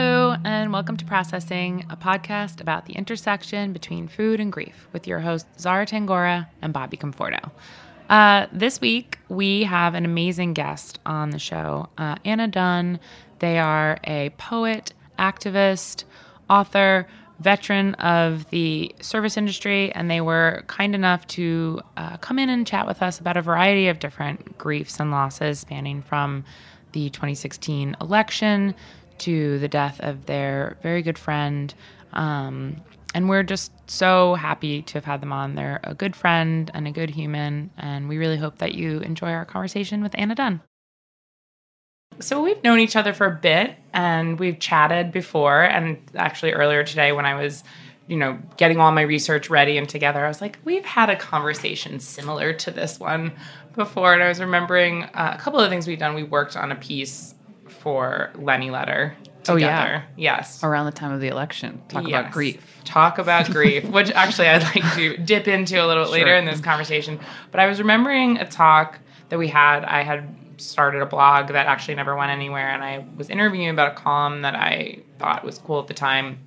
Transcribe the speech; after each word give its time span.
Hello, 0.00 0.36
and 0.44 0.72
welcome 0.72 0.96
to 0.96 1.04
Processing, 1.04 1.84
a 1.90 1.96
podcast 1.96 2.60
about 2.60 2.86
the 2.86 2.92
intersection 2.92 3.72
between 3.72 4.06
food 4.06 4.38
and 4.38 4.52
grief 4.52 4.86
with 4.92 5.08
your 5.08 5.18
hosts, 5.18 5.48
Zara 5.60 5.86
Tangora 5.86 6.46
and 6.62 6.72
Bobby 6.72 6.96
Conforto. 6.96 7.50
Uh, 8.08 8.46
this 8.52 8.80
week, 8.80 9.18
we 9.28 9.64
have 9.64 9.94
an 9.94 10.04
amazing 10.04 10.52
guest 10.52 11.00
on 11.04 11.30
the 11.30 11.40
show, 11.40 11.88
uh, 11.98 12.14
Anna 12.24 12.46
Dunn. 12.46 13.00
They 13.40 13.58
are 13.58 13.98
a 14.04 14.30
poet, 14.38 14.92
activist, 15.18 16.04
author, 16.48 17.08
veteran 17.40 17.94
of 17.96 18.48
the 18.50 18.94
service 19.00 19.36
industry, 19.36 19.90
and 19.90 20.08
they 20.08 20.20
were 20.20 20.62
kind 20.68 20.94
enough 20.94 21.26
to 21.26 21.80
uh, 21.96 22.18
come 22.18 22.38
in 22.38 22.50
and 22.50 22.64
chat 22.64 22.86
with 22.86 23.02
us 23.02 23.18
about 23.18 23.36
a 23.36 23.42
variety 23.42 23.88
of 23.88 23.98
different 23.98 24.58
griefs 24.58 25.00
and 25.00 25.10
losses, 25.10 25.58
spanning 25.58 26.02
from 26.02 26.44
the 26.92 27.10
2016 27.10 27.96
election 28.00 28.74
to 29.20 29.58
the 29.58 29.68
death 29.68 30.00
of 30.00 30.26
their 30.26 30.76
very 30.82 31.02
good 31.02 31.18
friend. 31.18 31.74
Um, 32.12 32.82
and 33.14 33.28
we're 33.28 33.42
just 33.42 33.72
so 33.90 34.34
happy 34.34 34.82
to 34.82 34.94
have 34.94 35.04
had 35.04 35.20
them 35.20 35.32
on. 35.32 35.54
They're 35.54 35.80
a 35.82 35.94
good 35.94 36.14
friend 36.14 36.70
and 36.74 36.86
a 36.86 36.90
good 36.90 37.10
human, 37.10 37.70
and 37.78 38.08
we 38.08 38.18
really 38.18 38.36
hope 38.36 38.58
that 38.58 38.74
you 38.74 39.00
enjoy 39.00 39.30
our 39.30 39.44
conversation 39.44 40.02
with 40.02 40.14
Anna 40.16 40.34
Dunn. 40.34 40.60
So 42.20 42.42
we've 42.42 42.62
known 42.62 42.80
each 42.80 42.96
other 42.96 43.12
for 43.12 43.26
a 43.26 43.34
bit, 43.34 43.76
and 43.92 44.38
we've 44.38 44.58
chatted 44.58 45.12
before. 45.12 45.62
And 45.62 45.98
actually, 46.16 46.52
earlier 46.52 46.84
today, 46.84 47.12
when 47.12 47.24
I 47.24 47.34
was, 47.34 47.62
you 48.08 48.16
know, 48.16 48.38
getting 48.56 48.78
all 48.78 48.90
my 48.92 49.02
research 49.02 49.48
ready 49.48 49.78
and 49.78 49.88
together, 49.88 50.24
I 50.24 50.28
was 50.28 50.40
like, 50.40 50.58
we've 50.64 50.84
had 50.84 51.10
a 51.10 51.16
conversation 51.16 52.00
similar 52.00 52.52
to 52.54 52.70
this 52.70 52.98
one 52.98 53.32
before. 53.74 54.14
And 54.14 54.22
I 54.22 54.28
was 54.28 54.40
remembering 54.40 55.04
uh, 55.04 55.34
a 55.34 55.38
couple 55.40 55.60
of 55.60 55.70
things 55.70 55.86
we've 55.86 55.98
done. 55.98 56.14
We 56.14 56.24
worked 56.24 56.56
on 56.56 56.72
a 56.72 56.76
piece 56.76 57.34
for 57.78 58.30
Lenny 58.34 58.70
Letter. 58.70 59.14
Together. 59.44 59.54
Oh, 59.54 59.56
yeah. 59.56 60.36
Yes. 60.36 60.62
around 60.62 60.86
the 60.86 60.92
time 60.92 61.10
of 61.10 61.20
the 61.22 61.28
election. 61.28 61.80
Talk 61.88 62.06
Yes. 62.06 62.20
about 62.20 62.32
grief. 62.32 62.80
Talk 62.84 63.18
about 63.18 63.46
grief, 63.50 63.84
which 63.88 64.10
actually 64.10 64.48
I'd 64.48 64.62
like 64.62 64.94
to 64.94 65.16
dip 65.16 65.48
into 65.48 65.82
a 65.82 65.86
little 65.86 66.04
bit 66.04 66.12
later 66.12 66.34
in 66.36 66.44
this 66.44 66.60
conversation. 66.60 67.18
But 67.50 67.60
I 67.60 67.66
was 67.66 67.78
remembering 67.78 68.38
a 68.38 68.46
talk 68.46 68.98
that 69.30 69.38
we 69.38 69.48
had. 69.48 69.84
I 69.84 70.02
had 70.02 70.34
started 70.58 71.00
a 71.00 71.06
blog 71.06 71.48
that 71.48 71.66
actually 71.66 71.94
never 71.94 72.14
went 72.14 72.30
anywhere, 72.30 72.68
and 72.68 72.82
I 72.82 73.06
was 73.16 73.30
interviewing 73.30 73.70
about 73.70 73.92
a 73.92 73.94
column 73.94 74.42
that 74.42 74.54
I 74.54 74.98
thought 75.18 75.44
was 75.44 75.56
cool 75.58 75.80
at 75.80 75.86
the 75.86 75.94
time 75.94 76.40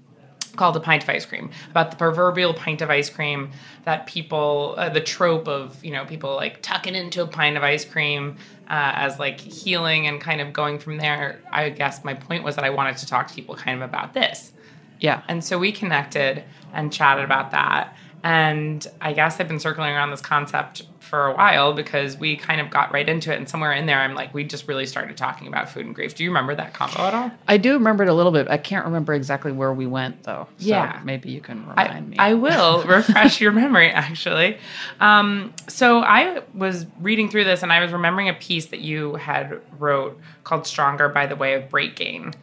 called 0.62 0.78
a 0.78 0.80
pint 0.80 1.02
of 1.02 1.10
ice 1.10 1.26
cream 1.26 1.50
about 1.72 1.90
the 1.90 1.98
proverbial 1.98 2.54
pint 2.54 2.84
of 2.84 2.90
ice 2.92 3.10
cream 3.10 3.50
that 3.86 4.06
people 4.06 4.76
uh, 4.78 4.90
the 4.90 5.02
trope 5.02 5.48
of 5.48 5.84
you 5.84 5.90
know 5.92 6.06
people 6.06 6.36
like 6.36 6.62
tucking 6.62 6.94
into 6.94 7.24
a 7.24 7.28
pint 7.28 7.58
of 7.58 7.64
ice 7.64 7.84
cream 7.84 8.38
uh, 8.70 8.92
as 9.06 9.18
like 9.18 9.40
healing 9.40 10.06
and 10.06 10.22
kind 10.22 10.40
of 10.40 10.54
going 10.54 10.78
from 10.78 10.98
there 10.98 11.40
i 11.52 11.70
guess 11.70 12.04
my 12.04 12.14
point 12.14 12.44
was 12.44 12.56
that 12.58 12.64
i 12.64 12.70
wanted 12.70 12.96
to 12.96 13.08
talk 13.08 13.28
to 13.28 13.34
people 13.34 13.56
kind 13.56 13.82
of 13.82 13.90
about 13.90 14.14
this 14.14 14.52
Yeah. 15.00 15.24
and 15.28 15.44
so 15.44 15.58
we 15.58 15.72
connected 15.72 16.44
and 16.74 16.94
chatted 16.94 17.26
about 17.26 17.52
that. 17.52 17.96
And 18.24 18.86
I 19.02 19.14
guess 19.14 19.40
I've 19.40 19.48
been 19.48 19.60
circling 19.60 19.92
around 19.94 20.12
this 20.12 20.22
concept 20.22 20.84
for 21.12 21.28
a 21.28 21.36
while 21.36 21.74
because 21.74 22.16
we 22.16 22.38
kind 22.38 22.62
of 22.62 22.70
got 22.70 22.94
right 22.94 23.08
into 23.08 23.34
it. 23.34 23.36
And 23.36 23.48
somewhere 23.48 23.74
in 23.74 23.86
there, 23.86 24.00
I'm 24.00 24.16
like, 24.16 24.34
we 24.34 24.46
just 24.46 24.66
really 24.70 24.86
started 24.86 25.18
talking 25.18 25.46
about 25.50 25.70
food 25.70 25.86
and 25.86 25.94
grief. 25.94 26.16
Do 26.16 26.24
you 26.24 26.30
remember 26.30 26.56
that 26.56 26.74
combo 26.74 27.02
at 27.02 27.14
all? 27.14 27.32
I 27.50 27.58
do 27.58 27.74
remember 27.74 28.04
it 28.04 28.10
a 28.10 28.14
little 28.14 28.32
bit. 28.32 28.48
I 28.48 28.56
can't 28.58 28.86
remember 28.86 29.14
exactly 29.14 29.52
where 29.52 29.74
we 29.74 29.86
went 29.86 30.24
though. 30.24 30.48
So 30.58 30.68
Yeah. 30.68 31.02
Maybe 31.04 31.30
you 31.30 31.42
can 31.42 31.66
I, 31.76 31.84
remind 31.84 32.10
me. 32.12 32.18
I 32.18 32.34
will 32.36 32.84
refresh 32.88 33.42
your 33.42 33.52
memory, 33.52 33.90
actually. 33.92 34.58
Um, 35.02 35.54
so 35.68 36.00
I 36.00 36.44
was 36.56 36.86
reading 37.02 37.30
through 37.30 37.44
this 37.44 37.62
and 37.62 37.74
I 37.74 37.82
was 37.82 37.92
remembering 37.92 38.30
a 38.30 38.34
piece 38.34 38.68
that 38.68 38.80
you 38.80 39.16
had 39.16 39.60
wrote 39.78 40.18
called 40.46 40.66
"Stronger 40.66 41.10
by 41.10 41.26
the 41.26 41.36
Way 41.36 41.56
of 41.56 41.70
Breaking," 41.70 42.34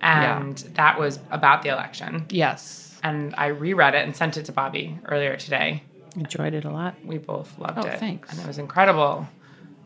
and 0.00 0.56
that 0.74 0.98
was 0.98 1.18
about 1.30 1.62
the 1.62 1.68
election. 1.68 2.24
yes. 2.30 2.82
And 3.02 3.34
I 3.36 3.48
reread 3.48 3.94
it 3.94 4.04
and 4.04 4.16
sent 4.16 4.36
it 4.36 4.46
to 4.46 4.52
Bobby 4.52 4.98
earlier 5.04 5.36
today. 5.36 5.82
Enjoyed 6.16 6.54
it 6.54 6.64
a 6.64 6.70
lot. 6.70 6.94
We 7.04 7.18
both 7.18 7.58
loved 7.58 7.78
it. 7.78 7.84
Oh, 7.84 7.88
it. 7.88 8.00
thanks. 8.00 8.30
And 8.30 8.40
it 8.40 8.46
was 8.46 8.58
incredible. 8.58 9.28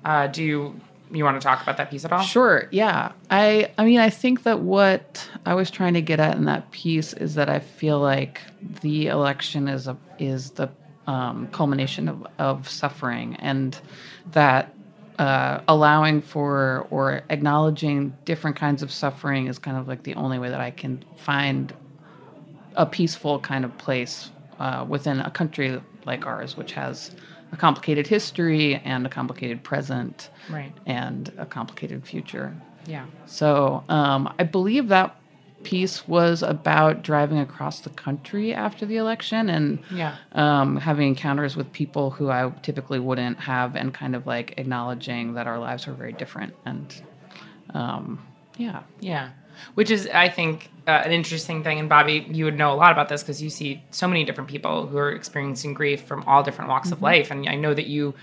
Uh, 0.05 0.27
do 0.29 0.43
you 0.43 0.81
you 1.13 1.25
want 1.25 1.41
to 1.41 1.45
talk 1.45 1.63
about 1.63 1.77
that 1.77 1.91
piece 1.91 2.05
at 2.05 2.13
all? 2.13 2.23
Sure. 2.23 2.69
Yeah. 2.71 3.13
I 3.31 3.73
I 3.77 3.85
mean 3.85 3.99
I 3.99 4.11
think 4.11 4.45
that 4.45 4.61
what 4.61 5.29
I 5.45 5.55
was 5.55 5.71
trying 5.71 5.95
to 5.95 6.03
get 6.03 6.21
at 6.21 6.37
in 6.37 6.45
that 6.45 6.71
piece 6.71 7.13
is 7.13 7.35
that 7.35 7.49
I 7.49 7.59
feel 7.59 7.99
like 7.99 8.41
the 8.81 9.09
election 9.09 9.69
is 9.69 9.89
a 9.89 9.97
is 10.19 10.51
the 10.51 10.71
um, 11.07 11.49
culmination 11.49 12.09
of, 12.09 12.27
of 12.39 12.69
suffering 12.69 13.35
and 13.37 13.79
that 14.33 14.75
uh, 15.19 15.61
allowing 15.69 16.23
for 16.23 16.87
or 16.91 17.23
acknowledging 17.29 18.17
different 18.25 18.57
kinds 18.57 18.83
of 18.83 18.93
suffering 18.93 19.49
is 19.49 19.59
kind 19.59 19.77
of 19.77 19.89
like 19.89 20.05
the 20.05 20.15
only 20.15 20.39
way 20.39 20.49
that 20.49 20.61
I 20.61 20.71
can 20.71 21.05
find 21.17 21.75
a 22.77 22.87
peaceful 22.87 23.41
kind 23.41 23.65
of 23.65 23.77
place 23.77 24.31
uh, 24.61 24.87
within 24.89 25.21
a 25.21 25.31
country 25.31 25.81
like 26.11 26.27
ours, 26.27 26.57
which 26.57 26.73
has 26.73 27.11
a 27.53 27.57
complicated 27.57 28.07
history 28.07 28.77
and 28.85 29.07
a 29.07 29.09
complicated 29.09 29.63
present 29.63 30.31
Right. 30.51 30.73
and 30.87 31.33
a 31.39 31.47
complicated 31.47 32.05
future. 32.13 32.55
Yeah. 32.87 33.07
So 33.27 33.85
um, 33.89 34.33
I 34.39 34.45
believe 34.45 34.89
that 34.89 35.17
piece 35.63 36.09
was 36.09 36.43
about 36.43 37.03
driving 37.03 37.39
across 37.39 37.81
the 37.81 37.91
country 37.91 38.55
after 38.55 38.87
the 38.87 38.97
election 38.97 39.51
and 39.51 39.79
Yeah. 39.91 40.15
um, 40.33 40.77
having 40.77 41.09
encounters 41.09 41.55
with 41.57 41.71
people 41.73 42.11
who 42.11 42.31
I 42.31 42.51
typically 42.63 42.99
wouldn't 42.99 43.39
have, 43.41 43.77
and 43.77 43.93
kind 43.93 44.15
of 44.17 44.27
like 44.27 44.55
acknowledging 44.57 45.35
that 45.35 45.47
our 45.47 45.59
lives 45.59 45.87
were 45.87 45.93
very 45.93 46.13
different. 46.23 46.55
And 46.65 46.87
um, 47.75 48.19
yeah, 48.57 48.83
Yeah. 49.01 49.31
Which 49.75 49.91
is, 49.91 50.09
I 50.27 50.29
think, 50.31 50.71
uh, 50.91 51.03
an 51.07 51.13
interesting 51.13 51.63
thing. 51.63 51.79
And 51.79 51.89
Bobby, 51.89 52.27
you 52.31 52.45
would 52.47 52.59
know 52.59 52.73
a 52.73 52.79
lot 52.85 52.93
about 52.93 53.09
this 53.09 53.23
because 53.23 53.41
you 53.43 53.51
see 53.51 53.83
so 53.91 54.07
many 54.07 54.25
different 54.25 54.51
people 54.51 54.87
who 54.87 54.99
are 54.99 55.13
experiencing 55.13 55.73
grief 55.73 56.03
from 56.03 56.25
all 56.25 56.43
different 56.43 56.69
walks 56.69 56.89
Mm-hmm. 56.89 56.95
of 56.95 57.03
life. 57.03 57.31
And 57.31 57.49
I 57.49 57.57
know 57.57 57.75
that 57.75 57.87
you 57.87 58.15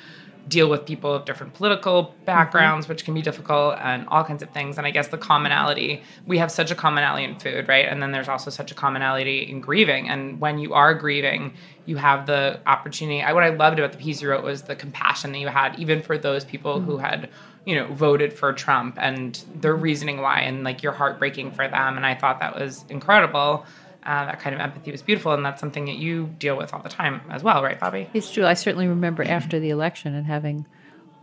deal 0.47 0.69
with 0.69 0.85
people 0.85 1.13
of 1.13 1.25
different 1.25 1.53
political 1.53 2.15
backgrounds, 2.25 2.85
mm-hmm. 2.85 2.93
which 2.93 3.05
can 3.05 3.13
be 3.13 3.21
difficult, 3.21 3.77
and 3.79 4.07
all 4.07 4.23
kinds 4.23 4.41
of 4.41 4.49
things. 4.51 4.77
And 4.77 4.87
I 4.87 4.91
guess 4.91 5.09
the 5.09 5.17
commonality 5.17 6.01
we 6.25 6.37
have 6.37 6.51
such 6.51 6.71
a 6.71 6.75
commonality 6.75 7.25
in 7.25 7.37
food, 7.39 7.67
right? 7.67 7.85
And 7.85 8.01
then 8.01 8.11
there's 8.11 8.29
also 8.29 8.49
such 8.49 8.71
a 8.71 8.75
commonality 8.75 9.49
in 9.49 9.61
grieving. 9.61 10.09
And 10.09 10.39
when 10.39 10.57
you 10.57 10.73
are 10.73 10.93
grieving, 10.93 11.53
you 11.85 11.97
have 11.97 12.25
the 12.25 12.59
opportunity. 12.65 13.21
I, 13.21 13.33
what 13.33 13.43
I 13.43 13.49
loved 13.49 13.79
about 13.79 13.91
the 13.91 13.97
piece 13.97 14.21
you 14.21 14.29
wrote 14.29 14.43
was 14.43 14.63
the 14.63 14.75
compassion 14.75 15.31
that 15.33 15.39
you 15.39 15.47
had, 15.47 15.77
even 15.79 16.01
for 16.01 16.17
those 16.17 16.43
people 16.45 16.75
mm-hmm. 16.75 16.85
who 16.85 16.97
had 16.97 17.29
you 17.67 17.75
know 17.75 17.85
voted 17.93 18.31
for 18.31 18.53
Trump 18.53 18.97
and 18.99 19.43
their 19.53 19.75
reasoning 19.75 20.21
why, 20.21 20.39
and 20.39 20.63
like 20.63 20.81
you're 20.81 20.93
heartbreaking 20.93 21.51
for 21.51 21.67
them. 21.67 21.97
And 21.97 22.05
I 22.05 22.15
thought 22.15 22.39
that 22.39 22.55
was 22.57 22.85
incredible. 22.89 23.65
Uh, 24.03 24.25
that 24.27 24.39
kind 24.39 24.55
of 24.55 24.61
empathy 24.61 24.89
was 24.89 25.01
beautiful, 25.01 25.33
and 25.33 25.45
that's 25.45 25.59
something 25.59 25.83
that 25.85 25.97
you 25.97 26.33
deal 26.39 26.55
with 26.55 26.73
all 26.73 26.81
the 26.81 26.87
time 26.87 27.19
as 27.29 27.43
well, 27.43 27.61
right, 27.61 27.77
Bobby? 27.77 28.09
It's 28.13 28.31
true. 28.31 28.45
I 28.45 28.53
certainly 28.53 28.87
remember 28.87 29.21
after 29.21 29.59
the 29.59 29.69
election 29.69 30.15
and 30.15 30.25
having 30.25 30.65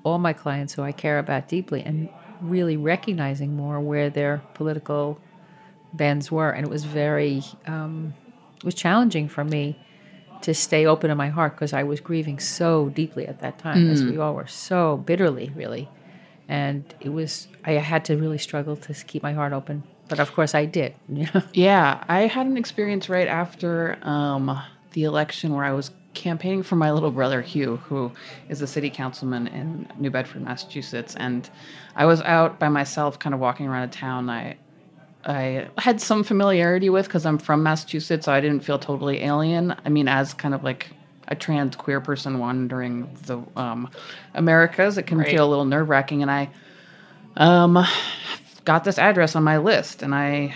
all 0.02 0.18
my 0.18 0.34
clients 0.34 0.74
who 0.74 0.82
I 0.82 0.92
care 0.92 1.18
about 1.18 1.48
deeply 1.48 1.82
and 1.82 2.10
really 2.42 2.76
recognizing 2.76 3.56
more 3.56 3.80
where 3.80 4.10
their 4.10 4.42
political 4.52 5.18
bends 5.94 6.30
were, 6.30 6.50
and 6.50 6.66
it 6.66 6.68
was 6.68 6.84
very, 6.84 7.42
um, 7.66 8.12
it 8.56 8.64
was 8.64 8.74
challenging 8.74 9.28
for 9.30 9.44
me 9.44 9.78
to 10.42 10.52
stay 10.52 10.84
open 10.84 11.10
in 11.10 11.16
my 11.16 11.30
heart 11.30 11.54
because 11.54 11.72
I 11.72 11.84
was 11.84 12.00
grieving 12.00 12.38
so 12.38 12.90
deeply 12.90 13.26
at 13.26 13.40
that 13.40 13.58
time, 13.58 13.86
mm. 13.86 13.92
as 13.92 14.04
we 14.04 14.18
all 14.18 14.34
were, 14.34 14.46
so 14.46 14.98
bitterly, 14.98 15.50
really, 15.54 15.88
and 16.48 16.84
it 17.00 17.10
was 17.10 17.48
I 17.64 17.72
had 17.72 18.04
to 18.06 18.16
really 18.16 18.38
struggle 18.38 18.76
to 18.76 18.94
keep 18.94 19.22
my 19.22 19.32
heart 19.32 19.52
open 19.52 19.82
but 20.08 20.20
of 20.20 20.32
course 20.32 20.54
I 20.54 20.64
did. 20.64 20.94
yeah, 21.52 22.04
I 22.08 22.20
had 22.26 22.46
an 22.46 22.56
experience 22.56 23.08
right 23.08 23.28
after 23.28 23.98
um, 24.02 24.60
the 24.92 25.04
election 25.04 25.54
where 25.54 25.64
I 25.64 25.72
was 25.72 25.90
campaigning 26.14 26.62
for 26.62 26.76
my 26.76 26.92
little 26.92 27.10
brother 27.10 27.42
Hugh, 27.42 27.76
who 27.88 28.12
is 28.48 28.62
a 28.62 28.66
city 28.66 28.90
councilman 28.90 29.48
in 29.48 29.88
New 29.98 30.10
Bedford, 30.10 30.42
Massachusetts, 30.42 31.16
and 31.16 31.48
I 31.96 32.06
was 32.06 32.20
out 32.22 32.58
by 32.58 32.68
myself, 32.68 33.18
kind 33.18 33.34
of 33.34 33.40
walking 33.40 33.66
around 33.66 33.84
a 33.84 33.92
town. 33.92 34.30
I 34.30 34.56
I 35.26 35.68
had 35.78 36.00
some 36.00 36.22
familiarity 36.22 36.90
with 36.90 37.06
because 37.06 37.24
I'm 37.24 37.38
from 37.38 37.62
Massachusetts, 37.62 38.26
so 38.26 38.32
I 38.32 38.40
didn't 38.40 38.60
feel 38.60 38.78
totally 38.78 39.22
alien. 39.22 39.74
I 39.84 39.88
mean, 39.88 40.06
as 40.06 40.34
kind 40.34 40.54
of 40.54 40.62
like 40.62 40.90
a 41.28 41.34
trans 41.34 41.76
queer 41.76 42.00
person 42.00 42.38
wandering 42.38 43.16
the 43.26 43.42
um, 43.56 43.90
Americas, 44.34 44.98
it 44.98 45.06
can 45.06 45.18
right. 45.18 45.28
feel 45.28 45.46
a 45.46 45.48
little 45.48 45.64
nerve 45.64 45.88
wracking, 45.88 46.22
and 46.22 46.30
I 46.30 46.50
um, 47.36 47.84
got 48.64 48.84
this 48.84 48.98
address 48.98 49.36
on 49.36 49.42
my 49.42 49.58
list 49.58 50.02
and 50.02 50.14
I 50.14 50.54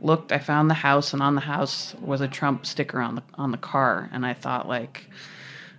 looked, 0.00 0.32
I 0.32 0.38
found 0.38 0.70
the 0.70 0.74
house 0.74 1.12
and 1.12 1.22
on 1.22 1.34
the 1.34 1.40
house 1.40 1.94
was 2.00 2.20
a 2.20 2.28
Trump 2.28 2.66
sticker 2.66 3.00
on 3.00 3.16
the 3.16 3.22
on 3.34 3.50
the 3.50 3.58
car 3.58 4.08
and 4.12 4.24
I 4.24 4.34
thought 4.34 4.68
like, 4.68 5.08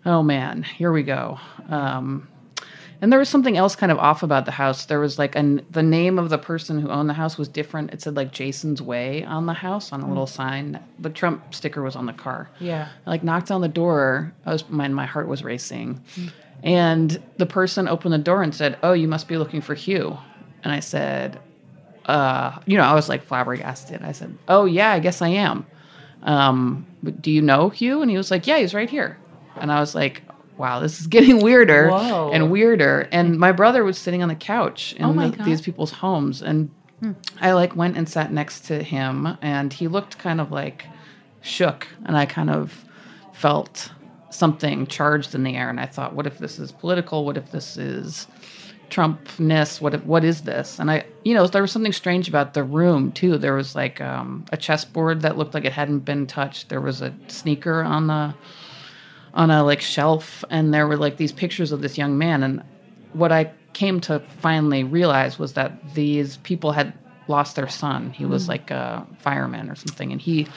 oh 0.05 0.23
man, 0.23 0.63
here 0.63 0.91
we 0.91 1.03
go. 1.03 1.39
Um, 1.69 2.27
and 3.01 3.11
there 3.11 3.19
was 3.19 3.29
something 3.29 3.55
else 3.55 3.75
kind 3.75 3.91
of 3.91 3.97
off 3.97 4.23
about 4.23 4.45
the 4.45 4.51
house. 4.51 4.85
There 4.85 4.99
was 4.99 5.17
like 5.17 5.35
an 5.35 5.65
the 5.71 5.83
name 5.83 6.19
of 6.19 6.29
the 6.29 6.37
person 6.37 6.79
who 6.79 6.89
owned 6.89 7.09
the 7.09 7.13
house 7.13 7.37
was 7.37 7.47
different. 7.47 7.93
It 7.93 8.01
said 8.01 8.15
like 8.15 8.31
Jason's 8.31 8.81
Way 8.81 9.23
on 9.23 9.45
the 9.45 9.53
house 9.53 9.93
on 9.93 10.01
a 10.01 10.07
little 10.07 10.25
mm. 10.25 10.29
sign. 10.29 10.83
The 10.99 11.09
Trump 11.09 11.53
sticker 11.53 11.81
was 11.81 11.95
on 11.95 12.05
the 12.05 12.13
car. 12.13 12.49
Yeah. 12.59 12.89
I 13.05 13.09
like 13.09 13.23
knocked 13.23 13.51
on 13.51 13.61
the 13.61 13.69
door. 13.69 14.33
I 14.45 14.51
was 14.51 14.67
my 14.69 14.87
my 14.89 15.05
heart 15.05 15.27
was 15.27 15.43
racing. 15.43 16.01
Mm. 16.15 16.31
And 16.61 17.23
the 17.37 17.45
person 17.45 17.87
opened 17.87 18.13
the 18.13 18.17
door 18.17 18.43
and 18.43 18.53
said, 18.53 18.77
"Oh, 18.83 18.91
you 18.91 19.07
must 19.07 19.29
be 19.29 19.37
looking 19.37 19.61
for 19.61 19.75
Hugh." 19.75 20.17
And 20.61 20.73
I 20.73 20.81
said, 20.81 21.39
uh, 22.05 22.59
you 22.65 22.75
know, 22.75 22.83
I 22.83 22.93
was 22.93 23.07
like 23.07 23.23
flabbergasted. 23.23 24.01
I 24.01 24.11
said, 24.11 24.37
"Oh 24.49 24.65
yeah, 24.65 24.91
I 24.91 24.99
guess 24.99 25.21
I 25.21 25.29
am." 25.29 25.65
Um, 26.23 26.85
do 27.21 27.31
you 27.31 27.41
know 27.41 27.69
Hugh? 27.69 28.01
And 28.01 28.11
he 28.11 28.17
was 28.17 28.29
like, 28.29 28.45
"Yeah, 28.45 28.57
he's 28.57 28.73
right 28.73 28.89
here." 28.89 29.17
And 29.55 29.71
I 29.71 29.79
was 29.79 29.95
like, 29.95 30.23
"Wow, 30.59 30.79
this 30.79 30.99
is 30.99 31.07
getting 31.07 31.39
weirder 31.43 31.89
Whoa. 31.89 32.31
and 32.31 32.51
weirder." 32.51 33.07
And 33.11 33.39
my 33.39 33.51
brother 33.51 33.83
was 33.83 33.97
sitting 33.97 34.21
on 34.21 34.29
the 34.29 34.35
couch 34.35 34.93
in 34.93 35.05
oh 35.05 35.13
the, 35.13 35.43
these 35.43 35.61
people's 35.61 35.91
homes, 35.91 36.41
and 36.41 36.69
hmm. 36.99 37.13
I 37.39 37.53
like 37.53 37.75
went 37.75 37.97
and 37.97 38.07
sat 38.07 38.31
next 38.31 38.61
to 38.65 38.83
him, 38.83 39.37
and 39.41 39.71
he 39.71 39.87
looked 39.87 40.17
kind 40.17 40.41
of 40.41 40.51
like 40.51 40.85
shook, 41.41 41.87
and 42.05 42.17
I 42.17 42.25
kind 42.25 42.49
of 42.49 42.85
felt 43.33 43.91
something 44.29 44.85
charged 44.85 45.33
in 45.33 45.43
the 45.43 45.55
air, 45.55 45.69
and 45.69 45.79
I 45.79 45.85
thought, 45.85 46.13
"What 46.13 46.27
if 46.27 46.37
this 46.37 46.59
is 46.59 46.71
political? 46.71 47.25
What 47.25 47.37
if 47.37 47.51
this 47.51 47.77
is?" 47.77 48.27
Trumpness. 48.89 49.79
What 49.79 50.03
what 50.03 50.23
is 50.23 50.41
this? 50.41 50.79
And 50.79 50.89
I, 50.89 51.05
you 51.23 51.35
know, 51.35 51.45
there 51.45 51.61
was 51.61 51.71
something 51.71 51.93
strange 51.93 52.27
about 52.27 52.55
the 52.55 52.63
room 52.63 53.11
too. 53.11 53.37
There 53.37 53.53
was 53.53 53.75
like 53.75 54.01
um, 54.01 54.45
a 54.51 54.57
chessboard 54.57 55.21
that 55.21 55.37
looked 55.37 55.53
like 55.53 55.63
it 55.63 55.73
hadn't 55.73 55.99
been 55.99 56.25
touched. 56.25 56.69
There 56.69 56.81
was 56.81 56.99
a 57.03 57.13
sneaker 57.27 57.83
on 57.83 58.07
the 58.07 58.33
on 59.33 59.51
a 59.51 59.63
like 59.63 59.81
shelf, 59.81 60.43
and 60.49 60.73
there 60.73 60.87
were 60.87 60.97
like 60.97 61.17
these 61.17 61.31
pictures 61.31 61.71
of 61.71 61.81
this 61.81 61.97
young 61.97 62.17
man. 62.17 62.43
And 62.43 62.63
what 63.13 63.31
I 63.31 63.51
came 63.73 63.99
to 64.01 64.19
finally 64.39 64.83
realize 64.83 65.37
was 65.37 65.53
that 65.53 65.93
these 65.93 66.37
people 66.37 66.71
had 66.71 66.93
lost 67.27 67.55
their 67.55 67.67
son. 67.67 68.11
He 68.11 68.25
was 68.25 68.45
mm. 68.45 68.49
like 68.49 68.71
a 68.71 69.05
fireman 69.19 69.69
or 69.69 69.75
something, 69.75 70.11
and 70.11 70.21
he 70.21 70.47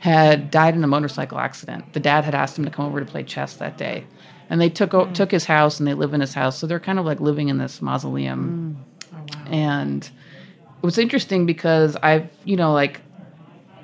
had 0.00 0.50
died 0.50 0.74
in 0.74 0.84
a 0.84 0.86
motorcycle 0.86 1.38
accident. 1.38 1.92
The 1.92 2.00
dad 2.00 2.24
had 2.24 2.34
asked 2.34 2.58
him 2.58 2.64
to 2.64 2.70
come 2.70 2.86
over 2.86 3.00
to 3.00 3.06
play 3.06 3.24
chess 3.24 3.54
that 3.54 3.76
day 3.76 4.04
and 4.50 4.60
they 4.60 4.70
took 4.70 4.90
mm. 4.90 5.14
took 5.14 5.30
his 5.30 5.44
house 5.44 5.78
and 5.78 5.86
they 5.86 5.94
live 5.94 6.14
in 6.14 6.20
his 6.20 6.34
house. 6.34 6.58
So 6.58 6.66
they're 6.66 6.80
kind 6.80 6.98
of 6.98 7.04
like 7.04 7.20
living 7.20 7.48
in 7.48 7.58
this 7.58 7.82
mausoleum. 7.82 8.84
Mm. 9.12 9.14
Oh, 9.14 9.18
wow. 9.18 9.50
And 9.50 10.04
it 10.04 10.82
was 10.82 10.98
interesting 10.98 11.46
because 11.46 11.96
I've 11.96 12.30
you 12.44 12.56
know 12.56 12.72
like 12.72 13.00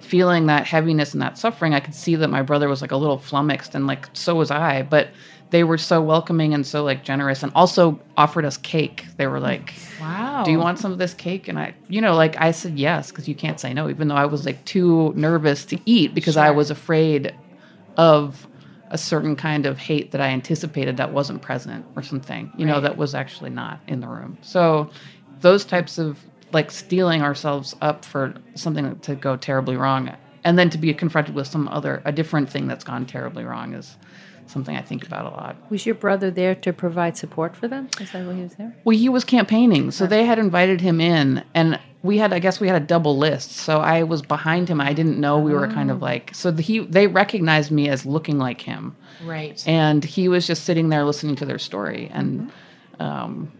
feeling 0.04 0.46
that 0.46 0.66
heaviness 0.66 1.12
and 1.12 1.22
that 1.22 1.38
suffering. 1.38 1.74
I 1.74 1.80
could 1.80 1.94
see 1.94 2.16
that 2.16 2.28
my 2.28 2.42
brother 2.42 2.68
was 2.68 2.80
like 2.80 2.92
a 2.92 2.96
little 2.96 3.18
flummoxed, 3.18 3.74
and 3.74 3.86
like 3.86 4.08
so 4.12 4.34
was 4.34 4.50
I. 4.50 4.82
But 4.82 5.08
they 5.50 5.64
were 5.64 5.78
so 5.78 6.02
welcoming 6.02 6.54
and 6.54 6.66
so 6.66 6.84
like 6.84 7.04
generous, 7.04 7.42
and 7.42 7.52
also 7.54 8.00
offered 8.16 8.44
us 8.44 8.56
cake. 8.56 9.06
They 9.16 9.26
were 9.26 9.40
like, 9.40 9.74
"Wow, 10.00 10.44
do 10.44 10.50
you 10.50 10.58
want 10.58 10.78
some 10.78 10.92
of 10.92 10.98
this 10.98 11.14
cake?" 11.14 11.48
And 11.48 11.58
I, 11.58 11.74
you 11.88 12.00
know, 12.00 12.14
like 12.14 12.40
I 12.40 12.50
said 12.50 12.78
yes 12.78 13.10
because 13.10 13.28
you 13.28 13.34
can't 13.34 13.58
say 13.58 13.72
no, 13.72 13.88
even 13.88 14.08
though 14.08 14.16
I 14.16 14.26
was 14.26 14.46
like 14.46 14.64
too 14.64 15.12
nervous 15.16 15.64
to 15.66 15.78
eat 15.86 16.14
because 16.14 16.34
sure. 16.34 16.42
I 16.42 16.50
was 16.50 16.70
afraid 16.70 17.34
of 17.96 18.46
a 18.90 18.98
certain 18.98 19.34
kind 19.34 19.66
of 19.66 19.78
hate 19.78 20.12
that 20.12 20.20
I 20.20 20.28
anticipated 20.28 20.96
that 20.98 21.12
wasn't 21.12 21.42
present 21.42 21.84
or 21.96 22.02
something, 22.02 22.52
you 22.56 22.64
right. 22.64 22.74
know, 22.74 22.80
that 22.80 22.96
was 22.96 23.14
actually 23.14 23.50
not 23.50 23.80
in 23.88 24.00
the 24.00 24.06
room. 24.06 24.38
So 24.40 24.90
those 25.40 25.64
types 25.64 25.98
of 25.98 26.18
like 26.54 26.70
steeling 26.70 27.22
ourselves 27.22 27.74
up 27.80 28.04
for 28.04 28.34
something 28.54 28.98
to 29.00 29.14
go 29.14 29.36
terribly 29.36 29.76
wrong 29.76 30.16
and 30.44 30.58
then 30.58 30.70
to 30.70 30.78
be 30.78 30.92
confronted 30.94 31.34
with 31.34 31.46
some 31.46 31.68
other 31.68 32.02
a 32.04 32.12
different 32.12 32.48
thing 32.48 32.66
that's 32.66 32.84
gone 32.84 33.06
terribly 33.06 33.44
wrong 33.44 33.74
is 33.74 33.96
something 34.46 34.76
I 34.76 34.82
think 34.82 35.06
about 35.06 35.26
a 35.26 35.30
lot. 35.30 35.56
Was 35.70 35.86
your 35.86 35.94
brother 35.94 36.30
there 36.30 36.54
to 36.56 36.72
provide 36.72 37.16
support 37.16 37.56
for 37.56 37.68
them? 37.68 37.88
Is 38.00 38.12
that 38.12 38.26
why 38.26 38.34
he 38.34 38.42
was 38.42 38.54
there? 38.54 38.76
Well, 38.84 38.96
he 38.96 39.08
was 39.08 39.24
campaigning, 39.24 39.90
so 39.90 40.06
they 40.06 40.24
had 40.24 40.38
invited 40.38 40.80
him 40.80 41.00
in, 41.00 41.42
and 41.54 41.80
we 42.02 42.18
had, 42.18 42.32
I 42.32 42.38
guess, 42.38 42.60
we 42.60 42.68
had 42.68 42.80
a 42.80 42.84
double 42.84 43.16
list. 43.16 43.52
So 43.52 43.80
I 43.80 44.02
was 44.02 44.22
behind 44.22 44.68
him. 44.68 44.80
I 44.80 44.92
didn't 44.92 45.18
know 45.18 45.38
we 45.38 45.54
were 45.54 45.68
kind 45.68 45.90
of 45.90 46.02
oh. 46.02 46.06
like. 46.06 46.34
So 46.34 46.50
the, 46.50 46.62
he, 46.62 46.80
they 46.80 47.06
recognized 47.06 47.70
me 47.70 47.88
as 47.88 48.04
looking 48.04 48.38
like 48.38 48.60
him, 48.60 48.96
right? 49.24 49.62
And 49.66 50.04
he 50.04 50.28
was 50.28 50.46
just 50.46 50.64
sitting 50.64 50.90
there 50.90 51.04
listening 51.04 51.36
to 51.36 51.46
their 51.46 51.58
story, 51.58 52.10
and 52.12 52.40
mm-hmm. 52.40 53.02
um, 53.02 53.52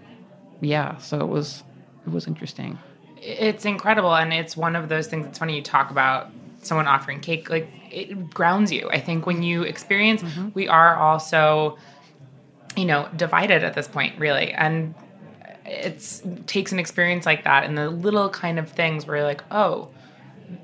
yeah, 0.61 0.99
so 0.99 1.21
it 1.21 1.29
was, 1.29 1.63
it 2.07 2.13
was 2.13 2.27
interesting. 2.27 2.79
It's 3.17 3.65
incredible, 3.65 4.15
and 4.15 4.33
it's 4.33 4.57
one 4.57 4.77
of 4.77 4.89
those 4.89 5.07
things. 5.07 5.27
It's 5.27 5.39
funny 5.39 5.57
you 5.57 5.63
talk 5.63 5.91
about 5.91 6.31
someone 6.67 6.87
offering 6.87 7.21
cake 7.21 7.51
like 7.51 7.69
it 7.91 8.31
grounds 8.31 8.73
you 8.73 8.89
i 8.91 8.99
think 8.99 9.27
when 9.27 9.43
you 9.43 9.63
experience 9.63 10.23
mm-hmm. 10.23 10.49
we 10.55 10.69
are 10.69 10.97
also 10.97 11.77
you 12.77 12.85
know 12.85 13.09
divided 13.17 13.63
at 13.63 13.75
this 13.75 13.87
point 13.87 14.19
really 14.19 14.53
and 14.53 14.95
it's 15.67 16.21
it 16.23 16.47
takes 16.47 16.73
an 16.73 16.79
experience 16.79 17.27
like 17.27 17.45
that 17.45 17.65
and 17.65 17.77
the 17.77 17.91
little 17.91 18.29
kind 18.29 18.59
of 18.59 18.71
things 18.71 19.07
where 19.07 19.19
you're 19.19 19.27
like 19.27 19.45
oh 19.51 19.89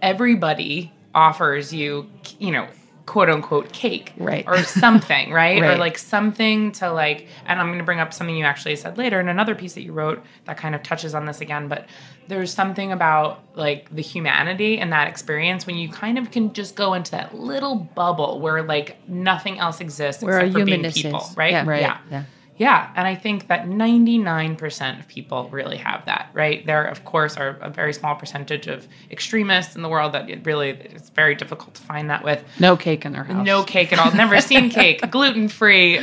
everybody 0.02 0.92
offers 1.14 1.72
you 1.72 2.08
you 2.38 2.50
know 2.50 2.66
quote 3.10 3.28
unquote 3.28 3.72
cake 3.72 4.12
right 4.18 4.44
or 4.46 4.62
something 4.62 5.32
right? 5.32 5.60
right? 5.60 5.74
or 5.74 5.76
like 5.76 5.98
something 5.98 6.70
to 6.70 6.88
like 6.92 7.26
and 7.44 7.58
i'm 7.58 7.66
going 7.66 7.78
to 7.78 7.84
bring 7.84 7.98
up 7.98 8.14
something 8.14 8.36
you 8.36 8.44
actually 8.44 8.76
said 8.76 8.96
later 8.96 9.18
in 9.18 9.28
another 9.28 9.56
piece 9.56 9.72
that 9.72 9.82
you 9.82 9.92
wrote 9.92 10.22
that 10.44 10.56
kind 10.56 10.76
of 10.76 10.82
touches 10.84 11.12
on 11.12 11.24
this 11.24 11.40
again 11.40 11.66
but 11.66 11.88
there's 12.28 12.54
something 12.54 12.92
about 12.92 13.42
like 13.56 13.92
the 13.92 14.00
humanity 14.00 14.78
and 14.78 14.92
that 14.92 15.08
experience 15.08 15.66
when 15.66 15.74
you 15.74 15.88
kind 15.88 16.18
of 16.18 16.30
can 16.30 16.52
just 16.52 16.76
go 16.76 16.94
into 16.94 17.10
that 17.10 17.34
little 17.34 17.74
bubble 17.74 18.38
where 18.38 18.62
like 18.62 18.96
nothing 19.08 19.58
else 19.58 19.80
exists 19.80 20.22
where 20.22 20.38
except 20.38 20.60
for 20.60 20.64
being 20.64 20.88
people 20.92 21.20
is. 21.20 21.36
right 21.36 21.50
yeah, 21.50 21.66
right 21.66 21.80
yeah. 21.80 21.98
yeah. 22.12 22.22
Yeah, 22.60 22.92
and 22.94 23.08
I 23.08 23.14
think 23.14 23.46
that 23.46 23.64
99% 23.64 25.00
of 25.00 25.08
people 25.08 25.48
really 25.48 25.78
have 25.78 26.04
that, 26.04 26.28
right? 26.34 26.64
There, 26.66 26.84
of 26.84 27.06
course, 27.06 27.38
are 27.38 27.56
a 27.62 27.70
very 27.70 27.94
small 27.94 28.16
percentage 28.16 28.66
of 28.66 28.86
extremists 29.10 29.76
in 29.76 29.80
the 29.80 29.88
world 29.88 30.12
that 30.12 30.28
it 30.28 30.44
really 30.44 30.68
it's 30.68 31.08
very 31.08 31.34
difficult 31.34 31.76
to 31.76 31.82
find 31.82 32.10
that 32.10 32.22
with. 32.22 32.44
No 32.60 32.76
cake 32.76 33.06
in 33.06 33.14
their 33.14 33.24
house. 33.24 33.46
No 33.46 33.62
cake 33.62 33.94
at 33.94 33.98
all. 33.98 34.12
Never 34.12 34.42
seen 34.42 34.68
cake. 34.80 35.10
Gluten 35.10 35.48
free. 35.48 36.00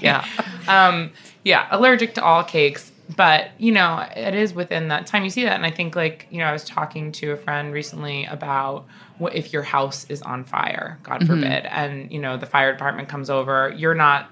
Yeah. 0.00 0.24
Um, 0.68 1.10
yeah, 1.42 1.66
allergic 1.72 2.14
to 2.14 2.22
all 2.22 2.44
cakes. 2.44 2.92
But, 3.16 3.50
you 3.58 3.72
know, 3.72 4.06
it 4.14 4.36
is 4.36 4.54
within 4.54 4.88
that 4.88 5.08
time 5.08 5.24
you 5.24 5.30
see 5.30 5.42
that. 5.46 5.56
And 5.56 5.66
I 5.66 5.72
think, 5.72 5.96
like, 5.96 6.28
you 6.30 6.38
know, 6.38 6.44
I 6.44 6.52
was 6.52 6.64
talking 6.64 7.10
to 7.12 7.32
a 7.32 7.36
friend 7.36 7.72
recently 7.72 8.24
about 8.26 8.86
what 9.16 9.34
if 9.34 9.52
your 9.52 9.64
house 9.64 10.06
is 10.08 10.22
on 10.22 10.44
fire, 10.44 11.00
God 11.02 11.22
mm-hmm. 11.22 11.26
forbid, 11.26 11.66
and, 11.66 12.12
you 12.12 12.20
know, 12.20 12.36
the 12.36 12.46
fire 12.46 12.70
department 12.70 13.08
comes 13.08 13.30
over, 13.30 13.74
you're 13.76 13.96
not 13.96 14.30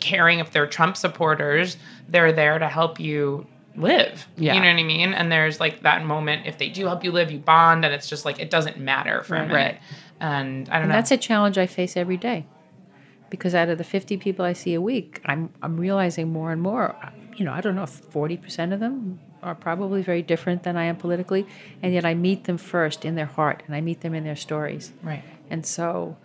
caring 0.00 0.38
if 0.38 0.50
they're 0.50 0.66
Trump 0.66 0.96
supporters, 0.96 1.76
they're 2.08 2.32
there 2.32 2.58
to 2.58 2.68
help 2.68 3.00
you 3.00 3.46
live. 3.76 4.26
Yeah. 4.36 4.54
You 4.54 4.60
know 4.60 4.68
what 4.72 4.80
I 4.80 4.82
mean? 4.84 5.12
And 5.12 5.30
there's 5.30 5.60
like 5.60 5.82
that 5.82 6.04
moment 6.04 6.46
if 6.46 6.58
they 6.58 6.68
do 6.68 6.86
help 6.86 7.04
you 7.04 7.12
live, 7.12 7.30
you 7.30 7.38
bond 7.38 7.84
and 7.84 7.92
it's 7.94 8.08
just 8.08 8.24
like 8.24 8.38
it 8.40 8.50
doesn't 8.50 8.78
matter 8.78 9.22
for 9.22 9.36
a 9.36 9.46
minute. 9.46 9.78
And 10.18 10.68
I 10.68 10.74
don't 10.74 10.82
And 10.82 10.88
know. 10.88 10.94
that's 10.96 11.10
a 11.10 11.16
challenge 11.16 11.58
I 11.58 11.66
face 11.66 11.96
every 11.96 12.16
day. 12.16 12.46
Because 13.28 13.54
out 13.54 13.68
of 13.68 13.76
the 13.76 13.84
50 13.84 14.16
people 14.18 14.44
I 14.44 14.52
see 14.52 14.72
a 14.74 14.80
week, 14.80 15.20
I'm, 15.24 15.50
I'm 15.60 15.76
realizing 15.76 16.32
more 16.32 16.52
and 16.52 16.62
more, 16.62 16.94
you 17.36 17.44
know, 17.44 17.52
I 17.52 17.60
don't 17.60 17.74
know 17.74 17.82
if 17.82 18.08
40% 18.10 18.72
of 18.72 18.78
them 18.80 19.18
are 19.42 19.54
probably 19.54 20.00
very 20.00 20.22
different 20.22 20.62
than 20.62 20.76
I 20.76 20.84
am 20.84 20.96
politically. 20.96 21.46
And 21.82 21.92
yet 21.92 22.04
I 22.04 22.14
meet 22.14 22.44
them 22.44 22.56
first 22.56 23.04
in 23.04 23.14
their 23.16 23.26
heart 23.26 23.62
and 23.66 23.74
I 23.74 23.80
meet 23.80 24.00
them 24.00 24.14
in 24.14 24.24
their 24.24 24.36
stories. 24.36 24.92
right. 25.02 25.22
And 25.50 25.66
so 25.66 26.16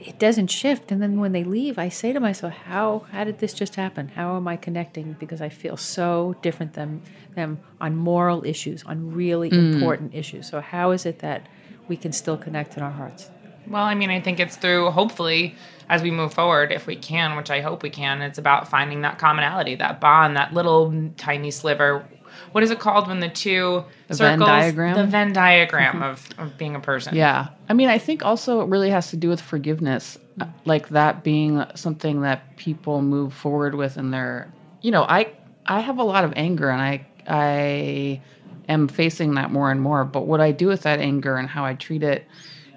it 0.00 0.18
doesn't 0.18 0.48
shift. 0.48 0.92
And 0.92 1.02
then 1.02 1.20
when 1.20 1.32
they 1.32 1.44
leave, 1.44 1.78
I 1.78 1.88
say 1.88 2.12
to 2.12 2.20
myself, 2.20 2.52
how, 2.52 3.06
how 3.12 3.24
did 3.24 3.38
this 3.38 3.52
just 3.52 3.76
happen? 3.76 4.08
How 4.08 4.36
am 4.36 4.46
I 4.48 4.56
connecting? 4.56 5.16
Because 5.18 5.40
I 5.40 5.48
feel 5.48 5.76
so 5.76 6.36
different 6.42 6.74
than 6.74 7.02
them 7.34 7.60
on 7.80 7.96
moral 7.96 8.44
issues, 8.44 8.84
on 8.84 9.12
really 9.12 9.50
mm. 9.50 9.74
important 9.74 10.14
issues. 10.14 10.48
So 10.48 10.60
how 10.60 10.90
is 10.92 11.06
it 11.06 11.20
that 11.20 11.46
we 11.88 11.96
can 11.96 12.12
still 12.12 12.36
connect 12.36 12.76
in 12.76 12.82
our 12.82 12.90
hearts? 12.90 13.30
Well, 13.66 13.84
I 13.84 13.94
mean, 13.94 14.10
I 14.10 14.20
think 14.20 14.40
it's 14.40 14.56
through 14.56 14.90
hopefully 14.90 15.54
as 15.88 16.02
we 16.02 16.10
move 16.10 16.32
forward, 16.32 16.70
if 16.70 16.86
we 16.86 16.94
can, 16.94 17.36
which 17.36 17.50
I 17.50 17.60
hope 17.60 17.82
we 17.82 17.90
can, 17.90 18.22
it's 18.22 18.38
about 18.38 18.68
finding 18.68 19.02
that 19.02 19.18
commonality, 19.18 19.74
that 19.76 20.00
bond, 20.00 20.36
that 20.36 20.54
little 20.54 21.10
tiny 21.16 21.50
sliver. 21.50 22.06
What 22.52 22.62
is 22.64 22.70
it 22.70 22.78
called 22.80 23.08
when 23.08 23.20
the 23.20 23.28
two 23.28 23.84
The 24.08 24.14
Venn 24.16 24.38
circles? 24.38 24.48
diagram? 24.48 24.96
The 24.96 25.06
Venn 25.06 25.32
diagram 25.32 26.02
of, 26.02 26.28
of 26.38 26.56
being 26.58 26.74
a 26.74 26.80
person. 26.80 27.14
Yeah. 27.14 27.48
I 27.68 27.72
mean, 27.74 27.88
I 27.88 27.98
think 27.98 28.24
also 28.24 28.60
it 28.60 28.68
really 28.68 28.90
has 28.90 29.10
to 29.10 29.16
do 29.16 29.28
with 29.28 29.40
forgiveness, 29.40 30.18
uh, 30.40 30.46
like 30.64 30.88
that 30.90 31.22
being 31.22 31.64
something 31.74 32.22
that 32.22 32.56
people 32.56 33.02
move 33.02 33.32
forward 33.32 33.74
with 33.74 33.96
in 33.96 34.10
their, 34.10 34.52
you 34.82 34.90
know, 34.90 35.02
I 35.02 35.32
I 35.66 35.80
have 35.80 35.98
a 35.98 36.04
lot 36.04 36.24
of 36.24 36.32
anger 36.36 36.70
and 36.70 36.80
I 36.82 37.06
I 37.28 38.20
am 38.68 38.88
facing 38.88 39.34
that 39.34 39.50
more 39.50 39.70
and 39.70 39.80
more, 39.80 40.04
but 40.04 40.26
what 40.26 40.40
I 40.40 40.52
do 40.52 40.66
with 40.66 40.82
that 40.82 40.98
anger 41.00 41.36
and 41.36 41.48
how 41.48 41.64
I 41.64 41.74
treat 41.74 42.02
it 42.02 42.26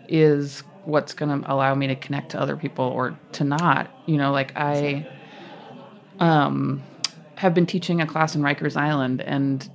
is 0.08 0.64
what's 0.86 1.14
going 1.14 1.42
to 1.42 1.52
allow 1.52 1.74
me 1.74 1.88
to 1.88 1.96
connect 1.96 2.32
to 2.32 2.40
other 2.40 2.58
people 2.58 2.86
or 2.86 3.18
to 3.34 3.44
not. 3.44 3.90
You 4.06 4.18
know, 4.18 4.32
like 4.32 4.52
I 4.56 5.08
um 6.20 6.84
have 7.44 7.54
been 7.54 7.66
teaching 7.66 8.02
a 8.02 8.08
class 8.08 8.36
in 8.36 8.42
Rikers 8.42 8.78
Island 8.78 9.22
and 9.22 9.70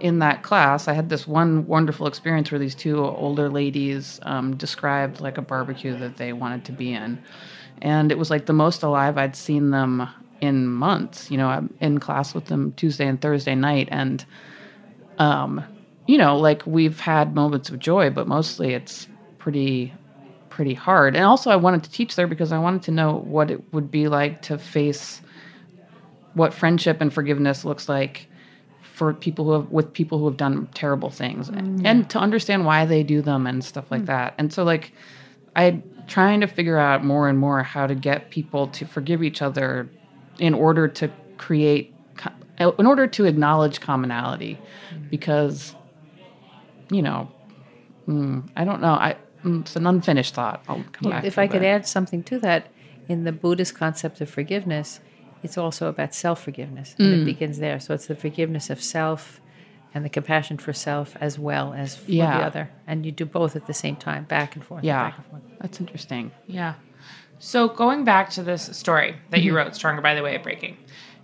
in 0.00 0.18
that 0.18 0.42
class, 0.42 0.88
I 0.88 0.92
had 0.92 1.08
this 1.08 1.26
one 1.26 1.66
wonderful 1.66 2.06
experience 2.06 2.50
where 2.50 2.58
these 2.58 2.74
two 2.74 3.02
older 3.04 3.48
ladies 3.48 4.20
um, 4.22 4.56
described 4.56 5.20
like 5.20 5.38
a 5.38 5.42
barbecue 5.42 5.96
that 5.98 6.16
they 6.16 6.32
wanted 6.32 6.64
to 6.66 6.72
be 6.72 6.92
in, 6.92 7.22
and 7.80 8.10
it 8.10 8.18
was 8.18 8.28
like 8.28 8.46
the 8.46 8.52
most 8.52 8.82
alive 8.82 9.16
I'd 9.16 9.36
seen 9.36 9.70
them 9.70 10.08
in 10.40 10.66
months. 10.66 11.30
You 11.30 11.38
know, 11.38 11.48
I'm 11.48 11.72
in 11.80 12.00
class 12.00 12.34
with 12.34 12.46
them 12.46 12.72
Tuesday 12.72 13.06
and 13.06 13.20
Thursday 13.20 13.54
night, 13.54 13.88
and 13.90 14.24
um, 15.18 15.62
you 16.06 16.18
know, 16.18 16.36
like 16.36 16.66
we've 16.66 16.98
had 17.00 17.34
moments 17.34 17.70
of 17.70 17.78
joy, 17.78 18.10
but 18.10 18.26
mostly 18.26 18.74
it's 18.74 19.06
pretty 19.38 19.94
pretty 20.50 20.74
hard. 20.74 21.14
And 21.14 21.24
also, 21.24 21.50
I 21.50 21.56
wanted 21.56 21.84
to 21.84 21.90
teach 21.90 22.16
there 22.16 22.26
because 22.26 22.50
I 22.50 22.58
wanted 22.58 22.82
to 22.82 22.90
know 22.90 23.14
what 23.14 23.50
it 23.50 23.72
would 23.72 23.92
be 23.92 24.08
like 24.08 24.42
to 24.42 24.58
face 24.58 25.22
what 26.34 26.54
friendship 26.54 27.00
and 27.00 27.12
forgiveness 27.12 27.64
looks 27.64 27.88
like 27.88 28.28
for 28.98 29.14
people 29.14 29.44
who 29.44 29.52
have 29.52 29.70
with 29.70 29.92
people 29.92 30.18
who 30.18 30.26
have 30.26 30.36
done 30.36 30.68
terrible 30.74 31.10
things. 31.10 31.48
And 31.84 32.10
to 32.10 32.18
understand 32.18 32.66
why 32.66 32.84
they 32.84 33.02
do 33.02 33.22
them 33.22 33.46
and 33.46 33.64
stuff 33.64 33.90
like 33.90 34.06
that. 34.06 34.34
And 34.38 34.52
so 34.52 34.64
like 34.64 34.92
i 35.56 35.82
trying 36.06 36.40
to 36.40 36.46
figure 36.46 36.78
out 36.78 37.04
more 37.04 37.28
and 37.28 37.38
more 37.38 37.62
how 37.62 37.86
to 37.86 37.94
get 37.94 38.30
people 38.30 38.66
to 38.68 38.86
forgive 38.86 39.22
each 39.22 39.42
other 39.42 39.88
in 40.38 40.54
order 40.54 40.88
to 40.88 41.10
create 41.36 41.94
in 42.58 42.86
order 42.86 43.06
to 43.06 43.24
acknowledge 43.24 43.80
commonality. 43.80 44.58
Because 45.10 45.74
you 46.90 47.02
know 47.02 47.30
mm, 48.08 48.48
i 48.56 48.64
don't 48.64 48.80
know. 48.80 48.94
I 48.94 49.16
mm, 49.44 49.60
it's 49.60 49.76
an 49.76 49.86
unfinished 49.86 50.34
thought. 50.34 50.64
I'll 50.68 50.84
come 50.92 51.10
back 51.10 51.24
if 51.24 51.38
I 51.38 51.46
could 51.46 51.62
add 51.62 51.86
something 51.86 52.22
to 52.24 52.38
that, 52.40 52.66
in 53.08 53.24
the 53.24 53.32
Buddhist 53.32 53.74
concept 53.74 54.20
of 54.20 54.28
forgiveness, 54.28 55.00
it's 55.42 55.56
also 55.58 55.88
about 55.88 56.14
self 56.14 56.42
forgiveness. 56.42 56.94
And 56.98 57.08
Mm. 57.08 57.22
it 57.22 57.24
begins 57.24 57.58
there. 57.58 57.78
So 57.80 57.94
it's 57.94 58.06
the 58.06 58.16
forgiveness 58.16 58.70
of 58.70 58.82
self 58.82 59.40
and 59.94 60.04
the 60.04 60.08
compassion 60.10 60.58
for 60.58 60.72
self 60.72 61.16
as 61.20 61.38
well 61.38 61.72
as 61.72 61.96
for 61.96 62.10
Yeah. 62.10 62.38
the 62.38 62.44
other. 62.44 62.70
And 62.86 63.06
you 63.06 63.12
do 63.12 63.24
both 63.24 63.56
at 63.56 63.66
the 63.66 63.74
same 63.74 63.96
time, 63.96 64.24
back 64.24 64.54
and 64.54 64.64
forth. 64.64 64.78
and 64.80 64.86
yeah 64.86 65.04
Back 65.04 65.16
and 65.18 65.26
forth. 65.26 65.42
that's 65.60 65.80
interesting 65.80 66.30
Yeah. 66.46 66.74
So 67.38 67.68
going 67.68 68.04
back 68.04 68.30
to 68.30 68.42
this 68.42 68.62
story 68.76 69.14
that 69.30 69.42
you 69.42 69.56
wrote, 69.56 69.74
"Stronger 69.74 70.02
by 70.02 70.14
the 70.14 70.22
Way 70.22 70.34
of 70.34 70.42
Breaking," 70.42 70.76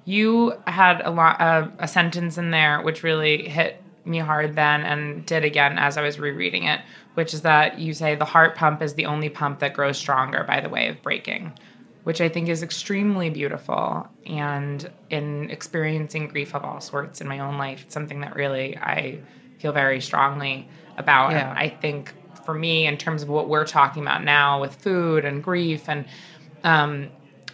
you 0.05 0.55
had 0.67 1.01
a 1.05 1.11
lot 1.11 1.41
uh, 1.41 1.69
a 1.79 1.89
sentence 1.89 2.39
in 2.39 2.51
there 2.53 2.81
which 2.83 3.03
really 3.03 3.49
hit 3.49 3.83
me 4.05 4.19
hard 4.19 4.55
then, 4.55 4.83
and 4.83 5.25
did 5.27 5.45
again 5.45 5.79
as 5.79 5.97
I 5.97 6.03
was 6.03 6.21
rereading 6.21 6.65
it, 6.65 6.81
which 7.15 7.33
is 7.35 7.41
that 7.43 7.79
you 7.79 7.95
say 7.95 8.15
the 8.15 8.25
heart 8.27 8.55
pump 8.55 8.81
is 8.83 8.95
the 8.95 9.07
only 9.07 9.29
pump 9.31 9.59
that 9.61 9.73
grows 9.75 9.97
stronger 9.99 10.45
by 10.47 10.61
the 10.61 10.69
way 10.69 10.89
of 10.89 11.03
breaking, 11.03 11.53
which 12.05 12.21
I 12.21 12.29
think 12.29 12.49
is 12.49 12.63
extremely 12.63 13.31
beautiful. 13.31 14.09
And 14.27 14.91
in 15.11 15.51
experiencing 15.51 16.29
grief 16.29 16.55
of 16.55 16.65
all 16.65 16.81
sorts 16.81 17.21
in 17.21 17.29
my 17.29 17.41
own 17.41 17.59
life, 17.59 17.83
it's 17.83 17.95
something 17.95 18.21
that 18.21 18.37
really 18.37 18.77
I 18.77 19.19
feel 19.59 19.73
very 19.73 20.01
strongly 20.01 20.69
about. 20.97 21.33
Yeah. 21.33 21.51
And 21.51 21.59
I 21.59 21.69
think 21.69 22.13
for 22.45 22.55
me, 22.55 22.87
in 22.87 22.97
terms 22.99 23.23
of 23.23 23.29
what 23.29 23.49
we're 23.49 23.67
talking 23.67 24.03
about 24.03 24.23
now 24.23 24.61
with 24.61 24.75
food 24.75 25.25
and 25.25 25.43
grief, 25.43 25.89
and 25.89 26.05
um, 26.63 27.09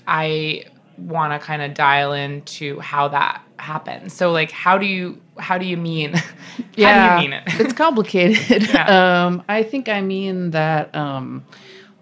I 0.06 0.64
want 0.98 1.32
to 1.32 1.38
kind 1.38 1.62
of 1.62 1.74
dial 1.74 2.12
into 2.12 2.80
how 2.80 3.08
that 3.08 3.42
happens. 3.58 4.12
So, 4.12 4.32
like, 4.32 4.50
how 4.50 4.78
do 4.78 4.86
you 4.86 5.20
how 5.38 5.58
do 5.58 5.66
you 5.66 5.76
mean? 5.76 6.14
how 6.76 7.18
do 7.18 7.24
you 7.24 7.30
mean 7.30 7.32
it? 7.32 7.44
it's 7.46 7.72
complicated. 7.72 8.68
Yeah. 8.70 9.26
um, 9.26 9.42
I 9.48 9.62
think 9.62 9.88
I 9.88 10.00
mean 10.00 10.50
that 10.50 10.94
um, 10.94 11.44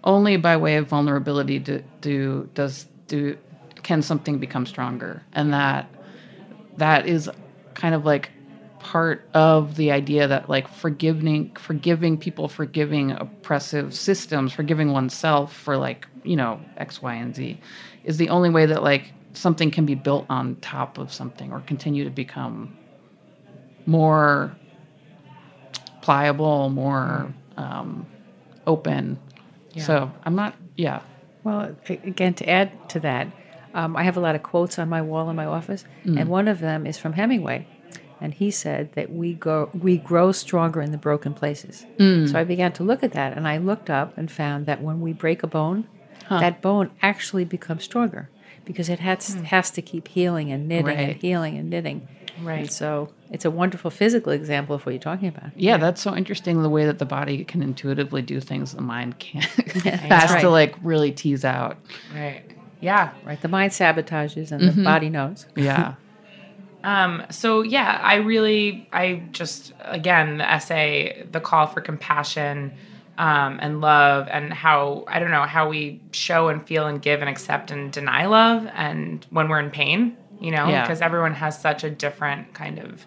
only 0.03 0.37
by 0.37 0.57
way 0.57 0.77
of 0.77 0.87
vulnerability 0.87 1.59
do, 1.59 1.83
do 2.01 2.49
does 2.53 2.87
do 3.07 3.37
can 3.83 4.01
something 4.01 4.39
become 4.39 4.65
stronger, 4.65 5.23
and 5.33 5.53
that 5.53 5.89
that 6.77 7.07
is 7.07 7.29
kind 7.73 7.95
of 7.95 8.05
like 8.05 8.31
part 8.79 9.27
of 9.33 9.75
the 9.75 9.91
idea 9.91 10.27
that 10.27 10.49
like 10.49 10.67
forgiving 10.67 11.53
forgiving 11.55 12.17
people 12.17 12.47
forgiving 12.47 13.11
oppressive 13.11 13.93
systems 13.93 14.53
forgiving 14.53 14.93
oneself 14.93 15.53
for 15.53 15.75
like 15.75 16.07
you 16.23 16.37
know 16.37 16.61
x 16.77 17.01
y 17.01 17.13
and 17.13 17.35
z 17.35 17.59
is 18.05 18.15
the 18.15 18.29
only 18.29 18.49
way 18.49 18.65
that 18.65 18.81
like 18.81 19.11
something 19.33 19.69
can 19.69 19.85
be 19.85 19.95
built 19.95 20.25
on 20.29 20.55
top 20.57 20.97
of 20.97 21.11
something 21.11 21.51
or 21.51 21.59
continue 21.61 22.05
to 22.05 22.09
become 22.09 22.73
more 23.85 24.55
pliable, 26.01 26.69
more 26.69 27.33
um, 27.57 28.05
open. 28.67 29.19
So 29.79 30.11
I'm 30.23 30.35
not, 30.35 30.55
yeah. 30.75 31.01
Well, 31.43 31.75
again, 31.87 32.33
to 32.35 32.49
add 32.49 32.89
to 32.89 32.99
that, 33.01 33.27
um, 33.73 33.95
I 33.95 34.03
have 34.03 34.17
a 34.17 34.19
lot 34.19 34.35
of 34.35 34.43
quotes 34.43 34.77
on 34.79 34.89
my 34.89 35.01
wall 35.01 35.29
in 35.29 35.35
my 35.35 35.45
office, 35.45 35.85
mm. 36.03 36.19
and 36.19 36.29
one 36.29 36.47
of 36.47 36.59
them 36.59 36.85
is 36.85 36.97
from 36.97 37.13
Hemingway, 37.13 37.67
and 38.19 38.33
he 38.33 38.51
said 38.51 38.93
that 38.93 39.11
we 39.11 39.33
go 39.33 39.69
we 39.73 39.97
grow 39.97 40.31
stronger 40.31 40.81
in 40.81 40.91
the 40.91 40.97
broken 40.97 41.33
places. 41.33 41.85
Mm. 41.97 42.29
So 42.29 42.39
I 42.39 42.43
began 42.43 42.71
to 42.73 42.83
look 42.83 43.03
at 43.03 43.13
that, 43.13 43.37
and 43.37 43.47
I 43.47 43.57
looked 43.57 43.89
up 43.89 44.17
and 44.17 44.31
found 44.31 44.65
that 44.65 44.81
when 44.81 45.01
we 45.01 45.13
break 45.13 45.43
a 45.43 45.47
bone, 45.47 45.87
that 46.29 46.61
bone 46.61 46.91
actually 47.01 47.45
becomes 47.45 47.83
stronger 47.83 48.29
because 48.65 48.89
it 48.89 48.99
has 48.99 49.33
hmm. 49.33 49.43
has 49.45 49.71
to 49.71 49.81
keep 49.81 50.07
healing 50.09 50.51
and 50.51 50.67
knitting 50.67 50.95
and 50.95 51.15
healing 51.15 51.57
and 51.57 51.69
knitting. 51.69 52.07
Right. 52.41 52.61
And 52.61 52.71
so 52.71 53.09
it's 53.31 53.45
a 53.45 53.51
wonderful 53.51 53.91
physical 53.91 54.31
example 54.31 54.75
of 54.75 54.85
what 54.85 54.93
you're 54.93 55.01
talking 55.01 55.27
about. 55.27 55.51
yeah. 55.55 55.77
that's 55.77 56.01
so 56.01 56.15
interesting 56.15 56.61
the 56.61 56.69
way 56.69 56.85
that 56.85 56.99
the 56.99 57.05
body 57.05 57.43
can 57.43 57.61
intuitively 57.61 58.21
do 58.21 58.39
things 58.39 58.73
the 58.73 58.81
mind 58.81 59.19
can't. 59.19 59.49
That's 59.57 59.85
has 59.85 60.31
right. 60.31 60.41
to 60.41 60.49
like 60.49 60.75
really 60.81 61.11
tease 61.11 61.45
out. 61.45 61.77
Right. 62.13 62.43
Yeah. 62.81 63.11
Right. 63.25 63.41
The 63.41 63.47
mind 63.47 63.71
sabotages 63.71 64.51
and 64.51 64.61
the 64.67 64.83
body 64.83 65.09
knows. 65.09 65.45
Yeah. 65.55 65.95
Um, 66.83 67.25
so 67.29 67.61
yeah, 67.61 67.99
I 68.01 68.15
really, 68.15 68.87
I 68.93 69.23
just 69.31 69.73
again 69.81 70.37
the 70.37 70.49
essay, 70.49 71.27
the 71.29 71.41
call 71.41 71.67
for 71.67 71.81
compassion 71.81 72.73
um, 73.17 73.59
and 73.61 73.81
love, 73.81 74.29
and 74.31 74.53
how 74.53 75.03
I 75.07 75.19
don't 75.19 75.31
know 75.31 75.43
how 75.43 75.67
we 75.67 76.01
show 76.11 76.47
and 76.47 76.65
feel 76.65 76.87
and 76.87 77.01
give 77.01 77.19
and 77.19 77.29
accept 77.29 77.69
and 77.69 77.91
deny 77.91 78.25
love, 78.27 78.65
and 78.73 79.25
when 79.29 79.49
we're 79.49 79.59
in 79.59 79.71
pain, 79.71 80.15
you 80.39 80.51
know, 80.51 80.67
Yeah. 80.67 80.81
because 80.81 81.01
everyone 81.01 81.33
has 81.35 81.59
such 81.59 81.83
a 81.83 81.89
different 81.89 82.53
kind 82.53 82.79
of 82.79 83.05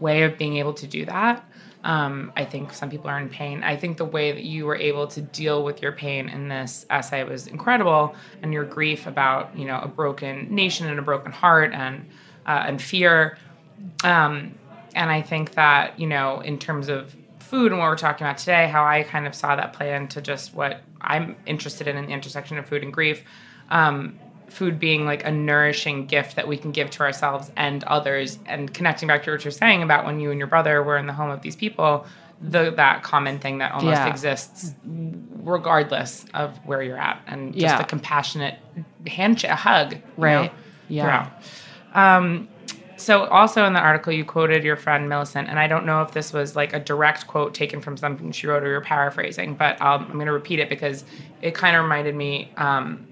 way 0.00 0.22
of 0.22 0.36
being 0.38 0.56
able 0.56 0.74
to 0.74 0.86
do 0.86 1.04
that. 1.06 1.44
Um, 1.84 2.32
I 2.36 2.44
think 2.44 2.72
some 2.72 2.90
people 2.90 3.10
are 3.10 3.18
in 3.18 3.28
pain. 3.28 3.64
I 3.64 3.74
think 3.76 3.96
the 3.96 4.04
way 4.04 4.30
that 4.30 4.44
you 4.44 4.66
were 4.66 4.76
able 4.76 5.08
to 5.08 5.20
deal 5.20 5.64
with 5.64 5.82
your 5.82 5.90
pain 5.90 6.28
in 6.28 6.46
this 6.48 6.86
essay 6.90 7.24
was 7.24 7.48
incredible, 7.48 8.14
and 8.40 8.52
your 8.52 8.64
grief 8.64 9.06
about 9.08 9.56
you 9.58 9.64
know 9.64 9.80
a 9.80 9.88
broken 9.88 10.54
nation 10.54 10.86
and 10.88 10.98
a 10.98 11.02
broken 11.02 11.32
heart 11.32 11.72
and 11.74 12.06
uh, 12.46 12.64
and 12.66 12.80
fear. 12.80 13.36
Um, 14.04 14.54
and 14.94 15.10
I 15.10 15.22
think 15.22 15.54
that 15.54 15.98
you 15.98 16.06
know 16.06 16.40
in 16.40 16.58
terms 16.58 16.88
of 16.88 17.16
food 17.40 17.72
and 17.72 17.80
what 17.80 17.88
we're 17.88 17.96
talking 17.96 18.26
about 18.26 18.38
today, 18.38 18.68
how 18.68 18.84
I 18.84 19.02
kind 19.02 19.26
of 19.26 19.34
saw 19.34 19.56
that 19.56 19.72
play 19.72 19.92
into 19.94 20.20
just 20.22 20.54
what 20.54 20.82
I'm 21.00 21.34
interested 21.46 21.88
in 21.88 21.96
in 21.96 22.06
the 22.06 22.12
intersection 22.12 22.58
of 22.58 22.66
food 22.66 22.82
and 22.84 22.92
grief. 22.92 23.24
Um, 23.70 24.18
food 24.52 24.78
being 24.78 25.04
like 25.06 25.24
a 25.24 25.30
nourishing 25.30 26.06
gift 26.06 26.36
that 26.36 26.46
we 26.46 26.56
can 26.56 26.70
give 26.72 26.90
to 26.90 27.00
ourselves 27.02 27.50
and 27.56 27.82
others 27.84 28.38
and 28.46 28.72
connecting 28.74 29.08
back 29.08 29.22
to 29.24 29.30
what 29.32 29.44
you're 29.44 29.50
saying 29.50 29.82
about 29.82 30.04
when 30.04 30.20
you 30.20 30.30
and 30.30 30.38
your 30.38 30.46
brother 30.46 30.82
were 30.82 30.98
in 30.98 31.06
the 31.06 31.12
home 31.12 31.30
of 31.30 31.40
these 31.42 31.56
people 31.56 32.06
the 32.40 32.72
that 32.72 33.02
common 33.04 33.38
thing 33.38 33.58
that 33.58 33.70
almost 33.72 33.94
Yeah. 34.02 34.08
exists 34.08 34.74
regardless 35.42 36.24
of 36.34 36.56
where 36.66 36.82
you're 36.82 36.98
at 36.98 37.20
and 37.26 37.52
just 37.54 37.76
Yeah. 37.76 37.80
a 37.80 37.84
compassionate 37.84 38.56
handshake 39.06 39.50
a 39.50 39.56
hug 39.56 39.96
Right. 40.16 40.46
know, 40.46 40.58
Yeah. 40.88 41.28
Um, 41.94 42.48
so 42.96 43.24
also 43.26 43.64
in 43.64 43.72
the 43.72 43.80
article 43.80 44.12
you 44.12 44.24
quoted 44.24 44.62
your 44.64 44.76
friend 44.76 45.08
Millicent, 45.08 45.48
and 45.48 45.58
I 45.58 45.66
don't 45.66 45.84
know 45.86 46.02
if 46.02 46.12
this 46.12 46.32
was 46.32 46.54
like 46.54 46.72
a 46.72 46.78
direct 46.78 47.26
quote 47.26 47.52
taken 47.54 47.80
from 47.80 47.96
something 47.96 48.30
she 48.32 48.46
wrote 48.46 48.62
or 48.62 48.68
you're 48.68 48.80
paraphrasing, 48.80 49.54
but 49.54 49.80
um, 49.80 50.04
I'm 50.08 50.12
going 50.14 50.26
to 50.26 50.32
repeat 50.32 50.58
it 50.60 50.68
because 50.68 51.04
it 51.40 51.54
kind 51.54 51.74
of 51.76 51.82
reminded 51.82 52.14
me 52.14 52.52
um, 52.56 53.06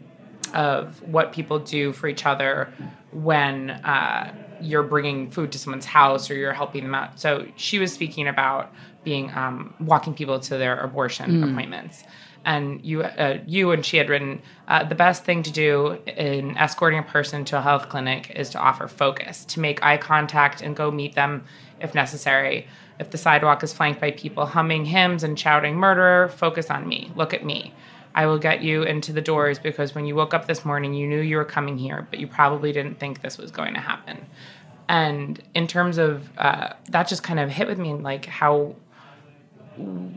of 0.54 1.02
what 1.02 1.33
people 1.33 1.59
do 1.59 1.92
for 1.92 2.09
each 2.09 2.26
other 2.26 2.73
when 3.12 3.71
uh, 3.71 4.35
you're 4.61 4.83
bringing 4.83 5.30
food 5.30 5.52
to 5.52 5.59
someone's 5.59 5.87
house 5.87 6.30
or 6.30 6.35
you're 6.35 6.52
helping 6.52 6.85
them 6.85 6.95
out. 6.95 7.19
So 7.19 7.47
she 7.57 7.78
was 7.78 7.92
speaking 7.92 8.28
about 8.28 8.73
being 9.04 9.30
um, 9.35 9.75
walking 9.80 10.14
people 10.14 10.38
to 10.40 10.59
their 10.59 10.78
abortion 10.78 11.42
appointments. 11.42 12.04
And 12.45 12.83
you, 12.85 13.02
uh, 13.02 13.38
you 13.47 13.71
and 13.71 13.85
she 13.85 13.99
had 13.99 14.09
written 14.09 14.40
uh, 14.66 14.85
the 14.85 14.95
best 14.95 15.25
thing 15.25 15.42
to 15.42 15.50
do 15.50 15.99
in 16.07 16.57
escorting 16.57 16.99
a 16.99 17.02
person 17.02 17.45
to 17.47 17.59
a 17.59 17.61
health 17.61 17.88
clinic 17.88 18.30
is 18.35 18.50
to 18.50 18.59
offer 18.59 18.88
focus, 18.88 19.45
to 19.47 19.61
make 19.61 19.83
eye 19.83 19.99
contact 19.99 20.62
and 20.62 20.75
go 20.75 20.90
meet 20.90 21.14
them 21.14 21.45
if 21.80 21.95
necessary. 21.95 22.66
If 22.99 23.11
the 23.11 23.19
sidewalk 23.19 23.62
is 23.62 23.73
flanked 23.73 24.00
by 24.00 24.11
people 24.12 24.47
humming 24.47 24.87
hymns 24.87 25.23
and 25.23 25.38
shouting 25.38 25.76
murderer, 25.76 26.28
focus 26.28 26.71
on 26.71 26.87
me. 26.88 27.11
Look 27.14 27.35
at 27.35 27.45
me. 27.45 27.75
I 28.14 28.26
will 28.26 28.38
get 28.38 28.62
you 28.62 28.83
into 28.83 29.12
the 29.12 29.21
doors 29.21 29.59
because 29.59 29.95
when 29.95 30.07
you 30.07 30.14
woke 30.14 30.35
up 30.35 30.47
this 30.47 30.64
morning, 30.64 30.95
you 30.95 31.07
knew 31.07 31.21
you 31.21 31.37
were 31.37 31.45
coming 31.45 31.79
here, 31.79 32.07
but 32.11 32.19
you 32.19 32.26
probably 32.26 32.73
didn't 32.73 32.99
think 32.99 33.23
this 33.23 33.38
was 33.38 33.50
going 33.50 33.75
to 33.75 33.81
happen. 33.81 34.26
And 34.88 35.40
in 35.55 35.69
terms 35.69 35.99
of 35.99 36.29
uh, 36.37 36.73
that, 36.88 37.07
just 37.07 37.23
kind 37.23 37.38
of 37.38 37.50
hit 37.50 37.69
with 37.69 37.79
me, 37.79 37.95
like 37.95 38.26
how 38.26 38.75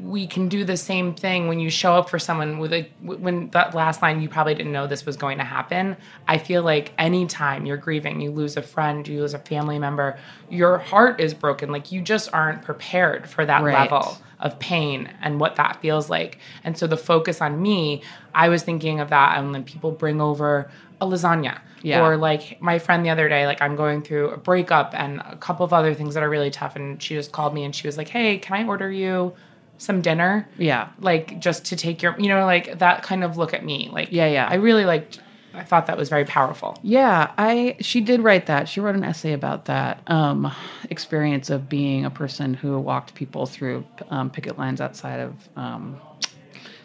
we 0.03 0.27
can 0.27 0.47
do 0.47 0.63
the 0.63 0.77
same 0.77 1.13
thing 1.15 1.47
when 1.47 1.59
you 1.59 1.69
show 1.69 1.93
up 1.93 2.09
for 2.09 2.19
someone 2.19 2.59
with 2.59 2.71
a 2.73 2.83
when 3.01 3.49
that 3.51 3.73
last 3.73 4.01
line 4.01 4.21
you 4.21 4.29
probably 4.29 4.53
didn't 4.53 4.71
know 4.71 4.85
this 4.85 5.05
was 5.05 5.17
going 5.17 5.37
to 5.39 5.43
happen 5.43 5.95
i 6.27 6.37
feel 6.37 6.61
like 6.61 6.93
anytime 6.97 7.65
you're 7.65 7.77
grieving 7.77 8.21
you 8.21 8.29
lose 8.29 8.55
a 8.57 8.61
friend 8.61 9.07
you 9.07 9.21
lose 9.21 9.33
a 9.33 9.39
family 9.39 9.79
member 9.79 10.17
your 10.49 10.77
heart 10.77 11.19
is 11.19 11.33
broken 11.33 11.71
like 11.71 11.91
you 11.91 12.01
just 12.01 12.31
aren't 12.33 12.61
prepared 12.61 13.27
for 13.27 13.45
that 13.45 13.63
Right. 13.63 13.89
level 13.89 14.17
of 14.39 14.59
pain 14.59 15.09
and 15.21 15.39
what 15.39 15.55
that 15.55 15.81
feels 15.81 16.09
like 16.09 16.37
and 16.63 16.77
so 16.77 16.85
the 16.85 16.97
focus 16.97 17.41
on 17.41 17.61
me 17.61 18.03
i 18.35 18.49
was 18.49 18.61
thinking 18.63 18.99
of 18.99 19.09
that 19.09 19.37
and 19.39 19.51
when 19.51 19.63
people 19.63 19.91
bring 19.91 20.19
over 20.21 20.69
a 21.01 21.05
lasagna 21.07 21.59
Yeah. 21.81 22.05
or 22.05 22.17
like 22.17 22.61
my 22.61 22.77
friend 22.77 23.03
the 23.05 23.09
other 23.09 23.29
day 23.29 23.47
like 23.47 23.61
i'm 23.61 23.75
going 23.75 24.01
through 24.03 24.29
a 24.31 24.37
breakup 24.37 24.93
and 24.93 25.21
a 25.21 25.37
couple 25.37 25.65
of 25.65 25.73
other 25.73 25.93
things 25.93 26.13
that 26.13 26.21
are 26.23 26.29
really 26.29 26.51
tough 26.51 26.75
and 26.75 27.01
she 27.01 27.15
just 27.15 27.31
called 27.31 27.53
me 27.53 27.63
and 27.63 27.73
she 27.75 27.87
was 27.87 27.97
like 27.97 28.09
hey 28.09 28.37
can 28.37 28.57
i 28.57 28.67
order 28.67 28.91
you 28.91 29.33
some 29.77 30.01
dinner 30.01 30.47
Yeah. 30.57 30.89
like 30.99 31.39
just 31.39 31.65
to 31.65 31.75
take 31.75 32.01
your 32.01 32.15
you 32.19 32.29
know 32.29 32.45
like 32.45 32.79
that 32.79 33.03
kind 33.03 33.23
of 33.23 33.37
look 33.37 33.53
at 33.53 33.65
me 33.65 33.89
like 33.91 34.09
Yeah, 34.11 34.27
yeah. 34.27 34.47
i 34.49 34.55
really 34.55 34.85
liked 34.85 35.19
i 35.53 35.63
thought 35.63 35.87
that 35.87 35.97
was 35.97 36.09
very 36.09 36.25
powerful 36.25 36.77
Yeah, 36.83 37.31
I 37.37 37.75
she 37.79 38.01
did 38.01 38.21
write 38.21 38.45
that. 38.47 38.67
She 38.69 38.79
wrote 38.79 38.95
an 38.95 39.03
essay 39.03 39.33
about 39.33 39.65
that 39.65 40.01
um, 40.07 40.51
experience 40.89 41.49
of 41.49 41.69
being 41.69 42.05
a 42.05 42.09
person 42.09 42.53
who 42.55 42.79
walked 42.79 43.13
people 43.13 43.45
through 43.45 43.85
um, 44.09 44.29
picket 44.29 44.57
lines 44.57 44.81
outside 44.81 45.19
of 45.19 45.33
um, 45.55 45.99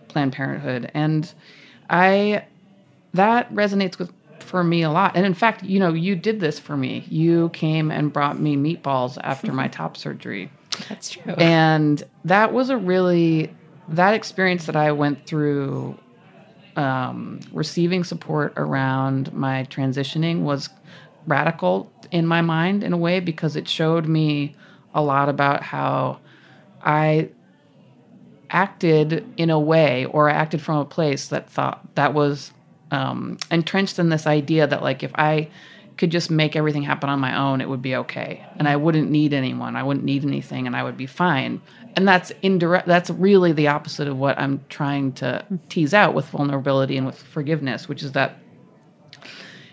Planned 0.08 0.32
Parenthood, 0.32 0.90
and 0.94 1.32
I 1.88 2.44
that 3.14 3.52
resonates 3.54 3.98
with 3.98 4.12
for 4.40 4.62
me 4.64 4.82
a 4.82 4.90
lot. 4.90 5.16
And 5.16 5.24
in 5.26 5.34
fact, 5.34 5.62
you 5.64 5.78
know, 5.80 5.92
you 5.92 6.14
did 6.16 6.40
this 6.40 6.58
for 6.58 6.76
me. 6.76 7.04
You 7.08 7.48
came 7.50 7.90
and 7.90 8.12
brought 8.12 8.38
me 8.40 8.56
meatballs 8.56 9.18
after 9.22 9.52
my 9.52 9.68
top 9.78 9.96
surgery. 9.96 10.50
that's 10.88 11.10
true. 11.10 11.32
And 11.34 12.02
that 12.24 12.52
was 12.52 12.70
a 12.70 12.76
really 12.76 13.54
that 13.90 14.12
experience 14.12 14.66
that 14.66 14.76
i 14.76 14.92
went 14.92 15.26
through 15.26 15.98
um, 16.76 17.40
receiving 17.52 18.04
support 18.04 18.52
around 18.56 19.32
my 19.32 19.64
transitioning 19.70 20.42
was 20.42 20.68
radical 21.26 21.90
in 22.10 22.26
my 22.26 22.40
mind 22.42 22.84
in 22.84 22.92
a 22.92 22.96
way 22.96 23.18
because 23.18 23.56
it 23.56 23.66
showed 23.66 24.06
me 24.06 24.54
a 24.94 25.02
lot 25.02 25.30
about 25.30 25.62
how 25.62 26.20
i 26.82 27.30
acted 28.50 29.26
in 29.36 29.50
a 29.50 29.58
way 29.58 30.04
or 30.06 30.30
I 30.30 30.34
acted 30.34 30.60
from 30.60 30.78
a 30.78 30.84
place 30.84 31.28
that 31.28 31.50
thought 31.50 31.94
that 31.94 32.14
was 32.14 32.52
um, 32.90 33.36
entrenched 33.50 33.98
in 33.98 34.08
this 34.08 34.26
idea 34.26 34.66
that 34.66 34.82
like 34.82 35.02
if 35.02 35.12
I 35.14 35.48
could 35.98 36.10
just 36.10 36.30
make 36.30 36.56
everything 36.56 36.82
happen 36.82 37.10
on 37.10 37.18
my 37.18 37.36
own, 37.36 37.60
it 37.60 37.68
would 37.68 37.82
be 37.82 37.96
okay, 37.96 38.44
and 38.56 38.68
I 38.68 38.76
wouldn't 38.76 39.10
need 39.10 39.34
anyone, 39.34 39.76
I 39.76 39.82
wouldn't 39.82 40.04
need 40.04 40.24
anything, 40.24 40.66
and 40.66 40.74
I 40.74 40.82
would 40.82 40.96
be 40.96 41.06
fine. 41.06 41.60
And 41.96 42.06
that's 42.06 42.30
indirect. 42.42 42.86
That's 42.86 43.10
really 43.10 43.52
the 43.52 43.68
opposite 43.68 44.06
of 44.06 44.16
what 44.16 44.38
I'm 44.38 44.64
trying 44.68 45.12
to 45.14 45.44
tease 45.68 45.92
out 45.92 46.14
with 46.14 46.26
vulnerability 46.26 46.96
and 46.96 47.04
with 47.04 47.20
forgiveness, 47.20 47.88
which 47.88 48.02
is 48.02 48.12
that 48.12 48.38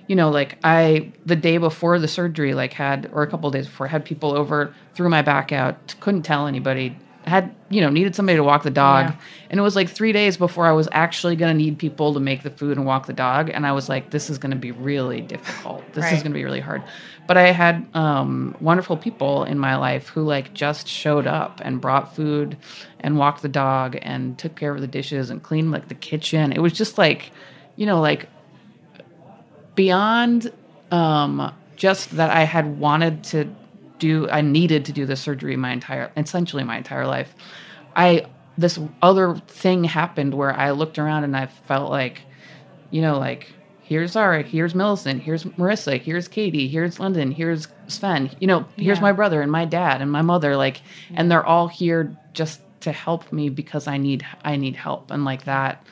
you 0.08 0.16
know, 0.16 0.30
like 0.30 0.58
I 0.64 1.12
the 1.26 1.36
day 1.36 1.58
before 1.58 2.00
the 2.00 2.08
surgery, 2.08 2.54
like 2.54 2.74
had 2.74 3.10
or 3.12 3.24
a 3.24 3.28
couple 3.28 3.50
days 3.52 3.68
before, 3.68 3.88
had 3.88 4.06
people 4.06 4.34
over, 4.34 4.74
threw 4.94 5.10
my 5.10 5.22
back 5.22 5.52
out, 5.52 5.96
couldn't 6.00 6.24
tell 6.24 6.48
anybody, 6.48 6.98
had 7.26 7.56
you 7.70 7.82
know 7.82 7.90
needed 7.90 8.16
somebody 8.16 8.38
to 8.38 8.44
walk 8.44 8.64
the 8.64 8.70
dog, 8.70 9.08
Yeah. 9.08 9.16
and 9.50 9.60
it 9.60 9.64
was 9.64 9.76
like 9.76 9.90
three 9.90 10.12
days 10.12 10.38
before 10.38 10.66
I 10.68 10.72
was 10.72 10.88
actually 10.92 11.36
going 11.36 11.56
to 11.56 11.64
need 11.64 11.78
people 11.80 12.14
to 12.14 12.20
make 12.20 12.44
the 12.44 12.52
food 12.52 12.78
and 12.78 12.86
walk 12.86 13.08
the 13.08 13.14
dog, 13.14 13.50
and 13.50 13.66
I 13.66 13.72
was 13.72 13.90
like, 13.90 14.12
this 14.12 14.30
is 14.30 14.38
going 14.38 14.52
to 14.52 14.58
be 14.58 14.72
really 14.72 15.22
difficult. 15.22 15.84
This 15.94 16.06
is 16.12 16.22
going 16.22 16.32
to 16.32 16.38
be 16.38 16.44
really 16.44 16.60
hard. 16.60 16.84
But 17.28 17.38
I 17.38 17.52
had 17.52 17.88
um, 17.96 18.56
wonderful 18.62 18.98
people 18.98 19.46
in 19.46 19.58
my 19.58 19.76
life 19.78 20.10
who 20.10 20.22
like 20.22 20.54
just 20.54 20.88
showed 20.88 21.26
up 21.26 21.60
and 21.64 21.82
brought 21.82 22.16
food 22.16 22.56
and 23.00 23.18
walked 23.18 23.42
the 23.42 23.50
dog 23.50 23.98
and 24.04 24.38
took 24.38 24.56
care 24.56 24.74
of 24.76 24.80
the 24.80 24.88
dishes 24.88 25.32
and 25.32 25.42
cleaned 25.42 25.72
like 25.72 25.88
the 25.88 25.96
kitchen. 25.96 26.52
It 26.52 26.60
was 26.60 26.74
just 26.74 27.00
like, 27.00 27.32
you 27.78 27.88
know, 27.88 28.00
like 28.00 28.30
beyond 29.74 30.52
um, 30.92 31.52
just 31.76 32.12
that 32.12 32.30
I 32.30 32.44
had 32.44 32.80
wanted 32.80 33.24
to 33.26 33.50
do, 34.00 34.30
I 34.30 34.42
needed 34.42 34.86
to 34.86 34.92
do 34.92 35.06
the 35.06 35.16
surgery 35.16 35.56
my 35.56 35.72
entire, 35.72 36.12
essentially 36.18 36.64
my 36.64 36.78
entire 36.78 37.06
life. 37.08 37.36
I 37.96 38.26
this 38.58 38.80
other 39.02 39.36
thing 39.48 39.84
happened 39.84 40.34
where 40.34 40.54
I 40.54 40.72
looked 40.72 40.98
around 40.98 41.26
and 41.26 41.36
I 41.36 41.48
felt 41.48 41.90
like, 41.92 42.22
you 42.90 43.02
know, 43.02 43.20
like 43.20 43.52
here's 43.82 44.12
Zara, 44.14 44.44
here's 44.44 44.74
Millicent, 44.74 45.22
here's 45.22 45.44
Marissa, 45.44 46.00
here's 46.00 46.28
Katie, 46.28 46.68
here's 46.68 47.00
London, 47.00 47.32
here's 47.32 47.68
Sven, 47.88 48.32
you 48.40 48.48
know, 48.48 48.66
here's 48.78 48.98
Yeah. 48.98 49.04
my 49.04 49.12
brother 49.12 49.42
and 49.42 49.52
my 49.52 49.66
dad 49.66 50.02
and 50.02 50.12
my 50.12 50.22
mother, 50.22 50.56
like, 50.56 50.82
and 51.14 51.30
they're 51.30 51.46
all 51.46 51.68
here 51.68 52.16
just 52.34 52.62
to 52.82 52.92
help 52.92 53.32
me 53.34 53.50
because 53.50 53.88
I 53.88 53.98
need 53.98 54.26
I 54.44 54.56
need 54.58 54.76
help 54.76 55.12
and 55.12 55.26
like 55.26 55.46
that 55.46 55.86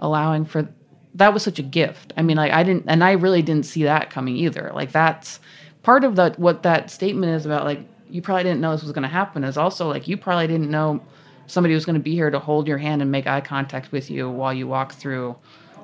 allowing 0.00 0.44
for 0.44 0.68
that 1.14 1.32
was 1.32 1.42
such 1.42 1.58
a 1.58 1.62
gift. 1.62 2.12
I 2.16 2.22
mean, 2.22 2.36
like 2.36 2.52
I 2.52 2.62
didn't, 2.62 2.84
and 2.88 3.02
I 3.02 3.12
really 3.12 3.40
didn't 3.42 3.64
see 3.64 3.84
that 3.84 4.10
coming 4.10 4.36
either. 4.36 4.70
Like 4.74 4.92
that's 4.92 5.40
part 5.86 6.02
of 6.02 6.16
that. 6.16 6.36
What 6.38 6.64
that 6.64 6.90
statement 6.90 7.32
is 7.32 7.46
about. 7.46 7.64
Like 7.64 7.80
you 8.10 8.20
probably 8.20 8.42
didn't 8.42 8.60
know 8.60 8.72
this 8.72 8.82
was 8.82 8.92
going 8.92 9.04
to 9.04 9.08
happen. 9.08 9.44
Is 9.44 9.56
also 9.56 9.88
like 9.88 10.08
you 10.08 10.16
probably 10.16 10.48
didn't 10.48 10.70
know 10.70 11.00
somebody 11.46 11.74
was 11.74 11.86
going 11.86 11.94
to 11.94 12.02
be 12.02 12.12
here 12.14 12.28
to 12.28 12.40
hold 12.40 12.66
your 12.66 12.78
hand 12.78 13.00
and 13.02 13.10
make 13.10 13.26
eye 13.26 13.40
contact 13.40 13.92
with 13.92 14.10
you 14.10 14.28
while 14.28 14.52
you 14.52 14.66
walk 14.66 14.92
through 14.92 15.36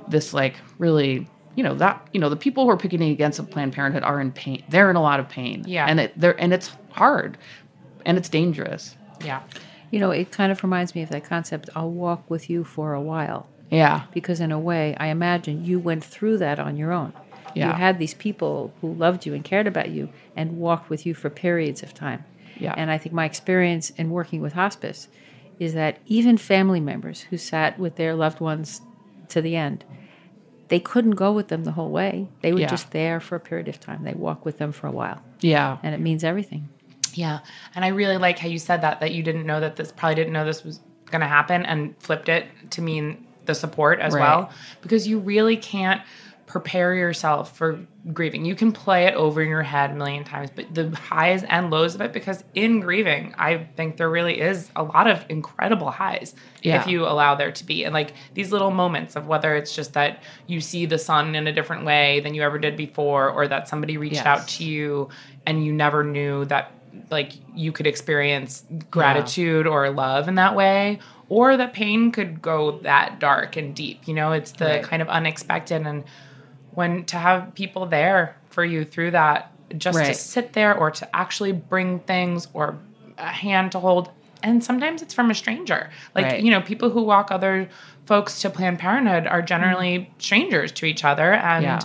this. 0.08 0.34
Like 0.34 0.56
really, 0.78 1.28
you 1.54 1.62
know 1.62 1.74
that 1.76 2.06
you 2.12 2.20
know 2.20 2.28
the 2.28 2.36
people 2.36 2.64
who 2.64 2.70
are 2.70 2.76
picketing 2.76 3.12
against 3.12 3.38
Planned 3.50 3.72
Parenthood 3.72 4.02
are 4.02 4.20
in 4.20 4.32
pain. 4.32 4.64
They're 4.68 4.90
in 4.90 4.96
a 4.96 5.02
lot 5.02 5.20
of 5.20 5.28
pain. 5.28 5.64
Yeah. 5.66 5.86
and 5.86 6.00
it 6.00 6.12
they're 6.16 6.38
and 6.38 6.52
it's 6.52 6.72
hard, 6.90 7.38
and 8.04 8.18
it's 8.18 8.28
dangerous. 8.28 8.96
yeah 9.24 9.42
You 9.92 10.00
know, 10.00 10.10
it 10.10 10.32
kind 10.32 10.50
of 10.50 10.62
reminds 10.64 10.94
me 10.96 11.02
of 11.02 11.10
that 11.10 11.24
concept 11.24 11.70
I'll 11.76 11.90
walk 11.90 12.28
with 12.28 12.50
you 12.50 12.64
for 12.64 12.92
a 12.92 13.00
while. 13.00 13.46
Yeah, 13.70 14.02
Because, 14.12 14.38
in 14.38 14.52
a 14.52 14.58
way, 14.58 14.94
I 15.00 15.06
imagine 15.06 15.64
you 15.64 15.78
went 15.78 16.04
through 16.04 16.36
that 16.38 16.58
on 16.58 16.76
your 16.76 16.92
own. 16.92 17.14
You 17.54 17.62
had 17.72 17.98
these 17.98 18.14
people 18.14 18.72
who 18.80 18.92
loved 18.94 19.26
you 19.26 19.34
and 19.34 19.44
cared 19.44 19.66
about 19.66 19.90
you 19.90 20.08
and 20.36 20.58
walked 20.58 20.90
with 20.90 21.04
you 21.06 21.14
for 21.14 21.30
periods 21.30 21.82
of 21.82 21.94
time. 21.94 22.24
Yeah. 22.58 22.74
And 22.76 22.90
I 22.90 22.98
think 22.98 23.14
my 23.14 23.24
experience 23.24 23.90
in 23.90 24.10
working 24.10 24.40
with 24.40 24.52
hospice 24.52 25.08
is 25.58 25.74
that 25.74 25.98
even 26.06 26.36
family 26.38 26.80
members 26.80 27.22
who 27.22 27.36
sat 27.36 27.78
with 27.78 27.96
their 27.96 28.14
loved 28.14 28.40
ones 28.40 28.80
to 29.28 29.40
the 29.40 29.56
end, 29.56 29.84
they 30.68 30.80
couldn't 30.80 31.12
go 31.12 31.32
with 31.32 31.48
them 31.48 31.64
the 31.64 31.72
whole 31.72 31.90
way. 31.90 32.28
They 32.40 32.52
were 32.52 32.60
Yeah. 32.60 32.66
just 32.68 32.90
there 32.92 33.20
for 33.20 33.36
a 33.36 33.40
period 33.40 33.68
of 33.68 33.78
time. 33.80 34.04
They 34.04 34.14
walk 34.14 34.44
with 34.44 34.58
them 34.58 34.72
for 34.72 34.86
a 34.86 34.90
while. 34.92 35.22
yeah, 35.40 35.78
And 35.82 35.94
it 35.94 36.00
means 36.00 36.24
everything. 36.24 36.68
Yeah. 37.14 37.40
And 37.74 37.84
I 37.84 37.88
really 37.88 38.16
like 38.16 38.38
how 38.38 38.48
you 38.48 38.58
said 38.58 38.80
that, 38.82 39.00
that 39.00 39.12
you 39.12 39.22
didn't 39.22 39.44
know 39.46 39.60
that 39.60 39.76
this, 39.76 39.92
probably 39.92 40.14
didn't 40.14 40.32
know 40.32 40.44
this 40.44 40.64
was 40.64 40.80
going 41.10 41.20
to 41.20 41.26
happen 41.26 41.66
and 41.66 41.94
flipped 41.98 42.28
it 42.30 42.46
to 42.70 42.80
mean 42.80 43.26
the 43.44 43.54
support 43.54 43.98
as 44.00 44.14
Right. 44.14 44.20
well. 44.20 44.50
Because 44.80 45.06
you 45.06 45.18
really 45.18 45.56
can't 45.56 46.00
prepare 46.52 46.94
yourself 46.94 47.56
for 47.56 47.80
grieving. 48.12 48.44
You 48.44 48.54
can 48.54 48.72
play 48.72 49.06
it 49.06 49.14
over 49.14 49.40
in 49.40 49.48
your 49.48 49.62
head 49.62 49.90
a 49.92 49.94
million 49.94 50.22
times, 50.22 50.50
but 50.54 50.66
the 50.74 50.90
highs 50.94 51.44
and 51.44 51.70
lows 51.70 51.94
of 51.94 52.02
it, 52.02 52.12
because 52.12 52.44
in 52.54 52.80
grieving, 52.80 53.34
I 53.38 53.68
think 53.74 53.96
there 53.96 54.10
really 54.10 54.38
is 54.38 54.70
a 54.76 54.82
lot 54.82 55.06
of 55.06 55.24
incredible 55.30 55.90
highs 55.90 56.34
Yeah. 56.60 56.78
if 56.82 56.86
you 56.86 57.06
allow 57.06 57.36
there 57.36 57.52
to 57.52 57.64
be. 57.64 57.84
And 57.84 57.94
like 57.94 58.12
these 58.34 58.52
little 58.52 58.70
moments 58.70 59.16
of 59.16 59.26
whether 59.26 59.56
it's 59.56 59.74
just 59.74 59.94
that 59.94 60.22
you 60.46 60.60
see 60.60 60.84
the 60.84 60.98
sun 60.98 61.34
in 61.34 61.46
a 61.46 61.52
different 61.52 61.86
way 61.86 62.20
than 62.20 62.34
you 62.34 62.42
ever 62.42 62.58
did 62.58 62.76
before, 62.76 63.30
or 63.30 63.48
that 63.48 63.66
somebody 63.66 63.96
reached 63.96 64.16
Yes. 64.16 64.26
out 64.26 64.46
to 64.48 64.64
you 64.64 65.08
and 65.46 65.64
you 65.64 65.72
never 65.72 66.04
knew 66.04 66.44
that 66.46 66.70
like 67.10 67.32
you 67.54 67.72
could 67.72 67.86
experience 67.86 68.64
gratitude 68.90 69.66
or 69.66 69.88
love 69.88 70.28
in 70.28 70.34
that 70.34 70.54
way 70.54 70.98
or 71.30 71.56
that 71.56 71.72
pain 71.72 72.12
could 72.12 72.42
go 72.42 72.78
that 72.80 73.18
dark 73.18 73.56
and 73.56 73.74
deep 73.74 74.06
you 74.06 74.12
know 74.12 74.32
it's 74.32 74.52
the 74.52 74.66
Right. 74.66 74.82
kind 74.82 75.00
of 75.00 75.08
unexpected 75.08 75.86
and 75.86 76.04
when 76.74 77.04
to 77.06 77.16
have 77.16 77.54
people 77.54 77.86
there 77.86 78.36
for 78.50 78.64
you 78.64 78.84
through 78.84 79.12
that 79.12 79.52
just 79.78 79.98
to 79.98 80.14
sit 80.14 80.52
there 80.52 80.76
or 80.76 80.90
to 80.90 81.16
actually 81.16 81.52
bring 81.52 82.00
things 82.00 82.48
or 82.52 82.78
a 83.18 83.26
hand 83.26 83.72
to 83.72 83.80
hold. 83.80 84.10
And 84.42 84.62
sometimes 84.62 85.02
it's 85.02 85.14
from 85.14 85.30
a 85.30 85.34
stranger. 85.34 85.90
Like 86.14 86.24
Right. 86.26 86.42
you 86.42 86.50
know 86.50 86.60
people 86.60 86.90
who 86.90 87.02
walk 87.02 87.30
other 87.30 87.68
folks 88.06 88.40
to 88.42 88.50
planned 88.50 88.78
parenthood 88.78 89.26
are 89.26 89.40
generally 89.42 89.98
mm-hmm. 90.00 90.12
strangers 90.18 90.72
to 90.72 90.86
each 90.86 91.04
other. 91.04 91.32
And 91.34 91.64
Yeah. 91.64 91.80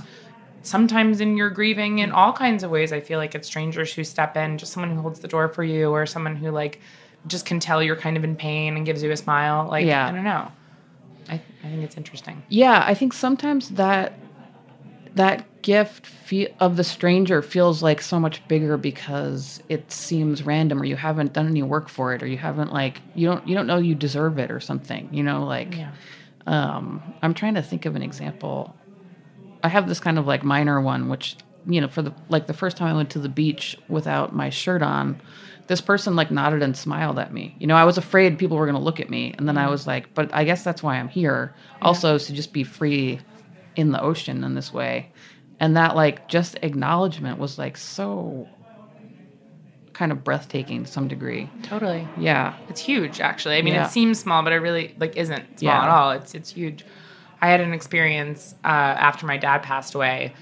sometimes 0.64 1.22
in 1.22 1.38
your 1.38 1.50
grieving 1.50 2.00
in 2.00 2.12
all 2.12 2.34
kinds 2.34 2.62
of 2.62 2.70
ways 2.70 2.92
i 2.92 3.00
feel 3.00 3.18
like 3.20 3.34
it's 3.34 3.48
strangers 3.48 3.94
who 3.94 4.04
step 4.04 4.36
in 4.36 4.58
just 4.58 4.74
someone 4.74 4.92
who 4.94 5.00
holds 5.02 5.22
the 5.22 5.28
door 5.28 5.48
for 5.48 5.64
you 5.64 5.90
or 5.92 6.06
someone 6.06 6.36
who 6.36 6.52
like 6.52 6.82
just 7.26 7.46
can 7.46 7.60
tell 7.60 7.82
you're 7.82 7.96
kind 7.96 8.18
of 8.18 8.24
in 8.26 8.36
pain 8.36 8.76
and 8.76 8.86
gives 8.86 9.02
you 9.02 9.12
a 9.12 9.18
smile. 9.18 9.68
Like 9.70 9.86
Yeah. 9.86 10.08
i 10.08 10.12
don't 10.12 10.24
know. 10.24 10.52
I, 11.30 11.36
I 11.64 11.68
think 11.70 11.84
it's 11.84 11.98
interesting. 11.98 12.42
Yeah, 12.50 12.84
I 12.86 12.94
think 12.94 13.14
sometimes 13.14 13.70
that 13.72 14.14
that 15.18 15.62
gift 15.62 16.06
fe- 16.06 16.54
of 16.60 16.78
the 16.78 16.84
stranger 16.84 17.42
feels 17.42 17.84
like 17.84 18.02
so 18.02 18.20
much 18.20 18.48
bigger 18.48 18.78
because 18.78 19.62
it 19.70 19.92
seems 19.92 20.44
random 20.44 20.82
or 20.82 20.86
you 20.86 20.96
haven't 20.96 21.34
done 21.34 21.48
any 21.48 21.62
work 21.64 21.90
for 21.90 22.14
it 22.14 22.24
or 22.24 22.28
you 22.28 22.38
haven't 22.38 22.72
like 22.72 23.02
you 23.16 23.28
don't 23.28 23.46
you 23.48 23.54
don't 23.54 23.68
know 23.68 23.78
you 23.78 23.94
deserve 23.94 24.40
it 24.40 24.50
or 24.50 24.60
something 24.60 25.10
you 25.12 25.22
know 25.24 25.46
like 25.46 25.76
Yeah. 25.76 25.92
um 26.46 27.02
i'm 27.22 27.34
trying 27.34 27.56
to 27.56 27.62
think 27.62 27.86
of 27.86 27.96
an 27.96 28.02
example. 28.02 28.76
I 29.64 29.70
have 29.70 29.88
this 29.90 30.00
kind 30.00 30.18
of 30.18 30.26
like 30.28 30.44
minor 30.44 30.80
one 30.80 31.10
which 31.10 31.36
you 31.66 31.82
know 31.82 31.88
for 31.90 32.02
the 32.02 32.14
like 32.30 32.48
the 32.48 32.54
first 32.54 32.78
time 32.78 32.88
i 32.88 32.94
went 32.94 33.10
to 33.12 33.20
the 33.20 33.30
beach 33.30 33.78
without 33.90 34.34
my 34.34 34.50
shirt 34.50 34.82
on 34.82 35.20
this 35.68 35.82
person 35.82 36.16
like 36.16 36.32
nodded 36.32 36.64
and 36.64 36.78
smiled 36.78 37.20
at 37.20 37.34
me. 37.34 37.56
You 37.60 37.68
know 37.68 37.76
i 37.76 37.84
was 37.84 37.98
afraid 37.98 38.38
people 38.38 38.56
were 38.56 38.66
going 38.66 38.78
to 38.78 38.82
look 38.82 39.00
at 39.02 39.10
me 39.10 39.34
and 39.38 39.48
then 39.50 39.58
i 39.58 39.70
was 39.70 39.86
like 39.86 40.14
but 40.14 40.34
i 40.34 40.46
guess 40.46 40.64
that's 40.64 40.82
why 40.82 40.96
i'm 40.98 41.10
here. 41.10 41.54
Also 41.82 42.18
to 42.18 42.34
just 42.34 42.54
be 42.54 42.64
free 42.64 43.20
in 43.78 43.92
the 43.92 44.02
ocean 44.02 44.44
in 44.44 44.54
this 44.56 44.74
way 44.74 45.10
and 45.60 45.78
that 45.78 45.96
like 45.96 46.28
just 46.28 46.58
acknowledgement 46.62 47.40
was 47.40 47.58
like 47.58 47.78
so 47.78 48.46
kind 49.94 50.12
of 50.12 50.24
breathtaking 50.24 50.84
to 50.84 50.92
some 50.92 51.08
degree 51.08 51.50
totally 51.64 52.08
yeah 52.20 52.54
It's 52.70 52.82
huge, 52.82 53.20
actually. 53.22 53.58
I 53.58 53.62
mean, 53.64 53.74
Yeah. 53.74 53.88
it 53.88 53.92
seems 53.92 54.20
small, 54.20 54.44
but 54.44 54.54
it 54.54 54.58
really 54.58 54.94
like 55.00 55.16
isn't 55.18 55.60
small 55.60 55.74
Yeah. 55.74 55.84
at 55.84 55.90
all. 55.90 56.12
It's 56.12 56.36
it's 56.36 56.52
huge. 56.52 56.86
I 57.42 57.48
had 57.50 57.62
an 57.62 57.74
experience 57.74 58.54
uh, 58.64 58.68
after 58.68 59.26
my 59.26 59.38
dad 59.38 59.64
passed 59.64 59.96
away, 59.96 60.34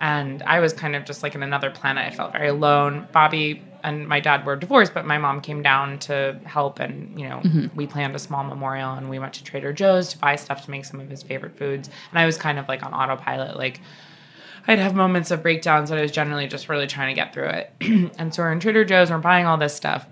and 0.00 0.42
I 0.42 0.58
was 0.60 0.72
kind 0.72 0.96
of 0.96 1.04
just 1.04 1.22
like 1.22 1.34
in 1.36 1.42
another 1.44 1.70
planet. 1.70 2.04
I 2.06 2.10
felt 2.16 2.32
very 2.32 2.48
alone. 2.48 3.06
Bobby 3.12 3.62
and 3.84 4.08
my 4.08 4.18
dad 4.18 4.44
were 4.44 4.56
divorced, 4.56 4.94
but 4.94 5.06
my 5.06 5.18
mom 5.18 5.40
came 5.40 5.62
down 5.62 5.98
to 6.00 6.40
help, 6.44 6.80
and 6.80 7.18
you 7.18 7.28
know, 7.28 7.40
mm-hmm. 7.40 7.76
we 7.76 7.86
planned 7.86 8.16
a 8.16 8.18
small 8.18 8.42
memorial, 8.42 8.92
and 8.92 9.08
we 9.08 9.18
went 9.18 9.34
to 9.34 9.44
Trader 9.44 9.72
Joe's 9.72 10.08
to 10.10 10.18
buy 10.18 10.36
stuff 10.36 10.64
to 10.64 10.70
make 10.70 10.84
some 10.84 11.00
of 11.00 11.08
his 11.08 11.22
favorite 11.22 11.56
foods. 11.56 11.88
And 12.10 12.18
I 12.18 12.26
was 12.26 12.36
kind 12.36 12.58
of 12.58 12.66
like 12.68 12.82
on 12.82 12.92
autopilot, 12.92 13.56
like. 13.56 13.80
I'd 14.66 14.78
have 14.78 14.94
moments 14.94 15.30
of 15.30 15.42
breakdowns, 15.42 15.90
but 15.90 15.98
I 15.98 16.00
was 16.00 16.10
generally 16.10 16.46
just 16.46 16.70
really 16.70 16.86
trying 16.86 17.14
to 17.14 17.20
get 17.20 17.34
through 17.34 17.48
it. 17.48 17.70
and 18.18 18.34
so 18.34 18.42
we're 18.42 18.50
in 18.50 18.60
Trader 18.60 18.82
Joe's, 18.82 19.10
we're 19.10 19.18
buying 19.18 19.44
all 19.44 19.58
this 19.58 19.76
stuff. 19.76 20.06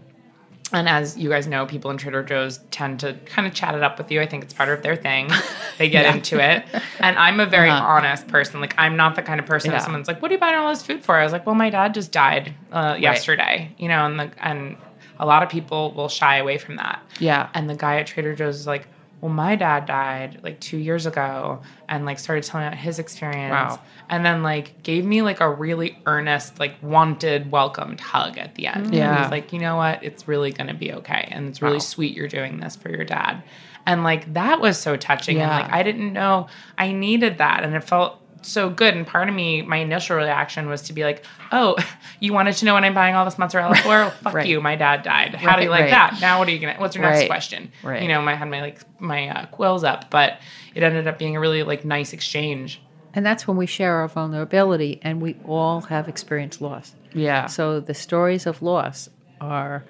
And 0.72 0.88
as 0.88 1.16
you 1.18 1.28
guys 1.28 1.46
know, 1.46 1.66
people 1.66 1.90
in 1.90 1.96
Trader 1.98 2.22
Joe's 2.22 2.58
tend 2.70 3.00
to 3.00 3.14
kind 3.26 3.46
of 3.46 3.54
chat 3.54 3.74
it 3.74 3.82
up 3.82 3.98
with 3.98 4.10
you. 4.10 4.20
I 4.20 4.26
think 4.26 4.42
it's 4.44 4.54
part 4.54 4.68
of 4.68 4.82
their 4.82 4.96
thing. 4.96 5.30
They 5.78 5.88
get 5.88 6.14
into 6.14 6.38
it. 6.38 6.64
And 7.00 7.16
I'm 7.18 7.40
a 7.40 7.46
very 7.46 7.70
Uh-huh. 7.70 7.82
honest 7.84 8.28
person. 8.28 8.60
Like, 8.60 8.74
I'm 8.78 8.94
not 8.96 9.16
the 9.16 9.22
kind 9.22 9.40
of 9.40 9.46
person 9.46 9.70
Yeah. 9.70 9.78
if 9.78 9.82
someone's 9.82 10.06
like, 10.06 10.20
What 10.22 10.30
are 10.30 10.34
you 10.34 10.40
buying 10.40 10.54
all 10.54 10.68
this 10.68 10.82
food 10.82 11.02
for? 11.02 11.16
I 11.16 11.24
was 11.24 11.32
like, 11.32 11.44
Well, 11.46 11.54
my 11.54 11.70
dad 11.70 11.94
just 11.94 12.12
died 12.12 12.54
uh, 12.70 12.96
yesterday, 12.98 13.74
you 13.78 13.88
know, 13.88 14.04
and, 14.06 14.20
the, 14.20 14.30
and 14.38 14.76
a 15.18 15.26
lot 15.26 15.42
of 15.42 15.48
people 15.48 15.92
will 15.92 16.08
shy 16.08 16.36
away 16.36 16.58
from 16.58 16.76
that. 16.76 17.02
yeah 17.18 17.48
And 17.54 17.68
the 17.70 17.74
guy 17.74 17.98
at 17.98 18.06
Trader 18.06 18.34
Joe's 18.34 18.56
is 18.60 18.66
like, 18.66 18.86
well, 19.22 19.30
my 19.30 19.54
dad 19.54 19.86
died 19.86 20.40
like 20.42 20.58
two 20.58 20.76
years 20.76 21.06
ago 21.06 21.62
and 21.88 22.04
like 22.04 22.18
started 22.18 22.42
telling 22.42 22.66
about 22.66 22.76
his 22.76 22.98
experience. 22.98 23.52
Wow. 23.52 23.80
And 24.08 24.26
then 24.26 24.42
like 24.42 24.82
gave 24.82 25.04
me 25.04 25.22
like 25.22 25.38
a 25.38 25.48
really 25.48 25.96
earnest, 26.06 26.58
like 26.58 26.74
wanted, 26.82 27.52
welcomed 27.52 28.00
hug 28.00 28.36
at 28.36 28.56
the 28.56 28.66
end. 28.66 28.92
Yeah. 28.92 29.14
he 29.14 29.22
was 29.22 29.30
like, 29.30 29.52
you 29.52 29.60
know 29.60 29.76
what? 29.76 30.02
It's 30.02 30.26
really 30.26 30.50
going 30.50 30.66
to 30.66 30.74
be 30.74 30.92
okay. 30.94 31.28
And 31.30 31.48
it's 31.48 31.62
really 31.62 31.74
Wow. 31.74 31.78
sweet 31.78 32.16
you're 32.16 32.26
doing 32.26 32.58
this 32.58 32.74
for 32.74 32.90
your 32.90 33.04
dad. 33.04 33.44
And 33.86 34.02
like 34.02 34.34
that 34.34 34.60
was 34.60 34.76
so 34.76 34.96
touching. 34.96 35.40
And 35.40 35.50
like 35.50 35.72
I 35.72 35.84
didn't 35.84 36.12
know 36.12 36.48
I 36.76 36.90
needed 36.90 37.38
that. 37.38 37.62
And 37.62 37.76
it 37.76 37.84
felt 37.84 38.20
so 38.42 38.68
good. 38.70 38.94
And 38.94 39.06
part 39.06 39.28
of 39.28 39.34
me, 39.34 39.62
my 39.62 39.78
initial 39.78 40.16
reaction 40.16 40.68
was 40.68 40.82
to 40.82 40.92
be 40.92 41.04
like, 41.04 41.24
oh, 41.50 41.76
you 42.20 42.32
wanted 42.32 42.54
to 42.56 42.64
know 42.64 42.74
what 42.74 42.84
I'm 42.84 42.94
buying 42.94 43.14
all 43.14 43.24
this 43.24 43.38
mozzarella 43.38 43.74
for? 43.76 43.88
Well, 43.88 44.10
fuck 44.22 44.34
Right. 44.34 44.46
you. 44.46 44.60
My 44.60 44.76
dad 44.76 45.02
died. 45.02 45.34
How 45.34 45.56
do 45.56 45.62
you 45.62 45.70
like 45.70 45.82
right. 45.82 45.90
that? 45.90 46.18
Now 46.20 46.38
what 46.38 46.48
are 46.48 46.50
you 46.50 46.58
going 46.58 46.74
to, 46.74 46.80
what's 46.80 46.94
your 46.96 47.04
next 47.04 47.26
question? 47.26 47.70
Right. 47.82 48.02
You 48.02 48.08
know, 48.08 48.20
I 48.22 48.34
had 48.34 48.48
my 48.50 48.60
like 48.60 49.00
my 49.00 49.28
uh, 49.28 49.46
quills 49.46 49.84
up, 49.84 50.10
but 50.10 50.38
it 50.74 50.82
ended 50.82 51.06
up 51.08 51.18
being 51.18 51.36
a 51.36 51.40
really 51.40 51.62
like 51.62 51.84
nice 51.84 52.12
exchange. 52.12 52.80
And 53.14 53.26
that's 53.26 53.46
when 53.46 53.56
we 53.58 53.66
share 53.66 53.96
our 53.96 54.08
vulnerability, 54.08 54.98
and 55.02 55.20
we 55.20 55.36
all 55.46 55.82
have 55.82 56.08
experienced 56.08 56.62
loss. 56.62 56.94
yeah 57.12 57.44
So 57.44 57.78
the 57.78 57.92
stories 57.92 58.46
of 58.46 58.62
loss 58.62 59.10
are 59.38 59.84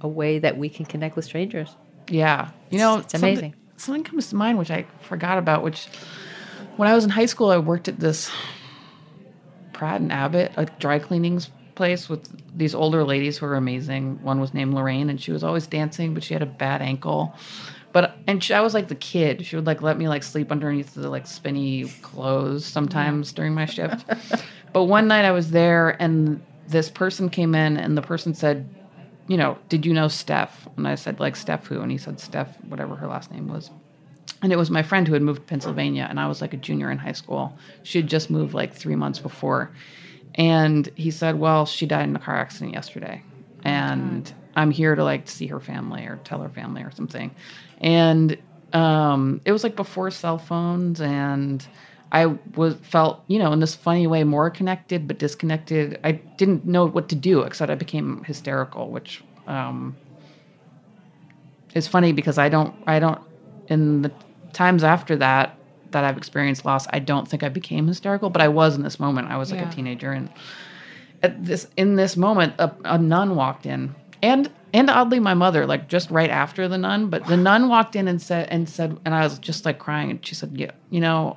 a 0.00 0.08
way 0.08 0.38
that 0.38 0.56
we 0.56 0.68
can 0.70 0.86
connect 0.86 1.14
with 1.14 1.26
strangers. 1.26 1.76
Yeah. 2.08 2.48
You 2.70 2.78
know, 2.78 2.98
it's 2.98 3.12
something- 3.12 3.28
amazing. 3.32 3.54
Something 3.76 4.04
comes 4.04 4.28
to 4.30 4.36
mind 4.36 4.58
which 4.58 4.70
I 4.70 4.86
forgot 5.00 5.38
about, 5.38 5.62
which 5.64 5.88
when 6.76 6.88
I 6.88 6.94
was 6.94 7.04
in 7.04 7.10
high 7.10 7.26
school, 7.26 7.50
I 7.50 7.58
worked 7.58 7.88
at 7.88 8.00
this 8.00 8.30
Pratt 9.72 10.00
and 10.00 10.12
Abbott, 10.12 10.52
a 10.56 10.66
dry 10.66 10.98
cleanings 10.98 11.50
place 11.74 12.08
with 12.08 12.28
these 12.56 12.74
older 12.74 13.04
ladies 13.04 13.38
who 13.38 13.46
were 13.46 13.56
amazing. 13.56 14.22
One 14.22 14.40
was 14.40 14.54
named 14.54 14.74
Lorraine, 14.74 15.10
and 15.10 15.20
she 15.20 15.32
was 15.32 15.42
always 15.42 15.66
dancing, 15.66 16.14
but 16.14 16.22
she 16.22 16.34
had 16.34 16.42
a 16.42 16.46
bad 16.46 16.82
ankle. 16.82 17.34
But 17.92 18.16
and 18.26 18.42
she, 18.42 18.54
I 18.54 18.60
was 18.60 18.74
like 18.74 18.88
the 18.88 18.94
kid. 18.94 19.44
She 19.44 19.56
would 19.56 19.66
like 19.66 19.82
let 19.82 19.98
me 19.98 20.08
like 20.08 20.22
sleep 20.22 20.50
underneath 20.50 20.94
the 20.94 21.08
like 21.08 21.26
spinny 21.26 21.84
clothes 22.02 22.64
sometimes 22.64 23.32
during 23.32 23.54
my 23.54 23.66
shift. 23.66 24.06
but 24.72 24.84
one 24.84 25.08
night 25.08 25.24
I 25.24 25.32
was 25.32 25.50
there, 25.50 26.00
and 26.00 26.42
this 26.68 26.88
person 26.88 27.28
came 27.28 27.54
in, 27.54 27.76
and 27.76 27.96
the 27.96 28.02
person 28.02 28.34
said, 28.34 28.68
you 29.28 29.36
know, 29.36 29.58
did 29.68 29.86
you 29.86 29.92
know 29.92 30.08
Steph? 30.08 30.68
And 30.76 30.88
I 30.88 30.94
said, 30.94 31.20
like, 31.20 31.36
Steph 31.36 31.66
who? 31.66 31.80
And 31.80 31.90
he 31.90 31.98
said, 31.98 32.18
Steph, 32.18 32.56
whatever 32.64 32.96
her 32.96 33.06
last 33.06 33.30
name 33.30 33.48
was. 33.48 33.70
And 34.42 34.52
it 34.52 34.56
was 34.56 34.70
my 34.70 34.82
friend 34.82 35.06
who 35.06 35.14
had 35.14 35.22
moved 35.22 35.42
to 35.42 35.46
Pennsylvania, 35.46 36.06
and 36.08 36.18
I 36.18 36.26
was 36.26 36.40
like 36.40 36.52
a 36.52 36.56
junior 36.56 36.90
in 36.90 36.98
high 36.98 37.12
school. 37.12 37.56
She 37.84 37.98
had 37.98 38.08
just 38.08 38.28
moved 38.28 38.54
like 38.54 38.74
three 38.74 38.96
months 38.96 39.20
before. 39.20 39.70
And 40.34 40.88
he 40.96 41.10
said, 41.10 41.38
well, 41.38 41.66
she 41.66 41.86
died 41.86 42.08
in 42.08 42.16
a 42.16 42.18
car 42.18 42.36
accident 42.36 42.72
yesterday. 42.72 43.22
And 43.64 44.32
I'm 44.56 44.70
here 44.70 44.94
to 44.94 45.04
like 45.04 45.28
see 45.28 45.46
her 45.46 45.60
family 45.60 46.04
or 46.06 46.18
tell 46.24 46.40
her 46.40 46.48
family 46.48 46.82
or 46.82 46.90
something. 46.90 47.30
And 47.80 48.36
um, 48.72 49.40
it 49.44 49.52
was 49.52 49.62
like 49.62 49.76
before 49.76 50.10
cell 50.10 50.38
phones 50.38 51.00
and 51.00 51.66
I 52.10 52.26
was 52.56 52.74
felt, 52.82 53.24
you 53.26 53.38
know, 53.38 53.52
in 53.52 53.60
this 53.60 53.74
funny 53.74 54.06
way 54.06 54.24
more 54.24 54.50
connected 54.50 55.08
but 55.08 55.18
disconnected. 55.18 55.98
I 56.04 56.12
didn't 56.12 56.66
know 56.66 56.86
what 56.86 57.08
to 57.10 57.14
do 57.14 57.42
except 57.42 57.70
I 57.70 57.74
became 57.74 58.22
hysterical, 58.24 58.90
which 58.90 59.22
um, 59.46 59.96
is 61.74 61.88
funny 61.88 62.12
because 62.12 62.36
I 62.36 62.48
don't 62.48 62.74
I 62.86 62.98
don't 62.98 63.20
in 63.68 64.02
the 64.02 64.12
times 64.52 64.84
after 64.84 65.16
that 65.16 65.56
that 65.92 66.04
I've 66.04 66.16
experienced 66.16 66.64
loss, 66.64 66.86
I 66.90 66.98
don't 67.00 67.28
think 67.28 67.42
I 67.42 67.48
became 67.50 67.86
hysterical, 67.86 68.30
but 68.30 68.40
I 68.42 68.48
was 68.48 68.76
in 68.76 68.82
this 68.82 68.98
moment. 68.98 69.28
I 69.28 69.36
was 69.36 69.50
like 69.50 69.60
Yeah. 69.60 69.68
a 69.70 69.72
teenager 69.72 70.12
and 70.12 70.30
at 71.22 71.44
this 71.44 71.68
in 71.76 71.94
this 71.96 72.16
moment 72.16 72.54
a, 72.58 72.72
a 72.84 72.98
nun 72.98 73.36
walked 73.36 73.64
in 73.64 73.94
and 74.22 74.50
and 74.74 74.90
oddly 74.90 75.20
my 75.20 75.34
mother 75.34 75.66
like 75.66 75.86
just 75.88 76.10
right 76.10 76.30
after 76.30 76.66
the 76.66 76.76
nun 76.76 77.08
but 77.10 77.24
the 77.26 77.36
nun 77.36 77.68
walked 77.68 77.94
in 77.94 78.08
and 78.08 78.20
said 78.20 78.48
and 78.50 78.68
said 78.68 78.98
and 79.04 79.14
i 79.14 79.22
was 79.22 79.38
just 79.38 79.64
like 79.64 79.78
crying 79.78 80.10
and 80.10 80.26
she 80.26 80.34
said 80.34 80.50
yeah 80.58 80.72
you 80.90 80.98
know 81.00 81.36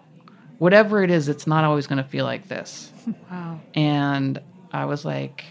whatever 0.57 1.03
it 1.03 1.11
is 1.11 1.29
it's 1.29 1.45
not 1.45 1.63
always 1.63 1.85
going 1.85 2.01
to 2.01 2.09
feel 2.09 2.25
like 2.25 2.47
this 2.47 2.91
Wow. 3.31 3.59
and 3.75 4.41
i 4.71 4.85
was 4.85 5.05
like 5.05 5.45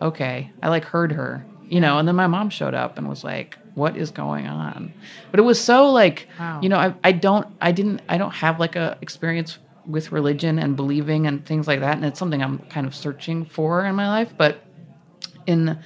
okay 0.00 0.50
i 0.62 0.68
like 0.68 0.84
heard 0.84 1.10
her 1.10 1.44
you 1.64 1.80
know 1.80 1.98
and 1.98 2.06
then 2.06 2.14
my 2.14 2.28
mom 2.28 2.50
showed 2.50 2.74
up 2.74 2.98
and 2.98 3.08
was 3.08 3.24
like 3.24 3.58
what 3.74 3.96
is 3.96 4.10
going 4.10 4.46
on 4.46 4.92
but 5.30 5.38
it 5.40 5.42
was 5.44 5.60
so 5.60 5.90
like 5.90 6.28
Wow. 6.38 6.60
you 6.62 6.68
know 6.68 6.76
I, 6.78 6.94
I 7.04 7.12
don't 7.12 7.46
i 7.60 7.72
didn't 7.72 8.02
i 8.08 8.18
don't 8.18 8.32
have 8.32 8.58
like 8.60 8.76
a 8.76 8.98
experience 9.00 9.58
with 9.86 10.12
religion 10.12 10.58
and 10.58 10.76
believing 10.76 11.26
and 11.26 11.44
things 11.44 11.66
like 11.66 11.80
that 11.80 11.96
and 11.96 12.04
it's 12.04 12.18
something 12.18 12.42
i'm 12.42 12.58
kind 12.70 12.86
of 12.86 12.94
searching 12.94 13.44
for 13.44 13.84
in 13.84 13.94
my 13.94 14.08
life 14.08 14.32
but 14.36 14.62
in 15.46 15.78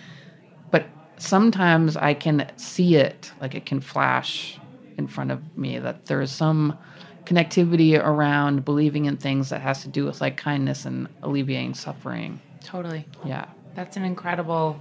but 0.71 0.87
sometimes 1.19 1.97
i 1.97 2.13
can 2.15 2.51
see 2.57 2.97
it 2.97 3.33
like 3.41 3.55
it 3.55 3.65
can 3.67 3.81
flash 3.81 4.59
in 4.99 5.07
front 5.07 5.31
of 5.31 5.57
me 5.57 5.79
that 5.79 6.07
there 6.07 6.21
is 6.21 6.31
some 6.31 6.77
connectivity 7.25 7.99
around 7.99 8.65
believing 8.65 9.07
in 9.07 9.17
things 9.17 9.49
that 9.51 9.61
has 9.61 9.83
to 9.83 9.89
do 9.89 10.05
with 10.05 10.21
like 10.21 10.37
kindness 10.37 10.85
and 10.85 11.09
alleviating 11.23 11.73
suffering. 11.75 12.39
Totally. 12.63 13.07
Yeah. 13.25 13.47
That's 13.75 13.97
an 13.97 14.05
incredible 14.05 14.81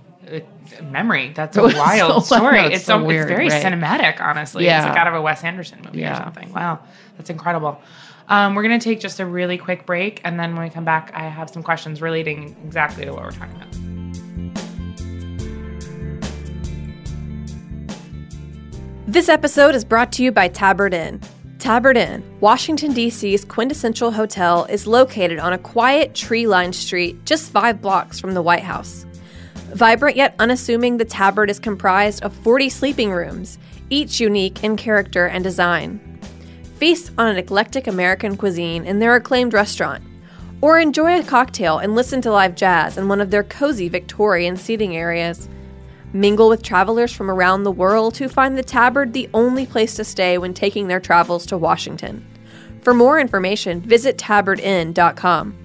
memory. 0.83 1.33
That's 1.35 1.57
a 1.57 1.63
wild 1.63 2.25
so- 2.25 2.37
story. 2.37 2.59
I 2.59 2.65
it's 2.67 2.75
it's 2.77 2.85
so 2.85 2.99
so, 2.99 3.05
weird, 3.05 3.29
it's 3.29 3.37
very 3.37 3.49
right? 3.49 3.63
cinematic, 3.63 4.21
honestly. 4.21 4.67
It's 4.67 4.85
like 4.85 4.97
out 4.97 5.07
of 5.07 5.13
a 5.13 5.21
Wes 5.21 5.43
Anderson 5.43 5.79
movie 5.83 5.99
Yeah. 5.99 6.19
or 6.19 6.23
something. 6.23 6.51
Wow, 6.53 6.79
that's 7.17 7.29
incredible. 7.29 7.81
Um, 8.29 8.55
we're 8.55 8.63
gonna 8.63 8.79
take 8.79 8.99
just 9.01 9.19
a 9.19 9.25
really 9.25 9.57
quick 9.57 9.85
break, 9.85 10.21
and 10.23 10.39
then 10.39 10.55
when 10.55 10.63
we 10.63 10.69
come 10.69 10.85
back, 10.85 11.11
I 11.13 11.23
have 11.27 11.49
some 11.49 11.61
questions 11.63 12.01
relating 12.01 12.55
exactly 12.65 13.05
to 13.05 13.11
what 13.11 13.23
we're 13.23 13.31
talking 13.31 13.55
about. 13.55 14.83
This 19.05 19.29
episode 19.29 19.75
is 19.75 19.83
brought 19.85 20.11
to 20.13 20.23
you 20.23 20.31
by 20.31 20.47
Tabard 20.47 20.93
Inn. 20.93 21.21
Tabard 21.59 21.97
Inn, 21.97 22.23
Washington, 22.39 22.93
D.C.'s 22.93 23.45
quintessential 23.45 24.11
hotel, 24.11 24.65
is 24.65 24.87
located 24.87 25.39
on 25.39 25.53
a 25.53 25.57
quiet, 25.57 26.15
tree 26.15 26.47
lined 26.47 26.75
street 26.75 27.23
just 27.25 27.51
five 27.51 27.81
blocks 27.81 28.19
from 28.19 28.33
the 28.33 28.41
White 28.41 28.63
House. 28.63 29.05
Vibrant 29.73 30.15
yet 30.15 30.35
unassuming, 30.37 30.97
the 30.97 31.05
Tabard 31.05 31.49
is 31.49 31.59
comprised 31.59 32.23
of 32.23 32.33
40 32.33 32.69
sleeping 32.69 33.11
rooms, 33.11 33.57
each 33.89 34.19
unique 34.19 34.63
in 34.63 34.77
character 34.77 35.25
and 35.25 35.43
design. 35.43 36.19
Feast 36.77 37.11
on 37.17 37.27
an 37.27 37.37
eclectic 37.37 37.87
American 37.87 38.37
cuisine 38.37 38.85
in 38.85 38.99
their 38.99 39.15
acclaimed 39.15 39.53
restaurant, 39.53 40.03
or 40.61 40.79
enjoy 40.79 41.19
a 41.19 41.23
cocktail 41.23 41.79
and 41.79 41.95
listen 41.95 42.21
to 42.21 42.31
live 42.31 42.55
jazz 42.55 42.97
in 42.97 43.07
one 43.07 43.19
of 43.19 43.31
their 43.31 43.43
cozy 43.43 43.89
Victorian 43.89 44.57
seating 44.57 44.95
areas. 44.95 45.49
Mingle 46.13 46.49
with 46.49 46.61
travelers 46.61 47.11
from 47.11 47.31
around 47.31 47.63
the 47.63 47.71
world 47.71 48.17
who 48.17 48.29
find 48.29 48.55
the 48.55 48.63
Tabard 48.63 49.13
the 49.13 49.29
only 49.33 49.65
place 49.65 49.95
to 49.95 50.03
stay 50.03 50.37
when 50.37 50.53
taking 50.53 50.87
their 50.87 50.99
travels 50.99 51.47
to 51.47 51.57
Washington. 51.57 52.23
For 52.81 52.93
more 52.93 53.19
information, 53.19 53.81
visit 53.81 54.19
tabardinn.com. 54.19 55.62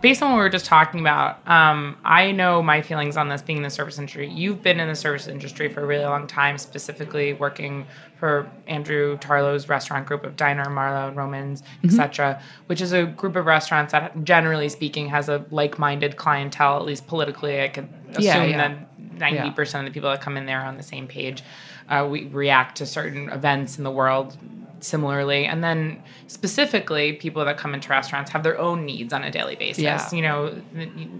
Based 0.00 0.22
on 0.22 0.30
what 0.30 0.36
we 0.36 0.42
were 0.42 0.48
just 0.48 0.64
talking 0.64 1.00
about, 1.00 1.46
um, 1.46 1.94
I 2.04 2.32
know 2.32 2.62
my 2.62 2.80
feelings 2.80 3.18
on 3.18 3.28
this 3.28 3.42
being 3.42 3.58
in 3.58 3.62
the 3.62 3.68
service 3.68 3.98
industry. 3.98 4.30
You've 4.30 4.62
been 4.62 4.80
in 4.80 4.88
the 4.88 4.94
service 4.94 5.26
industry 5.26 5.68
for 5.68 5.82
a 5.82 5.86
really 5.86 6.06
long 6.06 6.26
time, 6.26 6.56
specifically 6.56 7.34
working 7.34 7.86
for 8.18 8.50
Andrew 8.66 9.18
Tarlow's 9.18 9.68
restaurant 9.68 10.06
group 10.06 10.24
of 10.24 10.36
Diner, 10.36 10.70
Marlow, 10.70 11.08
and 11.08 11.16
Roman's, 11.18 11.62
etc., 11.84 12.40
which 12.66 12.80
is 12.80 12.92
a 12.92 13.04
group 13.04 13.36
of 13.36 13.44
restaurants 13.44 13.92
that, 13.92 14.24
generally 14.24 14.70
speaking, 14.70 15.08
has 15.08 15.28
a 15.28 15.44
like-minded 15.50 16.16
clientele. 16.16 16.78
At 16.78 16.86
least 16.86 17.06
politically, 17.06 17.60
I 17.60 17.68
could 17.68 17.88
assume 18.12 18.24
Yeah, 18.24 18.44
yeah. 18.44 18.56
that 18.56 19.18
ninety 19.18 19.50
percent 19.50 19.86
of 19.86 19.92
the 19.92 19.94
people 19.94 20.10
that 20.10 20.22
come 20.22 20.38
in 20.38 20.46
there 20.46 20.60
are 20.60 20.66
on 20.66 20.78
the 20.78 20.82
same 20.82 21.08
page. 21.08 21.42
Uh, 21.90 22.06
we 22.10 22.24
react 22.24 22.78
to 22.78 22.86
certain 22.86 23.28
events 23.28 23.76
in 23.76 23.84
the 23.84 23.90
world 23.90 24.38
similarly, 24.84 25.44
and 25.46 25.62
then 25.62 26.02
specifically, 26.26 27.12
people 27.14 27.44
that 27.44 27.56
come 27.58 27.74
into 27.74 27.88
restaurants 27.88 28.30
have 28.30 28.42
their 28.42 28.58
own 28.58 28.84
needs 28.84 29.12
on 29.12 29.22
a 29.24 29.30
daily 29.30 29.56
basis. 29.56 29.82
Yeah. 29.82 30.10
You 30.12 30.22
know, 30.22 30.62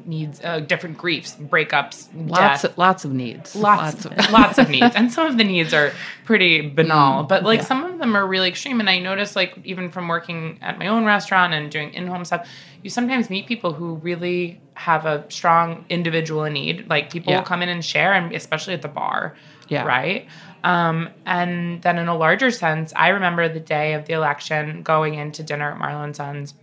needs 0.06 0.40
uh, 0.42 0.60
different 0.60 0.98
griefs, 0.98 1.36
breakups, 1.36 2.08
Lots 2.14 2.62
death, 2.62 2.64
of, 2.64 2.78
lots 2.78 3.04
of 3.04 3.12
needs. 3.12 3.54
lots, 3.54 4.04
of 4.04 4.12
lots 4.30 4.58
of 4.58 4.68
needs 4.68 4.94
and 4.96 5.12
some 5.12 5.26
of 5.26 5.36
the 5.38 5.44
needs 5.44 5.72
are 5.72 5.92
pretty 6.24 6.68
banal 6.68 7.24
but 7.24 7.42
like 7.42 7.60
yeah. 7.60 7.64
some 7.64 7.84
of 7.84 7.98
them 7.98 8.16
are 8.16 8.26
really 8.26 8.48
extreme 8.48 8.80
and 8.80 8.88
i 8.88 8.98
notice 8.98 9.34
like 9.36 9.56
even 9.64 9.90
from 9.90 10.08
working 10.08 10.58
at 10.62 10.78
my 10.78 10.86
own 10.86 11.04
restaurant 11.04 11.52
and 11.52 11.70
doing 11.70 11.92
in-home 11.94 12.24
stuff 12.24 12.48
you 12.82 12.90
sometimes 12.90 13.30
meet 13.30 13.46
people 13.46 13.72
who 13.72 13.94
really 13.96 14.60
have 14.74 15.06
a 15.06 15.24
strong 15.28 15.84
individual 15.88 16.44
need 16.50 16.88
like 16.88 17.10
people 17.10 17.32
Yeah. 17.32 17.38
will 17.40 17.46
come 17.46 17.62
in 17.62 17.68
and 17.68 17.84
share 17.84 18.12
and 18.12 18.32
especially 18.34 18.74
at 18.74 18.82
the 18.82 18.88
bar 18.88 19.34
Yeah. 19.68 19.84
right 19.84 20.26
um, 20.64 21.08
and 21.26 21.82
then 21.82 21.98
in 21.98 22.08
a 22.08 22.16
larger 22.16 22.50
sense 22.50 22.92
i 22.96 23.08
remember 23.08 23.48
the 23.48 23.60
day 23.60 23.94
of 23.94 24.06
the 24.06 24.12
election 24.12 24.82
going 24.82 25.14
into 25.14 25.42
dinner 25.42 25.70
at 25.70 25.78
marlow 25.78 26.02
and 26.02 26.16
sons 26.16 26.54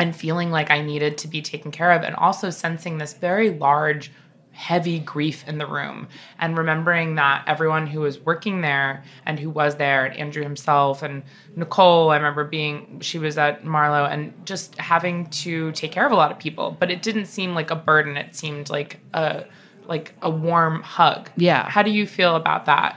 and 0.00 0.16
feeling 0.16 0.50
like 0.50 0.70
I 0.70 0.80
needed 0.80 1.18
to 1.18 1.28
be 1.28 1.42
taken 1.42 1.70
care 1.70 1.92
of, 1.92 2.02
and 2.02 2.16
also 2.16 2.48
sensing 2.48 2.96
this 2.96 3.12
very 3.12 3.50
large, 3.50 4.10
heavy 4.52 4.98
grief 4.98 5.46
in 5.46 5.58
the 5.58 5.66
room, 5.66 6.08
and 6.38 6.56
remembering 6.56 7.16
that 7.16 7.44
everyone 7.46 7.86
who 7.86 8.00
was 8.00 8.18
working 8.18 8.62
there 8.62 9.04
and 9.26 9.38
who 9.38 9.50
was 9.50 9.76
there, 9.76 10.06
and 10.06 10.16
Andrew 10.16 10.42
himself, 10.42 11.02
and 11.02 11.22
Nicole, 11.54 12.10
I 12.10 12.16
remember 12.16 12.44
being, 12.44 13.00
she 13.00 13.18
was 13.18 13.36
at 13.36 13.64
Marlow, 13.64 14.06
and 14.06 14.32
just 14.46 14.74
having 14.76 15.26
to 15.26 15.70
take 15.72 15.92
care 15.92 16.06
of 16.06 16.12
a 16.12 16.16
lot 16.16 16.32
of 16.32 16.38
people, 16.38 16.74
but 16.80 16.90
it 16.90 17.02
didn't 17.02 17.26
seem 17.26 17.54
like 17.54 17.70
a 17.70 17.76
burden. 17.76 18.16
It 18.16 18.34
seemed 18.34 18.70
like 18.70 19.00
a 19.12 19.44
like 19.86 20.14
a 20.22 20.30
warm 20.30 20.82
hug. 20.82 21.30
Yeah. 21.36 21.68
How 21.68 21.82
do 21.82 21.90
you 21.90 22.06
feel 22.06 22.36
about 22.36 22.66
that? 22.66 22.96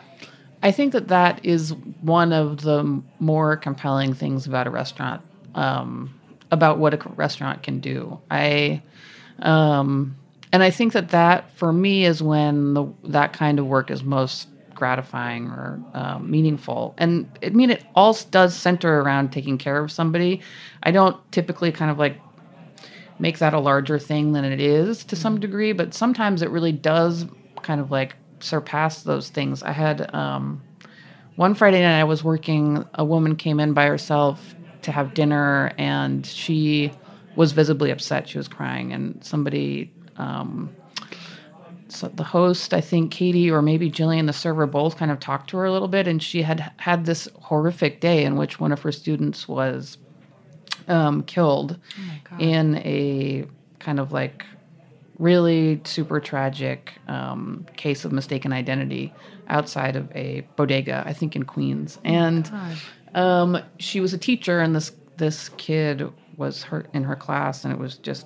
I 0.63 0.71
think 0.71 0.93
that 0.93 1.09
that 1.09 1.45
is 1.45 1.73
one 2.01 2.31
of 2.31 2.61
the 2.61 3.01
more 3.19 3.57
compelling 3.57 4.13
things 4.13 4.47
about 4.47 4.65
a 4.65 4.69
restaurant, 4.69 5.21
um, 5.55 6.17
about 6.51 6.79
what 6.79 6.93
a 6.93 7.09
restaurant 7.15 7.63
can 7.63 7.81
do. 7.81 8.19
I, 8.31 8.81
um, 9.39 10.15
and 10.53 10.63
I 10.63 10.69
think 10.69 10.93
that 10.93 11.09
that 11.09 11.51
for 11.51 11.73
me 11.73 12.05
is 12.05 12.23
when 12.23 12.75
the, 12.75 12.85
that 13.03 13.33
kind 13.33 13.59
of 13.59 13.67
work 13.67 13.91
is 13.91 14.03
most 14.03 14.47
gratifying 14.73 15.47
or 15.47 15.83
um, 15.93 16.31
meaningful. 16.31 16.95
And 16.97 17.29
I 17.43 17.49
mean, 17.49 17.69
it 17.69 17.83
all 17.93 18.17
does 18.31 18.55
center 18.55 19.01
around 19.01 19.33
taking 19.33 19.57
care 19.57 19.83
of 19.83 19.91
somebody. 19.91 20.41
I 20.81 20.91
don't 20.91 21.19
typically 21.33 21.73
kind 21.73 21.91
of 21.91 21.99
like 21.99 22.17
make 23.19 23.39
that 23.39 23.53
a 23.53 23.59
larger 23.59 23.99
thing 23.99 24.31
than 24.31 24.45
it 24.45 24.61
is 24.61 25.03
to 25.05 25.17
some 25.17 25.41
degree, 25.41 25.73
but 25.73 25.93
sometimes 25.93 26.41
it 26.41 26.49
really 26.49 26.71
does 26.71 27.25
kind 27.61 27.81
of 27.81 27.91
like 27.91 28.15
surpass 28.43 29.03
those 29.03 29.29
things. 29.29 29.63
I 29.63 29.71
had 29.71 30.13
um, 30.13 30.61
one 31.35 31.55
Friday 31.55 31.81
night 31.81 31.99
I 31.99 32.03
was 32.03 32.23
working, 32.23 32.85
a 32.93 33.05
woman 33.05 33.35
came 33.35 33.59
in 33.59 33.73
by 33.73 33.87
herself 33.87 34.55
to 34.83 34.91
have 34.91 35.13
dinner 35.13 35.71
and 35.77 36.25
she 36.25 36.91
was 37.35 37.51
visibly 37.51 37.89
upset. 37.91 38.27
She 38.27 38.37
was 38.37 38.47
crying, 38.47 38.93
and 38.93 39.23
somebody, 39.23 39.91
um, 40.17 40.75
so 41.87 42.07
the 42.07 42.23
host, 42.23 42.73
I 42.73 42.81
think 42.81 43.11
Katie 43.11 43.49
or 43.49 43.61
maybe 43.61 43.89
Jillian, 43.89 44.27
the 44.27 44.33
server, 44.33 44.67
both 44.67 44.97
kind 44.97 45.09
of 45.11 45.19
talked 45.19 45.49
to 45.49 45.57
her 45.57 45.65
a 45.65 45.71
little 45.71 45.87
bit, 45.87 46.07
and 46.07 46.21
she 46.21 46.43
had 46.43 46.71
had 46.77 47.05
this 47.05 47.27
horrific 47.41 48.01
day 48.01 48.23
in 48.23 48.35
which 48.35 48.59
one 48.59 48.71
of 48.71 48.81
her 48.83 48.91
students 48.91 49.47
was 49.47 49.97
um, 50.87 51.23
killed 51.23 51.79
in 52.39 52.77
a 52.77 53.45
kind 53.79 53.99
of 53.99 54.11
like 54.11 54.45
really 55.19 55.81
super 55.83 56.19
tragic 56.19 56.93
um, 57.07 57.65
case 57.75 58.05
of 58.05 58.11
mistaken 58.11 58.51
identity 58.51 59.13
outside 59.47 59.95
of 59.95 60.11
a 60.15 60.47
bodega, 60.55 61.03
I 61.05 61.13
think 61.13 61.35
in 61.35 61.43
Queens. 61.43 61.99
and 62.03 62.49
um, 63.13 63.57
she 63.79 63.99
was 63.99 64.13
a 64.13 64.17
teacher, 64.17 64.59
and 64.59 64.75
this 64.75 64.91
this 65.17 65.49
kid 65.49 66.09
was 66.37 66.63
hurt 66.63 66.89
in 66.93 67.03
her 67.03 67.15
class, 67.15 67.63
and 67.63 67.73
it 67.73 67.79
was 67.79 67.97
just 67.97 68.25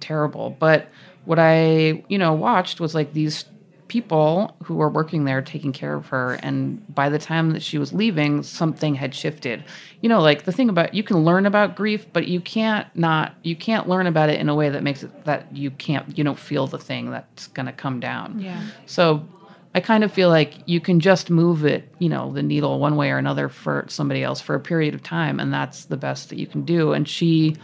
terrible. 0.00 0.56
But 0.58 0.88
what 1.24 1.38
I 1.38 2.04
you 2.08 2.18
know 2.18 2.32
watched 2.32 2.80
was 2.80 2.94
like 2.94 3.12
these 3.12 3.44
people 3.88 4.56
who 4.64 4.74
were 4.74 4.88
working 4.88 5.24
there 5.24 5.42
taking 5.42 5.72
care 5.72 5.94
of 5.94 6.06
her 6.06 6.34
and 6.42 6.82
by 6.94 7.08
the 7.08 7.18
time 7.18 7.50
that 7.50 7.62
she 7.62 7.76
was 7.76 7.92
leaving 7.92 8.42
something 8.42 8.94
had 8.94 9.14
shifted. 9.14 9.62
You 10.00 10.08
know 10.08 10.20
like 10.20 10.44
the 10.44 10.52
thing 10.52 10.68
about 10.68 10.94
you 10.94 11.02
can 11.02 11.24
learn 11.24 11.46
about 11.46 11.76
grief 11.76 12.06
but 12.12 12.26
you 12.26 12.40
can't 12.40 12.86
not 12.94 13.34
you 13.42 13.54
can't 13.56 13.88
learn 13.88 14.06
about 14.06 14.30
it 14.30 14.40
in 14.40 14.48
a 14.48 14.54
way 14.54 14.68
that 14.70 14.82
makes 14.82 15.02
it 15.02 15.24
that 15.24 15.54
you 15.54 15.70
can't 15.70 16.16
you 16.16 16.24
don't 16.24 16.38
feel 16.38 16.66
the 16.66 16.78
thing 16.78 17.10
that's 17.10 17.46
going 17.48 17.66
to 17.66 17.72
come 17.72 18.00
down. 18.00 18.38
Yeah. 18.40 18.62
so 18.86 19.26
i 19.74 19.80
kind 19.80 20.04
of 20.04 20.12
feel 20.12 20.28
like 20.28 20.54
you 20.66 20.80
can 20.80 21.00
just 21.00 21.30
move 21.30 21.64
it 21.64 21.88
you 21.98 22.08
know 22.08 22.32
the 22.32 22.42
needle 22.42 22.78
one 22.78 22.96
way 22.96 23.10
or 23.10 23.18
another 23.18 23.48
for 23.48 23.84
somebody 23.88 24.22
else 24.22 24.40
for 24.40 24.54
a 24.54 24.60
period 24.60 24.94
of 24.94 25.02
time 25.02 25.40
and 25.40 25.52
that's 25.52 25.86
the 25.86 25.96
best 25.96 26.28
that 26.30 26.38
you 26.38 26.46
can 26.46 26.64
do. 26.64 26.92
And 26.92 27.08
she 27.08 27.56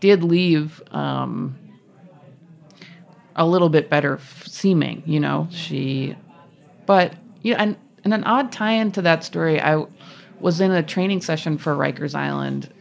did 0.00 0.22
leave 0.22 0.82
um 0.92 1.56
a 3.36 3.46
little 3.46 3.68
bit 3.68 3.90
better 3.90 4.18
seeming, 4.44 5.02
you 5.06 5.20
know. 5.20 5.48
She, 5.50 6.16
but 6.86 7.14
yeah, 7.42 7.56
and, 7.56 7.76
and 8.04 8.14
an 8.14 8.24
odd 8.24 8.52
tie-in 8.52 8.92
to 8.92 9.02
that 9.02 9.24
story. 9.24 9.60
I 9.60 9.84
was 10.40 10.60
in 10.60 10.70
a 10.70 10.82
training 10.82 11.20
session 11.20 11.58
for 11.58 11.74
Rikers 11.74 12.14
Island, 12.14 12.72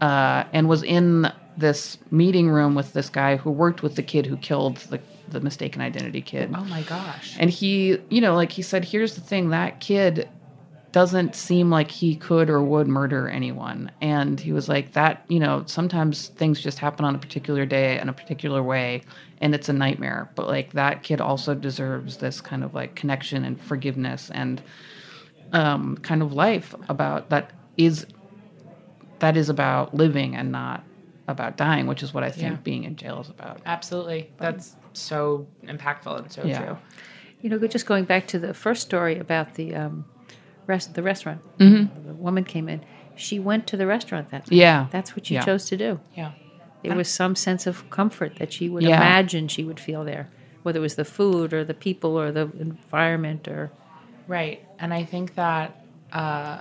uh, 0.00 0.44
and 0.52 0.68
was 0.68 0.82
in 0.82 1.32
this 1.56 1.98
meeting 2.10 2.48
room 2.50 2.74
with 2.74 2.92
this 2.92 3.10
guy 3.10 3.36
who 3.36 3.50
worked 3.50 3.82
with 3.82 3.96
the 3.96 4.02
kid 4.02 4.26
who 4.26 4.36
killed 4.36 4.76
the 4.76 5.00
the 5.30 5.40
mistaken 5.40 5.82
identity 5.82 6.22
kid. 6.22 6.50
Oh 6.54 6.64
my 6.64 6.82
gosh. 6.82 7.36
And 7.38 7.50
he, 7.50 7.98
you 8.08 8.20
know, 8.20 8.34
like 8.34 8.52
he 8.52 8.62
said, 8.62 8.84
here's 8.84 9.14
the 9.14 9.20
thing 9.20 9.50
that 9.50 9.80
kid 9.80 10.28
doesn't 10.92 11.34
seem 11.34 11.70
like 11.70 11.90
he 11.90 12.16
could 12.16 12.48
or 12.48 12.62
would 12.62 12.88
murder 12.88 13.28
anyone. 13.28 13.90
And 14.00 14.40
he 14.40 14.52
was 14.52 14.68
like, 14.68 14.92
that, 14.92 15.22
you 15.28 15.38
know, 15.38 15.64
sometimes 15.66 16.28
things 16.28 16.60
just 16.60 16.78
happen 16.78 17.04
on 17.04 17.14
a 17.14 17.18
particular 17.18 17.66
day 17.66 18.00
in 18.00 18.08
a 18.08 18.12
particular 18.12 18.62
way 18.62 19.02
and 19.40 19.54
it's 19.54 19.68
a 19.68 19.72
nightmare. 19.72 20.30
But 20.34 20.46
like 20.46 20.72
that 20.72 21.02
kid 21.02 21.20
also 21.20 21.54
deserves 21.54 22.16
this 22.16 22.40
kind 22.40 22.64
of 22.64 22.74
like 22.74 22.94
connection 22.94 23.44
and 23.44 23.60
forgiveness 23.60 24.30
and 24.32 24.62
um, 25.52 25.96
kind 25.98 26.22
of 26.22 26.32
life 26.32 26.74
about 26.88 27.28
that 27.30 27.50
is 27.76 28.06
that 29.18 29.36
is 29.36 29.48
about 29.48 29.94
living 29.94 30.34
and 30.36 30.52
not 30.52 30.84
about 31.26 31.56
dying, 31.56 31.86
which 31.86 32.02
is 32.02 32.14
what 32.14 32.24
I 32.24 32.30
think 32.30 32.52
Yeah. 32.52 32.56
being 32.62 32.84
in 32.84 32.96
jail 32.96 33.20
is 33.20 33.28
about. 33.28 33.60
Absolutely. 33.66 34.30
That's 34.38 34.76
so 34.94 35.46
impactful 35.64 36.18
and 36.18 36.32
so 36.32 36.44
Yeah. 36.44 36.64
true. 36.64 36.78
You 37.40 37.50
know, 37.50 37.58
just 37.66 37.86
going 37.86 38.04
back 38.04 38.26
to 38.28 38.38
the 38.38 38.54
first 38.54 38.82
story 38.82 39.18
about 39.18 39.54
the 39.54 39.74
um, 39.74 40.04
rest 40.68 40.94
the 40.94 41.02
restaurant, 41.02 41.40
the 41.58 41.88
woman 42.14 42.44
came 42.44 42.68
in. 42.68 42.80
she 43.16 43.40
went 43.40 43.66
to 43.66 43.76
the 43.76 43.84
restaurant 43.84 44.30
that 44.30 44.42
night. 44.48 44.52
Yeah. 44.56 44.86
That's 44.92 45.16
what 45.16 45.26
she 45.26 45.34
Yeah. 45.34 45.40
chose 45.44 45.64
to 45.70 45.76
do. 45.76 45.98
Yeah. 46.14 46.30
There 46.84 46.94
was 46.94 47.08
some 47.08 47.34
sense 47.34 47.66
of 47.66 47.90
comfort 47.90 48.36
that 48.36 48.52
she 48.52 48.68
would 48.68 48.84
Yeah. 48.84 48.96
imagine 48.98 49.48
she 49.48 49.64
would 49.64 49.80
feel 49.80 50.04
there, 50.04 50.28
whether 50.62 50.78
it 50.78 50.82
was 50.82 50.94
the 50.94 51.04
food 51.04 51.52
or 51.52 51.64
the 51.64 51.74
people 51.74 52.16
or 52.16 52.30
the 52.30 52.48
environment 52.60 53.48
or 53.48 53.72
Right. 54.28 54.64
And 54.78 54.94
I 54.94 55.02
think 55.04 55.34
that 55.34 55.82
uh, 56.12 56.58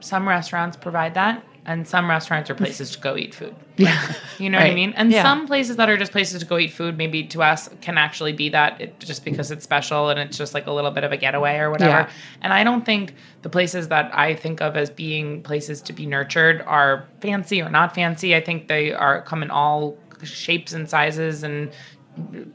some 0.00 0.28
restaurants 0.28 0.76
provide 0.76 1.14
that, 1.14 1.42
and 1.64 1.86
some 1.86 2.10
restaurants 2.10 2.50
are 2.50 2.54
places 2.54 2.90
to 2.90 2.98
go 2.98 3.16
eat 3.16 3.34
food. 3.34 3.54
Yeah. 3.76 4.12
You 4.38 4.50
know 4.50 4.58
what 4.58 4.66
I 4.70 4.74
mean? 4.74 4.92
And 4.96 5.10
Yeah. 5.10 5.22
some 5.22 5.46
places 5.46 5.76
that 5.76 5.88
are 5.88 5.96
just 5.96 6.12
places 6.12 6.40
to 6.40 6.46
go 6.46 6.58
eat 6.58 6.72
food, 6.72 6.98
maybe 6.98 7.24
to 7.28 7.42
us, 7.42 7.68
can 7.80 7.96
actually 7.98 8.32
be 8.32 8.48
that 8.50 8.80
it, 8.80 9.00
just 9.00 9.24
because 9.24 9.50
it's 9.50 9.64
special 9.64 10.08
and 10.10 10.20
it's 10.20 10.36
just 10.36 10.54
like 10.54 10.66
a 10.66 10.72
little 10.72 10.90
bit 10.90 11.04
of 11.04 11.10
a 11.12 11.16
getaway 11.16 11.56
or 11.58 11.70
whatever. 11.70 11.90
Yeah. 11.90 12.10
And 12.42 12.52
I 12.52 12.64
don't 12.64 12.84
think 12.84 13.14
the 13.42 13.48
places 13.48 13.88
that 13.88 14.10
I 14.14 14.34
think 14.34 14.60
of 14.60 14.76
as 14.76 14.90
being 14.90 15.42
places 15.42 15.80
to 15.82 15.92
be 15.92 16.04
nurtured 16.06 16.62
are 16.66 17.06
fancy 17.20 17.62
or 17.62 17.70
not 17.70 17.94
fancy. 17.94 18.36
I 18.36 18.40
think 18.40 18.68
they 18.68 18.92
are 18.92 19.22
come 19.22 19.42
in 19.42 19.50
all 19.50 19.96
shapes 20.22 20.72
and 20.72 20.88
sizes 20.88 21.42
and 21.42 21.70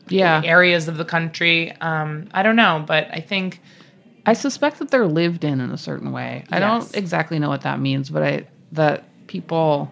Yeah. 0.07 0.41
areas 0.45 0.87
of 0.87 0.97
the 0.97 1.05
country. 1.05 1.71
Um, 1.81 2.27
I 2.33 2.43
don't 2.43 2.55
know, 2.55 2.83
but 2.85 3.09
I 3.11 3.19
think 3.21 3.59
I 4.25 4.33
suspect 4.33 4.79
that 4.79 4.91
they're 4.91 5.07
lived 5.07 5.43
in 5.43 5.59
in 5.61 5.71
a 5.71 5.77
certain 5.77 6.11
way. 6.11 6.43
I 6.51 6.59
don't 6.59 6.93
exactly 6.95 7.39
know 7.39 7.49
what 7.49 7.61
that 7.61 7.79
means, 7.79 8.09
but 8.09 8.23
I 8.23 8.45
that 8.71 9.03
people 9.27 9.89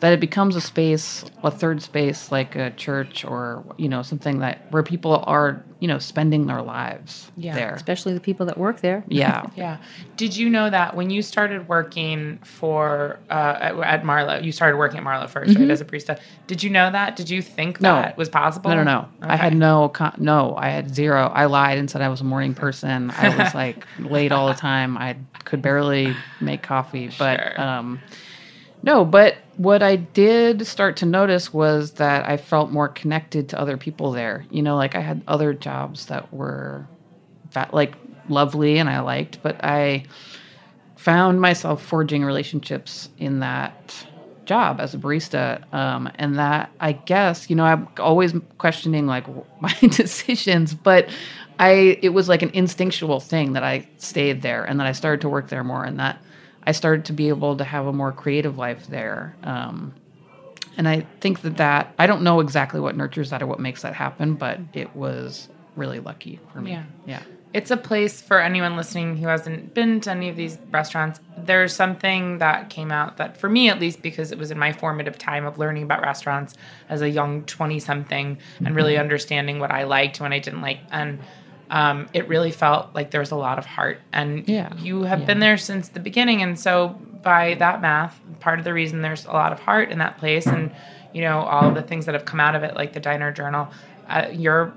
that 0.00 0.12
it 0.12 0.20
becomes 0.20 0.54
a 0.54 0.60
space, 0.60 1.24
a 1.42 1.50
third 1.50 1.82
space 1.82 2.30
like 2.30 2.54
a 2.54 2.70
church 2.70 3.24
or 3.24 3.64
you 3.78 3.88
know 3.88 4.02
something 4.02 4.38
that 4.38 4.70
where 4.70 4.82
people 4.84 5.24
are 5.26 5.64
you 5.80 5.88
know 5.88 5.98
spending 5.98 6.46
their 6.46 6.62
lives 6.62 7.30
Yeah. 7.36 7.54
there. 7.54 7.74
especially 7.74 8.12
the 8.14 8.20
people 8.20 8.46
that 8.46 8.56
work 8.58 8.80
there. 8.80 9.02
Yeah. 9.08 9.46
Yeah. 9.56 9.78
Did 10.16 10.36
you 10.36 10.48
know 10.50 10.70
that 10.70 10.94
when 10.94 11.10
you 11.10 11.20
started 11.22 11.68
working 11.68 12.38
for 12.44 13.18
uh, 13.28 13.56
at, 13.60 13.76
at 13.78 14.04
Marlow, 14.04 14.38
you 14.40 14.52
started 14.52 14.76
working 14.76 14.98
at 14.98 15.02
Marlow 15.04 15.26
1st 15.26 15.58
right, 15.58 15.70
as 15.70 15.80
a 15.80 15.84
barista? 15.84 16.18
Did 16.46 16.62
you 16.62 16.70
know 16.70 16.90
that? 16.90 17.16
Did 17.16 17.28
you 17.30 17.42
think 17.42 17.80
No. 17.80 17.94
that 17.94 18.16
was 18.16 18.28
possible? 18.28 18.70
No, 18.70 18.76
no, 18.76 18.84
no. 18.84 19.08
I 19.22 19.36
had 19.36 19.56
no, 19.56 19.88
con- 19.88 20.14
no. 20.18 20.54
I 20.56 20.68
had 20.68 20.94
zero. 20.94 21.26
I 21.34 21.46
lied 21.46 21.78
and 21.78 21.90
said 21.90 22.02
I 22.02 22.08
was 22.08 22.20
a 22.20 22.24
morning 22.24 22.54
person. 22.54 23.10
I 23.10 23.36
was 23.36 23.54
like 23.54 23.84
late 23.98 24.30
all 24.32 24.46
the 24.48 24.54
time. 24.54 24.96
I 24.96 25.16
could 25.44 25.60
barely 25.62 26.14
make 26.40 26.62
coffee. 26.62 27.10
But 27.18 27.40
Sure. 27.40 27.60
um, 27.60 28.00
no. 28.88 29.04
But 29.04 29.36
what 29.58 29.82
I 29.82 29.96
did 29.96 30.66
start 30.66 30.96
to 30.98 31.06
notice 31.06 31.52
was 31.52 31.92
that 31.92 32.26
I 32.26 32.38
felt 32.38 32.70
more 32.70 32.88
connected 32.88 33.50
to 33.50 33.60
other 33.60 33.76
people 33.76 34.12
there. 34.12 34.46
You 34.50 34.62
know, 34.62 34.76
like 34.76 34.94
I 34.94 35.00
had 35.00 35.20
other 35.28 35.52
jobs 35.52 36.06
that 36.06 36.32
were 36.32 36.88
that 37.52 37.74
like 37.74 37.94
lovely 38.30 38.78
and 38.78 38.88
I 38.88 39.00
liked, 39.00 39.42
but 39.42 39.62
I 39.62 40.04
found 40.96 41.38
myself 41.38 41.82
forging 41.82 42.24
relationships 42.24 43.10
in 43.18 43.40
that 43.40 44.06
job 44.46 44.80
as 44.80 44.94
a 44.94 44.98
barista 44.98 45.62
um, 45.74 46.10
and 46.14 46.38
that 46.38 46.70
i 46.80 46.90
guess 46.90 47.50
you 47.50 47.54
know 47.54 47.64
i'm 47.64 47.86
always 47.98 48.32
questioning 48.56 49.06
like 49.06 49.26
my 49.60 49.74
decisions 49.82 50.72
but 50.72 51.10
i 51.58 51.98
it 52.00 52.08
was 52.14 52.30
like 52.30 52.40
an 52.40 52.50
instinctual 52.54 53.20
thing 53.20 53.52
that 53.52 53.62
i 53.62 53.86
stayed 53.98 54.40
there 54.40 54.64
and 54.64 54.80
that 54.80 54.86
i 54.86 54.92
started 54.92 55.20
to 55.20 55.28
work 55.28 55.48
there 55.48 55.62
more 55.62 55.84
and 55.84 56.00
that 56.00 56.18
i 56.68 56.72
started 56.72 57.04
to 57.06 57.12
be 57.12 57.26
able 57.28 57.56
to 57.56 57.64
have 57.64 57.86
a 57.86 57.92
more 57.92 58.12
creative 58.22 58.54
life 58.58 58.86
there 58.88 59.34
um, 59.42 59.92
and 60.76 60.86
i 60.88 60.96
think 61.20 61.40
that 61.42 61.56
that 61.56 61.82
i 61.98 62.06
don't 62.06 62.22
know 62.22 62.38
exactly 62.40 62.80
what 62.80 62.96
nurtures 62.96 63.30
that 63.30 63.42
or 63.42 63.46
what 63.46 63.60
makes 63.60 63.82
that 63.82 63.94
happen 63.94 64.34
but 64.34 64.60
it 64.72 64.94
was 64.94 65.48
really 65.76 66.00
lucky 66.00 66.38
for 66.52 66.60
me 66.60 66.70
Yeah. 66.72 66.84
yeah 67.06 67.22
It's 67.54 67.70
a 67.70 67.76
place 67.90 68.20
for 68.28 68.38
anyone 68.50 68.76
listening 68.76 69.16
who 69.20 69.26
hasn't 69.28 69.72
been 69.72 70.00
to 70.04 70.10
any 70.10 70.28
of 70.28 70.36
these 70.36 70.58
restaurants. 70.70 71.18
There's 71.50 71.72
something 71.74 72.38
that 72.44 72.68
came 72.76 72.90
out 72.92 73.16
that, 73.16 73.30
for 73.40 73.48
me 73.48 73.70
at 73.72 73.80
least, 73.80 74.02
because 74.02 74.28
it 74.34 74.38
was 74.38 74.50
in 74.50 74.58
my 74.58 74.70
formative 74.82 75.16
time 75.16 75.46
of 75.46 75.56
learning 75.62 75.82
about 75.88 76.00
restaurants 76.02 76.52
as 76.90 77.00
a 77.00 77.08
young 77.08 77.44
20 77.44 77.80
something 77.80 78.36
and 78.64 78.76
really 78.76 78.96
understanding 79.04 79.56
what 79.60 79.70
I 79.70 79.84
liked, 79.84 80.20
when 80.20 80.32
I 80.38 80.40
didn't 80.40 80.60
like. 80.68 80.80
And 80.90 81.20
um, 81.70 82.06
it 82.14 82.28
really 82.28 82.50
felt 82.50 82.94
like 82.94 83.10
there 83.10 83.20
was 83.20 83.30
a 83.30 83.36
lot 83.36 83.58
of 83.58 83.66
heart. 83.66 84.00
And 84.12 84.48
Yeah. 84.48 84.70
you 84.78 85.02
have 85.02 85.26
been 85.26 85.38
there 85.40 85.56
since 85.58 85.88
the 85.88 86.00
beginning. 86.00 86.42
And 86.42 86.58
so, 86.58 86.98
by 87.22 87.54
that 87.54 87.80
math, 87.82 88.18
part 88.40 88.58
of 88.58 88.64
the 88.64 88.72
reason 88.72 89.02
there's 89.02 89.26
a 89.26 89.32
lot 89.32 89.52
of 89.52 89.58
heart 89.60 89.90
in 89.90 89.98
that 89.98 90.18
place 90.18 90.46
and, 90.46 90.70
you 91.12 91.20
know, 91.22 91.40
all 91.40 91.70
the 91.72 91.82
things 91.82 92.06
that 92.06 92.14
have 92.14 92.24
come 92.24 92.40
out 92.40 92.54
of 92.54 92.62
it, 92.62 92.74
like 92.74 92.92
the 92.92 93.00
Diner 93.00 93.32
Journal, 93.32 93.68
uh, 94.08 94.26
you're 94.32 94.72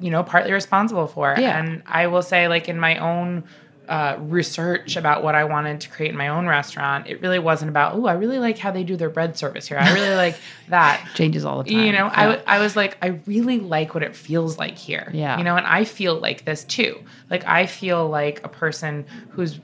you 0.00 0.10
know 0.10 0.22
partly 0.22 0.50
responsible 0.52 1.06
for 1.06 1.34
Yeah. 1.38 1.58
and 1.60 1.82
i 1.86 2.06
will 2.06 2.22
say 2.22 2.48
like 2.48 2.66
in 2.66 2.80
my 2.80 2.96
own 2.96 3.44
uh, 3.88 4.16
research 4.20 4.96
about 4.96 5.22
what 5.24 5.34
i 5.34 5.42
wanted 5.44 5.80
to 5.80 5.88
create 5.90 6.10
in 6.12 6.16
my 6.16 6.28
own 6.28 6.46
restaurant. 6.46 7.06
It 7.08 7.20
really 7.20 7.38
wasn't 7.40 7.68
about 7.68 7.94
oh 7.94 8.06
i 8.06 8.12
really 8.14 8.38
like 8.38 8.56
how 8.58 8.70
they 8.70 8.84
do 8.84 8.96
their 8.96 9.10
bread 9.10 9.36
service 9.36 9.66
here. 9.66 9.78
I 9.78 9.92
really 9.92 10.14
like 10.14 10.36
that. 10.68 11.04
Changes 11.14 11.44
all 11.44 11.62
the 11.62 11.70
time. 11.70 11.84
you 11.84 11.92
know 11.92 12.06
I 12.06 12.20
Yeah. 12.22 12.26
w- 12.28 12.42
I 12.46 12.58
was 12.60 12.76
like 12.76 12.96
i 13.02 13.08
really 13.26 13.58
like 13.58 13.94
what 13.94 14.02
it 14.02 14.14
feels 14.14 14.56
like 14.58 14.78
here. 14.78 15.10
Yeah. 15.12 15.36
you 15.38 15.44
know 15.44 15.56
and 15.56 15.66
i 15.66 15.84
feel 15.84 16.14
like 16.18 16.44
this 16.44 16.64
too. 16.64 17.02
Like 17.28 17.44
i 17.46 17.66
feel 17.66 18.08
like 18.08 18.44
a 18.44 18.48
person 18.48 19.04
who's 19.30 19.58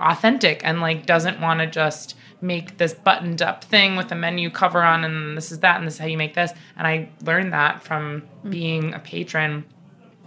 authentic 0.00 0.60
and 0.64 0.80
like 0.80 1.06
doesn't 1.06 1.40
want 1.40 1.60
to 1.60 1.66
just 1.66 2.14
make 2.40 2.78
this 2.78 2.94
buttoned 2.94 3.42
up 3.42 3.64
thing 3.64 3.96
with 3.96 4.10
a 4.12 4.14
menu 4.14 4.48
cover 4.48 4.82
on 4.82 5.04
and 5.04 5.36
this 5.36 5.50
is 5.50 5.58
that 5.60 5.76
and 5.78 5.86
this 5.86 5.94
is 5.94 6.00
how 6.00 6.06
you 6.06 6.16
make 6.16 6.34
this. 6.34 6.52
And 6.76 6.86
i 6.86 7.08
learned 7.24 7.52
that 7.52 7.82
from 7.82 8.22
being 8.48 8.94
a 8.94 8.98
patron 8.98 9.64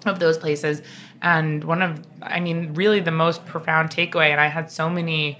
of 0.05 0.19
those 0.19 0.37
places 0.37 0.81
and 1.21 1.63
one 1.63 1.81
of 1.81 1.99
i 2.21 2.39
mean 2.39 2.73
really 2.73 2.99
the 2.99 3.11
most 3.11 3.45
profound 3.45 3.89
takeaway 3.89 4.29
and 4.31 4.41
i 4.41 4.47
had 4.47 4.71
so 4.71 4.89
many 4.89 5.37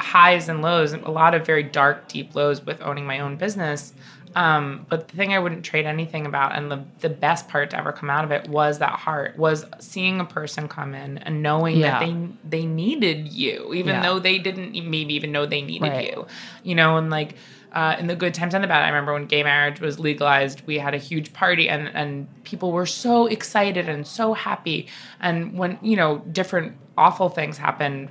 highs 0.00 0.48
and 0.48 0.62
lows 0.62 0.92
a 0.92 1.10
lot 1.10 1.34
of 1.34 1.44
very 1.44 1.62
dark 1.62 2.06
deep 2.08 2.34
lows 2.34 2.64
with 2.64 2.80
owning 2.82 3.06
my 3.06 3.18
own 3.20 3.36
business 3.36 3.92
um, 4.34 4.86
but 4.88 5.08
the 5.08 5.16
thing 5.16 5.32
i 5.32 5.38
wouldn't 5.38 5.64
trade 5.64 5.86
anything 5.86 6.24
about 6.26 6.54
and 6.54 6.70
the, 6.70 6.84
the 7.00 7.08
best 7.08 7.48
part 7.48 7.70
to 7.70 7.78
ever 7.78 7.90
come 7.90 8.10
out 8.10 8.24
of 8.24 8.30
it 8.30 8.48
was 8.48 8.78
that 8.78 8.90
heart 8.92 9.36
was 9.36 9.64
seeing 9.80 10.20
a 10.20 10.24
person 10.24 10.68
come 10.68 10.94
in 10.94 11.18
and 11.18 11.42
knowing 11.42 11.78
Yeah. 11.78 11.98
that 11.98 12.00
they 12.06 12.14
they 12.60 12.66
needed 12.66 13.32
you 13.32 13.72
even 13.74 13.96
Yeah. 13.96 14.02
though 14.02 14.18
they 14.20 14.38
didn't 14.38 14.72
maybe 14.88 15.14
even 15.14 15.32
know 15.32 15.46
they 15.46 15.62
needed 15.62 15.88
Right. 15.88 16.10
you 16.14 16.26
you 16.62 16.74
know 16.76 16.96
and 16.98 17.10
like 17.10 17.34
uh, 17.72 17.96
in 17.98 18.06
the 18.06 18.16
good 18.16 18.34
times 18.34 18.54
and 18.54 18.64
the 18.64 18.68
bad. 18.68 18.82
I 18.84 18.88
remember 18.88 19.12
when 19.12 19.26
gay 19.26 19.42
marriage 19.42 19.80
was 19.80 19.98
legalized 19.98 20.62
we 20.66 20.78
had 20.78 20.94
a 20.94 20.98
huge 20.98 21.32
party 21.32 21.68
and 21.68 21.88
and 21.94 22.26
people 22.44 22.72
were 22.72 22.86
so 22.86 23.26
excited 23.26 23.88
and 23.88 24.06
so 24.06 24.32
happy. 24.34 24.88
And 25.20 25.58
when 25.58 25.78
you 25.82 25.96
know 25.96 26.18
different 26.32 26.76
awful 26.96 27.28
things 27.28 27.58
happened 27.58 28.08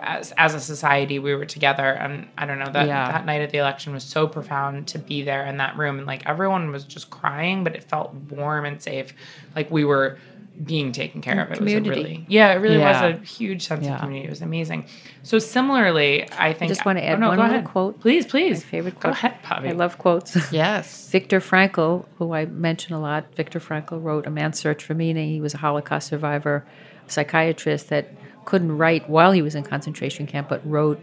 as, 0.00 0.32
as 0.38 0.54
a 0.54 0.60
society 0.60 1.18
we 1.18 1.34
were 1.34 1.44
together. 1.44 1.92
And 1.92 2.26
i 2.38 2.46
don't 2.46 2.58
know 2.58 2.70
that 2.72 2.86
Yeah. 2.86 3.12
that 3.12 3.26
night 3.26 3.42
of 3.42 3.52
the 3.52 3.58
election 3.58 3.92
was 3.92 4.02
so 4.04 4.26
profound 4.26 4.88
to 4.88 4.98
be 4.98 5.22
there 5.22 5.44
in 5.46 5.58
that 5.58 5.76
room. 5.76 5.98
And 5.98 6.06
like 6.06 6.26
everyone 6.26 6.70
was 6.70 6.84
just 6.84 7.10
crying 7.10 7.62
but 7.64 7.74
it 7.76 7.84
felt 7.84 8.14
warm 8.14 8.64
and 8.64 8.80
safe. 8.82 9.12
Like 9.54 9.70
we 9.70 9.84
were 9.84 10.18
being 10.62 10.92
taken 10.92 11.20
care 11.20 11.40
of 11.42 11.50
it 11.50 11.56
Community. 11.58 11.88
was 11.90 11.98
a 11.98 12.02
really 12.02 12.26
yeah 12.28 12.52
it 12.52 12.56
really 12.58 12.78
Yeah. 12.78 13.10
was 13.10 13.20
a 13.20 13.24
huge 13.24 13.66
sense 13.66 13.84
Yeah. 13.84 13.94
of 13.94 14.00
community 14.02 14.26
it 14.28 14.30
was 14.30 14.40
amazing 14.40 14.86
so 15.24 15.40
similarly 15.40 16.28
i 16.38 16.52
think 16.52 16.70
I 16.70 16.74
just 16.74 16.84
wanna 16.86 17.00
oh, 17.00 17.04
add 17.10 17.18
no, 17.18 17.28
one 17.28 17.36
go 17.38 17.42
little 17.42 17.56
ahead. 17.56 17.64
quote. 17.66 17.98
please 18.00 18.24
please 18.24 18.58
My 18.64 18.70
favorite 18.70 19.00
go 19.00 19.10
ahead 19.10 19.34
Bobby. 19.48 19.68
I 19.70 19.72
love 19.72 19.98
quotes. 19.98 20.52
yes 20.52 21.10
Viktor 21.10 21.40
Frankl, 21.40 22.06
who 22.18 22.32
I 22.32 22.46
mention 22.46 22.94
a 22.94 23.00
lot, 23.00 23.34
Viktor 23.34 23.58
Frankl 23.58 24.00
wrote 24.02 24.26
A 24.26 24.30
Man's 24.30 24.58
Search 24.58 24.84
for 24.84 24.94
Meaning. 24.94 25.28
He 25.30 25.40
was 25.40 25.54
a 25.54 25.58
Holocaust 25.58 26.06
survivor, 26.08 26.64
psychiatrist 27.08 27.88
that 27.88 28.12
couldn't 28.44 28.76
write 28.78 29.08
while 29.08 29.32
he 29.32 29.42
was 29.42 29.54
in 29.54 29.64
concentration 29.64 30.26
camp, 30.26 30.48
but 30.48 30.60
wrote 30.68 31.00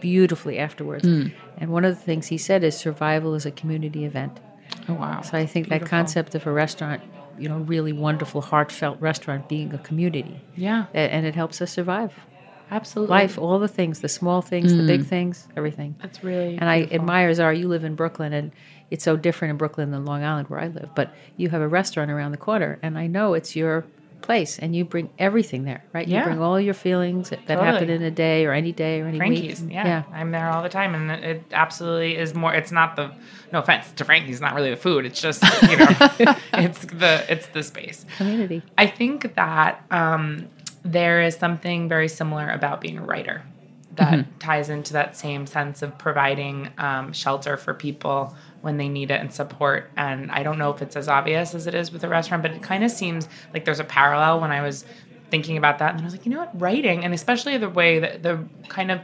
beautifully 0.00 0.58
afterwards. 0.58 1.04
Hmm. 1.06 1.28
And 1.58 1.70
one 1.70 1.84
of 1.84 1.94
the 1.94 2.00
things 2.00 2.26
he 2.28 2.38
said 2.38 2.64
is 2.64 2.76
survival 2.76 3.34
is 3.34 3.46
a 3.46 3.50
community 3.50 4.04
event. 4.04 4.40
oh 4.88 4.94
wow 4.94 5.20
So 5.22 5.36
I 5.38 5.46
think 5.46 5.68
that 5.68 5.84
concept 5.86 6.34
of 6.34 6.46
a 6.46 6.52
restaurant, 6.52 7.02
you 7.38 7.48
know, 7.48 7.58
really 7.58 7.92
wonderful, 7.92 8.40
heartfelt 8.40 9.00
restaurant 9.00 9.48
being 9.48 9.72
a 9.72 9.78
community, 9.78 10.40
yeah 10.56 10.86
and 10.94 11.26
it 11.26 11.34
helps 11.34 11.60
us 11.60 11.70
survive 11.72 12.14
absolutely 12.72 13.10
life, 13.10 13.38
all 13.38 13.58
the 13.58 13.68
things, 13.68 14.00
the 14.00 14.08
small 14.08 14.42
things, 14.42 14.74
the 14.74 14.86
big 14.86 15.02
mm. 15.02 15.06
things, 15.06 15.46
everything. 15.56 15.94
that's 16.00 16.24
really 16.24 16.56
And 16.56 16.68
I 16.68 16.82
admire 16.90 17.32
Zara. 17.34 17.56
You 17.56 17.68
live 17.68 17.84
in 17.84 17.94
Brooklyn, 17.94 18.32
and 18.32 18.50
it's 18.90 19.04
so 19.04 19.16
different 19.16 19.50
in 19.50 19.56
Brooklyn 19.58 19.90
than 19.90 20.04
Long 20.04 20.24
Island, 20.24 20.48
where 20.48 20.58
I 20.58 20.68
live. 20.68 20.90
But 20.94 21.14
you 21.36 21.50
have 21.50 21.60
a 21.60 21.68
restaurant 21.68 22.10
around 22.10 22.32
the 22.32 22.38
corner, 22.38 22.78
and 22.82 22.98
I 22.98 23.06
know 23.06 23.34
it's 23.34 23.54
your 23.54 23.84
place, 24.22 24.58
and 24.58 24.74
you 24.74 24.84
bring 24.84 25.10
everything 25.18 25.64
there, 25.64 25.84
right? 25.92 26.06
Yeah. 26.08 26.20
You 26.20 26.24
bring 26.24 26.40
all 26.40 26.60
your 26.60 26.74
feelings 26.74 27.30
that, 27.30 27.46
Totally. 27.46 27.66
happen 27.66 27.90
in 27.90 28.02
a 28.02 28.10
day 28.10 28.46
or 28.46 28.52
any 28.52 28.72
day 28.72 29.00
or 29.00 29.06
any 29.06 29.18
Frankie's, 29.18 29.60
week. 29.60 29.72
yeah. 29.72 30.04
I'm 30.12 30.30
there 30.30 30.48
all 30.48 30.62
the 30.62 30.68
time, 30.68 30.94
and 30.94 31.10
it, 31.10 31.24
it 31.24 31.44
absolutely 31.52 32.16
is 32.16 32.34
more. 32.34 32.54
It's 32.54 32.72
not 32.72 32.96
the 32.96 33.12
no 33.52 33.58
offense 33.58 33.92
to 33.96 34.04
Frankie's, 34.04 34.40
not 34.40 34.54
really 34.54 34.70
the 34.70 34.76
food. 34.76 35.04
It's 35.04 35.20
just 35.20 35.42
you 35.62 35.76
know, 35.76 35.86
it's 36.54 36.80
the 36.86 37.24
it's 37.28 37.46
the 37.48 37.62
space. 37.62 38.06
community. 38.16 38.62
I 38.78 38.86
think 38.86 39.34
that 39.34 39.84
um, 39.90 40.48
there 40.84 41.22
is 41.22 41.36
something 41.36 41.88
very 41.88 42.08
similar 42.08 42.48
about 42.48 42.80
being 42.80 42.98
a 42.98 43.02
writer 43.02 43.42
that 43.96 44.40
ties 44.40 44.70
into 44.70 44.94
that 44.94 45.16
same 45.18 45.46
sense 45.46 45.82
of 45.82 45.98
providing 45.98 46.70
um, 46.78 47.12
shelter 47.12 47.58
for 47.58 47.74
people 47.74 48.34
when 48.62 48.78
they 48.78 48.88
need 48.88 49.10
it 49.10 49.20
and 49.20 49.32
support. 49.32 49.90
And 49.96 50.30
I 50.30 50.42
don't 50.42 50.58
know 50.58 50.70
if 50.70 50.80
it's 50.82 50.96
as 50.96 51.08
obvious 51.08 51.54
as 51.54 51.66
it 51.66 51.74
is 51.74 51.92
with 51.92 52.02
a 52.04 52.08
restaurant, 52.08 52.42
but 52.42 52.52
it 52.52 52.62
kind 52.62 52.82
of 52.84 52.90
seems 52.90 53.28
like 53.52 53.64
there's 53.64 53.80
a 53.80 53.84
parallel 53.84 54.40
when 54.40 54.50
I 54.50 54.62
was 54.62 54.84
thinking 55.30 55.56
about 55.56 55.78
that, 55.78 55.92
and 55.92 56.00
I 56.00 56.04
was 56.04 56.12
like, 56.14 56.26
you 56.26 56.32
know 56.32 56.38
what, 56.38 56.60
writing, 56.60 57.04
and 57.04 57.14
especially 57.14 57.56
the 57.58 57.70
way 57.70 57.98
that 57.98 58.22
the 58.22 58.44
kind 58.68 58.90
of 58.90 59.00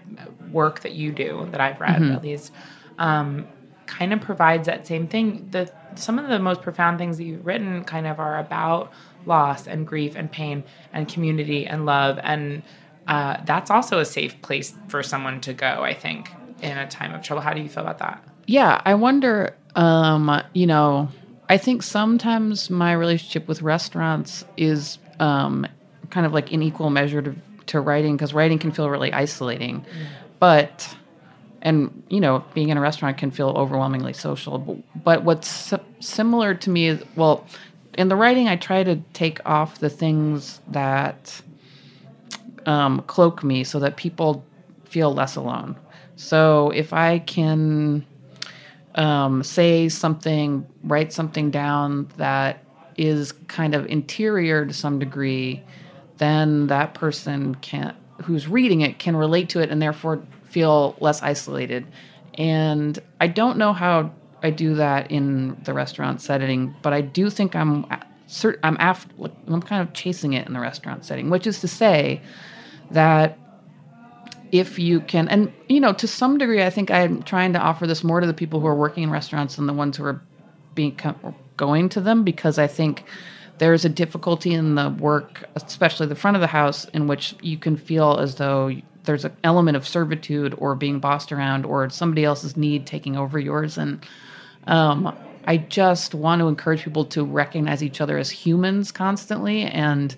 work 0.52 0.80
that 0.80 0.92
you 0.92 1.10
do 1.10 1.48
that 1.52 1.60
I've 1.60 1.80
read, 1.80 2.00
Mm-hmm. 2.00 2.12
at 2.12 2.22
least, 2.22 2.52
um, 2.98 3.46
kind 3.86 4.12
of 4.12 4.20
provides 4.20 4.66
that 4.66 4.86
same 4.86 5.06
thing. 5.08 5.48
The 5.50 5.72
some 5.94 6.18
of 6.18 6.28
the 6.28 6.38
most 6.38 6.60
profound 6.62 6.98
things 6.98 7.16
that 7.16 7.24
you've 7.24 7.46
written 7.46 7.82
kind 7.84 8.06
of 8.06 8.20
are 8.20 8.38
about 8.38 8.92
loss 9.24 9.66
and 9.66 9.86
grief 9.86 10.14
and 10.16 10.30
pain 10.30 10.64
and 10.92 11.08
community 11.08 11.66
and 11.66 11.86
love, 11.86 12.18
and 12.22 12.62
uh, 13.06 13.38
that's 13.46 13.70
also 13.70 13.98
a 13.98 14.04
safe 14.04 14.40
place 14.42 14.74
for 14.88 15.02
someone 15.02 15.40
to 15.40 15.54
go. 15.54 15.82
I 15.82 15.94
think 15.94 16.30
in 16.60 16.76
a 16.76 16.86
time 16.86 17.14
of 17.14 17.22
trouble. 17.22 17.40
How 17.42 17.54
do 17.54 17.62
you 17.62 17.68
feel 17.70 17.82
about 17.84 17.98
that? 18.00 18.22
Yeah, 18.48 18.80
I 18.86 18.94
wonder. 18.94 19.54
Um, 19.76 20.42
you 20.54 20.66
know, 20.66 21.10
I 21.50 21.58
think 21.58 21.82
sometimes 21.82 22.70
my 22.70 22.92
relationship 22.92 23.46
with 23.46 23.60
restaurants 23.60 24.42
is 24.56 24.98
um, 25.20 25.66
kind 26.08 26.24
of 26.24 26.32
like 26.32 26.50
in 26.50 26.62
equal 26.62 26.88
measure 26.88 27.20
to, 27.20 27.36
to 27.66 27.80
writing 27.80 28.16
because 28.16 28.32
writing 28.32 28.58
can 28.58 28.72
feel 28.72 28.88
really 28.88 29.12
isolating, 29.12 29.84
but 30.40 30.96
and 31.60 32.02
you 32.08 32.20
know, 32.20 32.42
being 32.54 32.70
in 32.70 32.78
a 32.78 32.80
restaurant 32.80 33.18
can 33.18 33.30
feel 33.30 33.50
overwhelmingly 33.50 34.14
social. 34.14 34.56
But, 34.58 35.04
but 35.04 35.24
what's 35.24 35.74
similar 36.00 36.54
to 36.54 36.70
me 36.70 36.86
is 36.86 37.02
well, 37.16 37.46
in 37.98 38.08
the 38.08 38.16
writing, 38.16 38.48
I 38.48 38.56
try 38.56 38.82
to 38.82 38.96
take 39.12 39.46
off 39.46 39.78
the 39.78 39.90
things 39.90 40.62
that 40.68 41.42
um, 42.64 43.02
cloak 43.02 43.44
me 43.44 43.62
so 43.62 43.78
that 43.80 43.96
people 43.96 44.42
feel 44.84 45.12
less 45.12 45.36
alone. 45.36 45.76
So 46.16 46.70
if 46.70 46.94
I 46.94 47.18
can 47.18 48.06
um, 48.98 49.44
say 49.44 49.88
something, 49.88 50.66
write 50.82 51.12
something 51.12 51.50
down 51.50 52.08
that 52.16 52.64
is 52.96 53.32
kind 53.46 53.74
of 53.74 53.86
interior 53.86 54.66
to 54.66 54.74
some 54.74 54.98
degree, 54.98 55.62
then 56.18 56.66
that 56.66 56.94
person 56.94 57.54
can 57.56 57.96
who's 58.24 58.48
reading 58.48 58.80
it 58.80 58.98
can 58.98 59.14
relate 59.14 59.48
to 59.50 59.60
it 59.60 59.70
and 59.70 59.80
therefore 59.80 60.20
feel 60.42 60.96
less 60.98 61.22
isolated. 61.22 61.86
And 62.34 62.98
I 63.20 63.28
don't 63.28 63.56
know 63.56 63.72
how 63.72 64.12
I 64.42 64.50
do 64.50 64.74
that 64.74 65.12
in 65.12 65.56
the 65.62 65.72
restaurant 65.72 66.20
setting, 66.20 66.74
but 66.82 66.92
I 66.92 67.00
do 67.00 67.30
think 67.30 67.54
I'm 67.54 67.86
I'm 68.64 68.76
after 68.80 69.14
I'm 69.46 69.62
kind 69.62 69.86
of 69.86 69.94
chasing 69.94 70.32
it 70.32 70.44
in 70.48 70.52
the 70.52 70.60
restaurant 70.60 71.04
setting, 71.04 71.30
which 71.30 71.46
is 71.46 71.60
to 71.60 71.68
say 71.68 72.20
that 72.90 73.38
if 74.52 74.78
you 74.78 75.00
can 75.00 75.28
and 75.28 75.52
you 75.68 75.80
know 75.80 75.92
to 75.92 76.06
some 76.06 76.38
degree 76.38 76.62
i 76.62 76.70
think 76.70 76.90
i'm 76.90 77.22
trying 77.22 77.52
to 77.52 77.58
offer 77.58 77.86
this 77.86 78.02
more 78.02 78.20
to 78.20 78.26
the 78.26 78.34
people 78.34 78.60
who 78.60 78.66
are 78.66 78.74
working 78.74 79.02
in 79.02 79.10
restaurants 79.10 79.56
than 79.56 79.66
the 79.66 79.72
ones 79.72 79.96
who 79.96 80.04
are 80.04 80.22
being 80.74 80.98
going 81.56 81.88
to 81.88 82.00
them 82.00 82.24
because 82.24 82.58
i 82.58 82.66
think 82.66 83.04
there's 83.58 83.84
a 83.84 83.88
difficulty 83.88 84.54
in 84.54 84.74
the 84.74 84.90
work 84.90 85.44
especially 85.56 86.06
the 86.06 86.14
front 86.14 86.36
of 86.36 86.40
the 86.40 86.46
house 86.46 86.84
in 86.86 87.06
which 87.06 87.34
you 87.42 87.58
can 87.58 87.76
feel 87.76 88.18
as 88.18 88.36
though 88.36 88.70
there's 89.08 89.24
an 89.24 89.34
element 89.42 89.74
of 89.74 89.88
servitude 89.88 90.54
or 90.58 90.74
being 90.74 91.00
bossed 91.00 91.32
around 91.32 91.64
or 91.64 91.88
somebody 91.88 92.24
else's 92.24 92.58
need 92.58 92.86
taking 92.86 93.16
over 93.16 93.38
yours. 93.38 93.78
And 93.78 94.04
um, 94.66 95.16
i 95.46 95.56
just 95.56 96.14
want 96.14 96.40
to 96.40 96.46
encourage 96.46 96.84
people 96.84 97.06
to 97.06 97.24
recognize 97.24 97.82
each 97.82 98.02
other 98.02 98.18
as 98.18 98.28
humans 98.30 98.92
constantly 98.92 99.62
and 99.62 100.14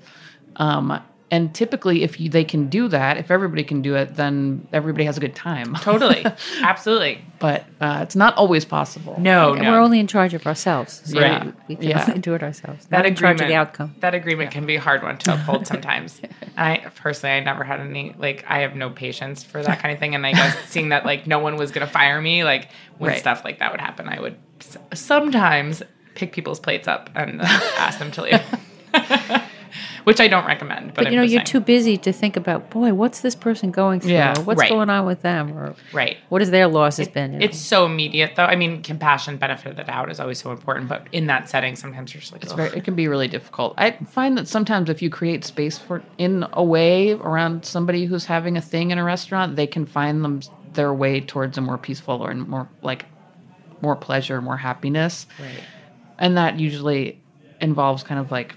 um, 0.56 1.00
and 1.30 1.54
typically 1.54 2.02
if 2.02 2.18
you, 2.20 2.28
they 2.28 2.44
can 2.44 2.68
do 2.68 2.88
that 2.88 3.16
if 3.16 3.30
everybody 3.30 3.62
can 3.64 3.82
do 3.82 3.94
it 3.94 4.16
then 4.16 4.66
everybody 4.72 5.04
has 5.04 5.16
a 5.16 5.20
good 5.20 5.34
time 5.34 5.74
Totally, 5.76 6.24
absolutely. 6.62 7.22
but 7.38 7.64
uh, 7.80 8.00
it's 8.02 8.16
not 8.16 8.34
always 8.36 8.64
possible 8.64 9.14
No, 9.18 9.52
And 9.52 9.62
no. 9.62 9.72
we're 9.72 9.80
only 9.80 10.00
in 10.00 10.06
charge 10.06 10.34
of 10.34 10.46
ourselves. 10.46 11.02
So 11.04 11.20
Right. 11.20 11.44
we, 11.44 11.52
we 11.68 11.76
can 11.76 11.88
Yeah. 11.88 12.04
only 12.08 12.20
do 12.28 12.34
it 12.34 12.42
ourselves. 12.42 12.86
that 12.86 12.96
Not 12.98 13.06
in 13.06 13.14
charge 13.14 13.36
agreement, 13.36 13.40
of 13.42 13.48
the 13.48 13.54
outcome. 13.54 13.94
That 14.00 14.14
agreement 14.14 14.50
can 14.50 14.66
be 14.66 14.76
a 14.76 14.80
hard 14.80 15.02
one 15.02 15.18
to 15.18 15.34
uphold 15.34 15.66
sometimes. 15.72 16.20
I 16.56 16.78
personally, 16.96 17.36
I 17.36 17.40
never 17.40 17.64
had 17.64 17.80
any 17.80 18.14
like 18.18 18.44
I 18.48 18.60
have 18.60 18.74
no 18.76 18.90
patience 18.90 19.42
for 19.44 19.62
that 19.62 19.78
kind 19.80 19.92
of 19.94 19.98
thing. 19.98 20.14
And 20.14 20.26
I 20.26 20.32
guess 20.32 20.56
seeing 20.68 20.90
that 20.90 21.04
like 21.06 21.26
no 21.26 21.38
one 21.38 21.56
was 21.56 21.70
gonna 21.70 21.86
fire 21.86 22.20
me, 22.20 22.44
like 22.44 22.68
when 22.98 23.10
Right. 23.10 23.18
stuff 23.20 23.44
like 23.44 23.58
that 23.60 23.70
would 23.72 23.80
happen, 23.80 24.08
I 24.08 24.20
would 24.20 24.36
s- 24.60 24.76
sometimes 24.94 25.82
pick 26.14 26.32
people's 26.32 26.60
plates 26.60 26.86
up 26.88 27.08
and 27.14 27.40
uh, 27.40 27.44
ask 27.78 27.98
them 27.98 28.10
to 28.12 28.22
leave. 28.22 28.42
Which 30.04 30.20
I 30.20 30.28
don't 30.28 30.46
recommend, 30.46 30.88
but, 30.88 30.96
But 30.96 31.06
I'm 31.06 31.12
you 31.12 31.18
know, 31.18 31.22
you're 31.22 31.38
saying. 31.38 31.46
too 31.46 31.60
busy 31.60 31.96
to 31.98 32.12
think 32.12 32.36
about, 32.36 32.70
boy, 32.70 32.94
what's 32.94 33.20
this 33.20 33.34
person 33.34 33.70
going 33.70 34.00
through? 34.00 34.12
Yeah, 34.12 34.38
or 34.38 34.42
what's 34.42 34.60
right. 34.60 34.70
going 34.70 34.90
on 34.90 35.06
with 35.06 35.22
them? 35.22 35.56
Or 35.56 35.74
right. 35.92 36.16
what 36.28 36.40
has 36.40 36.50
their 36.50 36.68
losses 36.68 37.08
been? 37.08 37.34
you 37.34 37.38
know? 37.38 37.44
It's 37.44 37.58
so 37.58 37.86
immediate, 37.86 38.36
though. 38.36 38.44
I 38.44 38.56
mean, 38.56 38.82
compassion, 38.82 39.36
benefit 39.36 39.70
of 39.70 39.76
the 39.76 39.84
doubt 39.84 40.10
is 40.10 40.20
always 40.20 40.40
so 40.40 40.52
important. 40.52 40.88
But 40.88 41.06
in 41.12 41.26
that 41.26 41.48
setting, 41.48 41.76
sometimes 41.76 42.14
you're 42.14 42.20
just 42.20 42.32
like, 42.32 42.42
It's 42.42 42.52
very, 42.52 42.76
it 42.76 42.84
can 42.84 42.94
be 42.94 43.08
really 43.08 43.28
difficult. 43.28 43.74
I 43.78 43.92
find 43.92 44.36
that 44.38 44.48
sometimes 44.48 44.90
if 44.90 45.02
you 45.02 45.10
create 45.10 45.44
space 45.44 45.78
for 45.78 46.02
in 46.18 46.46
a 46.52 46.64
way 46.64 47.12
around 47.12 47.64
somebody 47.64 48.06
who's 48.06 48.24
having 48.24 48.56
a 48.56 48.62
thing 48.62 48.90
in 48.90 48.98
a 48.98 49.04
restaurant, 49.04 49.56
they 49.56 49.66
can 49.66 49.86
find 49.86 50.24
them 50.24 50.40
their 50.72 50.94
way 50.94 51.20
towards 51.20 51.58
a 51.58 51.60
more 51.60 51.78
peaceful 51.78 52.24
or 52.24 52.32
more 52.34 52.68
like 52.82 53.06
more 53.82 53.96
pleasure, 53.96 54.40
more 54.40 54.56
happiness. 54.56 55.26
Right. 55.38 55.64
And 56.18 56.36
that 56.36 56.58
usually 56.58 57.20
involves 57.60 58.02
kind 58.02 58.20
of 58.20 58.30
like 58.30 58.54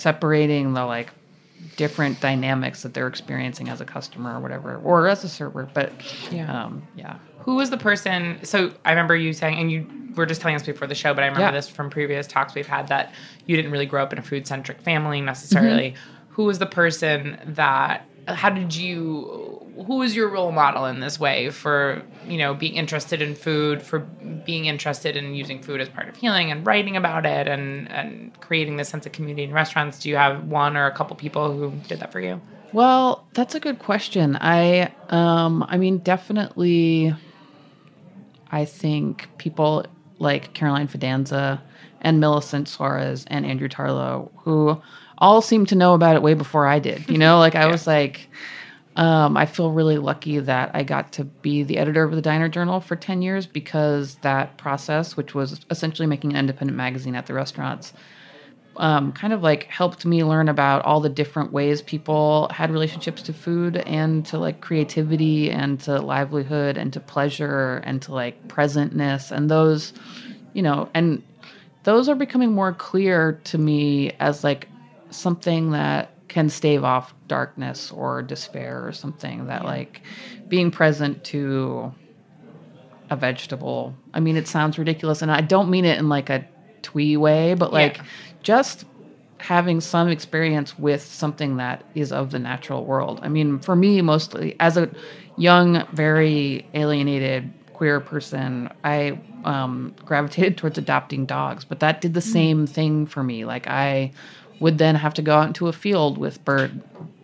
separating 0.00 0.72
the 0.74 0.84
like 0.84 1.10
different 1.76 2.20
dynamics 2.20 2.82
that 2.82 2.94
they're 2.94 3.06
experiencing 3.06 3.68
as 3.68 3.80
a 3.80 3.84
customer 3.84 4.36
or 4.36 4.40
whatever, 4.40 4.76
or 4.78 5.08
as 5.08 5.24
a 5.24 5.28
server. 5.28 5.68
But 5.72 5.92
Yeah. 6.30 6.64
um, 6.64 6.82
yeah. 6.96 7.16
Who 7.40 7.54
was 7.56 7.70
the 7.70 7.76
person? 7.78 8.38
So 8.42 8.72
I 8.84 8.90
remember 8.90 9.14
you 9.16 9.32
saying, 9.32 9.58
and 9.58 9.70
you 9.70 9.86
were 10.14 10.26
just 10.26 10.40
telling 10.40 10.56
us 10.56 10.62
before 10.62 10.86
the 10.86 10.94
show, 10.94 11.14
but 11.14 11.22
I 11.22 11.26
remember 11.26 11.46
Yeah. 11.46 11.52
this 11.52 11.68
from 11.68 11.88
previous 11.90 12.26
talks 12.26 12.54
we've 12.54 12.66
had 12.66 12.88
that 12.88 13.12
you 13.46 13.56
didn't 13.56 13.70
really 13.72 13.86
grow 13.86 14.02
up 14.02 14.12
in 14.12 14.18
a 14.18 14.22
food 14.22 14.46
centric 14.46 14.80
family 14.82 15.20
necessarily. 15.20 15.90
Mm-hmm. 15.92 16.32
Who 16.34 16.44
was 16.44 16.58
the 16.58 16.66
person 16.66 17.38
that? 17.46 18.06
How 18.28 18.50
did 18.50 18.74
you? 18.76 19.69
Who 19.86 19.96
was 19.96 20.14
your 20.14 20.28
role 20.28 20.52
model 20.52 20.86
in 20.86 21.00
this 21.00 21.18
way 21.18 21.50
for 21.50 22.02
you 22.26 22.38
know 22.38 22.54
being 22.54 22.74
interested 22.74 23.22
in 23.22 23.34
food, 23.34 23.82
for 23.82 24.00
being 24.00 24.66
interested 24.66 25.16
in 25.16 25.34
using 25.34 25.62
food 25.62 25.80
as 25.80 25.88
part 25.88 26.08
of 26.08 26.16
healing 26.16 26.50
and 26.50 26.66
writing 26.66 26.96
about 26.96 27.26
it 27.26 27.48
and 27.48 27.90
and 27.90 28.38
creating 28.40 28.76
this 28.76 28.88
sense 28.88 29.06
of 29.06 29.12
community 29.12 29.44
in 29.44 29.52
restaurants? 29.52 29.98
Do 29.98 30.08
you 30.08 30.16
have 30.16 30.44
one 30.44 30.76
or 30.76 30.86
a 30.86 30.92
couple 30.92 31.16
people 31.16 31.52
who 31.52 31.72
did 31.88 32.00
that 32.00 32.12
for 32.12 32.20
you? 32.20 32.40
Well, 32.72 33.26
that's 33.34 33.54
a 33.54 33.60
good 33.60 33.78
question. 33.78 34.36
I 34.40 34.92
um 35.08 35.64
I 35.68 35.76
mean 35.76 35.98
definitely 35.98 37.14
I 38.50 38.64
think 38.64 39.28
people 39.38 39.86
like 40.18 40.52
Caroline 40.52 40.88
Fidanza 40.88 41.60
and 42.00 42.20
Millicent 42.20 42.68
Souris 42.68 43.24
and 43.28 43.46
Andrew 43.46 43.68
Tarlow 43.68 44.30
who 44.38 44.80
all 45.18 45.42
seem 45.42 45.66
to 45.66 45.74
know 45.74 45.94
about 45.94 46.16
it 46.16 46.22
way 46.22 46.34
before 46.34 46.66
I 46.66 46.78
did. 46.78 47.08
You 47.10 47.18
know, 47.18 47.38
like 47.46 47.54
I 47.54 47.66
was 47.66 47.86
like 47.86 48.28
um, 48.96 49.36
I 49.36 49.46
feel 49.46 49.70
really 49.70 49.98
lucky 49.98 50.38
that 50.40 50.70
I 50.74 50.82
got 50.82 51.12
to 51.12 51.24
be 51.24 51.62
the 51.62 51.78
editor 51.78 52.02
of 52.02 52.12
the 52.12 52.20
Diner 52.20 52.48
Journal 52.48 52.80
for 52.80 52.96
10 52.96 53.22
years 53.22 53.46
because 53.46 54.16
that 54.16 54.56
process, 54.58 55.16
which 55.16 55.34
was 55.34 55.60
essentially 55.70 56.06
making 56.06 56.32
an 56.32 56.36
independent 56.36 56.76
magazine 56.76 57.14
at 57.14 57.26
the 57.26 57.34
restaurants, 57.34 57.92
um, 58.76 59.12
kind 59.12 59.32
of 59.32 59.42
like 59.42 59.64
helped 59.64 60.04
me 60.06 60.24
learn 60.24 60.48
about 60.48 60.84
all 60.84 61.00
the 61.00 61.08
different 61.08 61.52
ways 61.52 61.82
people 61.82 62.48
had 62.52 62.70
relationships 62.70 63.22
to 63.22 63.32
food 63.32 63.76
and 63.78 64.24
to 64.26 64.38
like 64.38 64.60
creativity 64.60 65.50
and 65.50 65.80
to 65.80 66.00
livelihood 66.00 66.76
and 66.76 66.92
to 66.92 67.00
pleasure 67.00 67.82
and 67.84 68.00
to 68.02 68.12
like 68.14 68.48
presentness 68.48 69.30
and 69.32 69.50
those 69.50 69.92
you 70.54 70.62
know 70.62 70.88
and 70.94 71.22
those 71.82 72.08
are 72.08 72.14
becoming 72.14 72.52
more 72.52 72.72
clear 72.72 73.40
to 73.44 73.58
me 73.58 74.12
as 74.20 74.44
like 74.44 74.68
something 75.10 75.72
that 75.72 76.14
can 76.30 76.48
stave 76.50 76.84
off 76.84 77.14
darkness 77.28 77.92
or 77.92 78.22
despair 78.22 78.86
or 78.88 78.92
something 78.92 79.46
that 79.48 79.66
like 79.66 80.02
being 80.48 80.72
present 80.72 81.24
to 81.26 81.94
a 83.10 83.16
vegetable. 83.16 83.96
I 84.14 84.20
mean, 84.20 84.36
it 84.36 84.48
sounds 84.48 84.78
ridiculous, 84.78 85.22
and 85.22 85.30
I 85.32 85.40
don't 85.40 85.70
mean 85.70 85.84
it 85.84 85.98
in 85.98 86.08
like 86.08 86.30
a 86.30 86.48
twee 86.82 87.16
way, 87.16 87.54
but 87.54 87.72
like 87.72 87.98
Yeah. 87.98 88.04
just 88.42 88.84
having 89.40 89.80
some 89.80 90.08
experience 90.08 90.78
with 90.78 91.02
something 91.02 91.56
that 91.56 91.84
is 91.94 92.12
of 92.12 92.30
the 92.30 92.38
natural 92.38 92.84
world. 92.86 93.20
I 93.22 93.28
mean, 93.28 93.58
for 93.60 93.74
me, 93.74 94.00
mostly 94.02 94.56
as 94.60 94.76
a 94.76 94.90
young, 95.36 95.86
very 95.92 96.70
alienated 96.74 97.54
queer 97.72 98.00
person, 98.00 98.70
I 98.84 99.22
um, 99.44 99.96
gravitated 100.04 100.58
towards 100.58 100.78
adopting 100.78 101.26
dogs, 101.26 101.64
but 101.64 101.80
that 101.80 102.02
did 102.02 102.14
the 102.14 102.20
same 102.20 102.66
thing 102.66 103.06
for 103.06 103.24
me. 103.24 103.44
Like, 103.46 103.66
I 103.68 104.12
would 104.60 104.78
then 104.78 104.94
have 104.94 105.14
to 105.14 105.22
go 105.22 105.36
out 105.36 105.48
into 105.48 105.68
a 105.68 105.72
field 105.72 106.18
with 106.18 106.44
Bird. 106.44 106.80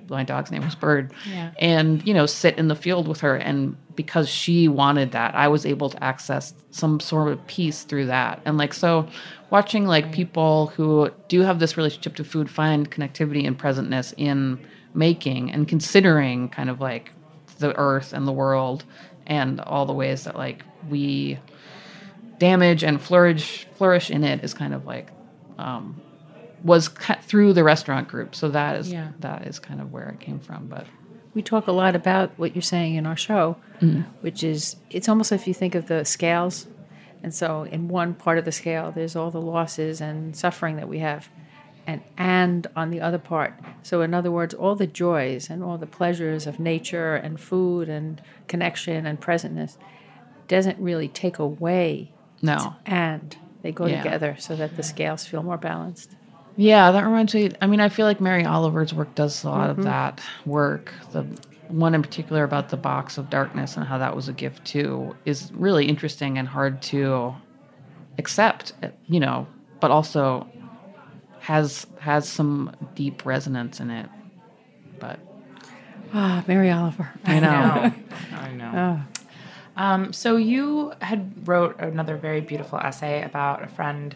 My 0.09 0.25
dog's 0.25 0.51
name 0.51 0.65
was 0.65 0.75
Bird. 0.75 1.13
Yeah. 1.29 1.51
And, 1.59 2.07
you 2.07 2.15
know, 2.15 2.27
sit 2.27 2.59
in 2.59 2.69
the 2.69 2.77
field 2.77 3.09
with 3.09 3.21
her. 3.21 3.37
And 3.37 3.77
because 3.95 4.29
she 4.29 4.69
wanted 4.69 5.13
that, 5.13 5.35
I 5.35 5.49
was 5.49 5.67
able 5.67 5.91
to 5.91 6.03
access 6.03 6.55
some 6.71 7.01
sort 7.01 7.33
of 7.33 7.45
peace 7.47 7.83
through 7.83 8.07
that. 8.07 8.41
And 8.45 8.57
like, 8.57 8.73
so 8.73 9.09
watching 9.51 9.87
like 9.87 10.13
people 10.13 10.69
who 10.69 11.11
do 11.29 11.41
have 11.43 11.59
this 11.59 11.77
relationship 11.77 12.17
to 12.17 12.25
food 12.25 12.51
find 12.51 12.91
connectivity 12.91 13.47
and 13.47 13.59
presentness 13.59 14.15
in 14.17 14.59
making 14.95 15.53
and 15.53 15.69
considering 15.69 16.49
kind 16.49 16.71
of 16.71 16.81
like 16.81 17.13
the 17.59 17.77
earth 17.79 18.13
and 18.13 18.27
the 18.27 18.33
world 18.33 18.85
and 19.27 19.61
all 19.61 19.87
the 19.87 19.93
ways 19.93 20.25
that 20.25 20.37
like 20.37 20.65
we 20.89 21.39
damage 22.39 22.83
and 22.85 23.01
flourish 23.01 23.67
flourish 23.75 24.11
in 24.11 24.25
it 24.25 24.43
is 24.45 24.53
kind 24.55 24.75
of 24.75 24.87
like 24.87 25.11
um 25.59 26.01
was 26.65 26.89
cut 26.89 27.23
through 27.23 27.53
the 27.53 27.63
restaurant 27.65 28.09
group. 28.09 28.35
So 28.35 28.49
that 28.51 28.77
is 28.77 28.91
Yeah. 28.93 29.09
that 29.21 29.47
is 29.47 29.59
kind 29.59 29.81
of 29.81 29.93
where 29.93 30.09
it 30.09 30.21
came 30.21 30.39
from. 30.39 30.67
But 30.67 30.87
We 31.35 31.43
talk 31.43 31.67
a 31.67 31.73
lot 31.73 31.95
about 31.95 32.31
what 32.39 32.55
you're 32.55 32.63
saying 32.63 32.95
in 32.95 33.05
our 33.07 33.17
show, 33.17 33.57
mm-hmm. 33.81 34.03
which 34.23 34.43
is 34.43 34.77
it's 34.91 35.07
almost 35.09 35.33
if 35.33 35.47
you 35.47 35.53
think 35.55 35.75
of 35.75 35.87
the 35.87 36.05
scales. 36.05 36.67
And 37.23 37.35
so 37.35 37.65
in 37.65 37.89
one 37.89 38.15
part 38.15 38.39
of 38.39 38.45
the 38.47 38.53
scale, 38.53 38.91
there's 38.91 39.15
all 39.17 39.31
the 39.31 39.41
losses 39.41 40.01
and 40.01 40.35
suffering 40.35 40.77
that 40.77 40.89
we 40.89 41.01
have. 41.01 41.29
And 41.87 42.01
and 42.17 42.67
on 42.75 42.91
the 42.91 43.01
other 43.03 43.19
part. 43.19 43.53
So 43.83 44.01
in 44.03 44.15
other 44.15 44.31
words, 44.31 44.55
all 44.55 44.75
the 44.77 44.87
joys 44.87 45.51
and 45.51 45.63
all 45.63 45.77
the 45.79 45.87
pleasures 45.87 46.47
of 46.47 46.59
nature 46.59 47.15
and 47.15 47.39
food 47.39 47.89
and 47.89 48.21
connection 48.49 49.05
and 49.07 49.21
presentness 49.21 49.77
doesn't 50.49 50.79
really 50.81 51.09
take 51.09 51.39
away 51.39 52.13
no, 52.43 52.75
and 52.87 53.37
they 53.63 53.73
go 53.73 53.87
Yeah. 53.87 54.03
together 54.03 54.37
so 54.39 54.57
that 54.57 54.77
the 54.77 54.83
scales 54.83 55.27
feel 55.27 55.43
more 55.43 55.57
balanced. 55.59 56.17
Yeah, 56.57 56.91
that 56.91 57.05
reminds 57.05 57.35
me. 57.35 57.51
I 57.61 57.67
mean, 57.67 57.81
I 57.81 57.89
feel 57.89 58.07
like 58.07 58.21
Mary 58.21 58.45
Oliver's 58.45 58.95
work 58.95 59.15
does 59.15 59.45
a 59.45 59.51
lot 59.51 59.69
Mm-hmm. 59.71 59.81
of 59.81 59.85
that 59.85 60.21
work. 60.47 60.93
The 61.13 61.27
one 61.69 61.95
in 61.95 62.03
particular 62.03 62.45
about 62.45 62.69
the 62.71 62.77
box 62.77 63.19
of 63.19 63.29
darkness 63.29 63.77
and 63.77 63.85
how 63.85 63.99
that 63.99 64.15
was 64.17 64.29
a 64.29 64.33
gift 64.33 64.65
too 64.65 65.15
is 65.25 65.51
really 65.55 65.87
interesting 65.87 66.39
and 66.39 66.47
hard 66.49 66.81
to 66.83 67.35
accept. 68.19 68.73
You 69.07 69.21
know, 69.21 69.47
but 69.81 69.91
also 69.91 70.47
has 71.41 71.87
has 72.01 72.29
some 72.29 72.75
deep 72.95 73.27
resonance 73.27 73.81
in 73.81 73.91
it. 73.91 74.09
But 74.99 75.19
Ah, 76.15 76.43
Mary 76.47 76.71
Oliver. 76.71 77.11
I 77.25 77.41
know. 77.41 77.93
I 78.33 78.53
know. 78.53 79.03
Um, 79.77 80.13
so 80.13 80.37
you 80.37 80.93
had 81.03 81.47
wrote 81.47 81.79
another 81.81 82.17
very 82.17 82.41
beautiful 82.41 82.79
essay 82.79 83.23
about 83.23 83.63
a 83.63 83.67
friend 83.67 84.15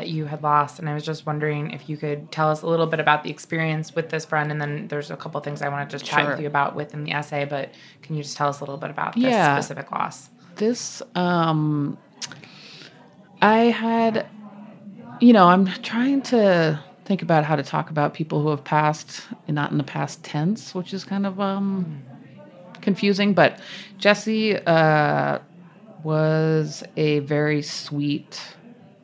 that 0.00 0.08
you 0.08 0.24
had 0.24 0.42
lost, 0.42 0.78
and 0.78 0.88
I 0.88 0.94
was 0.94 1.04
just 1.04 1.26
wondering 1.26 1.72
if 1.72 1.86
you 1.90 1.98
could 1.98 2.32
tell 2.32 2.48
us 2.50 2.62
a 2.62 2.66
little 2.66 2.86
bit 2.86 3.00
about 3.00 3.22
the 3.22 3.28
experience 3.30 3.94
with 3.94 4.08
this 4.08 4.24
friend, 4.24 4.50
and 4.50 4.58
then 4.58 4.88
there's 4.88 5.10
a 5.10 5.16
couple 5.16 5.38
things 5.42 5.60
I 5.60 5.68
want 5.68 5.88
to 5.88 5.94
just 5.94 6.06
chat 6.06 6.20
Sure. 6.24 6.30
with 6.30 6.40
you 6.40 6.46
about 6.46 6.74
within 6.74 7.04
the 7.04 7.12
essay. 7.12 7.44
But 7.44 7.74
can 8.00 8.16
you 8.16 8.22
just 8.22 8.34
tell 8.38 8.48
us 8.48 8.60
a 8.60 8.64
little 8.64 8.78
bit 8.78 8.88
about 8.90 9.12
this 9.14 9.22
Yeah. 9.24 9.54
specific 9.60 9.92
loss? 9.92 10.30
this 10.56 11.00
um 11.14 11.96
i 13.40 13.58
had 13.66 14.26
you 15.20 15.32
know 15.32 15.46
i'm 15.46 15.66
trying 15.82 16.20
to 16.20 16.78
think 17.06 17.22
about 17.22 17.44
how 17.44 17.56
to 17.56 17.62
talk 17.62 17.88
about 17.88 18.12
people 18.12 18.42
who 18.42 18.48
have 18.50 18.62
passed 18.64 19.22
and 19.46 19.54
not 19.54 19.70
in 19.70 19.78
the 19.78 19.84
past 19.84 20.22
tense 20.24 20.74
which 20.74 20.92
is 20.92 21.04
kind 21.04 21.24
of 21.24 21.40
um 21.40 22.02
confusing 22.82 23.32
but 23.32 23.58
jesse 23.96 24.56
uh 24.66 25.38
was 26.02 26.82
a 26.96 27.20
very 27.20 27.62
sweet 27.62 28.42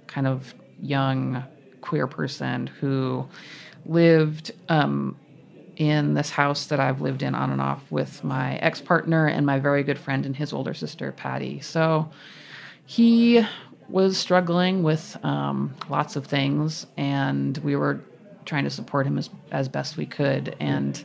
kind 0.08 0.26
of 0.26 0.52
young 0.80 1.44
queer 1.80 2.06
person 2.06 2.66
who 2.66 3.26
lived 3.84 4.52
um 4.68 5.16
in 5.76 6.14
this 6.14 6.30
house 6.30 6.66
that 6.66 6.80
I've 6.80 7.00
lived 7.00 7.22
in 7.22 7.34
on 7.34 7.52
and 7.52 7.60
off 7.60 7.82
with 7.90 8.24
my 8.24 8.56
ex 8.56 8.80
partner 8.80 9.26
and 9.26 9.44
my 9.44 9.58
very 9.58 9.82
good 9.82 9.98
friend 9.98 10.24
and 10.26 10.34
his 10.34 10.52
older 10.52 10.74
sister, 10.74 11.12
Patty. 11.12 11.60
So 11.60 12.10
he 12.86 13.44
was 13.88 14.16
struggling 14.16 14.82
with 14.82 15.16
um, 15.24 15.74
lots 15.88 16.16
of 16.16 16.26
things, 16.26 16.86
and 16.96 17.56
we 17.58 17.76
were 17.76 18.00
trying 18.44 18.64
to 18.64 18.70
support 18.70 19.06
him 19.06 19.18
as, 19.18 19.30
as 19.50 19.68
best 19.68 19.96
we 19.96 20.06
could. 20.06 20.56
And 20.60 21.02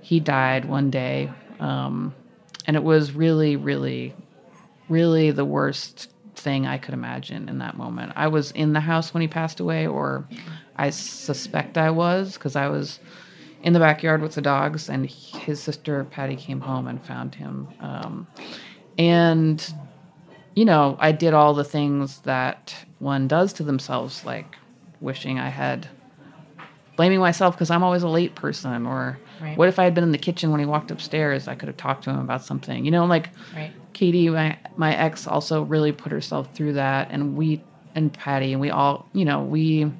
he 0.00 0.20
died 0.20 0.64
one 0.64 0.90
day. 0.90 1.30
Um, 1.60 2.14
and 2.66 2.76
it 2.76 2.82
was 2.82 3.12
really, 3.12 3.56
really, 3.56 4.14
really 4.88 5.30
the 5.30 5.44
worst 5.44 6.11
thing 6.34 6.66
I 6.66 6.78
could 6.78 6.94
imagine 6.94 7.48
in 7.48 7.58
that 7.58 7.76
moment. 7.76 8.12
I 8.16 8.28
was 8.28 8.50
in 8.52 8.72
the 8.72 8.80
house 8.80 9.12
when 9.14 9.20
he 9.20 9.28
passed 9.28 9.60
away, 9.60 9.86
or 9.86 10.26
I 10.76 10.90
suspect 10.90 11.76
I 11.78 11.90
was, 11.90 12.34
because 12.34 12.56
I 12.56 12.68
was 12.68 12.98
in 13.62 13.72
the 13.72 13.78
backyard 13.78 14.22
with 14.22 14.34
the 14.34 14.42
dogs, 14.42 14.88
and 14.88 15.06
his 15.06 15.62
sister 15.62 16.04
Patty 16.04 16.36
came 16.36 16.60
home 16.60 16.88
and 16.88 17.02
found 17.02 17.34
him. 17.34 17.68
Um, 17.80 18.26
and 18.98 19.72
you 20.54 20.64
know, 20.66 20.96
I 21.00 21.12
did 21.12 21.32
all 21.32 21.54
the 21.54 21.64
things 21.64 22.20
that 22.20 22.74
one 22.98 23.26
does 23.26 23.54
to 23.54 23.62
themselves, 23.62 24.24
like 24.24 24.56
wishing 25.00 25.38
I 25.38 25.48
had 25.48 25.88
blaming 26.96 27.20
myself 27.20 27.54
because 27.54 27.70
I'm 27.70 27.82
always 27.82 28.02
a 28.02 28.08
late 28.08 28.34
person, 28.34 28.86
or 28.86 29.18
Right. 29.40 29.56
what 29.56 29.68
if 29.68 29.78
I 29.78 29.84
had 29.84 29.94
been 29.94 30.04
in 30.04 30.12
the 30.12 30.18
kitchen 30.18 30.50
when 30.50 30.60
he 30.60 30.66
walked 30.66 30.90
upstairs? 30.90 31.48
I 31.48 31.54
could 31.54 31.68
have 31.68 31.76
talked 31.76 32.04
to 32.04 32.10
him 32.10 32.18
about 32.20 32.44
something. 32.44 32.84
You 32.84 32.90
know, 32.90 33.06
like 33.06 33.30
Right. 33.54 33.72
Katie, 34.02 34.28
my 34.30 34.58
my 34.74 34.96
ex, 34.96 35.28
also 35.28 35.62
really 35.62 35.92
put 35.92 36.10
herself 36.10 36.52
through 36.56 36.72
that, 36.72 37.12
and 37.12 37.36
we 37.36 37.62
and 37.94 38.12
Patty, 38.12 38.50
and 38.50 38.60
we 38.60 38.68
all, 38.68 39.08
you 39.12 39.24
know, 39.24 39.44
we 39.44 39.92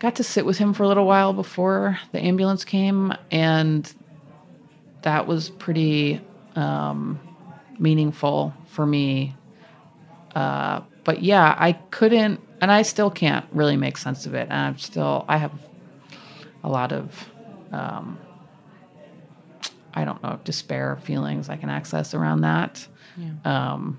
got 0.00 0.16
to 0.16 0.22
sit 0.22 0.44
with 0.44 0.58
him 0.58 0.74
for 0.74 0.82
a 0.82 0.88
little 0.88 1.06
while 1.06 1.32
before 1.32 1.98
the 2.12 2.20
ambulance 2.20 2.62
came, 2.62 3.14
and 3.30 3.90
that 5.00 5.26
was 5.26 5.48
pretty 5.48 6.20
um, 6.56 7.18
meaningful 7.78 8.52
for 8.66 8.84
me. 8.84 9.34
Uh, 10.34 10.82
but 11.04 11.22
yeah, 11.22 11.56
I 11.58 11.72
couldn't, 11.72 12.42
and 12.60 12.70
I 12.70 12.82
still 12.82 13.10
can't 13.10 13.46
really 13.50 13.78
make 13.78 13.96
sense 13.96 14.26
of 14.26 14.34
it, 14.34 14.48
and 14.50 14.52
I'm 14.52 14.76
still, 14.76 15.24
I 15.26 15.38
have 15.38 15.52
a 16.62 16.68
lot 16.68 16.92
of. 16.92 17.30
Um, 17.72 18.18
I 19.96 20.04
don't 20.04 20.22
know, 20.22 20.38
despair 20.44 20.98
feelings 21.02 21.48
I 21.48 21.56
can 21.56 21.70
access 21.70 22.14
around 22.14 22.42
that. 22.42 22.86
Um, 23.44 23.98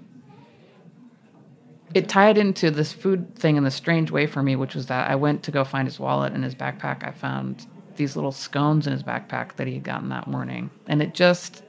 it 1.93 2.07
tied 2.07 2.37
into 2.37 2.69
this 2.69 2.93
food 2.93 3.35
thing 3.35 3.55
in 3.57 3.65
a 3.65 3.71
strange 3.71 4.11
way 4.11 4.27
for 4.27 4.43
me, 4.43 4.55
which 4.55 4.75
was 4.75 4.85
that 4.87 5.09
I 5.09 5.15
went 5.15 5.43
to 5.43 5.51
go 5.51 5.63
find 5.63 5.87
his 5.87 5.99
wallet 5.99 6.33
in 6.33 6.43
his 6.43 6.53
backpack. 6.53 7.03
I 7.07 7.11
found 7.11 7.65
these 7.95 8.15
little 8.15 8.31
scones 8.31 8.85
in 8.85 8.93
his 8.93 9.03
backpack 9.03 9.55
that 9.55 9.67
he 9.67 9.73
had 9.73 9.83
gotten 9.83 10.09
that 10.09 10.27
morning. 10.27 10.69
And 10.87 11.01
it 11.01 11.15
just 11.15 11.63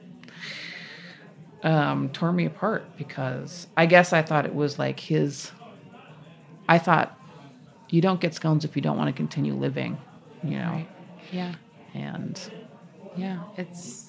um, 1.63 2.09
tore 2.09 2.31
me 2.31 2.45
apart 2.45 2.85
because 2.97 3.67
I 3.75 3.85
guess 3.87 4.13
I 4.13 4.21
thought 4.21 4.45
it 4.45 4.53
was 4.53 4.77
like 4.77 4.99
his. 4.99 5.51
I 6.67 6.77
thought 6.77 7.17
you 7.89 8.01
don't 8.01 8.21
get 8.21 8.35
scones 8.35 8.63
if 8.63 8.75
you 8.75 8.81
don't 8.81 8.97
want 8.97 9.07
to 9.07 9.13
continue 9.13 9.55
living, 9.55 9.97
you 10.43 10.59
know? 10.59 10.69
Right. 10.71 10.89
Yeah. 11.31 11.55
And 11.95 12.39
Yeah. 13.15 13.39
It's 13.57 14.08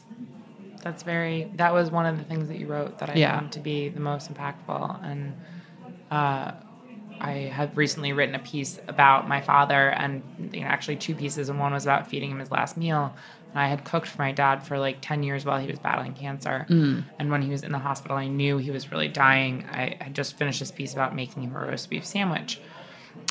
that's 0.82 1.02
very 1.02 1.50
that 1.56 1.72
was 1.72 1.90
one 1.90 2.06
of 2.06 2.18
the 2.18 2.24
things 2.24 2.48
that 2.48 2.58
you 2.58 2.66
wrote 2.66 2.98
that 2.98 3.10
I 3.10 3.14
Yeah. 3.16 3.38
found 3.38 3.52
to 3.52 3.60
be 3.60 3.88
the 3.88 4.00
most 4.00 4.32
impactful. 4.32 5.04
And 5.04 5.34
uh 6.10 6.52
I 7.22 7.32
had 7.52 7.76
recently 7.76 8.14
written 8.14 8.34
a 8.34 8.38
piece 8.38 8.80
about 8.88 9.28
my 9.28 9.42
father 9.42 9.90
and 9.90 10.22
you 10.52 10.62
know 10.62 10.66
actually 10.68 10.96
two 10.96 11.14
pieces. 11.14 11.48
And 11.50 11.58
one 11.58 11.72
was 11.72 11.84
about 11.84 12.08
feeding 12.08 12.30
him 12.30 12.38
his 12.38 12.50
last 12.50 12.76
meal. 12.76 13.14
And 13.52 13.60
I 13.60 13.68
had 13.68 13.84
cooked 13.84 14.06
for 14.06 14.22
my 14.22 14.32
dad 14.32 14.62
for 14.66 14.78
like 14.78 14.98
10 15.02 15.22
years 15.22 15.44
while 15.44 15.58
he 15.60 15.66
was 15.68 15.78
battling 15.78 16.14
cancer. 16.14 16.66
And 17.18 17.30
when 17.30 17.42
he 17.42 17.50
was 17.50 17.62
in 17.62 17.72
the 17.72 17.78
hospital 17.78 18.16
I 18.16 18.26
knew 18.28 18.56
he 18.58 18.70
was 18.70 18.90
really 18.90 19.08
dying. 19.08 19.66
I 19.70 19.96
had 20.00 20.14
just 20.14 20.36
finished 20.38 20.60
this 20.60 20.70
piece 20.70 20.94
about 20.94 21.14
making 21.14 21.42
him 21.42 21.54
a 21.54 21.58
roast 21.66 21.90
beef 21.90 22.06
sandwich. 22.06 22.60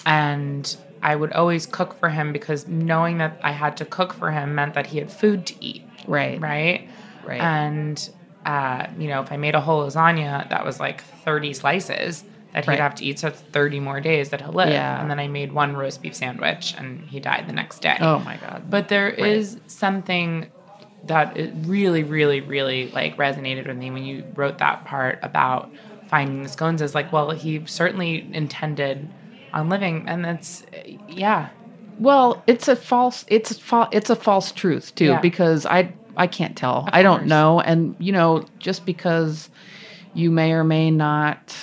And 0.06 0.78
I 1.02 1.16
would 1.16 1.32
always 1.34 1.66
cook 1.66 1.94
for 2.00 2.10
him 2.10 2.32
because 2.34 2.68
knowing 2.68 3.18
that 3.20 3.40
I 3.42 3.52
had 3.52 3.78
to 3.78 3.86
cook 3.86 4.14
for 4.14 4.32
him 4.32 4.56
meant 4.56 4.74
that 4.76 4.88
he 4.88 4.98
had 5.00 5.12
food 5.12 5.46
to 5.48 5.56
eat. 5.64 5.84
Right, 6.08 6.40
right? 6.40 6.90
Right. 7.30 7.42
And 7.42 8.10
uh, 8.46 8.88
you 8.98 9.08
know, 9.08 9.22
if 9.22 9.32
I 9.32 9.38
made 9.38 9.54
a 9.56 9.62
whole 9.62 9.86
lasagna, 9.86 10.50
that 10.50 10.66
was 10.66 10.80
like 10.80 11.04
30 11.26 11.54
slices 11.54 12.24
that 12.54 12.66
he'd 12.66 12.72
Right. 12.72 12.80
have 12.80 12.96
to 12.96 13.06
eat. 13.06 13.20
So 13.20 13.28
it's 13.28 13.42
30 13.42 13.80
more 13.80 14.00
days 14.02 14.30
that 14.30 14.42
he'll 14.42 14.54
live. 14.54 14.70
Yeah. 14.70 15.00
And 15.00 15.12
then 15.12 15.20
I 15.20 15.28
made 15.28 15.52
one 15.52 15.76
roast 15.76 16.02
beef 16.02 16.16
sandwich 16.16 16.74
and 16.78 17.08
he 17.10 17.20
died 17.20 17.48
the 17.48 17.54
next 17.54 17.82
day. 17.82 17.98
Oh 18.00 18.20
my 18.20 18.38
God. 18.38 18.64
But 18.70 18.88
there 18.88 19.10
is 19.10 19.60
something 19.68 20.48
that 21.06 21.38
really, 21.68 22.04
really, 22.04 22.42
really 22.42 22.90
like 22.92 23.18
resonated 23.18 23.68
with 23.68 23.78
me 23.78 23.92
when 23.92 24.04
you 24.04 24.24
wrote 24.36 24.58
that 24.60 24.86
part 24.86 25.20
about 25.22 25.72
finding 26.08 26.42
the 26.44 26.50
scones. 26.50 26.82
Is 26.82 26.96
like, 26.96 27.12
well, 27.12 27.32
he 27.32 27.62
certainly 27.66 28.28
intended 28.34 29.08
on 29.54 29.70
living, 29.70 30.06
and 30.08 30.24
that's 30.26 30.66
yeah, 31.08 31.50
Well, 32.00 32.42
it's 32.48 32.68
a 32.68 32.76
false 32.76 33.26
it's 33.28 33.52
a 33.52 33.56
false, 33.60 33.90
it's 33.92 34.10
a 34.10 34.16
false 34.16 34.52
truth 34.52 34.94
too 34.96 35.06
Yeah. 35.06 35.20
because 35.22 35.66
I 35.66 35.94
I 36.18 36.28
can't 36.28 36.56
tell. 36.58 36.88
I 36.92 37.02
don't 37.04 37.20
course. 37.20 37.30
know 37.30 37.60
and 37.62 37.96
you 38.00 38.12
know 38.12 38.46
just 38.60 38.86
because 38.86 39.50
you 40.14 40.32
may 40.32 40.52
or 40.54 40.64
may 40.64 40.92
not 40.92 41.56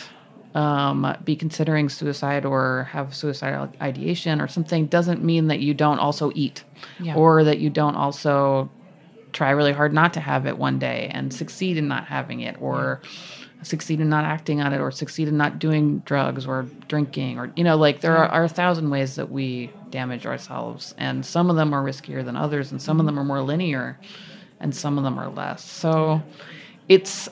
um, 0.55 1.15
be 1.25 1.37
considering 1.37 1.89
suicide 1.89 2.47
or 2.47 2.89
have 2.91 3.15
suicidal 3.15 3.69
ideation 3.83 4.41
or 4.41 4.49
something 4.49 4.87
doesn't 4.87 5.23
mean 5.23 5.49
that 5.49 5.61
you 5.61 5.75
don't 5.75 5.99
also 5.99 6.33
eat 6.35 6.65
Yeah. 6.99 7.15
or 7.15 7.45
that 7.45 7.59
you 7.59 7.69
don't 7.69 7.95
also 7.97 8.71
try 9.33 9.51
really 9.51 9.73
hard 9.73 9.93
not 9.93 10.15
to 10.15 10.21
have 10.21 10.47
it 10.47 10.57
one 10.57 10.79
day 10.79 11.11
and 11.13 11.33
succeed 11.35 11.77
in 11.77 11.89
not 11.89 12.07
having 12.07 12.41
it 12.41 12.57
or 12.59 13.03
succeed 13.63 14.01
in 14.01 14.09
not 14.09 14.25
acting 14.25 14.63
on 14.63 14.73
it 14.73 14.81
or 14.81 14.91
succeed 14.91 15.29
in 15.29 15.37
not 15.37 15.59
doing 15.59 15.99
drugs 16.07 16.47
or 16.47 16.63
drinking 16.89 17.39
or 17.39 17.53
you 17.57 17.65
know 17.65 17.77
like 17.77 18.01
there 18.01 18.17
are, 18.17 18.29
are 18.29 18.45
a 18.45 18.49
thousand 18.49 18.89
ways 18.89 19.17
that 19.17 19.31
we 19.31 19.71
damage 19.91 20.25
ourselves 20.25 20.95
and 20.97 21.27
some 21.27 21.51
of 21.51 21.57
them 21.57 21.75
are 21.75 21.83
riskier 21.85 22.25
than 22.25 22.37
others 22.37 22.71
and 22.71 22.81
some 22.81 22.99
of 23.01 23.05
them 23.05 23.19
are 23.19 23.25
more 23.25 23.43
linear 23.43 23.99
and 24.61 24.75
some 24.75 24.99
of 24.99 25.05
them 25.05 25.19
are 25.19 25.29
less 25.29 25.65
so 25.65 26.21
it's 26.89 27.29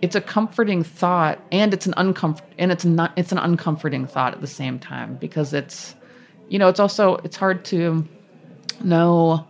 it's 0.00 0.14
a 0.14 0.20
comforting 0.20 0.84
thought 0.84 1.40
and 1.50 1.74
it's 1.74 1.86
an 1.86 1.94
uncomfort 1.94 2.42
and 2.58 2.70
it's 2.70 2.84
not 2.84 3.12
it's 3.16 3.32
an 3.32 3.38
uncomforting 3.38 4.06
thought 4.06 4.32
at 4.32 4.40
the 4.40 4.46
same 4.46 4.78
time 4.78 5.16
because 5.16 5.52
it's 5.52 5.94
you 6.48 6.58
know, 6.58 6.68
it's 6.68 6.80
also 6.80 7.16
it's 7.16 7.36
hard 7.36 7.64
to 7.66 8.06
know, 8.82 9.46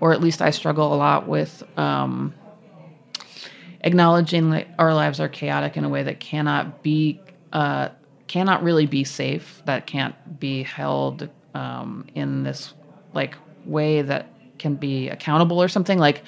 or 0.00 0.12
at 0.12 0.20
least 0.20 0.42
I 0.42 0.50
struggle 0.50 0.94
a 0.94 0.96
lot 0.96 1.26
with 1.26 1.62
um, 1.78 2.34
acknowledging 3.80 4.50
that 4.50 4.68
our 4.78 4.94
lives 4.94 5.20
are 5.20 5.28
chaotic 5.28 5.76
in 5.76 5.84
a 5.84 5.88
way 5.88 6.02
that 6.02 6.20
cannot 6.20 6.82
be 6.82 7.20
uh, 7.52 7.88
cannot 8.26 8.62
really 8.62 8.86
be 8.86 9.04
safe. 9.04 9.62
That 9.64 9.86
can't 9.86 10.38
be 10.38 10.62
held 10.62 11.28
um, 11.54 12.06
in 12.14 12.42
this 12.42 12.74
like 13.14 13.36
way 13.64 14.02
that 14.02 14.28
can 14.58 14.74
be 14.74 15.08
accountable 15.08 15.60
or 15.62 15.68
something 15.68 15.98
like, 15.98 16.22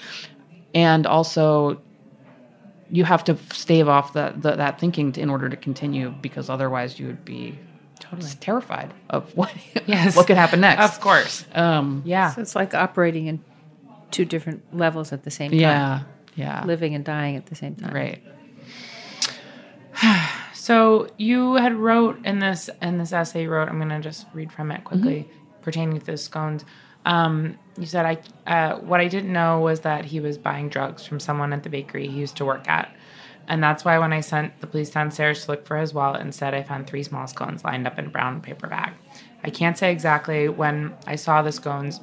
and 0.74 1.06
also 1.06 1.80
you 2.90 3.04
have 3.04 3.22
to 3.24 3.36
stave 3.52 3.88
off 3.88 4.12
that 4.14 4.42
that, 4.42 4.56
that 4.58 4.78
thinking 4.80 5.12
to, 5.12 5.20
in 5.20 5.30
order 5.30 5.48
to 5.48 5.56
continue 5.56 6.10
because 6.22 6.50
otherwise 6.50 6.98
you 6.98 7.06
would 7.06 7.24
be 7.24 7.58
totally 8.00 8.30
terrified 8.40 8.92
of 9.10 9.30
what 9.36 9.52
Yes. 9.86 10.16
what 10.16 10.26
could 10.26 10.36
happen 10.36 10.60
next. 10.60 10.84
Of 10.84 11.00
course. 11.00 11.44
Um, 11.54 12.02
Yeah. 12.04 12.30
So 12.34 12.40
it's 12.40 12.54
like 12.56 12.74
operating 12.74 13.26
in 13.26 13.44
two 14.10 14.24
different 14.24 14.62
levels 14.76 15.12
at 15.12 15.22
the 15.22 15.30
same 15.30 15.50
time. 15.52 15.60
yeah, 15.60 16.00
yeah, 16.34 16.64
Living 16.64 16.94
and 16.96 17.04
dying 17.04 17.36
at 17.36 17.46
the 17.46 17.54
same 17.54 17.76
time. 17.76 17.92
right. 17.94 18.22
So 20.52 21.08
you 21.16 21.54
had 21.54 21.74
wrote 21.74 22.24
in 22.24 22.38
this 22.38 22.68
in 22.82 22.98
this 22.98 23.12
essay 23.12 23.42
you 23.42 23.50
wrote. 23.50 23.68
I'm 23.68 23.78
gonna 23.78 23.98
just 24.00 24.26
read 24.34 24.52
from 24.52 24.70
it 24.70 24.84
quickly, 24.84 25.28
pertaining 25.62 25.98
to 25.98 26.04
the 26.04 26.16
scones. 26.18 26.64
Um, 27.06 27.58
you 27.80 27.86
said 27.86 28.06
I 28.46 28.52
uh, 28.52 28.78
what 28.78 29.00
I 29.00 29.08
didn't 29.08 29.32
know 29.32 29.60
was 29.60 29.80
that 29.80 30.04
he 30.04 30.20
was 30.20 30.38
buying 30.38 30.68
drugs 30.68 31.04
from 31.06 31.18
someone 31.18 31.52
at 31.52 31.62
the 31.62 31.70
bakery 31.70 32.06
he 32.06 32.18
used 32.18 32.36
to 32.36 32.44
work 32.44 32.68
at, 32.68 32.94
and 33.48 33.62
that's 33.62 33.84
why 33.84 33.98
when 33.98 34.12
I 34.12 34.20
sent 34.20 34.60
the 34.60 34.66
police 34.66 34.90
downstairs 34.90 35.44
to 35.44 35.50
look 35.50 35.66
for 35.66 35.78
his 35.78 35.92
wallet, 35.92 36.20
instead 36.20 36.54
I 36.54 36.62
found 36.62 36.86
three 36.86 37.02
small 37.02 37.26
scones 37.26 37.64
lined 37.64 37.86
up 37.86 37.98
in 37.98 38.06
a 38.06 38.10
brown 38.10 38.40
paper 38.40 38.68
bag. 38.68 38.92
I 39.42 39.50
can't 39.50 39.78
say 39.78 39.90
exactly 39.90 40.48
when 40.48 40.94
I 41.06 41.16
saw 41.16 41.42
the 41.42 41.50
scones 41.50 42.00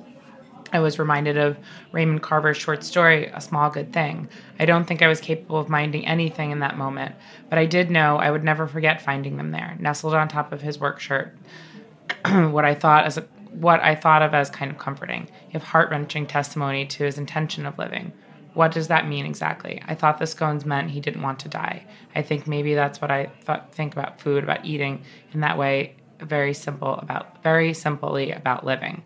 I 0.74 0.80
was 0.80 1.00
reminded 1.00 1.38
of 1.38 1.58
Raymond 1.92 2.22
Carver's 2.22 2.58
short 2.58 2.84
story, 2.84 3.28
A 3.28 3.40
Small 3.40 3.70
Good 3.70 3.94
Thing. 3.94 4.28
I 4.60 4.66
don't 4.66 4.86
think 4.86 5.02
I 5.02 5.08
was 5.08 5.22
capable 5.22 5.58
of 5.58 5.70
minding 5.70 6.06
anything 6.06 6.52
in 6.52 6.60
that 6.60 6.78
moment, 6.78 7.16
but 7.50 7.58
I 7.58 7.66
did 7.66 7.90
know 7.90 8.18
I 8.18 8.32
would 8.32 8.44
never 8.44 8.68
forget 8.68 9.02
finding 9.02 9.38
them 9.38 9.52
there, 9.52 9.78
nestled 9.80 10.14
on 10.14 10.28
top 10.28 10.52
of 10.52 10.62
his 10.62 10.80
work 10.80 11.00
shirt. 11.00 11.36
what 12.26 12.66
I 12.66 12.74
thought 12.74 13.06
as 13.06 13.18
a, 13.18 13.26
what 13.60 13.82
I 13.82 13.96
thought 13.96 14.22
of 14.22 14.36
as 14.36 14.50
kind 14.52 14.70
of 14.70 14.78
comforting, 14.78 15.30
if 15.52 15.64
heart 15.64 15.90
wrenching 15.90 16.28
testimony 16.28 16.86
to 16.86 17.04
his 17.04 17.18
intention 17.18 17.66
of 17.66 17.78
living. 17.80 18.14
What 18.54 18.72
does 18.72 18.88
that 18.88 19.08
mean 19.08 19.26
exactly? 19.26 19.82
I 19.88 19.96
thought 19.96 20.20
the 20.20 20.28
scones 20.28 20.66
meant 20.66 20.92
he 20.92 21.00
didn't 21.00 21.24
want 21.24 21.40
to 21.40 21.50
die. 21.50 21.86
I 22.16 22.22
think 22.22 22.48
maybe 22.48 22.76
that's 22.76 23.02
what 23.02 23.10
I 23.12 23.32
thought, 23.44 23.74
think 23.74 23.94
about 23.94 24.20
food, 24.20 24.44
about 24.44 24.66
eating 24.66 25.04
in 25.32 25.42
that 25.42 25.58
way. 25.58 25.96
Very 26.20 26.54
simple 26.54 26.96
about 26.96 27.44
very 27.44 27.74
simply 27.74 28.32
about 28.32 28.66
living. 28.66 29.04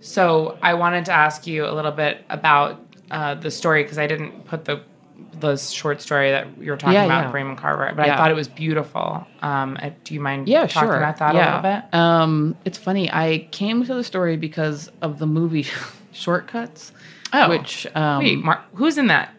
So 0.00 0.58
I 0.62 0.74
wanted 0.74 1.06
to 1.06 1.12
ask 1.12 1.46
you 1.46 1.66
a 1.66 1.72
little 1.72 1.92
bit 1.92 2.24
about 2.28 2.80
uh, 3.10 3.34
the 3.34 3.50
story 3.50 3.82
because 3.82 3.98
I 3.98 4.06
didn't 4.06 4.46
put 4.46 4.64
the 4.64 4.82
the 5.40 5.56
short 5.56 6.00
story 6.00 6.30
that 6.30 6.46
you 6.58 6.70
were 6.70 6.76
talking 6.76 6.94
Yeah, 6.94 7.04
about, 7.04 7.24
yeah. 7.26 7.32
Raymond 7.32 7.58
Carver, 7.58 7.92
but 7.94 8.08
I 8.08 8.16
thought 8.16 8.30
it 8.30 8.34
was 8.34 8.48
beautiful. 8.48 9.26
Um, 9.42 9.76
do 10.04 10.14
you 10.14 10.20
mind 10.20 10.48
Yeah, 10.48 10.66
talking 10.66 10.88
sure. 10.88 10.96
about 10.96 11.18
that 11.18 11.34
yeah. 11.34 11.40
a 11.40 11.56
little 11.56 11.80
bit? 11.82 11.94
Um, 11.94 12.56
it's 12.64 12.78
funny. 12.78 13.10
I 13.12 13.48
came 13.52 13.84
to 13.84 13.94
the 13.94 14.04
story 14.04 14.36
because 14.36 14.90
of 15.02 15.18
the 15.18 15.26
movie 15.26 15.66
Short 16.12 16.46
Cuts, 16.48 16.92
Oh. 17.32 17.50
which 17.50 17.86
um, 17.94 18.22
Wait, 18.22 18.38
Mar- 18.42 18.64
who's 18.74 18.96
in 18.98 19.08
that? 19.08 19.30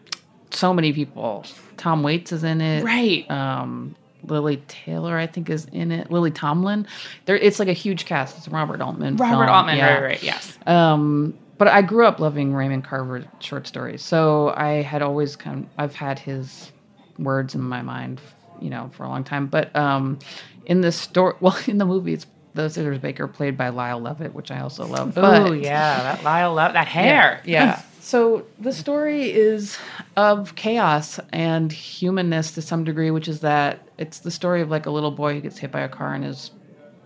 so 0.50 0.72
many 0.72 0.92
people. 0.92 1.44
Tom 1.76 2.02
Waits 2.02 2.32
is 2.32 2.42
in 2.44 2.60
it. 2.60 2.82
Right. 2.84 3.28
Um, 3.30 3.94
Lili 4.24 4.56
Taylor, 4.68 5.16
I 5.18 5.26
think, 5.26 5.50
is 5.50 5.66
in 5.72 5.90
it. 5.92 6.10
Lily 6.10 6.30
Tomlin. 6.30 6.86
There, 7.26 7.36
it's 7.36 7.58
like 7.58 7.68
a 7.68 7.72
huge 7.74 8.04
cast. 8.06 8.36
It's 8.38 8.48
Robert 8.48 8.80
Altman. 8.80 9.16
Robert 9.16 9.44
film. 9.46 9.48
Altman, 9.56 9.76
Yeah. 9.78 9.94
right, 9.94 10.02
right, 10.02 10.22
yes. 10.22 10.58
Um, 10.66 11.34
but 11.58 11.68
I 11.68 11.82
grew 11.82 12.06
up 12.06 12.20
loving 12.20 12.54
Raymond 12.54 12.84
Carver 12.84 13.24
short 13.40 13.66
stories, 13.66 14.02
so 14.02 14.50
I 14.56 14.82
had 14.82 15.02
always 15.02 15.36
kind 15.36 15.64
of 15.64 15.70
I've 15.76 15.94
had 15.94 16.18
his 16.18 16.72
words 17.18 17.54
in 17.54 17.60
my 17.62 17.82
mind, 17.82 18.20
you 18.60 18.70
know, 18.70 18.90
for 18.94 19.04
a 19.04 19.08
long 19.08 19.24
time. 19.24 19.46
But 19.46 19.74
um, 19.76 20.18
in 20.66 20.80
the 20.80 20.92
story, 20.92 21.34
well, 21.40 21.58
in 21.66 21.78
the 21.78 21.86
movie, 21.86 22.14
it's 22.14 22.26
the 22.54 22.68
Scissors 22.68 22.98
Baker 22.98 23.28
played 23.28 23.56
by 23.56 23.68
Lyle 23.68 24.00
Lovett, 24.00 24.34
which 24.34 24.50
I 24.50 24.60
also 24.60 24.86
love. 24.86 25.14
Oh 25.16 25.52
yeah, 25.52 26.02
that 26.02 26.24
Lyle 26.24 26.54
Love, 26.54 26.72
that 26.72 26.88
hair. 26.88 27.42
yeah. 27.44 27.82
So 28.00 28.46
the 28.58 28.72
story 28.72 29.30
is 29.30 29.76
of 30.16 30.54
chaos 30.54 31.20
and 31.30 31.70
humanness 31.70 32.52
to 32.52 32.62
some 32.62 32.82
degree, 32.82 33.10
which 33.10 33.28
is 33.28 33.40
that 33.40 33.86
it's 33.98 34.20
the 34.20 34.30
story 34.30 34.62
of 34.62 34.70
like 34.70 34.86
a 34.86 34.90
little 34.90 35.10
boy 35.10 35.34
who 35.34 35.40
gets 35.42 35.58
hit 35.58 35.70
by 35.70 35.80
a 35.80 35.88
car 35.90 36.14
on 36.14 36.22
his 36.22 36.50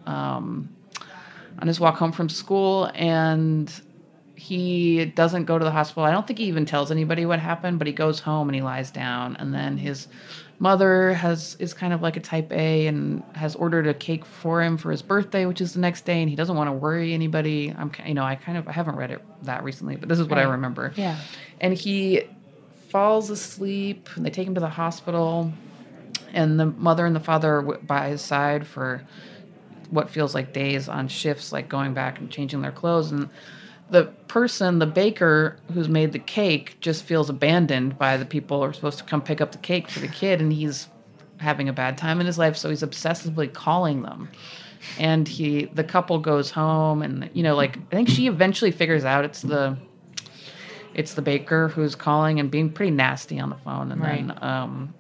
um, 0.07 0.68
on 1.59 1.66
his 1.66 1.80
walk 1.80 1.96
home 1.96 2.12
from 2.12 2.28
school, 2.28 2.90
and 2.94 3.72
he 4.43 5.05
doesn't 5.05 5.45
go 5.45 5.57
to 5.57 5.64
the 5.64 5.70
hospital. 5.70 6.03
I 6.03 6.11
don't 6.11 6.26
think 6.26 6.40
he 6.40 6.47
even 6.47 6.66
tells 6.66 6.90
anybody 6.90 7.24
what 7.26 7.38
happened, 7.38 7.78
but 7.78 7.86
he 7.86 7.93
goes 7.93 8.18
home 8.18 8.49
and 8.49 8.57
he 8.57 8.61
lies 8.61 8.90
down, 8.90 9.36
and 9.36 9.55
then 9.55 9.78
his 9.78 10.09
mother 10.59 11.14
has 11.14 11.57
is 11.61 11.72
kind 11.72 11.93
of 11.93 12.03
like 12.03 12.16
a 12.16 12.20
type 12.20 12.53
A 12.53 12.88
and 12.88 13.22
has 13.36 13.55
ordered 13.55 13.86
a 13.86 13.95
cake 13.95 14.24
for 14.24 14.61
him 14.61 14.76
for 14.76 14.90
his 14.90 15.01
birthday, 15.01 15.47
which 15.47 15.61
is 15.61 15.74
the 15.74 15.80
next 15.80 16.05
day, 16.05 16.20
and 16.20 16.28
he 16.28 16.34
doesn't 16.34 16.57
want 16.57 16.66
to 16.66 16.72
worry 16.72 17.14
anybody. 17.14 17.72
I'm 17.78 17.93
you 18.05 18.14
know 18.14 18.24
I 18.24 18.34
kind 18.34 18.59
of 18.59 18.66
I 18.66 18.72
haven't 18.72 18.97
read 18.97 19.12
it 19.12 19.22
that 19.45 19.62
recently, 19.62 19.95
but 19.95 20.09
this 20.09 20.18
is 20.18 20.26
what 20.26 20.40
I 20.40 20.43
remember. 20.43 20.93
Yeah. 20.97 21.20
and 21.61 21.72
he 21.72 22.22
falls 22.88 23.30
asleep, 23.30 24.09
and 24.16 24.26
they 24.26 24.30
take 24.30 24.49
him 24.49 24.55
to 24.55 24.61
the 24.61 24.68
hospital, 24.68 25.53
and 26.32 26.59
the 26.59 26.66
mother 26.66 27.07
and 27.07 27.14
the 27.14 27.20
father 27.20 27.59
are 27.59 27.62
by 27.62 28.09
his 28.09 28.22
side 28.22 28.66
for 28.66 29.07
what 29.90 30.11
feels 30.11 30.34
like 30.34 30.53
days 30.53 30.88
on 30.88 31.07
shifts, 31.07 31.53
like 31.53 31.68
going 31.68 31.95
back 31.95 32.18
and 32.18 32.28
changing 32.28 32.61
their 32.61 32.72
clothes. 32.72 33.12
And 33.12 33.28
the 33.93 34.05
person, 34.26 34.78
the 34.78 34.86
baker 34.86 35.59
who's 35.74 35.88
made 35.88 36.12
the 36.12 36.18
cake, 36.18 36.78
just 36.80 37.05
feels 37.05 37.28
abandoned 37.28 37.99
by 37.99 38.16
the 38.16 38.24
people 38.24 38.59
who 38.59 38.64
are 38.64 38.72
supposed 38.72 38.99
to 38.99 39.05
come 39.05 39.20
pick 39.20 39.43
up 39.43 39.53
the 39.53 39.59
cake 39.59 39.88
for 39.88 40.01
the 40.01 40.09
kid, 40.09 40.40
and 40.40 40.51
he's 40.51 40.88
having 41.36 41.68
a 41.68 41.72
bad 41.74 41.99
time 41.99 42.18
in 42.18 42.26
his 42.26 42.38
life, 42.38 42.57
so 42.57 42.70
he's 42.70 42.82
obsessively 42.82 43.53
calling 43.53 44.03
them. 44.03 44.30
And 44.99 45.28
he, 45.28 45.66
the 45.66 45.84
couple 45.84 46.18
goes 46.18 46.51
home, 46.51 47.03
and 47.03 47.28
you 47.34 47.43
know, 47.43 47.55
like 47.55 47.76
I 47.76 47.95
think 47.95 48.09
she 48.09 48.26
eventually 48.26 48.70
figures 48.70 49.05
out 49.05 49.26
it's 49.26 49.43
the, 49.43 49.76
it's 50.95 51.12
the 51.12 51.22
baker 51.22 51.68
who's 51.68 51.95
calling 51.95 52.40
and 52.40 52.51
being 52.51 52.72
pretty 52.72 52.93
nasty 52.93 53.38
on 53.38 53.51
the 53.51 53.57
phone, 53.57 53.93
and 53.93 54.03
then 54.03 54.38
um, 54.40 54.95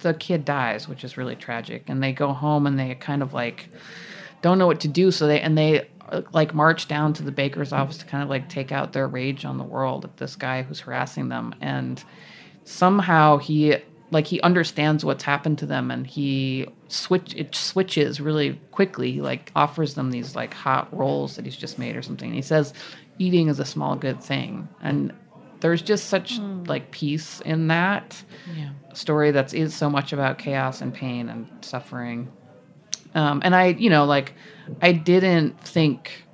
the 0.00 0.14
kid 0.14 0.44
dies, 0.44 0.86
which 0.86 1.02
is 1.02 1.16
really 1.16 1.34
tragic. 1.34 1.82
And 1.88 2.00
they 2.00 2.12
go 2.12 2.32
home 2.32 2.68
and 2.68 2.78
they 2.78 2.94
kind 2.94 3.22
of 3.22 3.34
like 3.34 3.68
don't 4.42 4.58
know 4.58 4.68
what 4.68 4.80
to 4.80 4.88
do. 4.88 5.10
So 5.10 5.26
they 5.26 5.40
and 5.40 5.58
they 5.58 5.88
like 6.32 6.54
march 6.54 6.88
down 6.88 7.12
to 7.14 7.22
the 7.22 7.32
baker's 7.32 7.72
office 7.72 7.98
to 7.98 8.04
kind 8.06 8.22
of 8.22 8.28
like 8.28 8.48
take 8.48 8.72
out 8.72 8.92
their 8.92 9.08
rage 9.08 9.44
on 9.44 9.58
the 9.58 9.64
world 9.64 10.04
at 10.04 10.16
this 10.16 10.36
guy 10.36 10.62
who's 10.62 10.80
harassing 10.80 11.28
them. 11.28 11.54
And 11.60 12.02
somehow 12.64 13.38
he 13.38 13.76
like 14.10 14.26
he 14.26 14.40
understands 14.42 15.04
what's 15.04 15.24
happened 15.24 15.58
to 15.58 15.66
them 15.66 15.90
and 15.90 16.06
he 16.06 16.66
switch 16.88 17.34
it 17.34 17.54
switches 17.54 18.20
really 18.20 18.60
quickly. 18.70 19.12
He 19.12 19.20
like 19.20 19.50
offers 19.56 19.94
them 19.94 20.10
these 20.10 20.36
like 20.36 20.54
hot 20.54 20.88
rolls 20.96 21.36
that 21.36 21.44
he's 21.44 21.56
just 21.56 21.78
made 21.78 21.96
or 21.96 22.02
something. 22.02 22.28
And 22.28 22.36
he 22.36 22.42
says 22.42 22.72
eating 23.18 23.48
is 23.48 23.58
a 23.58 23.64
small 23.64 23.96
good 23.96 24.22
thing. 24.22 24.68
And 24.80 25.12
there's 25.60 25.82
just 25.82 26.06
such 26.06 26.38
like 26.66 26.90
peace 26.90 27.40
in 27.40 27.68
that 27.68 28.22
Yeah. 28.56 28.70
story 28.94 29.30
that 29.32 29.46
is 29.46 29.54
is 29.54 29.74
so 29.74 29.90
much 29.90 30.12
about 30.12 30.38
chaos 30.38 30.80
and 30.80 30.94
pain 30.94 31.28
and 31.28 31.46
suffering. 31.62 32.28
Um, 33.14 33.40
and 33.44 33.54
I, 33.54 33.68
you 33.68 33.88
know, 33.90 34.04
like 34.04 34.34
I 34.80 34.92
didn't 34.92 35.60
think 35.60 36.24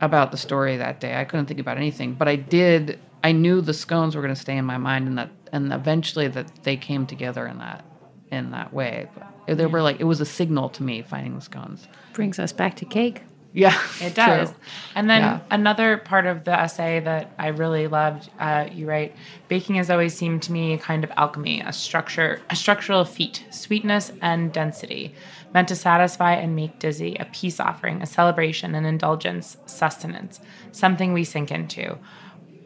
about 0.00 0.30
the 0.30 0.36
story 0.36 0.76
that 0.76 1.00
day. 1.00 1.18
I 1.18 1.24
couldn't 1.24 1.46
think 1.46 1.60
about 1.60 1.76
anything, 1.76 2.14
but 2.14 2.28
I 2.28 2.36
did. 2.36 2.98
I 3.22 3.32
knew 3.32 3.60
the 3.60 3.74
scones 3.74 4.14
were 4.14 4.22
going 4.22 4.34
to 4.34 4.40
stay 4.40 4.56
in 4.56 4.64
my 4.64 4.78
mind, 4.78 5.08
and 5.08 5.18
that, 5.18 5.30
and 5.52 5.72
eventually 5.72 6.28
that 6.28 6.64
they 6.64 6.76
came 6.76 7.06
together 7.06 7.46
in 7.46 7.58
that, 7.58 7.84
in 8.30 8.52
that 8.52 8.72
way. 8.72 9.08
But 9.14 9.56
they 9.56 9.66
were 9.66 9.82
like 9.82 10.00
it 10.00 10.04
was 10.04 10.20
a 10.20 10.26
signal 10.26 10.68
to 10.70 10.82
me 10.82 11.02
finding 11.02 11.34
the 11.34 11.40
scones. 11.40 11.88
Brings 12.12 12.38
us 12.38 12.52
back 12.52 12.76
to 12.76 12.84
cake. 12.84 13.22
Yeah, 13.52 13.76
It 14.00 14.14
does. 14.14 14.50
true. 14.50 14.58
And 14.94 15.08
then 15.08 15.22
Yeah. 15.22 15.40
another 15.50 15.96
part 15.96 16.26
of 16.26 16.44
the 16.44 16.52
essay 16.58 17.00
that 17.00 17.30
I 17.38 17.48
really 17.48 17.86
loved, 17.88 18.30
uh, 18.38 18.66
you 18.70 18.88
write, 18.88 19.14
baking 19.48 19.76
has 19.76 19.90
always 19.90 20.14
seemed 20.14 20.42
to 20.44 20.52
me 20.52 20.74
a 20.74 20.78
kind 20.78 21.02
of 21.04 21.10
alchemy, 21.16 21.60
a 21.60 21.72
structure, 21.72 22.40
a 22.50 22.56
structural 22.56 23.04
feat, 23.04 23.44
sweetness 23.50 24.12
and 24.20 24.52
density, 24.52 25.14
meant 25.54 25.68
to 25.68 25.76
satisfy 25.76 26.34
and 26.34 26.54
make 26.54 26.78
dizzy, 26.78 27.16
a 27.18 27.24
peace 27.26 27.58
offering, 27.58 28.02
a 28.02 28.06
celebration, 28.06 28.74
an 28.74 28.84
indulgence, 28.84 29.56
sustenance, 29.66 30.40
something 30.72 31.12
we 31.12 31.24
sink 31.24 31.50
into. 31.50 31.96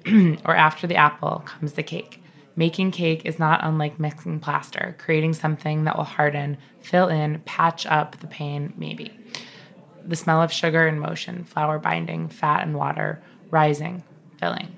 or 0.44 0.56
after 0.56 0.86
the 0.88 0.96
apple 0.96 1.42
comes 1.46 1.74
the 1.74 1.82
cake. 1.82 2.20
Making 2.56 2.90
cake 2.90 3.22
is 3.24 3.38
not 3.38 3.60
unlike 3.62 4.00
mixing 4.00 4.40
plaster, 4.40 4.96
creating 4.98 5.32
something 5.34 5.84
that 5.84 5.96
will 5.96 6.04
harden, 6.04 6.58
fill 6.80 7.08
in, 7.08 7.40
patch 7.46 7.86
up 7.86 8.18
the 8.18 8.26
pain, 8.26 8.74
maybe 8.76 9.12
the 10.06 10.16
smell 10.16 10.42
of 10.42 10.52
sugar 10.52 10.86
in 10.86 10.98
motion, 10.98 11.44
flour 11.44 11.78
binding, 11.78 12.28
fat 12.28 12.62
and 12.62 12.76
water, 12.76 13.22
rising, 13.50 14.02
filling. 14.38 14.74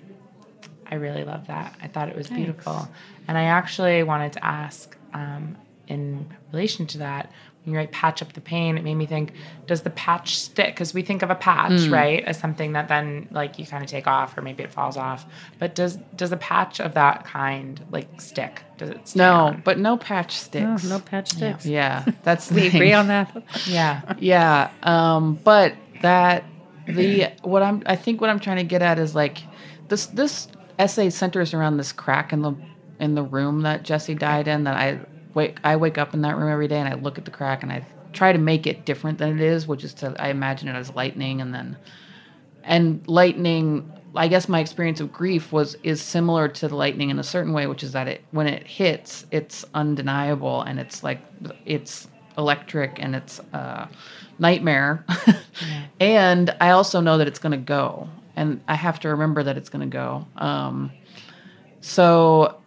I 0.90 0.96
really 0.96 1.24
love 1.24 1.46
that. 1.46 1.74
I 1.82 1.88
thought 1.88 2.08
it 2.08 2.16
was 2.16 2.28
beautiful. 2.28 2.88
And 3.26 3.38
I 3.38 3.44
actually 3.44 4.02
wanted 4.02 4.34
to 4.34 4.44
ask, 4.44 4.96
um, 5.12 5.56
in 5.88 6.26
relation 6.52 6.86
to 6.88 6.98
that, 6.98 7.32
you 7.64 7.74
write 7.74 7.92
patch 7.92 8.20
up 8.22 8.32
the 8.34 8.40
pain, 8.40 8.76
it 8.76 8.84
made 8.84 8.94
me 8.96 9.06
think, 9.06 9.32
does 9.66 9.82
the 9.82 9.90
patch 9.90 10.36
stick? 10.38 10.74
Because 10.74 10.92
we 10.92 11.02
think 11.02 11.22
of 11.22 11.30
a 11.30 11.34
patch, 11.34 11.86
right, 11.88 12.22
as 12.24 12.38
something 12.38 12.72
that 12.74 12.88
then 12.88 13.26
like 13.30 13.58
you 13.58 13.66
kind 13.66 13.82
of 13.82 13.88
take 13.88 14.06
off 14.06 14.36
or 14.36 14.42
maybe 14.42 14.62
it 14.62 14.72
falls 14.72 14.96
off. 14.96 15.24
But 15.58 15.74
does 15.74 15.96
does 16.16 16.30
a 16.32 16.36
patch 16.36 16.80
of 16.80 16.94
that 16.94 17.24
kind 17.24 17.80
like 17.90 18.20
stick? 18.20 18.62
Does 18.76 18.90
it 18.90 19.08
stay 19.08 19.18
No, 19.20 19.34
on? 19.46 19.62
but 19.64 19.78
no 19.78 19.96
patch 19.96 20.32
sticks. 20.36 20.84
no 20.84 20.96
no 20.96 21.00
patch 21.00 21.30
sticks. 21.30 21.64
Yeah, 21.64 22.04
that's 22.22 22.48
the 22.50 22.54
We 22.56 22.60
thing. 22.70 22.76
agree 22.76 22.92
on 22.92 23.08
that. 23.08 23.42
Yeah. 23.66 24.14
Yeah, 24.18 24.70
um, 24.82 25.38
but 25.44 25.74
that 26.02 26.44
the 26.86 27.28
what 27.42 27.62
I'm 27.62 27.82
I 27.86 27.96
think 27.96 28.20
what 28.20 28.28
I'm 28.28 28.40
trying 28.40 28.58
to 28.58 28.64
get 28.64 28.82
at 28.82 28.98
is 28.98 29.14
like 29.14 29.38
this 29.88 30.06
this 30.06 30.48
essay 30.78 31.08
centers 31.08 31.54
around 31.54 31.78
this 31.78 31.92
crack 31.92 32.32
in 32.32 32.42
the 32.42 32.52
in 33.00 33.14
the 33.14 33.22
room 33.22 33.62
that 33.62 33.84
Jesse 33.84 34.14
died 34.14 34.48
in. 34.48 34.64
That 34.64 34.76
I 34.76 35.00
wake 35.34 35.58
I 35.64 35.76
wake 35.76 35.98
up 35.98 36.14
in 36.14 36.22
that 36.22 36.36
room 36.36 36.50
every 36.50 36.68
day 36.68 36.78
and 36.78 36.88
I 36.88 36.94
look 36.94 37.18
at 37.18 37.24
the 37.24 37.30
crack 37.30 37.62
and 37.62 37.72
I 37.72 37.84
try 38.12 38.32
to 38.32 38.38
make 38.38 38.66
it 38.66 38.84
different 38.84 39.18
than 39.18 39.30
it 39.30 39.40
is, 39.40 39.66
which 39.66 39.84
is 39.84 39.94
to 39.94 40.14
I 40.18 40.28
imagine 40.28 40.68
it 40.68 40.74
as 40.74 40.94
lightning 40.94 41.40
and 41.40 41.54
then 41.54 41.76
and 42.62 43.06
lightning. 43.06 43.90
I 44.16 44.28
guess 44.28 44.48
my 44.48 44.60
experience 44.60 45.00
of 45.00 45.12
grief 45.12 45.52
was 45.52 45.76
is 45.82 46.00
similar 46.00 46.48
to 46.48 46.68
the 46.68 46.76
lightning 46.76 47.10
in 47.10 47.18
a 47.18 47.24
certain 47.24 47.52
way, 47.52 47.66
which 47.66 47.82
is 47.82 47.92
that 47.92 48.08
it 48.08 48.22
when 48.30 48.46
it 48.46 48.66
hits, 48.66 49.26
it's 49.30 49.64
undeniable 49.74 50.62
and 50.62 50.78
it's 50.78 51.02
like 51.02 51.20
it's 51.66 52.08
electric 52.38 53.00
and 53.00 53.14
it's 53.14 53.40
a 53.52 53.88
nightmare. 54.38 55.04
and 56.00 56.54
I 56.60 56.70
also 56.70 57.00
know 57.00 57.18
that 57.18 57.26
it's 57.26 57.38
going 57.38 57.52
to 57.52 57.58
go, 57.58 58.08
and 58.36 58.60
I 58.68 58.74
have 58.74 59.00
to 59.00 59.08
remember 59.08 59.42
that 59.42 59.56
it's 59.56 59.68
going 59.68 59.88
to 59.88 59.92
go. 59.92 60.26
Um, 60.36 60.92
so, 61.80 62.60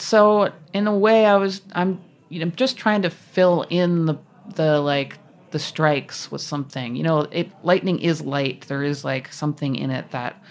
so 0.00 0.52
in 0.72 0.86
a 0.86 0.96
way, 0.96 1.26
I 1.26 1.36
was 1.36 1.62
I'm 1.72 2.00
you 2.28 2.44
know 2.44 2.50
just 2.50 2.76
trying 2.76 3.02
to 3.02 3.10
fill 3.10 3.66
in 3.70 4.06
the 4.06 4.18
the 4.54 4.80
like 4.80 5.18
the 5.50 5.58
strikes 5.58 6.30
with 6.30 6.40
something. 6.40 6.96
You 6.96 7.02
know, 7.02 7.20
it 7.20 7.50
lightning 7.62 7.98
is 8.00 8.20
light. 8.20 8.66
There 8.68 8.82
is 8.82 9.04
like 9.04 9.32
something 9.32 9.74
in 9.76 9.90
it 9.90 10.10
that. 10.10 10.42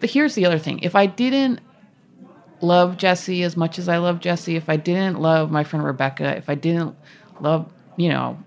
But 0.00 0.10
here's 0.10 0.34
the 0.34 0.46
other 0.46 0.58
thing: 0.58 0.80
if 0.80 0.94
I 0.94 1.06
didn't 1.06 1.60
love 2.60 2.96
Jesse 2.96 3.42
as 3.42 3.56
much 3.56 3.78
as 3.78 3.88
I 3.88 3.98
love 3.98 4.20
Jesse, 4.20 4.56
if 4.56 4.68
I 4.68 4.76
didn't 4.76 5.20
love 5.20 5.50
my 5.50 5.64
friend 5.64 5.84
Rebecca, 5.84 6.36
if 6.36 6.48
I 6.48 6.54
didn't 6.54 6.96
love, 7.40 7.70
you 7.96 8.08
know, 8.08 8.38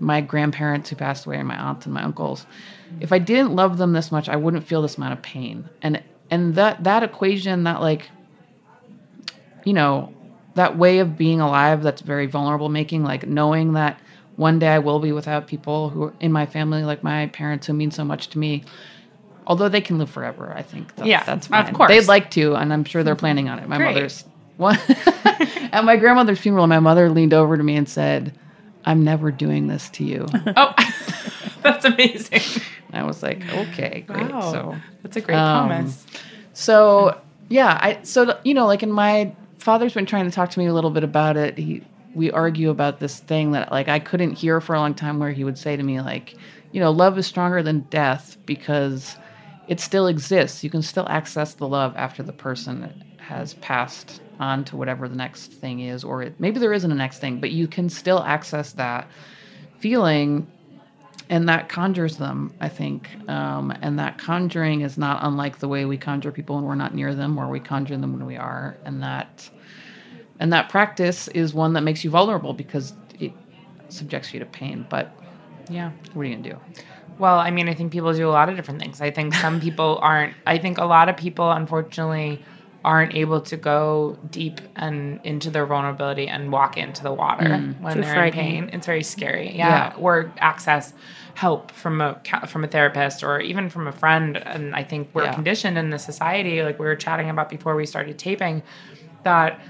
my 0.00 0.20
grandparents 0.20 0.90
who 0.90 0.96
passed 0.96 1.26
away 1.26 1.38
and 1.38 1.48
my 1.48 1.56
aunts 1.56 1.86
and 1.86 1.94
my 1.94 2.02
uncles, 2.02 2.46
if 3.00 3.12
I 3.12 3.18
didn't 3.18 3.54
love 3.54 3.78
them 3.78 3.92
this 3.92 4.12
much, 4.12 4.28
I 4.28 4.36
wouldn't 4.36 4.66
feel 4.66 4.82
this 4.82 4.96
amount 4.96 5.14
of 5.14 5.22
pain. 5.22 5.68
And 5.82 6.02
and 6.30 6.54
that 6.54 6.84
that 6.84 7.02
equation, 7.02 7.64
that 7.64 7.80
like, 7.80 8.10
you 9.68 9.74
know, 9.74 10.12
that 10.54 10.78
way 10.78 10.98
of 11.00 11.16
being 11.18 11.40
alive 11.40 11.82
that's 11.82 12.00
very 12.00 12.26
vulnerable 12.26 12.68
making, 12.70 13.04
like 13.04 13.26
knowing 13.26 13.74
that 13.74 14.00
one 14.36 14.58
day 14.58 14.68
I 14.68 14.78
will 14.78 14.98
be 14.98 15.12
without 15.12 15.46
people 15.46 15.90
who 15.90 16.04
are 16.04 16.14
in 16.20 16.32
my 16.32 16.46
family, 16.46 16.82
like 16.84 17.02
my 17.02 17.26
parents 17.26 17.66
who 17.66 17.74
mean 17.74 17.90
so 17.90 18.02
much 18.04 18.28
to 18.30 18.38
me. 18.38 18.64
Although 19.46 19.68
they 19.68 19.80
can 19.82 19.98
live 19.98 20.10
forever, 20.10 20.52
I 20.54 20.62
think 20.62 20.94
that, 20.96 21.06
Yeah, 21.06 21.22
that's 21.24 21.46
of 21.46 21.50
fine. 21.50 21.74
course. 21.74 21.88
They'd 21.90 22.08
like 22.08 22.30
to, 22.32 22.54
and 22.54 22.72
I'm 22.72 22.84
sure 22.84 23.02
they're 23.02 23.14
planning 23.16 23.48
on 23.48 23.58
it. 23.58 23.68
My 23.68 23.76
Great. 23.78 23.94
mother's 23.94 24.24
one 24.56 24.78
at 25.72 25.84
my 25.84 25.96
grandmother's 25.96 26.38
funeral, 26.40 26.66
my 26.66 26.80
mother 26.80 27.10
leaned 27.10 27.34
over 27.34 27.56
to 27.56 27.62
me 27.62 27.76
and 27.76 27.88
said, 27.88 28.32
I'm 28.86 29.04
never 29.04 29.30
doing 29.30 29.66
this 29.66 29.90
to 29.90 30.04
you. 30.04 30.26
Oh, 30.56 30.74
that's 31.62 31.84
amazing. 31.84 32.40
I 32.92 33.02
was 33.04 33.22
like, 33.22 33.40
okay, 33.52 34.04
great. 34.06 34.30
Wow. 34.32 34.52
So 34.52 34.76
That's 35.02 35.16
a 35.16 35.20
great 35.20 35.36
Um, 35.36 35.68
promise. 35.68 36.06
so 36.54 37.20
yeah, 37.50 37.78
I 37.80 37.98
so 38.02 38.38
you 38.44 38.54
know, 38.54 38.66
like 38.66 38.82
in 38.82 38.90
my 38.92 39.34
father's 39.58 39.94
been 39.94 40.06
trying 40.06 40.24
to 40.24 40.30
talk 40.30 40.50
to 40.50 40.58
me 40.58 40.66
a 40.66 40.74
little 40.74 40.90
bit 40.90 41.04
about 41.04 41.36
it. 41.36 41.58
He 41.58 41.82
we 42.14 42.30
argue 42.30 42.70
about 42.70 43.00
this 43.00 43.20
thing 43.20 43.52
that 43.52 43.70
like 43.70 43.88
I 43.88 43.98
couldn't 43.98 44.32
hear 44.32 44.60
for 44.60 44.74
a 44.74 44.80
long 44.80 44.94
time 44.94 45.18
where 45.18 45.30
he 45.30 45.44
would 45.44 45.58
say 45.58 45.76
to 45.76 45.82
me 45.82 46.00
like, 46.00 46.36
you 46.72 46.80
know, 46.80 46.90
love 46.90 47.18
is 47.18 47.26
stronger 47.26 47.62
than 47.62 47.80
death 47.90 48.36
because 48.46 49.16
it 49.68 49.80
still 49.80 50.06
exists. 50.06 50.64
You 50.64 50.70
can 50.70 50.82
still 50.82 51.06
access 51.08 51.54
the 51.54 51.68
love 51.68 51.94
after 51.96 52.22
the 52.22 52.32
person 52.32 53.04
has 53.18 53.54
passed 53.54 54.22
on 54.40 54.64
to 54.64 54.76
whatever 54.76 55.08
the 55.08 55.16
next 55.16 55.52
thing 55.52 55.80
is 55.80 56.02
or 56.02 56.22
it, 56.22 56.40
maybe 56.40 56.58
there 56.58 56.72
isn't 56.72 56.90
a 56.90 56.94
next 56.94 57.18
thing, 57.18 57.40
but 57.40 57.50
you 57.50 57.68
can 57.68 57.88
still 57.88 58.20
access 58.20 58.72
that 58.72 59.06
feeling 59.78 60.46
and 61.30 61.48
that 61.48 61.68
conjures 61.68 62.16
them 62.16 62.52
i 62.60 62.68
think 62.68 63.08
um, 63.28 63.70
and 63.82 63.98
that 63.98 64.18
conjuring 64.18 64.80
is 64.80 64.96
not 64.98 65.18
unlike 65.22 65.58
the 65.58 65.68
way 65.68 65.84
we 65.84 65.96
conjure 65.96 66.32
people 66.32 66.56
when 66.56 66.64
we're 66.64 66.74
not 66.74 66.94
near 66.94 67.14
them 67.14 67.36
or 67.38 67.48
we 67.48 67.60
conjure 67.60 67.96
them 67.96 68.12
when 68.12 68.24
we 68.26 68.36
are 68.36 68.76
and 68.84 69.02
that 69.02 69.50
and 70.40 70.52
that 70.52 70.68
practice 70.68 71.28
is 71.28 71.52
one 71.52 71.72
that 71.74 71.82
makes 71.82 72.04
you 72.04 72.10
vulnerable 72.10 72.52
because 72.54 72.92
it 73.18 73.32
subjects 73.88 74.32
you 74.32 74.40
to 74.40 74.46
pain 74.46 74.86
but 74.88 75.10
Yeah. 75.68 75.90
what 76.12 76.22
are 76.22 76.24
you 76.28 76.36
gonna 76.36 76.48
do 76.50 76.56
Well, 77.18 77.40
I 77.40 77.50
mean, 77.50 77.68
I 77.68 77.74
think 77.74 77.90
people 77.90 78.12
do 78.12 78.28
a 78.28 78.30
lot 78.30 78.48
of 78.48 78.54
different 78.54 78.80
things. 78.80 79.00
I 79.00 79.10
think 79.10 79.34
some 79.34 79.58
people 79.60 79.98
aren't. 80.00 80.34
I 80.46 80.56
think 80.56 80.78
a 80.78 80.84
lot 80.84 81.08
of 81.08 81.16
people, 81.16 81.50
unfortunately, 81.50 82.40
aren't 82.84 83.14
able 83.14 83.40
to 83.40 83.56
go 83.56 84.16
deep 84.30 84.60
and 84.76 85.20
into 85.24 85.50
their 85.50 85.66
vulnerability 85.66 86.28
and 86.28 86.52
walk 86.52 86.76
into 86.76 87.02
the 87.02 87.12
water 87.12 87.44
mm. 87.44 87.80
when 87.80 88.00
they're 88.00 88.26
in 88.26 88.32
pain. 88.32 88.70
It's 88.72 88.86
very 88.86 89.02
scary. 89.02 89.56
Yeah. 89.56 89.92
Yeah. 89.92 89.94
Or 89.98 90.32
access 90.38 90.92
help 91.34 91.70
from 91.70 92.00
a 92.00 92.20
from 92.48 92.64
a 92.64 92.68
therapist 92.68 93.22
or 93.22 93.40
even 93.40 93.68
from 93.68 93.86
a 93.86 93.92
friend. 93.92 94.36
And 94.36 94.74
I 94.74 94.82
think 94.82 95.10
we're 95.12 95.24
Yeah. 95.24 95.34
conditioned 95.34 95.78
in 95.78 95.90
the 95.90 95.98
society, 95.98 96.62
like 96.62 96.78
we 96.78 96.86
were 96.86 96.96
chatting 96.96 97.30
about 97.30 97.48
before 97.48 97.76
we 97.76 97.86
started 97.86 98.18
taping, 98.18 98.62
that 99.22 99.60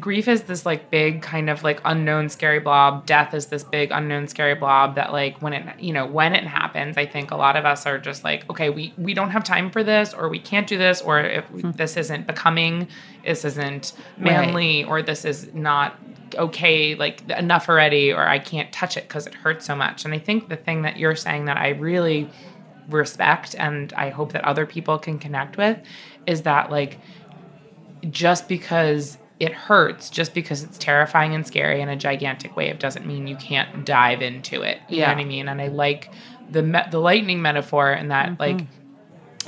grief 0.00 0.26
is 0.26 0.44
this 0.44 0.64
like 0.64 0.90
big 0.90 1.20
kind 1.20 1.50
of 1.50 1.62
like 1.62 1.80
unknown 1.84 2.28
scary 2.28 2.60
blob. 2.60 3.04
Death 3.04 3.34
is 3.34 3.46
this 3.46 3.62
big 3.62 3.90
unknown 3.90 4.26
scary 4.26 4.54
blob 4.54 4.94
that 4.94 5.12
like 5.12 5.40
when 5.42 5.52
it 5.52 5.80
you 5.80 5.92
know 5.92 6.06
when 6.06 6.34
it 6.34 6.44
happens 6.44 6.96
i 6.96 7.04
think 7.04 7.30
a 7.30 7.36
lot 7.36 7.56
of 7.56 7.64
us 7.64 7.86
are 7.86 7.98
just 7.98 8.24
like 8.24 8.48
okay 8.48 8.70
we 8.70 8.94
we 8.96 9.12
don't 9.12 9.30
have 9.30 9.44
time 9.44 9.70
for 9.70 9.82
this 9.82 10.14
or 10.14 10.28
we 10.28 10.38
can't 10.38 10.66
do 10.66 10.78
this 10.78 11.00
or 11.02 11.20
if 11.20 11.44
hmm. 11.46 11.70
this 11.72 11.96
isn't 11.96 12.26
becoming 12.26 12.88
this 13.24 13.44
isn't 13.44 13.92
manly 14.16 14.84
or 14.84 15.02
this 15.02 15.24
is 15.24 15.52
not 15.52 15.98
okay 16.36 16.94
like 16.94 17.28
enough 17.30 17.68
already 17.68 18.12
or 18.12 18.26
i 18.26 18.38
can't 18.38 18.72
touch 18.72 18.96
it 18.96 19.06
because 19.06 19.26
it 19.26 19.34
hurts 19.34 19.66
so 19.66 19.76
much. 19.76 20.04
And 20.04 20.14
i 20.14 20.18
think 20.18 20.48
the 20.48 20.56
thing 20.56 20.82
that 20.82 20.96
you're 20.96 21.16
saying 21.16 21.44
that 21.46 21.58
i 21.58 21.70
really 21.70 22.30
respect 22.88 23.54
and 23.58 23.92
i 23.92 24.08
hope 24.08 24.32
that 24.32 24.44
other 24.44 24.66
people 24.66 24.98
can 24.98 25.18
connect 25.18 25.56
with 25.56 25.78
is 26.26 26.42
that 26.42 26.70
like 26.70 26.98
just 28.10 28.48
because 28.48 29.18
it 29.42 29.52
hurts, 29.52 30.08
just 30.08 30.34
because 30.34 30.62
it's 30.62 30.78
terrifying 30.78 31.34
and 31.34 31.44
scary 31.44 31.80
in 31.80 31.88
a 31.88 31.96
gigantic 31.96 32.54
wave, 32.54 32.78
doesn't 32.78 33.04
mean 33.04 33.26
you 33.26 33.34
can't 33.34 33.84
dive 33.84 34.22
into 34.22 34.62
it. 34.62 34.78
You 34.88 34.98
Yeah. 34.98 35.08
know 35.08 35.14
what 35.14 35.20
I 35.22 35.24
mean? 35.24 35.48
And 35.48 35.60
I 35.60 35.66
like 35.66 36.10
the 36.48 36.62
me- 36.62 36.84
the 36.92 37.00
lightning 37.00 37.42
metaphor 37.42 37.90
and 37.90 38.12
that 38.12 38.28
mm-hmm. 38.28 38.40
like 38.40 38.66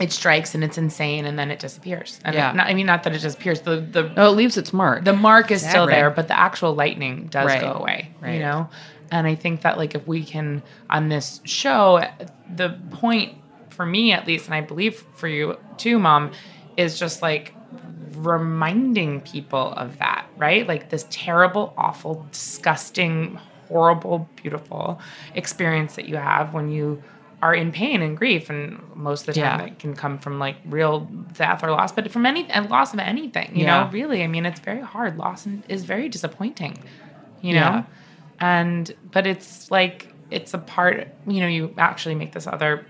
it 0.01 0.11
strikes 0.11 0.53
and 0.57 0.65
it's 0.65 0.77
insane 0.79 1.27
and 1.27 1.39
then 1.39 1.53
it 1.53 1.61
disappears. 1.61 2.19
And 2.25 2.35
Yeah. 2.35 2.51
not, 2.51 2.67
I 2.67 2.75
mean, 2.75 2.87
not 2.87 3.05
that 3.05 3.15
it 3.15 3.23
disappears. 3.23 3.61
The 3.61 3.77
the 3.77 4.11
no 4.17 4.27
it 4.27 4.35
leaves 4.35 4.57
its 4.57 4.73
mark 4.73 5.05
the 5.05 5.13
mark 5.13 5.53
is 5.53 5.61
still 5.61 5.85
Exactly. 5.85 5.95
there, 5.95 6.11
but 6.11 6.27
the 6.27 6.37
actual 6.37 6.75
lightning 6.75 7.29
does 7.31 7.47
Right. 7.47 7.61
go 7.61 7.75
away. 7.75 8.11
Right. 8.21 8.35
You 8.35 8.41
know, 8.41 8.69
and 9.13 9.29
I 9.29 9.37
think 9.37 9.61
that 9.61 9.79
like 9.79 9.95
if 9.95 10.05
we 10.09 10.25
can 10.25 10.65
on 10.91 11.09
this 11.09 11.41
show, 11.45 12.03
the 12.53 12.71
point 12.91 13.35
for 13.71 13.87
me 13.87 14.11
at 14.11 14.27
least, 14.27 14.47
and 14.47 14.57
I 14.57 14.61
believe 14.61 15.05
for 15.15 15.29
you 15.29 15.57
too, 15.77 16.01
mom, 16.01 16.33
is 16.77 16.99
just 16.99 17.23
like 17.23 17.55
reminding 18.15 19.21
people 19.23 19.73
of 19.73 19.99
that, 19.99 20.27
right? 20.37 20.67
Like 20.67 20.91
this 20.91 21.07
terrible, 21.11 21.75
awful, 21.77 22.27
disgusting, 22.33 23.39
horrible, 23.69 24.29
beautiful 24.37 25.01
experience 25.35 25.97
that 25.97 26.09
you 26.09 26.17
have 26.17 26.55
when 26.55 26.71
you 26.71 27.03
are 27.43 27.55
in 27.55 27.73
pain 27.73 28.01
and 28.01 28.17
grief 28.17 28.49
and 28.49 28.81
most 28.95 29.29
of 29.29 29.35
the 29.35 29.41
time 29.43 29.61
Yeah. 29.61 29.67
it 29.67 29.79
can 29.79 29.95
come 29.95 30.19
from 30.19 30.39
like 30.39 30.57
real 30.65 31.01
death 31.35 31.63
or 31.63 31.71
loss 31.73 31.93
but 31.93 32.11
from 32.11 32.25
any 32.25 32.49
and 32.51 32.71
loss 32.71 32.95
of 32.95 33.01
anything 33.01 33.51
you 33.55 33.65
Yeah. 33.67 33.85
know 33.85 33.91
really 33.91 34.23
i 34.25 34.27
mean 34.27 34.47
it's 34.47 34.61
very 34.61 34.81
hard 34.81 35.19
loss 35.19 35.45
and- 35.45 35.63
is 35.69 35.85
very 35.85 36.09
disappointing 36.09 36.79
you 37.43 37.53
Yeah. 37.55 37.61
know 37.71 37.85
and 38.41 38.95
but 39.13 39.27
it's 39.27 39.71
like 39.71 40.15
it's 40.31 40.55
a 40.55 40.59
part 40.59 41.09
you 41.27 41.41
know 41.41 41.47
you 41.47 41.75
actually 41.77 42.15
make 42.15 42.33
this 42.33 42.47
other 42.47 42.87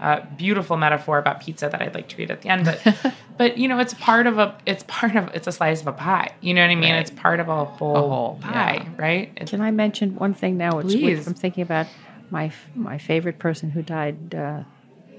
uh, 0.00 0.20
beautiful 0.36 0.76
metaphor 0.76 1.18
about 1.18 1.40
pizza 1.40 1.68
that 1.68 1.80
I'd 1.82 1.94
like 1.94 2.08
to 2.08 2.16
read 2.16 2.30
at 2.30 2.42
the 2.42 2.48
end, 2.48 2.64
but 2.64 3.14
but 3.38 3.58
you 3.58 3.66
know 3.68 3.78
it's 3.80 3.94
part 3.94 4.26
of 4.26 4.38
a 4.38 4.56
it's 4.66 4.84
part 4.86 5.16
of 5.16 5.28
it's 5.34 5.46
a 5.46 5.52
slice 5.52 5.80
of 5.80 5.86
a 5.88 5.92
pie. 5.92 6.32
You 6.40 6.54
know 6.54 6.62
what 6.62 6.70
I 6.70 6.74
mean? 6.74 6.92
Right. 6.92 7.00
It's 7.00 7.10
part 7.10 7.40
of 7.40 7.48
a 7.48 7.64
whole, 7.64 7.96
A 7.96 8.00
whole, 8.00 8.38
pie, 8.40 8.74
yeah. 8.84 8.88
right? 8.96 9.32
It's, 9.36 9.50
Can 9.50 9.60
I 9.60 9.70
mention 9.70 10.14
one 10.16 10.34
thing 10.34 10.56
now? 10.56 10.76
Which, 10.76 10.86
which 10.86 10.94
Please. 11.00 11.26
I'm 11.26 11.34
thinking 11.34 11.62
about 11.62 11.86
my 12.30 12.52
my 12.74 12.98
favorite 12.98 13.38
person 13.38 13.70
who 13.70 13.82
died 13.82 14.34
uh, 14.34 14.62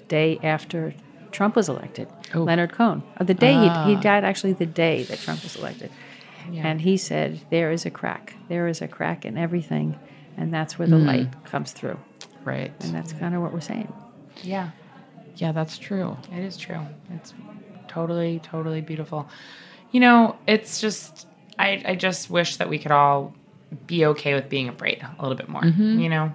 day 0.07 0.39
after 0.43 0.93
Trump 1.31 1.55
was 1.55 1.69
elected, 1.69 2.07
Oh. 2.33 2.39
Leonard 2.43 2.71
Cohen. 2.71 3.03
Uh, 3.19 3.23
the 3.23 3.33
day 3.33 3.53
he, 3.53 3.67
Ah. 3.69 3.85
he 3.85 3.95
died, 3.95 4.23
actually, 4.23 4.53
the 4.53 4.65
day 4.65 5.03
that 5.03 5.19
Trump 5.19 5.43
was 5.43 5.55
elected, 5.55 5.91
and 6.55 6.81
he 6.81 6.97
said, 6.97 7.39
"There 7.51 7.71
is 7.71 7.85
a 7.85 7.89
crack. 7.91 8.33
There 8.47 8.67
is 8.67 8.81
a 8.81 8.87
crack 8.87 9.25
in 9.25 9.37
everything, 9.37 9.99
and 10.37 10.53
that's 10.53 10.79
where 10.79 10.87
the 10.87 10.97
Hmm. 10.97 11.05
light 11.07 11.45
comes 11.45 11.71
through." 11.73 11.99
right 12.45 12.71
And 12.79 12.95
that's 12.95 13.11
kind 13.13 13.35
of 13.35 13.41
what 13.41 13.51
we're 13.53 13.59
saying. 13.59 13.91
Yeah, 14.43 14.71
yeah 15.35 15.51
that's 15.51 15.77
true 15.77 16.17
it 16.31 16.43
is 16.43 16.57
true. 16.57 16.79
It's 17.13 17.33
totally 17.87 18.39
totally 18.43 18.81
beautiful. 18.81 19.27
You 19.91 19.99
know, 19.99 20.37
it's 20.47 20.79
just 20.79 21.27
I 21.57 21.81
I 21.85 21.95
just 21.95 22.29
wish 22.29 22.57
that 22.57 22.69
we 22.69 22.79
could 22.79 22.91
all 22.91 23.33
be 23.87 24.05
okay 24.05 24.33
with 24.33 24.49
being 24.49 24.69
afraid 24.69 25.05
a 25.17 25.21
little 25.21 25.37
bit 25.37 25.49
more. 25.49 25.63
You 25.99 26.09
know, 26.09 26.33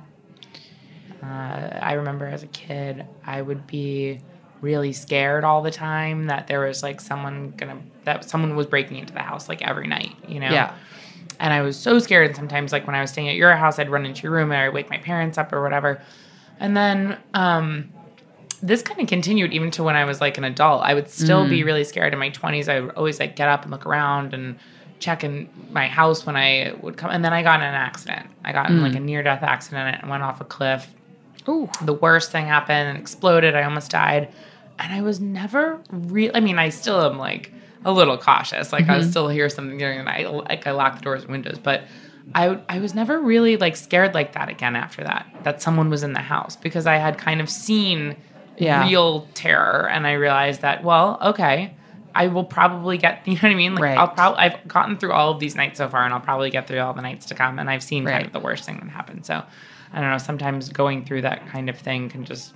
uh, 1.22 1.78
I 1.80 1.94
remember 1.94 2.26
as 2.26 2.42
a 2.42 2.48
kid, 2.48 3.06
I 3.24 3.40
would 3.40 3.66
be 3.66 4.20
really 4.60 4.92
scared 4.92 5.44
all 5.44 5.62
the 5.62 5.70
time 5.70 6.26
that 6.26 6.46
there 6.46 6.60
was 6.60 6.82
like 6.82 7.00
someone 7.00 7.52
gonna 7.56 7.78
that 8.04 8.28
someone 8.28 8.56
was 8.56 8.66
breaking 8.66 8.98
into 8.98 9.12
the 9.14 9.20
house 9.22 9.48
like 9.48 9.62
every 9.62 9.86
night. 9.86 10.16
You 10.28 10.40
know. 10.40 10.50
Yeah. 10.50 10.74
And 11.40 11.52
I 11.52 11.62
was 11.62 11.76
so 11.76 11.98
scared. 11.98 12.28
And 12.28 12.36
sometimes, 12.36 12.70
like 12.70 12.86
when 12.86 12.94
I 12.94 13.00
was 13.00 13.10
staying 13.10 13.28
at 13.28 13.34
your 13.34 13.54
house, 13.56 13.78
I'd 13.78 13.90
run 13.90 14.06
into 14.06 14.22
your 14.22 14.32
room 14.32 14.52
and 14.52 14.60
I'd 14.60 14.72
wake 14.72 14.88
my 14.88 14.98
parents 14.98 15.36
up 15.36 15.52
or 15.52 15.62
whatever. 15.62 16.00
And 16.60 16.76
then 16.76 17.18
um, 17.34 17.90
this 18.58 18.82
kind 18.82 19.00
of 19.00 19.06
continued 19.06 19.52
even 19.52 19.70
to 19.72 19.82
when 19.82 19.96
I 19.96 20.04
was 20.04 20.20
like 20.20 20.38
an 20.38 20.44
adult. 20.44 20.82
I 20.82 20.94
would 20.94 21.08
still 21.08 21.48
be 21.48 21.62
mm. 21.62 21.64
really 21.64 21.84
scared 21.84 22.12
in 22.12 22.18
my 22.18 22.30
20s. 22.30 22.68
I 22.68 22.80
would 22.80 22.94
always 22.94 23.20
like 23.20 23.36
get 23.36 23.48
up 23.48 23.62
and 23.62 23.70
look 23.70 23.86
around 23.86 24.34
and 24.34 24.58
check 24.98 25.24
in 25.24 25.48
my 25.70 25.86
house 25.86 26.24
when 26.24 26.36
I 26.36 26.74
would 26.80 26.96
come. 26.96 27.10
And 27.10 27.24
then 27.24 27.32
I 27.32 27.42
got 27.42 27.60
in 27.60 27.66
an 27.66 27.74
accident. 27.74 28.28
I 28.44 28.52
got 28.52 28.70
in 28.70 28.80
like 28.82 28.94
a 28.94 28.98
mm. 28.98 29.04
near 29.04 29.22
death 29.22 29.42
accident 29.42 29.98
and 30.00 30.10
went 30.10 30.22
off 30.22 30.40
a 30.40 30.44
cliff. 30.44 30.92
Ooh. 31.48 31.68
The 31.82 31.92
worst 31.92 32.32
thing 32.32 32.46
happened 32.46 32.88
and 32.88 32.98
exploded. 32.98 33.54
I 33.54 33.64
almost 33.64 33.90
died. 33.90 34.32
And 34.78 34.92
I 34.92 35.02
was 35.02 35.20
never 35.20 35.80
real. 35.90 36.30
I 36.34 36.40
mean, 36.40 36.58
I 36.58 36.70
still 36.70 37.00
am 37.00 37.18
like 37.18 37.52
a 37.84 37.92
little 37.92 38.16
cautious. 38.16 38.72
Like 38.72 38.88
I 38.88 38.98
mm-hmm. 38.98 39.10
still 39.10 39.28
hear 39.28 39.48
something 39.48 39.78
during 39.78 39.98
the 39.98 40.04
night. 40.04 40.32
Like 40.32 40.66
I 40.66 40.72
lock 40.72 40.96
the 40.96 41.02
doors 41.02 41.22
and 41.22 41.30
windows, 41.30 41.58
but 41.62 41.84
I 42.34 42.60
I 42.68 42.78
was 42.78 42.94
never 42.94 43.20
really 43.20 43.56
like 43.56 43.76
scared 43.76 44.14
like 44.14 44.32
that 44.32 44.48
again 44.48 44.76
after 44.76 45.04
that. 45.04 45.26
That 45.42 45.60
someone 45.60 45.90
was 45.90 46.02
in 46.02 46.12
the 46.12 46.20
house 46.20 46.56
because 46.56 46.86
I 46.86 46.96
had 46.96 47.18
kind 47.18 47.40
of 47.40 47.50
seen 47.50 48.16
Yeah. 48.58 48.86
real 48.88 49.26
terror, 49.34 49.88
and 49.88 50.06
I 50.06 50.12
realized 50.12 50.60
that 50.62 50.84
well, 50.84 51.18
okay, 51.20 51.74
I 52.14 52.28
will 52.28 52.44
probably 52.44 52.98
get. 52.98 53.22
You 53.26 53.34
know 53.34 53.40
what 53.42 53.50
I 53.50 53.54
mean? 53.54 53.74
Like 53.74 53.82
Right. 53.82 53.98
I'll 53.98 54.08
probably 54.08 54.38
I've 54.40 54.68
gotten 54.68 54.96
through 54.98 55.12
all 55.12 55.30
of 55.32 55.40
these 55.40 55.56
nights 55.56 55.78
so 55.78 55.88
far, 55.88 56.04
and 56.04 56.14
I'll 56.14 56.20
probably 56.20 56.50
get 56.50 56.66
through 56.68 56.80
all 56.80 56.94
the 56.94 57.02
nights 57.02 57.26
to 57.26 57.34
come. 57.34 57.58
And 57.58 57.68
I've 57.68 57.82
seen 57.82 58.04
kind 58.04 58.24
of 58.26 58.32
the 58.32 58.40
worst 58.40 58.64
thing 58.64 58.78
that 58.82 58.88
happened. 58.90 59.26
So 59.26 59.42
I 59.92 60.00
don't 60.00 60.10
know. 60.10 60.18
Sometimes 60.18 60.68
going 60.68 61.04
through 61.04 61.22
that 61.22 61.46
kind 61.48 61.68
of 61.68 61.76
thing 61.78 62.08
can 62.08 62.24
just 62.24 62.52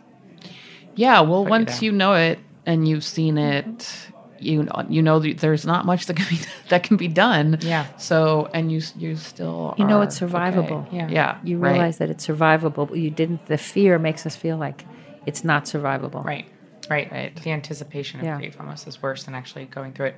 Yeah, 0.95 1.21
well, 1.21 1.43
you 1.45 1.51
once 1.51 1.75
down. 1.75 1.85
you 1.85 1.93
know 1.93 2.15
it 2.15 2.39
and 2.67 2.87
you've 2.87 3.05
seen 3.05 3.39
it, 3.39 4.09
you 4.41 4.63
know, 4.65 4.85
you 4.89 5.01
know 5.03 5.19
that 5.21 5.39
there's 5.39 5.65
not 5.65 5.87
much 5.87 6.07
that 6.07 6.17
can 6.17 6.27
be 6.29 6.39
that 6.69 6.83
can 6.83 6.97
be 6.97 7.09
done. 7.09 7.59
Yeah. 7.61 7.87
So, 7.97 8.49
and 8.55 8.71
you 8.71 8.81
you 8.97 9.17
still 9.17 9.75
You 9.79 9.85
know 9.87 10.03
it's 10.03 10.19
survivable. 10.21 10.87
okay. 10.87 10.97
Yeah. 10.99 11.09
Yeah. 11.09 11.39
You 11.43 11.59
right. 11.59 11.73
realize 11.73 11.99
that 11.99 12.11
it's 12.11 12.27
survivable, 12.27 12.89
but 12.89 12.99
you 12.99 13.11
didn't. 13.11 13.47
The 13.47 13.59
fear 13.59 13.99
makes 13.99 14.27
us 14.27 14.37
feel 14.37 14.57
like 14.57 14.85
it's 15.27 15.45
not 15.45 15.65
survivable. 15.65 16.25
Right. 16.25 16.47
Right. 16.89 17.11
Right. 17.13 17.37
The 17.43 17.51
anticipation 17.51 18.21
of 18.21 18.27
Yeah. 18.27 18.37
grief 18.39 18.57
almost 18.59 18.87
is 18.89 19.03
worse 19.03 19.25
than 19.25 19.35
actually 19.35 19.67
going 19.67 19.93
through 19.93 20.07
it. 20.07 20.17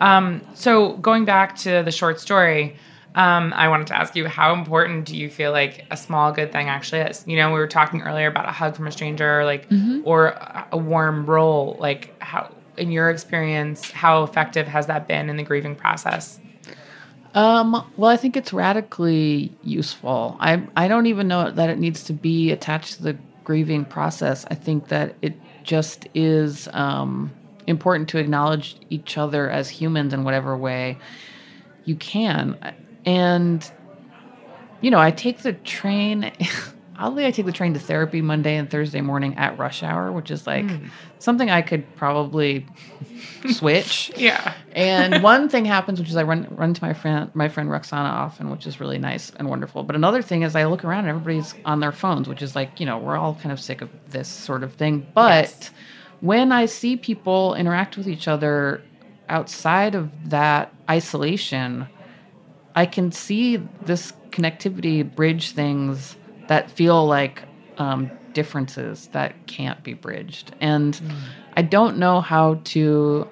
Um, 0.00 0.42
so 0.54 0.94
going 0.98 1.24
back 1.24 1.56
to 1.58 1.82
the 1.82 1.90
short 1.90 2.20
story, 2.20 2.76
um, 3.14 3.52
I 3.54 3.68
wanted 3.68 3.86
to 3.88 3.96
ask 3.96 4.16
you 4.16 4.26
how 4.26 4.52
important 4.54 5.06
do 5.06 5.16
you 5.16 5.30
feel 5.30 5.52
like 5.52 5.84
a 5.90 5.96
small 5.96 6.32
good 6.32 6.50
thing 6.52 6.68
actually 6.68 7.02
is? 7.02 7.24
You 7.26 7.36
know, 7.36 7.48
we 7.52 7.58
were 7.58 7.68
talking 7.68 8.02
earlier 8.02 8.26
about 8.26 8.48
a 8.48 8.52
hug 8.52 8.74
from 8.74 8.86
a 8.86 8.92
stranger, 8.92 9.44
like 9.44 9.68
or 10.04 10.26
a, 10.28 10.66
a 10.72 10.76
warm 10.76 11.26
roll. 11.26 11.76
Like 11.78 12.20
how 12.20 12.50
in 12.76 12.90
your 12.90 13.10
experience, 13.10 13.90
how 13.92 14.24
effective 14.24 14.66
has 14.66 14.86
that 14.86 15.06
been 15.06 15.30
in 15.30 15.36
the 15.36 15.44
grieving 15.44 15.76
process? 15.76 16.40
Um, 17.34 17.84
well, 17.96 18.10
I 18.10 18.16
think 18.16 18.36
it's 18.36 18.52
radically 18.52 19.52
useful. 19.62 20.36
I 20.40 20.62
I 20.76 20.86
don't 20.88 21.06
even 21.06 21.26
know 21.28 21.50
that 21.50 21.70
it 21.70 21.78
needs 21.78 22.04
to 22.04 22.12
be 22.12 22.50
attached 22.52 22.96
to 22.96 23.02
the 23.02 23.16
grieving 23.44 23.84
process. 23.84 24.44
I 24.50 24.54
think 24.54 24.88
that 24.88 25.14
it 25.22 25.34
just 25.62 26.08
is 26.14 26.68
um, 26.72 27.32
important 27.66 28.08
to 28.10 28.18
acknowledge 28.18 28.76
each 28.90 29.16
other 29.16 29.50
as 29.50 29.68
humans 29.68 30.12
in 30.12 30.24
whatever 30.24 30.56
way 30.56 30.98
you 31.84 31.96
can. 31.96 32.58
And 33.04 33.70
you 34.80 34.90
know, 34.90 35.00
I 35.00 35.10
take 35.10 35.38
the 35.38 35.52
train. 35.52 36.32
Oddly, 36.96 37.26
I 37.26 37.30
take 37.32 37.46
the 37.46 37.52
train 37.52 37.74
to 37.74 37.80
therapy 37.80 38.22
Monday 38.22 38.56
and 38.56 38.70
Thursday 38.70 39.00
morning 39.00 39.36
at 39.36 39.58
rush 39.58 39.82
hour, 39.82 40.12
which 40.12 40.30
is 40.30 40.46
like 40.46 40.68
hmm. 40.70 40.86
something 41.18 41.50
I 41.50 41.62
could 41.62 41.96
probably 41.96 42.66
switch. 43.50 44.12
Yeah. 44.16 44.54
And 44.72 45.22
one 45.22 45.48
thing 45.48 45.64
happens, 45.64 45.98
which 46.00 46.08
is 46.08 46.16
I 46.16 46.22
run 46.22 46.46
run 46.50 46.72
to 46.72 46.82
my 46.82 46.94
friend 46.94 47.30
my 47.34 47.48
friend 47.48 47.70
Roxana 47.70 48.08
often, 48.08 48.50
which 48.50 48.66
is 48.66 48.80
really 48.80 48.98
nice 48.98 49.30
and 49.30 49.48
wonderful. 49.48 49.82
But 49.82 49.96
another 49.96 50.22
thing 50.22 50.42
is 50.42 50.56
I 50.56 50.64
look 50.64 50.84
around 50.84 51.00
and 51.00 51.08
everybody's 51.08 51.54
on 51.64 51.80
their 51.80 51.92
phones, 51.92 52.28
which 52.28 52.42
is 52.42 52.56
like 52.56 52.80
you 52.80 52.86
know 52.86 52.98
we're 52.98 53.16
all 53.16 53.34
kind 53.34 53.52
of 53.52 53.60
sick 53.60 53.82
of 53.82 53.90
this 54.08 54.28
sort 54.28 54.62
of 54.62 54.74
thing. 54.74 55.06
But 55.14 55.44
Yes. 55.46 55.70
when 56.20 56.52
I 56.52 56.66
see 56.66 56.96
people 56.96 57.54
interact 57.54 57.96
with 57.96 58.08
each 58.08 58.28
other 58.28 58.82
outside 59.28 59.94
of 59.94 60.10
that 60.30 60.72
isolation, 60.88 61.86
I 62.74 62.86
can 62.86 63.12
see 63.12 63.56
this 63.56 64.12
connectivity 64.30 65.02
bridge 65.14 65.52
things 65.52 66.16
that 66.48 66.70
feel 66.70 67.06
like 67.06 67.42
um, 67.78 68.10
differences 68.32 69.08
that 69.12 69.46
can't 69.46 69.82
be 69.82 69.94
bridged. 69.94 70.54
And 70.60 71.00
I 71.56 71.62
don't 71.62 71.98
know 71.98 72.20
how 72.20 72.60
to. 72.64 73.28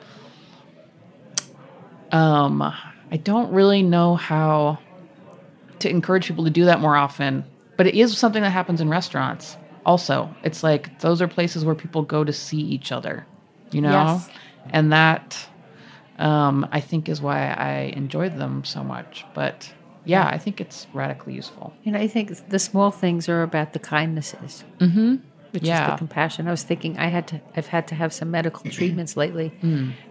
Um, 2.10 2.62
I 2.62 3.16
don't 3.16 3.52
really 3.52 3.82
know 3.82 4.16
how 4.16 4.78
to 5.80 5.88
encourage 5.88 6.28
people 6.28 6.44
to 6.44 6.50
do 6.50 6.66
that 6.66 6.80
more 6.80 6.96
often, 6.96 7.44
but 7.76 7.86
it 7.86 7.94
is 7.94 8.16
something 8.16 8.42
that 8.42 8.50
happens 8.50 8.80
in 8.80 8.88
restaurants. 8.88 9.56
Also, 9.84 10.32
it's 10.44 10.62
like 10.62 11.00
those 11.00 11.20
are 11.20 11.28
places 11.28 11.64
where 11.64 11.74
people 11.74 12.02
go 12.02 12.22
to 12.22 12.32
see 12.32 12.60
each 12.60 12.92
other, 12.92 13.26
you 13.70 13.80
know, 13.80 13.88
Yes. 13.90 14.28
and 14.70 14.92
that 14.92 15.48
um, 16.18 16.68
I 16.70 16.80
think 16.80 17.08
is 17.08 17.20
why 17.20 17.48
I 17.52 17.92
enjoyed 17.96 18.38
them 18.38 18.64
so 18.64 18.84
much. 18.84 19.24
But 19.34 19.72
yeah, 20.04 20.26
I 20.26 20.38
think 20.38 20.60
it's 20.60 20.86
radically 20.92 21.34
useful. 21.34 21.72
And 21.84 21.96
I 21.96 22.06
think 22.08 22.48
the 22.48 22.58
small 22.58 22.90
things 22.90 23.28
are 23.28 23.42
about 23.42 23.72
the 23.72 23.78
kindnesses. 23.78 24.64
Mm-hmm. 24.78 25.16
Which 25.52 25.64
is 25.64 25.68
the 25.68 25.96
compassion. 25.98 26.48
I 26.48 26.50
was 26.50 26.62
thinking 26.62 26.96
I 26.98 27.08
had 27.08 27.26
to 27.28 27.40
I've 27.54 27.66
had 27.66 27.86
to 27.88 27.94
have 27.94 28.14
some 28.14 28.30
medical 28.30 28.70
treatments 28.70 29.18
lately. 29.18 29.52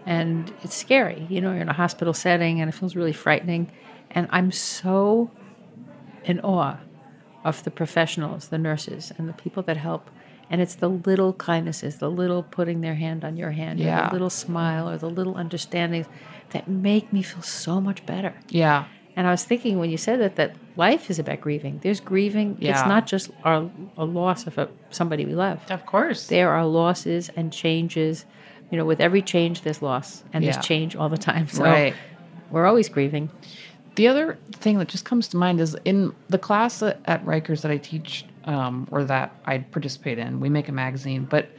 And 0.06 0.52
it's 0.62 0.76
scary. 0.76 1.26
You 1.28 1.40
know, 1.40 1.50
you're 1.52 1.62
in 1.62 1.68
a 1.68 1.72
hospital 1.72 2.14
setting 2.14 2.60
and 2.60 2.68
it 2.68 2.72
feels 2.72 2.94
really 2.94 3.12
frightening. 3.12 3.70
And 4.12 4.28
I'm 4.30 4.52
so 4.52 5.30
in 6.24 6.38
awe 6.40 6.76
of 7.44 7.64
the 7.64 7.72
professionals, 7.72 8.48
the 8.48 8.58
nurses 8.58 9.12
and 9.18 9.28
the 9.28 9.32
people 9.32 9.64
that 9.64 9.76
help. 9.76 10.10
And 10.48 10.60
it's 10.60 10.76
the 10.76 10.88
little 10.88 11.32
kindnesses, 11.32 11.96
the 11.96 12.10
little 12.10 12.44
putting 12.44 12.80
their 12.82 12.94
hand 12.94 13.24
on 13.24 13.36
your 13.36 13.50
hand, 13.50 13.80
or 13.80 13.84
Yeah. 13.84 14.06
the 14.06 14.12
little 14.12 14.30
smile 14.30 14.88
or 14.88 14.96
the 14.96 15.10
little 15.10 15.36
understandings 15.36 16.06
that 16.50 16.68
make 16.68 17.12
me 17.12 17.22
feel 17.22 17.42
so 17.42 17.80
much 17.80 18.06
better. 18.06 18.34
Yeah, 18.48 18.84
And 19.14 19.26
I 19.26 19.30
was 19.30 19.44
thinking 19.44 19.78
when 19.78 19.90
you 19.90 19.98
said 19.98 20.20
that, 20.20 20.36
that 20.36 20.56
life 20.76 21.10
is 21.10 21.18
about 21.18 21.40
grieving. 21.40 21.80
There's 21.82 22.00
grieving. 22.00 22.56
It's 22.60 22.86
not 22.86 23.06
just 23.06 23.30
our, 23.44 23.70
a 23.98 24.04
loss 24.04 24.46
of 24.46 24.56
a, 24.56 24.68
somebody 24.90 25.26
we 25.26 25.34
love. 25.34 25.60
Of 25.70 25.84
course. 25.84 26.28
There 26.28 26.50
are 26.50 26.64
losses 26.64 27.30
and 27.36 27.52
changes. 27.52 28.24
You 28.70 28.78
know, 28.78 28.86
with 28.86 29.00
every 29.00 29.20
change, 29.20 29.62
there's 29.62 29.82
loss, 29.82 30.24
and 30.32 30.42
Yeah. 30.42 30.52
there's 30.52 30.64
change 30.64 30.96
all 30.96 31.10
the 31.10 31.18
time. 31.18 31.46
So 31.52 31.62
Right. 31.64 31.94
we're 32.50 32.64
always 32.66 32.88
grieving. 32.88 33.28
The 33.96 34.08
other 34.08 34.38
thing 34.52 34.78
that 34.78 34.88
just 34.88 35.04
comes 35.04 35.28
to 35.28 35.36
mind 35.36 35.60
is 35.60 35.76
in 35.84 36.14
the 36.28 36.38
class 36.38 36.82
at, 36.82 36.98
at 37.04 37.22
Rikers 37.26 37.60
that 37.60 37.70
I 37.70 37.76
teach 37.76 38.24
um, 38.44 38.88
or 38.90 39.04
that 39.04 39.34
I 39.44 39.58
participate 39.58 40.18
in, 40.18 40.40
we 40.40 40.48
make 40.48 40.70
a 40.70 40.72
magazine. 40.72 41.26
But 41.28 41.50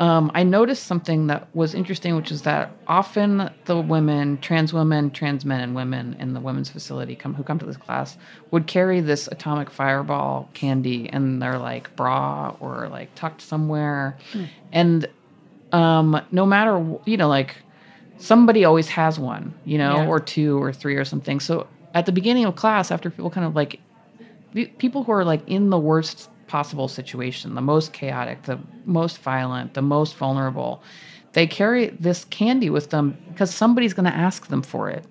um, 0.00 0.30
I 0.34 0.42
noticed 0.42 0.84
something 0.86 1.26
that 1.28 1.46
was 1.54 1.74
interesting, 1.74 2.16
which 2.16 2.32
is 2.32 2.42
that 2.42 2.72
often 2.86 3.50
the 3.66 3.78
women, 3.80 4.38
trans 4.38 4.72
women, 4.72 5.10
trans 5.10 5.44
men, 5.44 5.60
and 5.60 5.74
women 5.74 6.16
in 6.18 6.32
the 6.34 6.40
women's 6.40 6.70
facility 6.70 7.14
come 7.14 7.34
who 7.34 7.42
come 7.42 7.58
to 7.58 7.66
this 7.66 7.76
class 7.76 8.16
would 8.50 8.66
carry 8.66 9.00
this 9.00 9.28
atomic 9.28 9.70
fireball 9.70 10.48
candy 10.54 11.08
in 11.12 11.38
their 11.38 11.58
like 11.58 11.94
bra 11.94 12.56
or 12.58 12.88
like 12.88 13.14
tucked 13.14 13.42
somewhere, 13.42 14.16
and 14.72 15.06
um, 15.72 16.20
no 16.32 16.46
matter 16.46 16.84
you 17.04 17.16
know 17.16 17.28
like 17.28 17.56
somebody 18.18 18.64
always 18.64 18.88
has 18.88 19.18
one, 19.18 19.52
you 19.64 19.78
know, 19.78 19.96
Yeah. 19.96 20.06
or 20.06 20.20
two 20.20 20.60
or 20.62 20.72
three 20.72 20.96
or 20.96 21.04
something. 21.04 21.38
So 21.40 21.66
at 21.94 22.06
the 22.06 22.12
beginning 22.12 22.44
of 22.44 22.56
class, 22.56 22.90
after 22.90 23.10
people 23.10 23.30
kind 23.30 23.46
of 23.46 23.54
like 23.54 23.78
people 24.78 25.04
who 25.04 25.12
are 25.12 25.24
like 25.24 25.42
in 25.48 25.70
the 25.70 25.78
worst 25.78 26.30
possible 26.52 26.86
situation, 26.86 27.54
the 27.54 27.62
most 27.62 27.94
chaotic, 27.94 28.42
the 28.42 28.58
most 28.84 29.16
violent, 29.22 29.72
the 29.72 29.80
most 29.80 30.14
vulnerable, 30.16 30.82
they 31.32 31.46
carry 31.46 31.86
this 31.98 32.26
candy 32.26 32.68
with 32.68 32.90
them 32.90 33.16
because 33.30 33.54
somebody's 33.54 33.94
going 33.94 34.04
to 34.04 34.14
ask 34.14 34.48
them 34.48 34.60
for 34.60 34.90
it 34.90 35.02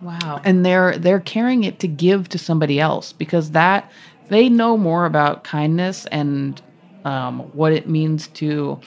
wow. 0.00 0.40
and 0.44 0.64
they're 0.64 0.96
they're 0.96 1.18
carrying 1.18 1.64
it 1.64 1.80
to 1.80 1.88
give 1.88 2.28
to 2.28 2.38
somebody 2.38 2.78
else 2.78 3.12
because 3.12 3.50
that 3.50 3.90
they 4.28 4.48
know 4.48 4.76
more 4.76 5.04
about 5.04 5.42
kindness 5.42 6.06
and 6.12 6.62
um, 7.04 7.40
what 7.58 7.72
it 7.72 7.88
means 7.88 8.28
to 8.28 8.78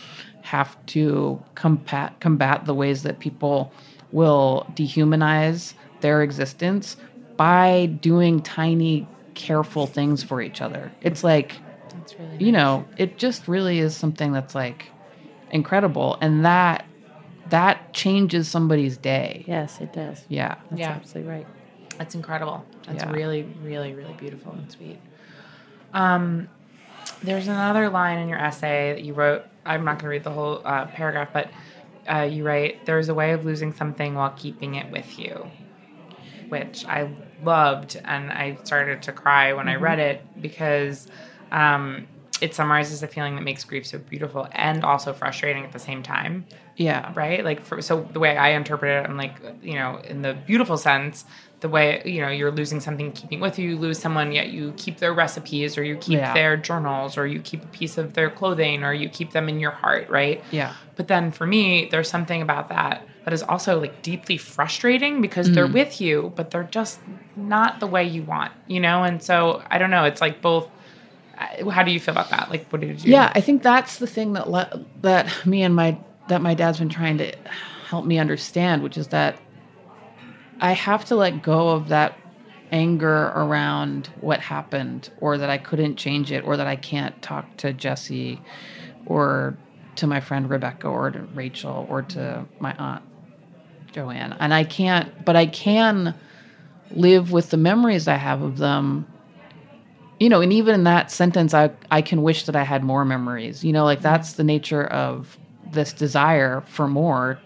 have 0.44 0.78
to 0.86 1.44
combat 1.56 2.18
combat 2.22 2.64
the 2.64 2.74
ways 2.74 3.04
that 3.04 3.20
people 3.20 3.74
will 4.14 4.66
dehumanize 4.76 5.74
their 6.00 6.22
existence 6.24 6.96
by 7.36 7.88
doing 8.00 8.42
tiny 8.42 9.06
careful 9.34 9.86
things 9.86 10.24
for 10.24 10.42
each 10.42 10.62
other 10.62 10.90
it's 11.02 11.22
like 11.22 11.60
That's 12.08 12.20
really 12.20 12.38
you 12.46 12.54
know 12.54 12.86
it 12.96 13.18
just 13.18 13.50
really 13.50 13.80
is 13.80 13.94
something 13.94 14.32
that's 14.32 14.56
like 14.56 14.92
incredible 15.52 16.18
and 16.22 16.46
that 16.46 16.86
that 17.50 17.94
changes 17.94 18.48
somebody's 18.48 18.96
day 18.98 19.44
Yes, 19.46 19.82
it 19.82 19.92
does. 19.92 20.24
yeah 20.30 20.56
That's 20.70 20.80
Yeah. 20.80 20.92
absolutely 20.92 21.30
right. 21.32 21.48
That's 21.98 22.16
incredible. 22.16 22.66
That's 22.86 23.04
Yeah. 23.04 23.12
really, 23.12 23.44
really, 23.62 23.94
really 23.94 24.14
beautiful 24.14 24.54
and 24.54 24.72
sweet. 24.72 25.00
Um, 25.94 26.48
there's 27.24 27.48
another 27.48 27.90
line 27.90 28.20
in 28.20 28.30
your 28.30 28.38
essay 28.40 28.94
that 28.94 29.04
you 29.04 29.14
wrote. 29.14 29.44
I'm 29.66 29.84
not 29.84 29.94
going 29.94 30.04
to 30.04 30.10
read 30.10 30.24
the 30.24 30.32
whole 30.32 30.62
uh, 30.64 30.86
paragraph, 30.86 31.30
but 31.34 31.50
uh, 32.10 32.22
you 32.22 32.46
write, 32.46 32.86
"There's 32.86 33.10
a 33.10 33.14
way 33.14 33.32
of 33.32 33.44
losing 33.44 33.74
something 33.74 34.14
while 34.14 34.30
keeping 34.30 34.76
it 34.76 34.92
with 34.92 35.18
you," 35.18 35.50
which 36.50 36.86
I 36.86 37.10
loved, 37.44 38.00
and 38.06 38.32
I 38.32 38.58
started 38.64 39.02
to 39.04 39.12
cry 39.12 39.54
when 39.54 39.68
I 39.68 39.76
read 39.76 40.00
it 40.00 40.22
because 40.42 41.08
um, 41.52 42.08
it 42.42 42.54
summarizes 42.54 43.02
the 43.02 43.08
feeling 43.08 43.36
that 43.36 43.42
makes 43.42 43.64
grief 43.64 43.86
so 43.86 43.98
beautiful 43.98 44.48
and 44.52 44.84
also 44.84 45.12
frustrating 45.14 45.64
at 45.64 45.72
the 45.72 45.80
same 45.80 46.04
time 46.04 46.46
Yeah. 46.76 47.12
right? 47.16 47.44
Like, 47.44 47.62
for, 47.62 47.82
so 47.82 48.08
the 48.14 48.20
way 48.20 48.38
I 48.38 48.50
interpret 48.50 48.92
it, 49.06 49.10
I'm 49.10 49.18
like, 49.18 49.36
you 49.64 49.74
know, 49.74 49.98
in 50.08 50.22
the 50.22 50.36
beautiful 50.46 50.78
sense, 50.78 51.26
the 51.62 51.70
way 51.70 52.04
you 52.06 52.22
know 52.22 52.28
you're 52.30 52.52
losing 52.52 52.80
something, 52.80 53.12
keeping 53.14 53.40
with 53.40 53.58
you, 53.58 53.72
you 53.72 53.78
lose 53.78 53.98
someone, 53.98 54.32
yet 54.32 54.50
you 54.50 54.76
keep 54.78 55.00
their 55.00 55.12
recipes, 55.12 55.76
or 55.76 55.84
you 55.84 55.96
keep 55.98 56.20
Yeah. 56.20 56.32
their 56.36 56.56
journals, 56.56 57.18
or 57.18 57.26
you 57.26 57.40
keep 57.40 57.64
a 57.64 57.68
piece 57.70 57.98
of 57.98 58.14
their 58.14 58.30
clothing, 58.30 58.84
or 58.84 58.94
you 58.94 59.10
keep 59.10 59.32
them 59.32 59.50
in 59.50 59.60
your 59.60 59.72
heart, 59.72 60.08
right? 60.08 60.44
Yeah. 60.52 60.74
But 60.96 61.08
then 61.08 61.32
for 61.32 61.48
me, 61.48 61.88
there's 61.90 62.08
something 62.10 62.44
about 62.44 62.70
that 62.70 63.08
that 63.26 63.34
is 63.34 63.42
also 63.42 63.80
like 63.82 64.04
deeply 64.04 64.38
frustrating 64.38 65.20
because 65.20 65.52
they're 65.52 65.66
with 65.66 66.00
you, 66.00 66.32
but 66.36 66.52
they're 66.52 66.64
just 66.70 67.00
not 67.36 67.80
the 67.80 67.88
way 67.88 68.04
you 68.04 68.22
want, 68.22 68.52
you 68.68 68.80
know. 68.80 69.04
And 69.04 69.24
so 69.24 69.64
I 69.72 69.80
don't 69.80 69.90
know. 69.90 70.04
It's 70.04 70.22
like 70.22 70.44
both. 70.44 70.70
How 71.38 71.84
do 71.84 71.92
you 71.92 72.00
feel 72.00 72.14
about 72.14 72.32
that? 72.32 72.50
Like, 72.50 72.68
what 72.70 72.82
did 72.82 73.04
you? 73.04 73.12
Yeah, 73.12 73.32
I 73.36 73.42
think 73.42 73.62
that's 73.62 73.98
the 73.98 74.08
thing 74.08 74.34
that 74.34 74.50
le- 74.50 74.86
that 75.02 75.46
me 75.46 75.62
and 75.64 75.76
my 75.76 75.98
that 76.30 76.42
my 76.42 76.54
dad's 76.54 76.80
been 76.80 76.90
trying 76.90 77.20
to 77.20 77.36
help 77.88 78.06
me 78.06 78.18
understand, 78.18 78.82
which 78.82 78.98
is 78.98 79.10
that 79.10 79.40
I 80.60 80.74
have 80.74 81.06
to 81.06 81.16
let 81.16 81.44
go 81.44 81.70
of 81.70 81.90
that 81.90 82.18
anger 82.72 83.28
around 83.28 84.08
what 84.20 84.40
happened, 84.40 85.10
or 85.22 85.38
that 85.38 85.50
I 85.50 85.58
couldn't 85.58 85.96
change 85.96 86.32
it, 86.32 86.44
or 86.44 86.58
that 86.58 86.68
I 86.68 86.76
can't 86.76 87.20
talk 87.22 87.58
to 87.58 87.72
Jesse, 87.72 88.42
or 89.06 89.56
to 89.98 90.08
my 90.08 90.20
friend 90.20 90.50
Rebecca, 90.50 90.88
or 90.88 91.12
to 91.12 91.20
Rachel, 91.20 91.86
or 91.88 92.02
to 92.02 92.46
my 92.60 92.74
aunt 92.78 93.04
Joanne, 93.92 94.36
and 94.40 94.56
I 94.56 94.64
can't. 94.64 95.24
But 95.24 95.36
I 95.36 95.46
can 95.46 96.16
live 96.92 97.32
with 97.32 97.52
the 97.52 97.58
memories 97.58 98.08
I 98.08 98.16
have 98.16 98.42
of 98.42 98.58
them 98.58 99.06
you 100.20 100.30
know, 100.30 100.42
and 100.42 100.52
even 100.52 100.74
in 100.74 100.84
that 100.86 101.12
sentence, 101.12 101.54
I 101.54 101.72
I 101.92 102.02
can 102.02 102.24
wish 102.24 102.46
that 102.46 102.56
I 102.56 102.64
had 102.64 102.84
more 102.84 103.06
memories. 103.06 103.64
You 103.64 103.74
know, 103.74 103.84
like 103.84 104.02
that's 104.02 104.34
the 104.34 104.44
nature 104.44 104.86
of 104.86 105.38
this 105.72 105.94
desire 105.94 106.62
for 106.68 106.88
more 106.88 107.40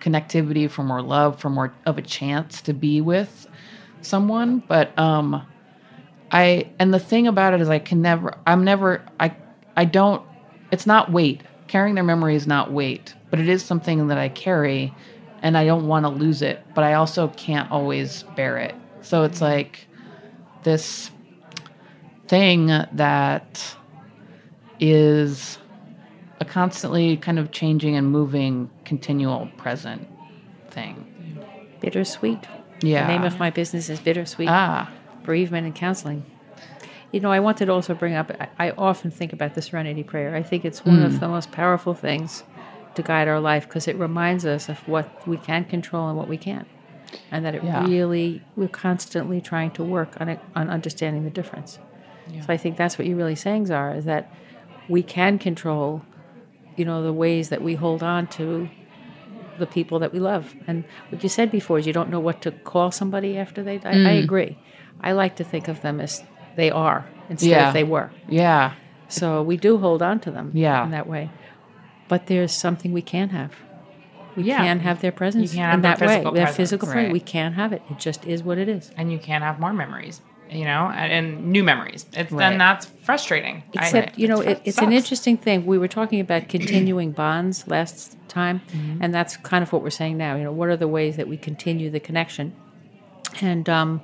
connectivity, 0.00 0.70
for 0.70 0.82
more 0.82 1.02
love, 1.02 1.40
for 1.40 1.50
more 1.50 1.72
of 1.86 1.98
a 1.98 2.02
chance 2.02 2.60
to 2.62 2.72
be 2.72 3.00
with 3.00 3.46
someone. 4.02 4.62
But 4.66 4.96
um, 4.98 5.46
I 6.30 6.70
and 6.78 6.92
the 6.92 6.98
thing 6.98 7.26
about 7.26 7.54
it 7.54 7.60
is, 7.60 7.68
I 7.68 7.78
can 7.78 8.02
never. 8.02 8.36
I'm 8.46 8.64
never. 8.64 9.04
I 9.20 9.36
I 9.76 9.84
don't. 9.84 10.26
It's 10.72 10.86
not 10.86 11.12
weight. 11.12 11.42
Carrying 11.68 11.94
their 11.94 12.04
memory 12.04 12.34
is 12.34 12.46
not 12.46 12.72
weight, 12.72 13.14
but 13.30 13.38
it 13.38 13.48
is 13.48 13.64
something 13.64 14.08
that 14.08 14.18
I 14.18 14.28
carry, 14.28 14.92
and 15.42 15.56
I 15.56 15.64
don't 15.64 15.86
want 15.86 16.04
to 16.04 16.10
lose 16.10 16.42
it. 16.42 16.60
But 16.74 16.84
I 16.84 16.94
also 16.94 17.28
can't 17.28 17.70
always 17.70 18.24
bear 18.36 18.58
it. 18.58 18.74
So 19.00 19.22
it's 19.22 19.40
like 19.40 19.86
this 20.64 21.10
thing 22.34 22.66
that 22.66 23.76
is 24.80 25.58
a 26.40 26.44
constantly 26.44 27.16
kind 27.16 27.38
of 27.38 27.52
changing 27.52 27.94
and 27.94 28.10
moving, 28.10 28.68
continual 28.84 29.48
present 29.56 30.08
thing. 30.70 31.06
Bittersweet. 31.80 32.40
Yeah. 32.82 33.06
The 33.06 33.12
name 33.12 33.22
of 33.22 33.38
my 33.38 33.50
business 33.50 33.88
is 33.88 34.00
Bittersweet 34.00 34.48
Ah, 34.48 34.90
Bereavement 35.22 35.64
and 35.66 35.74
Counseling. 35.76 36.24
You 37.12 37.20
know, 37.20 37.30
I 37.30 37.38
wanted 37.38 37.66
to 37.66 37.72
also 37.72 37.94
bring 37.94 38.14
up, 38.14 38.32
I, 38.58 38.70
often 38.72 39.12
think 39.12 39.32
about 39.32 39.54
the 39.54 39.62
Serenity 39.62 40.02
Prayer. 40.02 40.34
I 40.34 40.42
think 40.42 40.64
it's 40.64 40.84
one 40.84 40.98
Hmm. 40.98 41.04
of 41.04 41.20
the 41.20 41.28
most 41.28 41.52
powerful 41.52 41.94
things 41.94 42.42
to 42.96 43.02
guide 43.02 43.28
our 43.28 43.38
life 43.38 43.68
because 43.68 43.86
it 43.86 43.96
reminds 43.96 44.44
us 44.44 44.68
of 44.68 44.78
what 44.88 45.06
we 45.28 45.36
can 45.36 45.64
control 45.66 46.08
and 46.08 46.18
what 46.18 46.26
we 46.26 46.36
can't. 46.36 46.66
And 47.30 47.44
that 47.44 47.54
it 47.54 47.62
Yeah. 47.62 47.86
really, 47.86 48.42
we're 48.56 48.66
constantly 48.66 49.40
trying 49.40 49.70
to 49.72 49.84
work 49.84 50.20
on 50.20 50.28
it, 50.28 50.40
on 50.56 50.68
understanding 50.68 51.22
the 51.22 51.30
difference. 51.30 51.78
So 52.40 52.46
I 52.52 52.56
think 52.56 52.76
that's 52.76 52.98
what 52.98 53.06
you're 53.06 53.16
really 53.16 53.34
saying, 53.34 53.66
Zara, 53.66 53.94
is 53.96 54.04
that 54.06 54.32
we 54.88 55.02
can 55.02 55.38
control, 55.38 56.02
you 56.76 56.84
know, 56.84 57.02
the 57.02 57.12
ways 57.12 57.48
that 57.50 57.62
we 57.62 57.74
hold 57.74 58.02
on 58.02 58.26
to 58.28 58.68
the 59.58 59.66
people 59.66 59.98
that 60.00 60.12
we 60.12 60.18
love. 60.18 60.54
And 60.66 60.84
what 61.10 61.22
you 61.22 61.28
said 61.28 61.50
before 61.50 61.78
is 61.78 61.86
you 61.86 61.92
don't 61.92 62.10
know 62.10 62.20
what 62.20 62.42
to 62.42 62.50
call 62.50 62.90
somebody 62.90 63.38
after 63.38 63.62
they 63.62 63.78
die. 63.78 63.90
I 63.92 63.94
Mm. 64.16 64.24
agree. 64.24 64.58
I 65.00 65.12
like 65.12 65.36
to 65.36 65.44
think 65.44 65.68
of 65.68 65.80
them 65.82 66.00
as 66.00 66.24
they 66.56 66.70
are 66.70 67.06
instead 67.30 67.50
Yeah. 67.50 67.68
of 67.68 67.74
they 67.74 67.84
were. 67.84 68.10
yeah. 68.28 68.72
So 69.08 69.42
we 69.42 69.56
do 69.56 69.78
hold 69.78 70.02
on 70.02 70.18
to 70.20 70.30
them 70.30 70.50
Yeah. 70.54 70.82
in 70.82 70.90
that 70.90 71.06
way. 71.06 71.30
But 72.08 72.26
there's 72.26 72.52
something 72.52 72.92
we 72.92 73.02
can 73.02 73.28
have. 73.28 73.52
We 74.34 74.42
Yeah. 74.44 74.58
can 74.64 74.80
have 74.80 75.00
their 75.00 75.12
presence 75.12 75.52
You 75.52 75.58
can't 75.58 75.70
have 75.70 75.74
in 75.78 75.82
that 75.82 76.00
way. 76.00 76.06
physical 76.08 76.32
Their 76.32 76.44
presence. 76.46 76.56
physical 76.56 76.86
presence. 76.88 77.04
Right. 77.04 77.12
We 77.12 77.20
can 77.20 77.52
have 77.52 77.72
it. 77.72 77.82
It 77.90 77.98
just 77.98 78.26
is 78.26 78.42
what 78.42 78.58
it 78.58 78.68
is. 78.68 78.90
and 78.96 79.12
you 79.12 79.18
can't 79.18 79.44
have 79.44 79.60
more 79.60 79.72
memories, 79.72 80.20
you 80.54 80.64
know, 80.64 80.90
and, 80.94 81.12
and 81.12 81.46
new 81.46 81.64
memories. 81.64 82.06
It's 82.12 82.30
Right. 82.32 82.38
then 82.50 82.58
that's 82.58 82.86
frustrating. 82.86 83.62
I- 83.76 83.86
Except, 83.86 84.18
you 84.18 84.28
know, 84.28 84.40
it 84.40 84.48
it, 84.48 84.60
it's 84.64 84.78
an 84.78 84.92
interesting 84.92 85.36
thing. 85.36 85.66
We 85.66 85.78
were 85.78 85.88
talking 85.88 86.20
about 86.20 86.48
continuing 86.56 87.12
bonds 87.12 87.66
last 87.68 88.16
time, 88.28 88.62
and 89.00 89.12
that's 89.14 89.36
kind 89.38 89.62
of 89.62 89.72
what 89.72 89.82
we're 89.82 89.90
saying 89.90 90.16
now. 90.16 90.36
You 90.36 90.44
know, 90.44 90.52
what 90.52 90.68
are 90.68 90.76
the 90.76 90.88
ways 90.88 91.16
that 91.16 91.28
we 91.28 91.36
continue 91.36 91.90
the 91.90 92.00
connection? 92.00 92.54
And 93.40 93.68
um, 93.68 94.00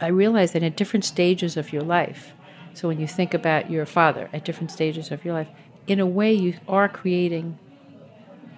I 0.00 0.06
realized 0.08 0.54
that 0.54 0.62
at 0.62 0.76
different 0.76 1.04
stages 1.04 1.56
of 1.56 1.72
your 1.72 1.82
life, 1.82 2.32
so 2.74 2.88
when 2.88 2.98
you 3.00 3.06
think 3.06 3.34
about 3.34 3.70
your 3.70 3.84
father 3.86 4.28
at 4.32 4.44
different 4.44 4.70
stages 4.70 5.10
of 5.10 5.24
your 5.24 5.34
life, 5.34 5.48
in 5.86 6.00
a 6.00 6.06
way, 6.06 6.32
you 6.32 6.54
are 6.68 6.88
creating 6.88 7.58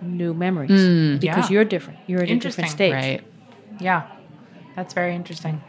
new 0.02 0.34
memories 0.34 1.18
because 1.18 1.48
Yeah. 1.50 1.54
you're 1.54 1.64
different. 1.64 1.98
You're 2.06 2.22
at 2.22 2.30
a 2.30 2.36
different 2.38 2.70
stage. 2.70 2.92
Right. 2.92 3.22
Yeah, 3.80 4.02
that's 4.76 4.92
very 4.94 5.14
interesting. 5.14 5.62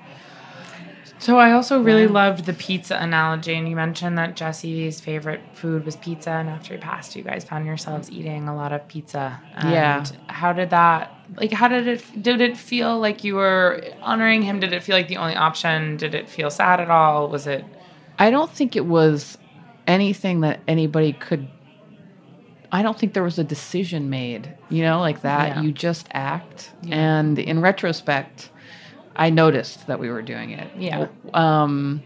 So 1.18 1.38
I 1.38 1.54
also 1.54 1.82
really 1.82 2.08
loved 2.08 2.46
the 2.46 2.54
pizza 2.54 2.98
analogy, 2.98 3.56
and 3.56 3.70
you 3.70 3.76
mentioned 3.76 4.18
that 4.18 4.36
Jesse's 4.36 5.00
favorite 5.00 5.42
food 5.54 5.86
was 5.86 5.96
pizza, 5.96 6.32
and 6.32 6.50
after 6.50 6.74
he 6.74 6.80
passed, 6.80 7.16
you 7.16 7.24
guys 7.24 7.44
found 7.46 7.66
yourselves 7.66 8.12
eating 8.12 8.48
a 8.48 8.56
lot 8.56 8.74
of 8.74 8.86
pizza. 8.88 9.42
And 9.56 9.72
Yeah. 9.72 10.06
How 10.28 10.52
did 10.52 10.72
that? 10.72 11.14
Like, 11.38 11.54
how 11.54 11.68
did 11.68 11.88
it? 11.88 12.22
Did 12.22 12.42
it 12.42 12.58
feel 12.58 13.00
like 13.00 13.24
you 13.24 13.36
were 13.36 13.82
honoring 14.02 14.42
him? 14.42 14.60
Did 14.60 14.74
it 14.74 14.84
feel 14.84 14.96
like 14.96 15.08
the 15.08 15.18
only 15.18 15.36
option? 15.36 15.98
Did 15.98 16.14
it 16.14 16.30
feel 16.30 16.50
sad 16.50 16.80
at 16.80 16.90
all? 16.90 17.30
Was 17.30 17.48
it? 17.48 17.66
I 18.20 18.30
don't 18.30 18.52
think 18.52 18.76
it 18.76 18.86
was 18.86 19.38
anything 19.88 20.42
that 20.42 20.60
anybody 20.68 21.14
could. 21.14 21.48
I 22.72 22.82
don't 22.84 23.00
think 23.00 23.14
there 23.14 23.24
was 23.24 23.40
a 23.40 23.44
decision 23.44 24.10
made, 24.10 24.54
you 24.70 24.84
know, 24.84 25.00
like 25.00 25.22
that. 25.22 25.56
Yeah. 25.56 25.62
You 25.62 25.72
just 25.72 26.08
act. 26.12 26.74
And 26.90 27.40
in 27.40 27.62
retrospect, 27.62 28.50
I 29.16 29.30
noticed 29.30 29.88
that 29.88 30.00
we 30.00 30.10
were 30.10 30.22
doing 30.22 30.52
it. 30.52 30.70
Yeah. 30.78 31.08
Um, 31.34 32.04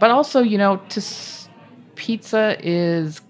but 0.00 0.10
also, 0.10 0.40
you 0.42 0.58
know, 0.58 0.76
to 0.90 1.00
s- 1.00 1.48
pizza 1.94 2.56
is. 2.60 3.20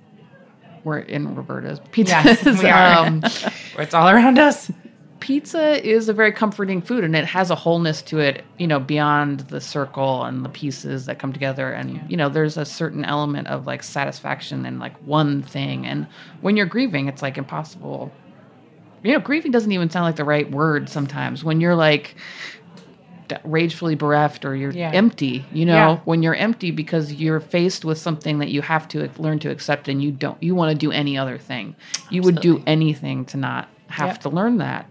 We're 0.83 0.99
in 0.99 1.35
Roberta's. 1.35 1.81
Pizza 1.93 2.21
Yes, 2.25 2.45
we 2.63 2.69
are. 2.69 3.07
um, 3.07 3.23
It's 3.79 3.95
all 3.95 4.09
around 4.09 4.39
us. 4.39 4.71
pizza 5.21 5.83
is 5.89 6.11
a 6.11 6.13
very 6.13 6.31
comforting 6.31 6.83
food 6.83 7.03
and 7.05 7.17
it 7.17 7.25
has 7.25 7.51
a 7.51 7.55
wholeness 7.55 8.03
to 8.03 8.19
it 8.19 8.45
you 8.59 8.67
know 8.67 8.79
beyond 8.79 9.41
the 9.49 9.59
circle 9.63 10.23
and 10.25 10.45
the 10.45 10.51
pieces 10.51 11.07
that 11.07 11.19
come 11.19 11.33
together 11.33 11.73
and 11.73 11.99
you 12.11 12.17
know 12.19 12.29
there's 12.29 12.59
a 12.59 12.65
certain 12.67 13.03
element 13.07 13.49
of 13.49 13.67
like 13.67 13.83
satisfaction 13.83 14.67
and 14.67 14.79
like 14.79 14.95
one 15.07 15.41
thing 15.43 15.87
and 15.87 16.07
when 16.43 16.55
you're 16.59 16.67
grieving 16.67 17.09
it's 17.09 17.23
like 17.23 17.39
impossible 17.39 18.13
you 19.03 19.13
know 19.15 19.19
grieving 19.19 19.51
doesn't 19.51 19.73
even 19.73 19.89
sound 19.89 20.05
like 20.05 20.17
the 20.17 20.25
right 20.25 20.51
word 20.51 20.91
sometimes 20.91 21.43
when 21.43 21.59
you're 21.59 21.75
like 21.77 22.15
ragefully 23.45 23.95
bereft 23.95 24.45
or 24.45 24.55
you're 24.55 24.71
Yeah. 24.73 24.91
empty 24.93 25.45
you 25.53 25.65
know 25.67 25.75
Yeah. 25.75 25.99
when 26.05 26.23
you're 26.23 26.35
empty 26.35 26.71
because 26.71 27.13
you're 27.13 27.41
faced 27.41 27.85
with 27.85 27.99
something 27.99 28.39
that 28.39 28.51
you 28.51 28.63
have 28.63 28.87
to 28.89 29.11
learn 29.19 29.39
to 29.41 29.51
accept 29.51 29.89
and 29.89 30.03
you 30.03 30.11
don't 30.13 30.41
you 30.43 30.55
want 30.55 30.71
to 30.73 30.77
do 30.77 30.93
any 30.93 31.17
other 31.17 31.39
thing 31.39 31.75
you 32.11 32.23
would 32.23 32.41
do 32.41 32.63
anything 32.67 33.25
to 33.27 33.37
not 33.37 33.69
have 33.89 34.09
Yep. 34.09 34.21
to 34.21 34.29
learn 34.31 34.59
that 34.59 34.87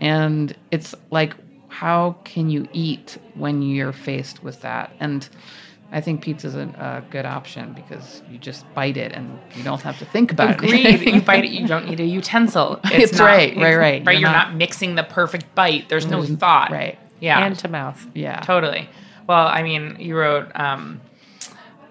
and 0.00 0.54
it's 0.70 0.94
like 1.10 1.34
how 1.68 2.16
can 2.24 2.50
you 2.50 2.68
eat 2.72 3.18
when 3.34 3.62
you're 3.62 3.92
faced 3.92 4.42
with 4.44 4.60
that 4.62 4.92
and 5.00 5.28
i 5.92 6.00
think 6.00 6.22
pizza's 6.22 6.54
a, 6.54 6.62
a 6.78 7.02
good 7.10 7.26
option 7.26 7.72
because 7.72 8.22
you 8.30 8.38
just 8.38 8.64
bite 8.74 8.96
it 8.96 9.12
and 9.12 9.38
you 9.56 9.62
don't 9.62 9.82
have 9.82 9.98
to 9.98 10.04
think 10.04 10.32
about 10.32 10.54
Agreed. 10.54 10.86
it 10.86 11.14
you 11.14 11.20
bite 11.20 11.44
it, 11.44 11.50
you 11.50 11.66
don't 11.74 11.88
need 11.88 12.00
a 12.00 12.04
utensil. 12.04 12.80
It's 12.84 13.20
right, 13.20 13.54
right, 13.56 13.76
right. 13.76 14.04
Right, 14.04 14.04
You're 14.04 14.12
you're 14.14 14.30
not- 14.30 14.48
not, 14.50 14.56
mixing 14.56 14.94
the 14.94 15.02
perfect 15.04 15.54
bite. 15.54 15.88
There's 15.88 16.06
no 16.06 16.22
There's- 16.22 16.38
thought. 16.38 16.70
right. 16.70 16.98
Yeah. 17.24 17.40
Hand 17.40 17.58
to 17.60 17.68
mouth. 17.68 18.06
yeah 18.14 18.40
Totally. 18.40 18.88
Well, 19.26 19.46
I 19.46 19.62
mean, 19.62 19.96
you 19.98 20.16
wrote 20.16 20.52
um, 20.54 21.00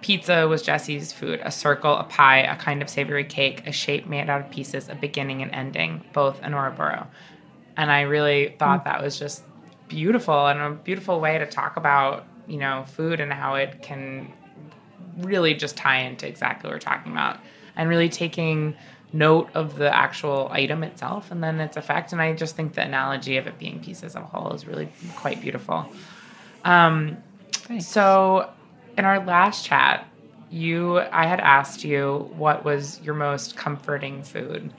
pizza 0.01 0.47
was 0.47 0.61
Jesse's 0.61 1.11
food, 1.11 1.41
a 1.43 1.49
circle, 1.49 1.95
a 1.97 2.03
pie, 2.03 2.41
a 2.41 2.55
kind 2.55 2.83
of 2.83 2.89
savory 2.89 3.23
cake, 3.23 3.65
a 3.65 3.71
shape 3.71 4.05
made 4.05 4.29
out 4.29 4.41
of 4.41 4.51
pieces, 4.51 4.89
a 4.89 4.95
beginning 4.95 5.41
and 5.41 5.51
ending, 5.51 6.03
both 6.13 6.39
an 6.43 6.53
Ouroboros. 6.53 7.07
And 7.75 7.91
I 7.91 8.01
really 8.01 8.55
thought 8.59 8.85
that 8.85 9.01
was 9.01 9.17
just 9.17 9.43
beautiful 9.87 10.47
and 10.47 10.59
a 10.59 10.69
beautiful 10.71 11.19
way 11.19 11.39
to 11.39 11.45
talk 11.45 11.77
about 11.77 12.25
you 12.47 12.57
know 12.57 12.83
food 12.87 13.19
and 13.19 13.31
how 13.31 13.55
it 13.55 13.81
can 13.81 14.31
really 15.19 15.53
just 15.53 15.77
tie 15.77 15.99
into 15.99 16.27
exactly 16.27 16.67
what 16.67 16.75
we're 16.75 16.79
talking 16.79 17.11
about 17.11 17.39
and 17.75 17.89
really 17.89 18.09
taking 18.09 18.75
note 19.13 19.49
of 19.53 19.77
the 19.77 19.95
actual 19.95 20.49
item 20.51 20.83
itself 20.83 21.29
and 21.31 21.43
then 21.43 21.59
its 21.59 21.77
effect 21.77 22.11
and 22.11 22.21
i 22.21 22.33
just 22.33 22.55
think 22.55 22.73
the 22.73 22.81
analogy 22.81 23.37
of 23.37 23.45
it 23.47 23.57
being 23.59 23.79
pieces 23.79 24.15
of 24.15 24.23
a 24.23 24.25
whole 24.25 24.51
is 24.53 24.65
really 24.67 24.89
quite 25.15 25.39
beautiful. 25.39 25.85
Um, 26.65 27.17
so 27.79 28.49
in 28.97 29.05
our 29.05 29.23
last 29.23 29.65
chat 29.65 30.07
you 30.49 30.99
i 30.99 31.25
had 31.25 31.39
asked 31.39 31.83
you 31.83 32.29
what 32.35 32.63
was 32.65 32.99
your 33.01 33.15
most 33.15 33.55
comforting 33.55 34.23
food. 34.23 34.73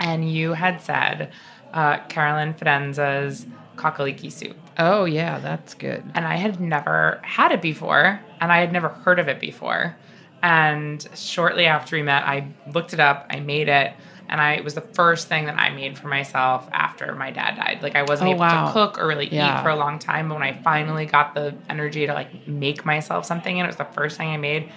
And 0.00 0.30
you 0.30 0.54
had 0.54 0.80
said 0.80 1.32
uh, 1.72 1.98
carolyn 2.08 2.54
fidenza's 2.54 3.46
cock-a-leekie 3.76 4.32
soup. 4.32 4.56
Oh 4.78 5.04
yeah, 5.04 5.38
that's 5.38 5.74
good. 5.74 6.02
and 6.14 6.24
I 6.26 6.36
had 6.36 6.60
never 6.60 7.20
had 7.22 7.52
it 7.52 7.62
before, 7.62 8.20
and 8.40 8.52
I 8.52 8.58
had 8.58 8.72
never 8.72 8.88
heard 8.88 9.18
of 9.18 9.28
it 9.28 9.40
before. 9.40 9.96
And 10.42 11.06
shortly 11.14 11.66
after 11.66 11.96
we 11.96 12.02
met, 12.02 12.24
I 12.24 12.48
looked 12.72 12.92
it 12.94 13.00
up, 13.00 13.26
I 13.30 13.40
made 13.40 13.68
it, 13.68 13.92
and 14.28 14.40
I 14.40 14.54
it 14.54 14.64
was 14.64 14.74
the 14.74 14.80
first 14.80 15.28
thing 15.28 15.46
that 15.46 15.58
I 15.58 15.70
made 15.70 15.98
for 15.98 16.08
myself 16.08 16.68
after 16.72 17.14
my 17.14 17.30
dad 17.30 17.56
died. 17.56 17.80
Like 17.82 17.96
I 17.96 18.02
wasn't 18.04 18.28
Oh, 18.28 18.32
able 18.32 18.40
wow. 18.40 18.66
to 18.66 18.72
cook 18.72 18.98
or 18.98 19.06
really 19.06 19.28
Yeah. 19.28 19.58
eat 19.58 19.62
for 19.62 19.68
a 19.70 19.76
long 19.76 19.98
time, 19.98 20.28
but 20.28 20.34
when 20.34 20.42
I 20.44 20.52
finally 20.52 21.04
got 21.06 21.34
the 21.34 21.54
energy 21.68 22.06
to 22.06 22.14
like 22.14 22.46
make 22.48 22.84
myself 22.84 23.26
something, 23.26 23.58
and 23.58 23.66
it 23.66 23.68
was 23.68 23.76
the 23.76 23.84
first 23.86 24.16
thing 24.16 24.30
I 24.30 24.36
made. 24.36 24.70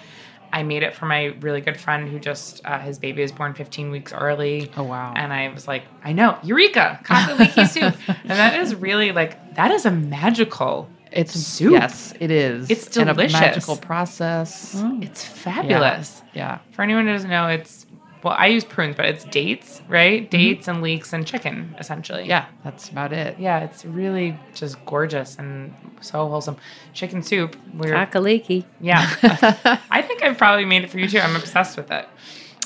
I 0.52 0.62
made 0.62 0.84
it 0.84 0.94
for 0.94 1.06
my 1.06 1.34
really 1.40 1.60
good 1.60 1.80
friend 1.80 2.08
who 2.08 2.20
just 2.20 2.60
uh, 2.64 2.78
his 2.78 3.00
baby 3.00 3.22
was 3.22 3.32
born 3.32 3.54
15 3.54 3.90
weeks 3.90 4.12
early. 4.12 4.70
Oh, 4.76 4.84
wow. 4.84 5.12
And 5.16 5.32
I 5.32 5.48
was 5.48 5.66
like, 5.66 5.82
I 6.04 6.12
know, 6.12 6.38
Eureka, 6.44 7.00
cock-a-leekie 7.02 7.66
soup, 7.74 7.96
and 8.06 8.30
that 8.30 8.60
is 8.60 8.72
really 8.72 9.10
like 9.10 9.56
that 9.56 9.72
is 9.72 9.84
a 9.84 9.90
magical 9.90 10.88
It's 11.14 11.32
Soup. 11.32 11.72
Yes, 11.72 12.12
it 12.20 12.30
is. 12.30 12.68
It's 12.70 12.86
delicious. 12.86 12.96
And 12.98 13.10
a 13.10 13.14
delicious. 13.14 13.40
magical 13.40 13.76
process. 13.76 14.74
It's 15.00 15.24
fabulous. 15.24 16.22
Yeah. 16.34 16.58
For 16.72 16.82
anyone 16.82 17.06
who 17.06 17.12
doesn't 17.12 17.30
know, 17.30 17.46
it's 17.48 17.86
well, 18.24 18.34
I 18.38 18.46
use 18.46 18.64
prunes, 18.64 18.96
but 18.96 19.04
it's 19.04 19.24
dates, 19.24 19.82
right? 19.86 20.30
Dates 20.30 20.66
and 20.66 20.80
leeks 20.82 21.12
and 21.12 21.26
chicken, 21.26 21.74
essentially. 21.78 22.26
Yeah, 22.26 22.46
that's 22.64 22.88
about 22.88 23.12
it. 23.12 23.38
Yeah, 23.38 23.60
it's 23.60 23.84
really 23.84 24.36
just 24.54 24.82
gorgeous 24.86 25.36
and 25.36 25.74
so 26.00 26.26
wholesome. 26.28 26.56
Chicken 26.94 27.22
soup. 27.22 27.54
We're 27.74 27.92
Cock-a-leekie. 27.92 28.64
yeah. 28.80 29.06
I 29.90 30.00
think 30.00 30.22
I've 30.22 30.38
probably 30.38 30.64
made 30.64 30.84
it 30.84 30.90
for 30.90 30.98
you 30.98 31.06
too. 31.08 31.18
I'm 31.20 31.36
obsessed 31.36 31.76
with 31.76 31.90
it. 31.90 32.08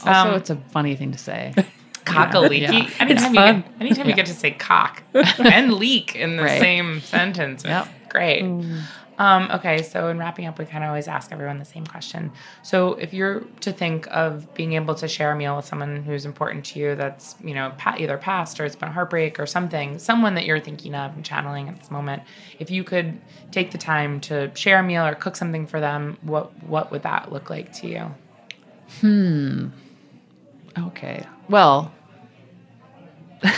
Also, 0.07 0.31
Um, 0.31 0.35
it's 0.37 0.49
a 0.51 0.57
funny 0.71 0.95
thing 0.95 1.11
to 1.11 1.19
say. 1.19 1.53
Cock-a-leekie. 2.05 2.61
Yeah. 2.89 2.91
Anytime, 3.01 3.35
you 3.35 3.41
fun. 3.41 3.61
get, 3.63 3.71
anytime 3.81 4.09
you 4.09 4.15
get 4.15 4.27
to 4.27 4.35
say 4.35 4.53
cock 4.53 5.03
and 5.39 5.75
leak 5.75 6.15
in 6.15 6.37
the 6.37 6.45
Right. 6.45 6.61
same 6.61 7.01
sentence, 7.01 7.65
Yep. 7.65 7.89
Great. 8.09 8.43
Um, 9.19 9.51
okay, 9.51 9.83
so 9.83 10.09
in 10.09 10.19
wrapping 10.19 10.47
up, 10.47 10.59
we 10.61 10.65
kind 10.65 10.85
of 10.85 10.89
always 10.89 11.09
ask 11.09 11.33
everyone 11.33 11.59
the 11.59 11.65
same 11.65 11.85
question. 11.85 12.31
So 12.63 12.95
if 12.95 13.13
you're 13.13 13.41
to 13.61 13.73
think 13.73 14.07
of 14.13 14.55
being 14.55 14.75
able 14.75 14.95
to 14.95 15.09
share 15.09 15.33
a 15.33 15.37
meal 15.37 15.57
with 15.57 15.65
someone 15.65 16.05
who's 16.05 16.25
important 16.25 16.65
to 16.67 16.79
you, 16.79 16.95
that's 16.95 17.35
you 17.43 17.53
know 17.53 17.73
either 17.97 18.17
past 18.17 18.61
or 18.61 18.65
it's 18.65 18.77
been 18.77 18.91
heartbreak 18.93 19.41
or 19.41 19.47
something, 19.47 19.99
someone 19.99 20.37
that 20.37 20.45
you're 20.45 20.61
thinking 20.61 20.95
of 20.95 21.15
and 21.17 21.25
channeling 21.25 21.69
at 21.69 21.79
this 21.81 21.91
moment, 21.91 22.23
if 22.61 22.71
you 22.71 22.85
could 22.85 23.21
take 23.51 23.73
the 23.73 23.79
time 23.79 24.21
to 24.21 24.53
share 24.55 24.79
a 24.79 24.83
meal 24.85 25.05
or 25.05 25.17
cook 25.17 25.35
something 25.35 25.67
for 25.67 25.81
them, 25.81 26.17
what 26.23 26.53
what 26.63 26.93
would 26.93 27.03
that 27.03 27.33
look 27.33 27.51
like 27.51 27.73
to 27.75 27.89
you? 27.89 28.15
Hmm. 29.01 29.69
Okay. 30.79 31.25
Well, 31.49 31.93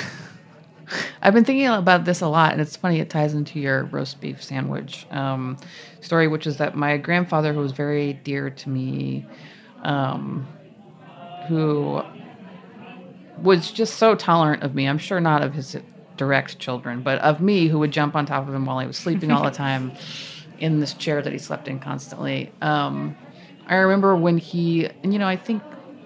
I've 1.22 1.34
been 1.34 1.45
thinking 1.45 1.66
about 1.66 2.05
this 2.05 2.20
a 2.20 2.28
lot, 2.28 2.53
and 2.53 2.61
it's 2.61 2.76
funny. 2.76 3.01
It 3.01 3.11
ties 3.11 3.34
into 3.34 3.61
your 3.61 3.84
roast 3.84 4.20
beef 4.20 4.43
sandwich 4.43 5.07
um, 5.11 5.57
story, 6.01 6.28
which 6.28 6.47
is 6.47 6.57
that 6.59 6.76
my 6.76 6.97
grandfather, 6.97 7.53
who 7.53 7.61
was 7.61 7.72
very 7.72 8.14
dear 8.14 8.51
to 8.51 8.68
me, 8.68 9.26
um, 9.82 10.47
who 11.49 12.03
was 13.43 13.70
just 13.70 13.97
so 13.97 14.14
tolerant 14.14 14.62
of 14.62 14.74
me. 14.74 14.88
I'm 14.88 14.99
sure 14.99 15.20
not 15.20 15.43
of 15.43 15.55
his 15.55 15.76
direct 16.16 16.59
children, 16.59 17.03
but 17.03 17.18
of 17.20 17.41
me, 17.41 17.68
who 17.68 17.78
would 17.78 17.93
jump 17.93 18.14
on 18.14 18.26
top 18.26 18.47
of 18.47 18.55
him 18.55 18.66
while 18.66 18.78
he 18.78 18.86
was 18.86 18.97
sleeping 18.97 19.30
all 19.30 19.45
the 19.45 19.51
time 19.66 19.93
in 20.59 20.80
this 20.80 20.93
chair 20.95 21.22
that 21.22 21.32
he 21.32 21.38
slept 21.38 21.68
in 21.68 21.78
constantly. 21.78 22.53
Um, 22.61 23.16
I 23.66 23.76
remember 23.76 24.14
when 24.16 24.36
he, 24.36 24.86
and 25.03 25.12
you 25.12 25.18
know, 25.18 25.28
I 25.28 25.36
think 25.36 25.62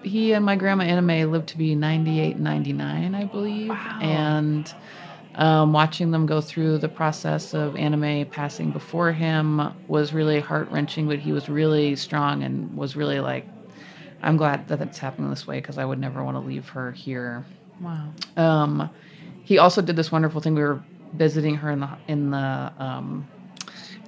he 0.07 0.33
and 0.33 0.45
my 0.45 0.57
grandma 0.57 0.85
Anime 0.85 1.31
lived 1.31 1.49
to 1.51 1.59
be 1.59 1.75
98, 1.75 2.39
99, 2.39 3.15
I 3.15 3.25
believe. 3.25 3.71
Wow. 3.71 3.99
And 4.01 4.75
um, 5.35 5.73
watching 5.73 6.11
them 6.11 6.27
go 6.27 6.41
through 6.41 6.79
the 6.79 6.89
process 6.89 7.55
of 7.55 7.77
anime 7.77 8.27
passing 8.27 8.71
before 8.71 9.13
him 9.13 9.75
was 9.89 10.13
really 10.13 10.41
heart 10.41 10.71
wrenching, 10.71 11.09
but 11.09 11.19
he 11.19 11.33
was 11.33 11.49
really 11.49 11.97
strong 11.97 12.43
and 12.43 12.77
was 12.77 12.95
really 12.95 13.21
like, 13.21 13.47
I'm 14.23 14.37
glad 14.37 14.69
that 14.69 14.81
it's 14.81 14.99
happening 14.99 15.31
this 15.31 15.47
way 15.47 15.61
because 15.61 15.77
I 15.77 15.85
would 15.85 15.99
never 15.99 16.23
want 16.23 16.37
to 16.37 16.41
leave 16.41 16.69
her 16.71 16.93
here. 16.93 17.45
Wow. 17.81 18.11
Um, 18.37 18.91
he 19.43 19.59
also 19.59 19.83
did 19.83 19.97
this 19.97 20.13
wonderful 20.13 20.41
thing. 20.41 20.55
We 20.55 20.63
were 20.63 20.83
visiting 21.13 21.57
her 21.57 21.71
in 21.71 21.81
the 21.81 21.91
in 22.09 22.31
the 22.31 22.73
um, 22.79 23.29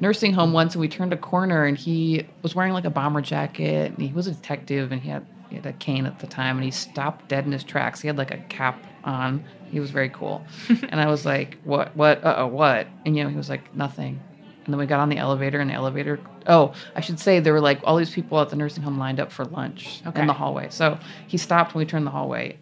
nursing 0.01 0.33
home 0.33 0.53
once, 0.53 0.75
and 0.75 0.81
we 0.81 0.89
turned 0.89 1.13
a 1.13 1.17
corner, 1.17 1.65
and 1.65 1.77
he 1.77 2.27
was 2.43 2.55
wearing 2.55 2.73
like 2.73 2.85
a 2.85 2.91
bomber 2.91 3.21
jacket, 3.21 3.93
and 3.93 3.99
he 4.01 4.13
was 4.13 4.27
a 4.27 4.33
detective, 4.33 4.93
and 4.93 5.03
he 5.03 5.11
had 5.11 5.27
he 5.57 5.63
had 5.63 5.75
a 5.75 5.79
cane 5.79 6.07
at 6.07 6.19
the 6.19 6.27
time, 6.27 6.57
and 6.57 6.65
he 6.65 6.71
stopped 6.71 7.29
dead 7.29 7.47
in 7.47 7.53
his 7.53 7.65
tracks. 7.65 8.01
He 8.01 8.09
had 8.09 8.19
like 8.19 8.31
a 8.31 8.39
cap 8.49 8.83
on. 9.05 9.45
He 9.71 9.81
was 9.81 9.91
very 9.91 10.09
cool, 10.11 10.45
and 10.69 11.01
I 11.01 11.07
was 11.07 11.25
like, 11.25 11.59
"What? 11.65 11.97
What? 11.97 12.23
Uh 12.25 12.35
oh, 12.39 12.47
what?" 12.47 12.87
And 13.05 13.17
you 13.17 13.25
know, 13.25 13.31
he 13.31 13.37
was 13.37 13.49
like, 13.49 13.75
"Nothing." 13.75 14.21
And 14.65 14.73
then 14.75 14.79
we 14.81 14.87
got 14.87 15.01
on 15.01 15.09
the 15.09 15.17
elevator, 15.17 15.61
and 15.61 15.71
the 15.71 15.75
elevator. 15.75 16.21
Oh, 16.47 16.73
I 16.95 17.01
should 17.01 17.19
say 17.21 17.41
there 17.41 17.53
were 17.53 17.61
like 17.61 17.81
all 17.85 17.97
these 17.97 18.11
people 18.11 18.41
at 18.41 18.51
the 18.51 18.57
nursing 18.57 18.83
home 18.83 18.99
lined 18.99 19.19
up 19.21 19.33
for 19.33 19.45
lunch 19.47 20.03
Okay. 20.07 20.21
in 20.21 20.27
the 20.27 20.33
hallway. 20.33 20.69
So 20.71 20.99
he 21.27 21.37
stopped 21.39 21.75
when 21.75 21.85
we 21.85 21.87
turned 21.89 22.07
the 22.07 22.11
hallway, 22.11 22.59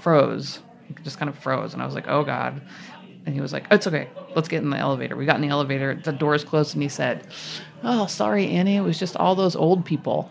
froze, 0.00 0.60
just 1.02 1.18
kind 1.18 1.28
of 1.28 1.38
froze, 1.38 1.72
and 1.74 1.82
I 1.82 1.86
was 1.86 1.94
like, 1.94 2.08
"Oh 2.08 2.24
God!" 2.24 2.60
And 3.26 3.34
he 3.34 3.40
was 3.40 3.52
like, 3.52 3.66
"It's 3.70 3.86
okay, 3.86 4.08
let's 4.36 4.48
get 4.48 4.62
in 4.62 4.70
the 4.70 4.76
elevator." 4.78 5.16
We 5.16 5.26
got 5.26 5.36
in 5.36 5.42
the 5.42 5.48
elevator, 5.48 5.94
the 5.94 6.12
doors 6.12 6.44
closed, 6.44 6.74
and 6.74 6.82
he 6.82 6.88
said, 6.88 7.26
"Oh, 7.82 8.06
sorry, 8.06 8.48
Annie, 8.50 8.76
it 8.76 8.82
was 8.82 8.98
just 8.98 9.16
all 9.16 9.34
those 9.34 9.56
old 9.56 9.84
people." 9.84 10.30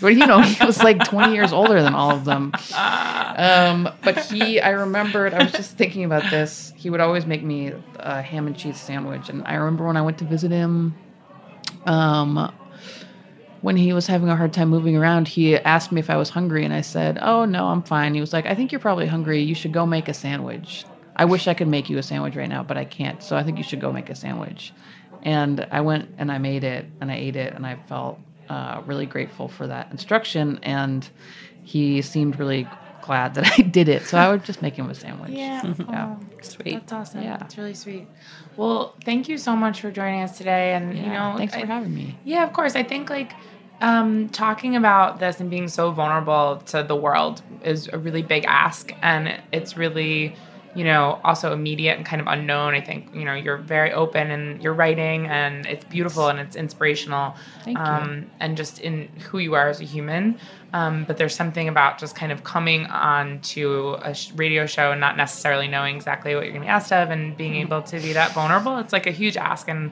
But 0.00 0.08
you 0.08 0.26
know, 0.26 0.40
he 0.40 0.64
was 0.64 0.82
like 0.82 1.04
20 1.04 1.34
years 1.34 1.52
older 1.52 1.82
than 1.82 1.94
all 1.94 2.10
of 2.10 2.24
them. 2.24 2.52
Um, 2.74 3.88
but 4.02 4.18
he, 4.26 4.60
I 4.60 4.70
remembered, 4.70 5.34
I 5.34 5.44
was 5.44 5.52
just 5.52 5.76
thinking 5.76 6.04
about 6.04 6.30
this. 6.30 6.72
He 6.76 6.90
would 6.90 7.00
always 7.00 7.26
make 7.26 7.42
me 7.42 7.72
a 7.96 8.22
ham 8.22 8.46
and 8.46 8.56
cheese 8.56 8.80
sandwich. 8.80 9.28
And 9.28 9.42
I 9.46 9.54
remember 9.54 9.86
when 9.86 9.96
I 9.96 10.02
went 10.02 10.18
to 10.18 10.24
visit 10.24 10.50
him, 10.50 10.94
um, 11.86 12.52
when 13.60 13.76
he 13.76 13.92
was 13.92 14.06
having 14.06 14.28
a 14.28 14.36
hard 14.36 14.52
time 14.52 14.68
moving 14.68 14.96
around, 14.96 15.28
he 15.28 15.56
asked 15.56 15.90
me 15.90 16.00
if 16.00 16.10
I 16.10 16.16
was 16.16 16.30
hungry. 16.30 16.64
And 16.64 16.72
I 16.72 16.80
said, 16.80 17.18
Oh, 17.20 17.44
no, 17.44 17.66
I'm 17.66 17.82
fine. 17.82 18.14
He 18.14 18.20
was 18.20 18.32
like, 18.32 18.46
I 18.46 18.54
think 18.54 18.72
you're 18.72 18.80
probably 18.80 19.06
hungry. 19.06 19.42
You 19.42 19.54
should 19.54 19.72
go 19.72 19.86
make 19.86 20.08
a 20.08 20.14
sandwich. 20.14 20.84
I 21.16 21.24
wish 21.24 21.48
I 21.48 21.54
could 21.54 21.66
make 21.66 21.90
you 21.90 21.98
a 21.98 22.02
sandwich 22.02 22.36
right 22.36 22.48
now, 22.48 22.62
but 22.62 22.76
I 22.76 22.84
can't. 22.84 23.22
So 23.22 23.36
I 23.36 23.42
think 23.42 23.58
you 23.58 23.64
should 23.64 23.80
go 23.80 23.92
make 23.92 24.08
a 24.08 24.14
sandwich. 24.14 24.72
And 25.22 25.66
I 25.72 25.80
went 25.80 26.14
and 26.18 26.30
I 26.30 26.38
made 26.38 26.62
it 26.62 26.86
and 27.00 27.10
I 27.10 27.16
ate 27.16 27.34
it 27.34 27.54
and 27.54 27.66
I 27.66 27.76
felt 27.88 28.20
uh, 28.48 28.82
really 28.86 29.06
grateful 29.06 29.48
for 29.48 29.66
that 29.66 29.90
instruction. 29.90 30.58
And 30.62 31.08
he 31.62 32.02
seemed 32.02 32.38
really 32.38 32.66
glad 33.02 33.34
that 33.34 33.52
I 33.58 33.62
did 33.62 33.88
it. 33.88 34.02
So 34.06 34.18
I 34.18 34.30
would 34.30 34.44
just 34.44 34.62
make 34.62 34.74
him 34.74 34.88
a 34.90 34.94
sandwich. 34.94 35.30
Yeah. 35.32 35.74
Yeah. 35.88 36.16
Sweet. 36.42 36.74
That's 36.74 36.92
awesome. 36.92 37.22
Yeah. 37.22 37.36
That's 37.38 37.56
really 37.58 37.74
sweet. 37.74 38.06
Well, 38.56 38.94
thank 39.04 39.28
you 39.28 39.38
so 39.38 39.56
much 39.56 39.80
for 39.80 39.90
joining 39.90 40.22
us 40.22 40.36
today. 40.38 40.74
And 40.74 40.96
you 40.96 41.06
know, 41.06 41.34
thanks 41.36 41.54
for 41.54 41.60
I- 41.62 41.66
having 41.66 41.94
me. 41.94 42.16
Yeah, 42.24 42.44
of 42.44 42.52
course. 42.52 42.74
I 42.76 42.82
think 42.82 43.10
like 43.10 43.32
um, 43.80 44.28
talking 44.30 44.76
about 44.76 45.20
this 45.20 45.40
and 45.40 45.48
being 45.50 45.68
so 45.68 45.90
vulnerable 45.90 46.62
to 46.66 46.82
the 46.82 46.96
world 46.96 47.42
is 47.64 47.88
a 47.92 47.98
really 47.98 48.22
big 48.22 48.44
ask, 48.46 48.92
and 49.02 49.40
it's 49.52 49.76
really, 49.76 50.34
you 50.74 50.84
know, 50.84 51.18
also 51.24 51.52
immediate 51.52 51.96
and 51.96 52.04
kind 52.06 52.20
of 52.20 52.26
unknown. 52.28 52.74
I 52.74 52.80
think 52.80 53.08
you 53.14 53.24
know 53.24 53.34
you're 53.34 53.56
very 53.56 53.92
open 53.92 54.30
and 54.30 54.62
you're 54.62 54.74
writing, 54.74 55.26
and 55.26 55.66
it's 55.66 55.84
beautiful 55.84 56.28
and 56.28 56.38
it's 56.38 56.56
inspirational, 56.56 57.34
Thank 57.64 57.78
you. 57.78 57.84
um, 57.84 58.30
and 58.40 58.56
just 58.56 58.78
in 58.80 59.08
who 59.30 59.38
you 59.38 59.54
are 59.54 59.68
as 59.68 59.80
a 59.80 59.84
human. 59.84 60.38
Um, 60.74 61.04
but 61.04 61.16
there's 61.16 61.34
something 61.34 61.66
about 61.68 61.98
just 61.98 62.14
kind 62.14 62.30
of 62.30 62.44
coming 62.44 62.84
on 62.86 63.40
to 63.40 63.96
a 64.02 64.14
sh- 64.14 64.32
radio 64.36 64.66
show 64.66 64.92
and 64.92 65.00
not 65.00 65.16
necessarily 65.16 65.66
knowing 65.66 65.96
exactly 65.96 66.34
what 66.34 66.44
you're 66.44 66.52
going 66.52 66.60
to 66.62 66.66
be 66.66 66.70
asked 66.70 66.92
of, 66.92 67.10
and 67.10 67.36
being 67.36 67.52
Mm-hmm. 67.54 67.72
able 67.72 67.82
to 67.82 67.98
be 68.00 68.12
that 68.12 68.32
vulnerable. 68.32 68.78
It's 68.78 68.92
like 68.92 69.06
a 69.06 69.10
huge 69.10 69.36
ask, 69.38 69.68
and 69.68 69.90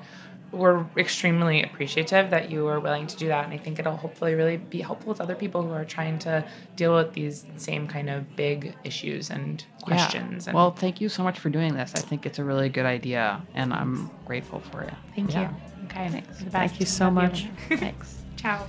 we're 0.56 0.84
extremely 0.96 1.62
appreciative 1.62 2.30
that 2.30 2.50
you 2.50 2.66
are 2.66 2.80
willing 2.80 3.06
to 3.06 3.16
do 3.16 3.28
that. 3.28 3.44
And 3.44 3.52
I 3.52 3.58
think 3.58 3.78
it'll 3.78 3.96
hopefully 3.96 4.34
really 4.34 4.56
be 4.56 4.80
helpful 4.80 5.14
to 5.14 5.22
other 5.22 5.34
people 5.34 5.62
who 5.62 5.72
are 5.72 5.84
trying 5.84 6.18
to 6.20 6.44
deal 6.76 6.94
with 6.94 7.12
these 7.12 7.44
same 7.56 7.86
kind 7.86 8.08
of 8.10 8.34
big 8.36 8.74
issues 8.84 9.30
and 9.30 9.64
questions. 9.82 10.46
Yeah. 10.46 10.50
And 10.50 10.54
Well, 10.56 10.70
thank 10.72 11.00
you 11.00 11.08
so 11.08 11.22
much 11.22 11.38
for 11.38 11.50
doing 11.50 11.74
this. 11.74 11.92
I 11.94 12.00
think 12.00 12.26
it's 12.26 12.38
a 12.38 12.44
really 12.44 12.68
good 12.68 12.86
idea, 12.86 13.42
and 13.54 13.72
I'm 13.72 14.10
grateful 14.24 14.60
for 14.60 14.82
it. 14.82 14.94
thank 15.14 15.32
Yeah. 15.32 15.42
you. 15.50 15.56
Okay. 15.84 16.08
Thanks. 16.08 16.40
Thank 16.42 16.80
you 16.80 16.86
so 16.86 17.04
Love 17.04 17.14
much. 17.14 17.46
Thanks. 17.68 18.22
Ciao. 18.36 18.66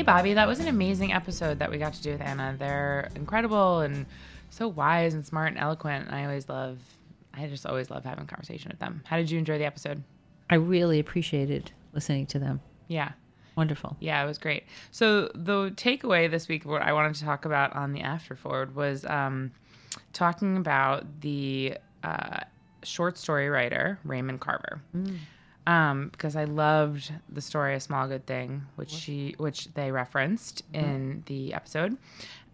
Hey, 0.00 0.04
Bobby, 0.04 0.32
that 0.32 0.48
was 0.48 0.60
an 0.60 0.68
amazing 0.68 1.12
episode 1.12 1.58
that 1.58 1.70
we 1.70 1.76
got 1.76 1.92
to 1.92 2.00
do 2.00 2.12
with 2.12 2.22
Anna. 2.22 2.56
They're 2.58 3.10
incredible 3.14 3.80
and 3.80 4.06
so 4.48 4.66
wise 4.66 5.12
and 5.12 5.26
smart 5.26 5.48
and 5.48 5.58
eloquent. 5.58 6.06
And 6.06 6.14
I 6.14 6.24
always 6.24 6.48
love, 6.48 6.78
I 7.34 7.46
just 7.48 7.66
always 7.66 7.90
love 7.90 8.04
having 8.04 8.24
conversation 8.24 8.70
with 8.70 8.78
them. 8.78 9.02
How 9.04 9.18
did 9.18 9.30
you 9.30 9.38
enjoy 9.38 9.58
the 9.58 9.66
episode? 9.66 10.02
I 10.48 10.54
really 10.54 11.00
appreciated 11.00 11.72
listening 11.92 12.24
to 12.28 12.38
them. 12.38 12.62
Yeah. 12.88 13.12
Wonderful. 13.56 13.98
Yeah, 14.00 14.24
it 14.24 14.26
was 14.26 14.38
great. 14.38 14.64
So 14.90 15.30
the 15.34 15.70
takeaway 15.72 16.30
this 16.30 16.48
week, 16.48 16.64
what 16.64 16.80
I 16.80 16.94
wanted 16.94 17.16
to 17.16 17.24
talk 17.26 17.44
about 17.44 17.76
on 17.76 17.92
the 17.92 18.00
after 18.00 18.34
forward 18.34 18.74
was 18.74 19.04
um, 19.04 19.50
talking 20.14 20.56
about 20.56 21.20
the 21.20 21.76
uh, 22.02 22.40
short 22.84 23.18
story 23.18 23.50
writer 23.50 23.98
Raymond 24.04 24.40
Carver. 24.40 24.80
Um, 25.66 26.08
because 26.08 26.36
I 26.36 26.44
loved 26.44 27.12
the 27.28 27.40
story 27.40 27.74
"A 27.74 27.80
Small 27.80 28.08
Good 28.08 28.26
Thing," 28.26 28.62
which 28.76 28.90
she, 28.90 29.34
which 29.38 29.72
they 29.74 29.90
referenced 29.90 30.62
in 30.72 31.22
the 31.26 31.52
episode, 31.54 31.96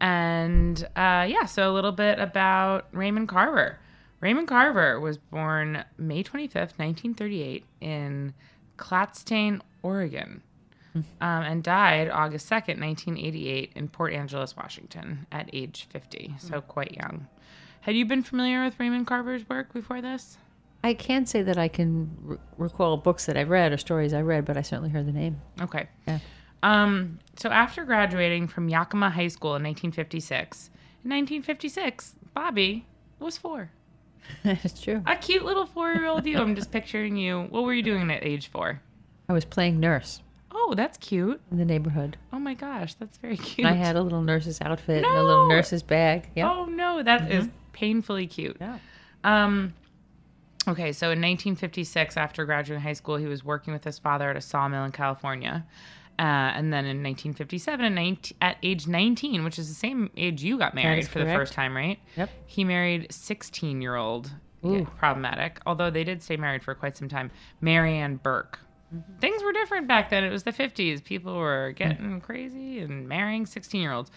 and 0.00 0.82
uh, 0.96 1.26
yeah, 1.28 1.46
so 1.46 1.70
a 1.70 1.72
little 1.72 1.92
bit 1.92 2.18
about 2.18 2.88
Raymond 2.92 3.28
Carver. 3.28 3.78
Raymond 4.20 4.48
Carver 4.48 4.98
was 4.98 5.18
born 5.18 5.84
May 5.98 6.22
twenty 6.22 6.48
fifth, 6.48 6.78
nineteen 6.78 7.14
thirty 7.14 7.42
eight, 7.42 7.64
in 7.80 8.34
Clatskanie, 8.76 9.60
Oregon 9.82 10.42
um, 11.20 11.42
and 11.42 11.62
died 11.62 12.08
August 12.08 12.48
2nd, 12.48 12.80
1988, 12.80 13.72
in 13.74 13.88
Port 13.88 14.12
Angeles, 14.12 14.56
Washington, 14.56 15.26
at 15.32 15.50
age 15.52 15.86
50, 15.90 16.34
so 16.38 16.60
quite 16.60 16.92
young. 16.92 17.26
Had 17.82 17.94
you 17.94 18.04
been 18.04 18.22
familiar 18.22 18.64
with 18.64 18.78
Raymond 18.80 19.06
Carver's 19.06 19.48
work 19.48 19.72
before 19.72 20.00
this? 20.00 20.38
I 20.86 20.94
can't 20.94 21.28
say 21.28 21.42
that 21.42 21.58
I 21.58 21.68
can 21.68 22.10
r- 22.28 22.38
recall 22.58 22.96
books 22.96 23.26
that 23.26 23.36
I 23.36 23.42
read 23.42 23.72
or 23.72 23.76
stories 23.76 24.12
I 24.14 24.20
read, 24.22 24.44
but 24.44 24.56
I 24.56 24.62
certainly 24.62 24.90
heard 24.90 25.06
the 25.06 25.12
name. 25.12 25.40
Okay. 25.60 25.88
Yeah. 26.06 26.18
Um, 26.62 27.18
so 27.36 27.50
after 27.50 27.84
graduating 27.84 28.48
from 28.48 28.68
Yakima 28.68 29.10
High 29.10 29.28
School 29.28 29.56
in 29.56 29.62
1956, 29.64 30.70
in 31.04 31.10
1956, 31.10 32.14
Bobby 32.34 32.86
was 33.18 33.36
four. 33.36 33.70
That's 34.44 34.80
true. 34.80 35.02
A 35.06 35.16
cute 35.16 35.44
little 35.44 35.66
four 35.66 35.92
year 35.92 36.06
old 36.06 36.26
you. 36.26 36.38
I'm 36.38 36.54
just 36.56 36.70
picturing 36.72 37.16
you. 37.16 37.42
What 37.50 37.64
were 37.64 37.74
you 37.74 37.82
doing 37.82 38.10
at 38.10 38.24
age 38.24 38.48
four? 38.48 38.80
I 39.28 39.32
was 39.32 39.44
playing 39.44 39.80
nurse 39.80 40.20
Oh, 40.58 40.72
that's 40.74 40.96
cute. 40.98 41.40
in 41.50 41.58
the 41.58 41.64
neighborhood. 41.64 42.16
Oh 42.32 42.38
my 42.38 42.54
gosh, 42.54 42.94
that's 42.94 43.18
very 43.18 43.36
cute. 43.36 43.66
I 43.66 43.72
had 43.72 43.94
a 43.94 44.02
little 44.02 44.22
nurse's 44.22 44.58
outfit 44.62 45.04
and 45.04 45.14
a 45.16 45.22
little 45.22 45.48
nurse's 45.48 45.82
bag. 45.82 46.30
Yeah. 46.34 46.50
Oh 46.50 46.64
no, 46.64 47.02
that 47.02 47.30
is 47.30 47.48
painfully 47.72 48.26
cute. 48.26 48.56
Yeah. 48.60 48.78
Um, 49.22 49.74
okay, 50.68 50.92
so 50.92 51.06
in 51.06 51.20
1956, 51.20 52.16
after 52.16 52.44
graduating 52.44 52.82
high 52.82 52.92
school, 52.92 53.16
he 53.16 53.26
was 53.26 53.44
working 53.44 53.72
with 53.72 53.84
his 53.84 53.98
father 53.98 54.30
at 54.30 54.36
a 54.36 54.40
sawmill 54.40 54.84
in 54.84 54.92
California. 54.92 55.66
Uh, 56.18 56.50
and 56.54 56.72
then 56.72 56.86
in 56.86 57.02
1957, 57.02 57.84
at 57.84 57.92
19 57.92 58.36
at 58.40 58.56
age 58.62 58.86
19, 58.86 59.44
which 59.44 59.58
is 59.58 59.68
the 59.68 59.74
same 59.74 60.10
age 60.16 60.42
you 60.42 60.56
got 60.56 60.74
married 60.74 61.06
for 61.06 61.18
the 61.18 61.26
first 61.26 61.52
time, 61.52 61.76
right? 61.76 61.98
Yep. 62.16 62.30
He 62.46 62.64
married 62.64 63.12
16 63.12 63.82
year 63.82 63.96
old, 63.96 64.30
problematic, 64.96 65.60
although 65.66 65.90
they 65.90 66.04
did 66.04 66.22
stay 66.22 66.36
married 66.36 66.64
for 66.64 66.74
quite 66.74 66.96
some 66.96 67.08
time, 67.08 67.30
Marianne 67.60 68.16
Burke. 68.16 68.58
Mm-hmm. 68.94 69.18
Things 69.18 69.42
were 69.42 69.52
different 69.52 69.88
back 69.88 70.10
then. 70.10 70.24
It 70.24 70.30
was 70.30 70.44
the 70.44 70.52
50s. 70.52 71.04
People 71.04 71.36
were 71.36 71.72
getting 71.76 72.20
crazy 72.20 72.80
and 72.80 73.06
marrying 73.08 73.44
16 73.44 73.80
year 73.80 73.92
olds. 73.92 74.10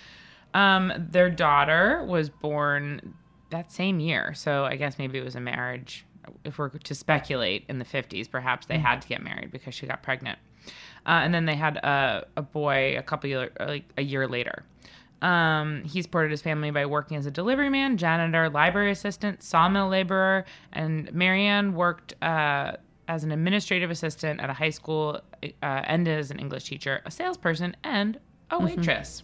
Um, 0.54 0.92
their 0.98 1.30
daughter 1.30 2.04
was 2.08 2.30
born 2.30 3.14
that 3.50 3.72
same 3.72 4.00
year. 4.00 4.34
So 4.34 4.66
I 4.66 4.76
guess 4.76 4.98
maybe 4.98 5.18
it 5.18 5.24
was 5.24 5.36
a 5.36 5.40
marriage. 5.42 6.06
If 6.44 6.58
we're 6.58 6.70
to 6.70 6.96
speculate 6.96 7.66
in 7.70 7.80
the 7.80 7.86
50s, 7.86 8.30
perhaps 8.30 8.66
they 8.68 8.78
had 8.78 9.02
to 9.02 9.08
get 9.08 9.24
married 9.24 9.52
because 9.52 9.74
she 9.74 9.88
got 9.88 10.04
pregnant. 10.04 10.40
Uh, 11.06 11.22
and 11.24 11.34
then 11.34 11.46
they 11.46 11.56
had 11.56 11.78
a, 11.78 12.28
a 12.36 12.42
boy 12.42 12.98
a 12.98 13.02
couple 13.02 13.30
year, 13.30 13.52
like 13.60 13.86
a 13.98 14.04
year 14.04 14.28
later. 14.28 14.64
Um, 15.22 15.84
he 15.84 16.02
supported 16.02 16.32
his 16.32 16.42
family 16.42 16.72
by 16.72 16.86
working 16.86 17.18
as 17.18 17.26
a 17.26 17.32
delivery 17.32 17.70
man, 17.70 17.98
janitor, 17.98 18.50
library 18.50 18.92
assistant, 18.92 19.44
sawmill 19.44 19.90
laborer, 19.90 20.46
and 20.72 21.12
Marianne 21.14 21.74
worked 21.74 22.14
uh, 22.22 22.74
as 23.08 23.24
an 23.24 23.32
administrative 23.32 23.92
assistant 23.92 24.40
at 24.40 24.50
a 24.50 24.54
high 24.54 24.70
school 24.70 25.20
uh, 25.44 25.48
and 25.62 26.08
as 26.08 26.32
an 26.32 26.40
English 26.40 26.66
teacher, 26.66 27.02
a 27.06 27.12
salesperson, 27.12 27.76
and 27.84 28.20
a 28.52 28.60
waitress. 28.60 29.24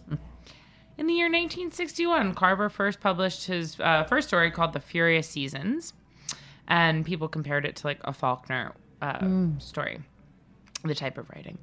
In 0.98 1.06
the 1.06 1.12
year 1.12 1.26
1961, 1.26 2.34
Carver 2.34 2.68
first 2.68 3.00
published 3.00 3.46
his 3.46 3.78
uh, 3.80 4.04
first 4.04 4.28
story 4.28 4.50
called 4.50 4.72
The 4.72 4.80
Furious 4.80 5.28
Seasons, 5.28 5.92
and 6.68 7.04
people 7.04 7.28
compared 7.28 7.64
it 7.64 7.76
to 7.76 7.86
like 7.86 8.00
a 8.04 8.12
Faulkner 8.12 8.72
uh, 9.02 9.26
story, 9.58 10.00
the 10.84 10.94
type 10.94 11.18
of 11.18 11.28
writing. 11.30 11.58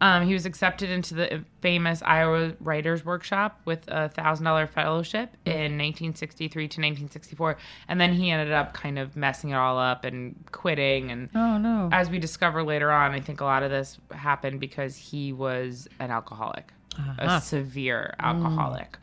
Um, 0.00 0.26
he 0.26 0.32
was 0.32 0.46
accepted 0.46 0.90
into 0.90 1.14
the 1.14 1.44
famous 1.60 2.02
Iowa 2.04 2.54
Writers 2.58 3.04
Workshop 3.04 3.60
with 3.64 3.84
a 3.86 4.08
thousand 4.08 4.44
dollar 4.44 4.66
fellowship 4.66 5.36
in 5.44 5.78
1963 5.78 6.48
to 6.50 6.80
1964, 6.80 7.56
and 7.86 8.00
then 8.00 8.12
he 8.12 8.32
ended 8.32 8.52
up 8.52 8.72
kind 8.74 8.98
of 8.98 9.14
messing 9.16 9.50
it 9.50 9.54
all 9.54 9.78
up 9.78 10.04
and 10.04 10.34
quitting. 10.50 11.12
And 11.12 11.28
Oh 11.36 11.56
no. 11.56 11.88
as 11.92 12.10
we 12.10 12.18
discover 12.18 12.64
later 12.64 12.90
on, 12.90 13.12
I 13.12 13.20
think 13.20 13.40
a 13.40 13.44
lot 13.44 13.62
of 13.62 13.70
this 13.70 13.96
happened 14.10 14.58
because 14.58 14.96
he 14.96 15.32
was 15.32 15.86
an 16.00 16.10
alcoholic, 16.10 16.72
a 17.18 17.40
severe 17.40 18.16
alcoholic. 18.18 18.98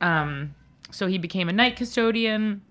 Um, 0.00 0.54
so 0.90 1.08
he 1.08 1.18
became 1.18 1.50
a 1.50 1.52
night 1.52 1.76
custodian. 1.76 2.62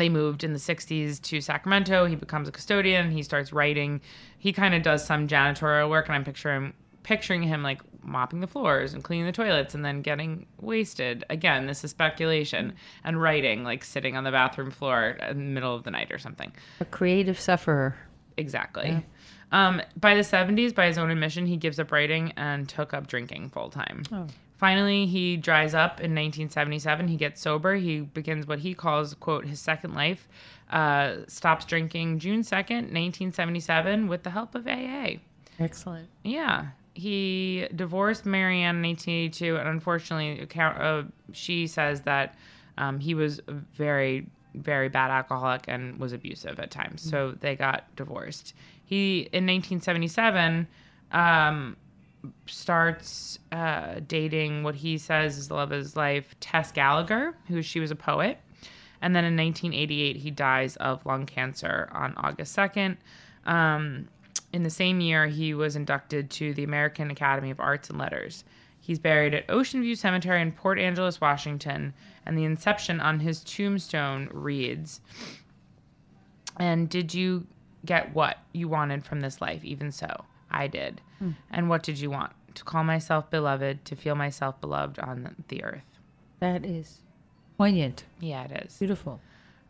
They 0.00 0.08
moved 0.08 0.44
in 0.44 0.54
the 0.54 0.58
60s 0.58 1.20
to 1.24 1.42
Sacramento. 1.42 2.06
He 2.06 2.16
becomes 2.16 2.48
a 2.48 2.52
custodian. 2.52 3.10
He 3.10 3.22
starts 3.22 3.52
writing. 3.52 4.00
He 4.38 4.50
kind 4.50 4.74
of 4.74 4.82
does 4.82 5.04
some 5.04 5.28
janitorial 5.28 5.90
work, 5.90 6.06
and 6.06 6.14
I'm 6.14 6.24
picturing 6.24 6.72
picturing 7.02 7.42
him 7.42 7.62
like 7.62 7.82
mopping 8.02 8.40
the 8.40 8.46
floors 8.46 8.94
and 8.94 9.04
cleaning 9.04 9.26
the 9.26 9.32
toilets 9.32 9.74
and 9.74 9.84
then 9.84 10.00
getting 10.00 10.46
wasted. 10.58 11.22
Again, 11.28 11.66
this 11.66 11.84
is 11.84 11.90
speculation. 11.90 12.72
And 13.04 13.20
writing, 13.20 13.62
like 13.62 13.84
sitting 13.84 14.16
on 14.16 14.24
the 14.24 14.30
bathroom 14.30 14.70
floor 14.70 15.18
in 15.28 15.36
the 15.36 15.44
middle 15.44 15.74
of 15.74 15.84
the 15.84 15.90
night 15.90 16.10
or 16.10 16.16
something. 16.18 16.50
a 16.80 16.86
creative 16.86 17.38
sufferer. 17.38 17.94
Exactly. 18.38 19.04
Um, 19.52 19.82
by 19.98 20.14
the 20.14 20.22
70s, 20.22 20.74
by 20.74 20.86
his 20.86 20.96
own 20.96 21.10
admission, 21.10 21.44
he 21.44 21.58
gives 21.58 21.78
up 21.78 21.92
writing 21.92 22.32
and 22.38 22.66
took 22.66 22.94
up 22.94 23.06
drinking 23.06 23.50
full 23.50 23.68
time. 23.68 24.04
Finally, 24.60 25.06
he 25.06 25.38
dries 25.38 25.72
up 25.72 26.00
in 26.00 26.14
1977. 26.14 27.08
He 27.08 27.16
gets 27.16 27.40
sober. 27.40 27.76
He 27.76 28.00
begins 28.00 28.46
what 28.46 28.58
he 28.58 28.74
calls, 28.74 29.14
quote, 29.14 29.46
his 29.46 29.58
second 29.58 29.94
life. 29.94 30.28
Uh, 30.68 31.20
stops 31.28 31.64
drinking 31.64 32.18
June 32.18 32.42
2nd, 32.42 32.92
1977, 32.92 34.06
with 34.06 34.22
the 34.22 34.28
help 34.28 34.54
of 34.54 34.66
AA. 34.68 35.12
Excellent. 35.58 36.10
Yeah. 36.24 36.66
He 36.92 37.68
divorced 37.74 38.26
Marianne 38.26 38.76
in 38.76 38.82
1882, 38.82 39.56
and 39.56 39.66
unfortunately, 39.66 40.42
account, 40.42 40.76
uh, 40.76 41.04
she 41.32 41.66
says 41.66 42.02
that 42.02 42.34
um, 42.76 43.00
he 43.00 43.14
was 43.14 43.40
a 43.48 43.52
very, 43.52 44.26
very 44.54 44.90
bad 44.90 45.10
alcoholic 45.10 45.64
and 45.68 45.98
was 45.98 46.12
abusive 46.12 46.60
at 46.60 46.70
times. 46.70 47.00
So 47.00 47.32
they 47.40 47.56
got 47.56 47.84
divorced. 47.96 48.52
He, 48.84 49.20
in 49.32 49.46
1977, 49.46 50.68
um, 51.12 51.78
starts 52.46 53.38
uh, 53.52 54.00
dating 54.06 54.62
what 54.62 54.74
he 54.74 54.98
says 54.98 55.38
is 55.38 55.48
the 55.48 55.54
love 55.54 55.72
of 55.72 55.78
his 55.78 55.96
life, 55.96 56.34
Tess 56.40 56.72
Gallagher, 56.72 57.34
who 57.48 57.62
she 57.62 57.80
was 57.80 57.90
a 57.90 57.96
poet. 57.96 58.38
And 59.02 59.16
then 59.16 59.24
in 59.24 59.36
1988, 59.36 60.16
he 60.16 60.30
dies 60.30 60.76
of 60.76 61.04
lung 61.06 61.26
cancer 61.26 61.88
on 61.92 62.14
August 62.16 62.56
2nd. 62.56 62.96
Um, 63.46 64.08
in 64.52 64.62
the 64.62 64.70
same 64.70 65.00
year, 65.00 65.26
he 65.26 65.54
was 65.54 65.76
inducted 65.76 66.30
to 66.32 66.52
the 66.54 66.64
American 66.64 67.10
Academy 67.10 67.50
of 67.50 67.60
Arts 67.60 67.88
and 67.88 67.98
Letters. 67.98 68.44
He's 68.80 68.98
buried 68.98 69.34
at 69.34 69.44
Ocean 69.48 69.82
View 69.82 69.94
Cemetery 69.94 70.42
in 70.42 70.52
Port 70.52 70.78
Angeles, 70.78 71.20
Washington, 71.20 71.94
and 72.26 72.36
the 72.36 72.44
inception 72.44 73.00
on 73.00 73.20
his 73.20 73.44
tombstone 73.44 74.28
reads 74.32 75.00
And 76.56 76.88
did 76.88 77.14
you 77.14 77.46
get 77.84 78.14
what 78.14 78.38
you 78.52 78.68
wanted 78.68 79.04
from 79.04 79.20
this 79.20 79.40
life? 79.40 79.64
Even 79.64 79.92
so, 79.92 80.24
I 80.50 80.66
did. 80.66 81.00
And 81.50 81.68
what 81.68 81.82
did 81.82 81.98
you 82.00 82.10
want? 82.10 82.32
To 82.56 82.64
call 82.64 82.82
myself 82.84 83.30
beloved, 83.30 83.84
to 83.84 83.96
feel 83.96 84.14
myself 84.14 84.60
beloved 84.60 84.98
on 84.98 85.36
the 85.48 85.62
earth. 85.62 85.84
That 86.40 86.64
is 86.64 87.00
poignant. 87.58 88.04
Yeah, 88.20 88.44
it 88.44 88.66
is. 88.66 88.76
Beautiful. 88.78 89.20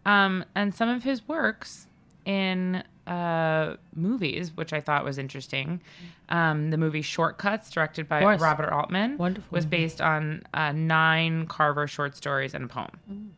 Um, 0.06 0.44
and 0.54 0.74
some 0.74 0.88
of 0.88 1.02
his 1.02 1.26
works 1.28 1.86
in 2.24 2.82
uh, 3.06 3.76
movies, 3.94 4.56
which 4.56 4.72
I 4.72 4.80
thought 4.80 5.04
was 5.04 5.18
interesting. 5.18 5.80
Um, 6.28 6.70
the 6.70 6.76
movie 6.78 7.02
Short 7.02 7.36
Cuts, 7.38 7.70
directed 7.70 8.08
by. 8.08 8.22
Robert 8.36 8.70
Altman, 8.72 9.18
Wonderful. 9.18 9.48
was 9.50 9.66
based 9.66 10.00
on 10.00 10.42
uh, 10.54 10.72
nine 10.72 11.46
Carver 11.46 11.86
short 11.88 12.16
stories 12.16 12.54
and 12.54 12.64
a 12.64 12.68
poem. 12.68 13.32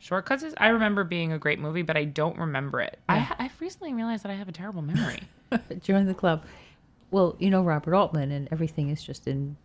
Short 0.00 0.26
Cuts 0.26 0.42
is, 0.42 0.52
I 0.56 0.68
remember 0.68 1.04
being 1.04 1.32
a 1.32 1.38
great 1.38 1.60
movie, 1.60 1.82
but 1.82 1.96
I 1.96 2.04
don't 2.04 2.36
remember 2.36 2.80
it. 2.80 2.98
I, 3.08 3.32
I've 3.38 3.60
recently 3.60 3.94
realized 3.94 4.24
that 4.24 4.32
I 4.32 4.34
have 4.34 4.48
a 4.48 4.52
terrible 4.52 4.82
memory. 4.82 5.20
Join 5.82 6.06
the 6.06 6.14
club. 6.14 6.42
Well, 7.12 7.36
you 7.38 7.50
know 7.50 7.62
Robert 7.62 7.94
Altman, 7.94 8.32
and 8.32 8.48
everything 8.50 8.88
is 8.88 9.02
just 9.04 9.28
in 9.28 9.56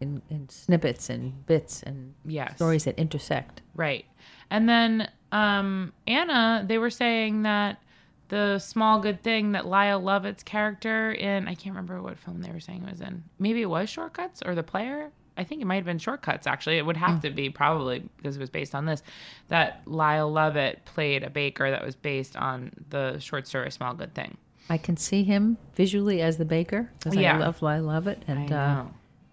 in, 0.00 0.22
in 0.30 0.48
snippets 0.48 1.10
and 1.10 1.44
bits 1.46 1.82
and 1.82 2.14
Yes. 2.24 2.56
stories 2.56 2.84
that 2.84 2.98
intersect. 2.98 3.60
Right. 3.74 4.06
And 4.50 4.68
then 4.68 5.10
um, 5.30 5.92
Anna, 6.06 6.64
they 6.66 6.78
were 6.78 6.90
saying 6.90 7.42
that 7.42 7.82
the 8.28 8.58
small 8.58 8.98
good 9.00 9.22
thing 9.22 9.52
that 9.52 9.66
Lyle 9.66 10.00
Lovett's 10.00 10.42
character 10.42 11.12
in 11.12 11.46
I 11.48 11.54
can't 11.54 11.74
remember 11.74 12.00
what 12.02 12.18
film 12.18 12.40
they 12.42 12.50
were 12.50 12.60
saying 12.60 12.84
it 12.86 12.90
was 12.90 13.00
in. 13.00 13.22
Maybe 13.38 13.60
it 13.62 13.68
was 13.68 13.88
Short 13.90 14.12
Cuts 14.14 14.42
or 14.44 14.54
The 14.54 14.62
Player. 14.62 15.10
I 15.36 15.44
think 15.44 15.62
it 15.62 15.66
might 15.66 15.76
have 15.76 15.84
been 15.84 15.98
Short 15.98 16.22
Cuts 16.22 16.46
actually. 16.46 16.78
It 16.78 16.86
would 16.86 16.96
have 16.96 17.20
to 17.22 17.30
be 17.30 17.50
probably 17.50 18.02
because 18.16 18.36
it 18.36 18.40
was 18.40 18.50
based 18.50 18.74
on 18.74 18.86
this. 18.86 19.02
That 19.48 19.82
Lyle 19.86 20.30
Lovett 20.30 20.84
played 20.86 21.22
a 21.22 21.30
baker 21.30 21.70
that 21.70 21.84
was 21.84 21.94
based 21.94 22.36
on 22.36 22.72
the 22.88 23.18
short 23.18 23.46
story 23.46 23.70
Small 23.70 23.94
Good 23.94 24.14
Thing. 24.14 24.36
I 24.68 24.78
can 24.78 24.96
see 24.96 25.24
him 25.24 25.56
visually 25.74 26.20
as 26.22 26.36
the 26.36 26.44
baker 26.44 26.90
because 26.98 27.16
Yeah. 27.16 27.36
I 27.36 27.38
love 27.38 27.62
I 27.62 27.78
love 27.78 28.06
it, 28.06 28.22
and 28.28 28.52
I 28.52 28.56
uh, 28.56 28.84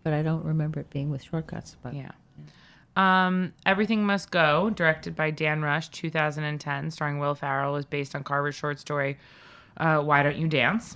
but 0.03 0.13
I 0.13 0.23
don't 0.23 0.45
remember 0.45 0.79
it 0.79 0.89
being 0.89 1.09
with 1.09 1.23
Short 1.23 1.47
Cuts. 1.47 1.75
But 1.81 1.93
Yeah. 1.93 2.11
Um, 2.95 3.53
Everything 3.65 4.05
Must 4.05 4.31
Go, 4.31 4.71
directed 4.71 5.15
by 5.15 5.29
Dan 5.29 5.61
Rush, 5.61 5.89
2010, 5.89 6.89
starring 6.89 7.19
Will 7.19 7.35
Ferrell, 7.35 7.73
was 7.73 7.85
based 7.85 8.15
on 8.15 8.23
Carver's 8.23 8.55
short 8.55 8.79
story, 8.79 9.19
uh, 9.77 9.99
Why 9.99 10.23
Don't 10.23 10.37
You 10.37 10.47
Dance? 10.47 10.95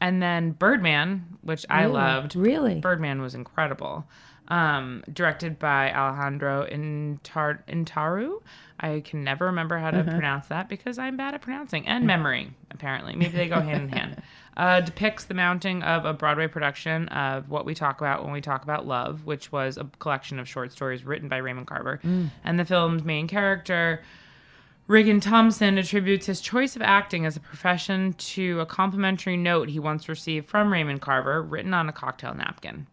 And 0.00 0.20
then 0.22 0.50
Birdman, 0.50 1.24
which 1.42 1.64
I 1.70 1.86
loved. 1.86 2.34
Really? 2.34 2.80
Birdman 2.80 3.22
was 3.22 3.34
incredible. 3.36 4.06
Um, 4.48 5.02
directed 5.12 5.58
by 5.58 5.92
Alejandro 5.92 6.66
Intar- 6.70 7.66
Intaru. 7.68 8.42
I 8.78 9.00
can 9.00 9.24
never 9.24 9.46
remember 9.46 9.78
how 9.78 9.90
to 9.90 10.04
pronounce 10.04 10.46
that 10.48 10.68
because 10.68 10.98
I'm 10.98 11.16
bad 11.16 11.34
at 11.34 11.40
pronouncing 11.40 11.88
and 11.88 12.06
memory, 12.06 12.52
apparently. 12.70 13.16
Maybe 13.16 13.36
they 13.36 13.48
go 13.48 13.60
hand 13.60 13.84
in 13.84 13.88
hand. 13.88 14.22
Uh, 14.56 14.80
depicts 14.80 15.24
the 15.24 15.34
mounting 15.34 15.82
of 15.82 16.06
a 16.06 16.14
Broadway 16.14 16.46
production 16.46 17.08
of 17.08 17.50
what 17.50 17.66
we 17.66 17.74
talk 17.74 18.00
about 18.00 18.24
when 18.24 18.32
we 18.32 18.40
talk 18.40 18.62
about 18.62 18.86
love, 18.86 19.26
which 19.26 19.52
was 19.52 19.76
a 19.76 19.84
collection 19.98 20.38
of 20.38 20.48
short 20.48 20.72
stories 20.72 21.04
written 21.04 21.28
by 21.28 21.36
Raymond 21.36 21.66
Carver. 21.66 22.00
And 22.42 22.58
the 22.58 22.64
film's 22.64 23.04
main 23.04 23.28
character, 23.28 24.02
Riggan 24.88 25.20
Thomson 25.20 25.76
attributes 25.76 26.24
his 26.24 26.40
choice 26.40 26.74
of 26.74 26.80
acting 26.80 27.26
as 27.26 27.36
a 27.36 27.40
profession 27.40 28.14
to 28.14 28.60
a 28.60 28.64
complimentary 28.64 29.36
note 29.36 29.68
he 29.68 29.78
once 29.78 30.08
received 30.08 30.48
from 30.48 30.72
Raymond 30.72 31.02
Carver, 31.02 31.42
written 31.42 31.74
on 31.74 31.90
a 31.90 31.92
cocktail 31.92 32.32
napkin. 32.32 32.86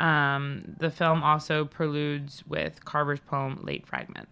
Um, 0.00 0.76
the 0.78 0.90
film 0.90 1.22
also 1.22 1.64
preludes 1.66 2.42
with 2.46 2.84
Carver's 2.84 3.20
poem 3.20 3.60
"Late 3.62 3.86
Fragment," 3.86 4.28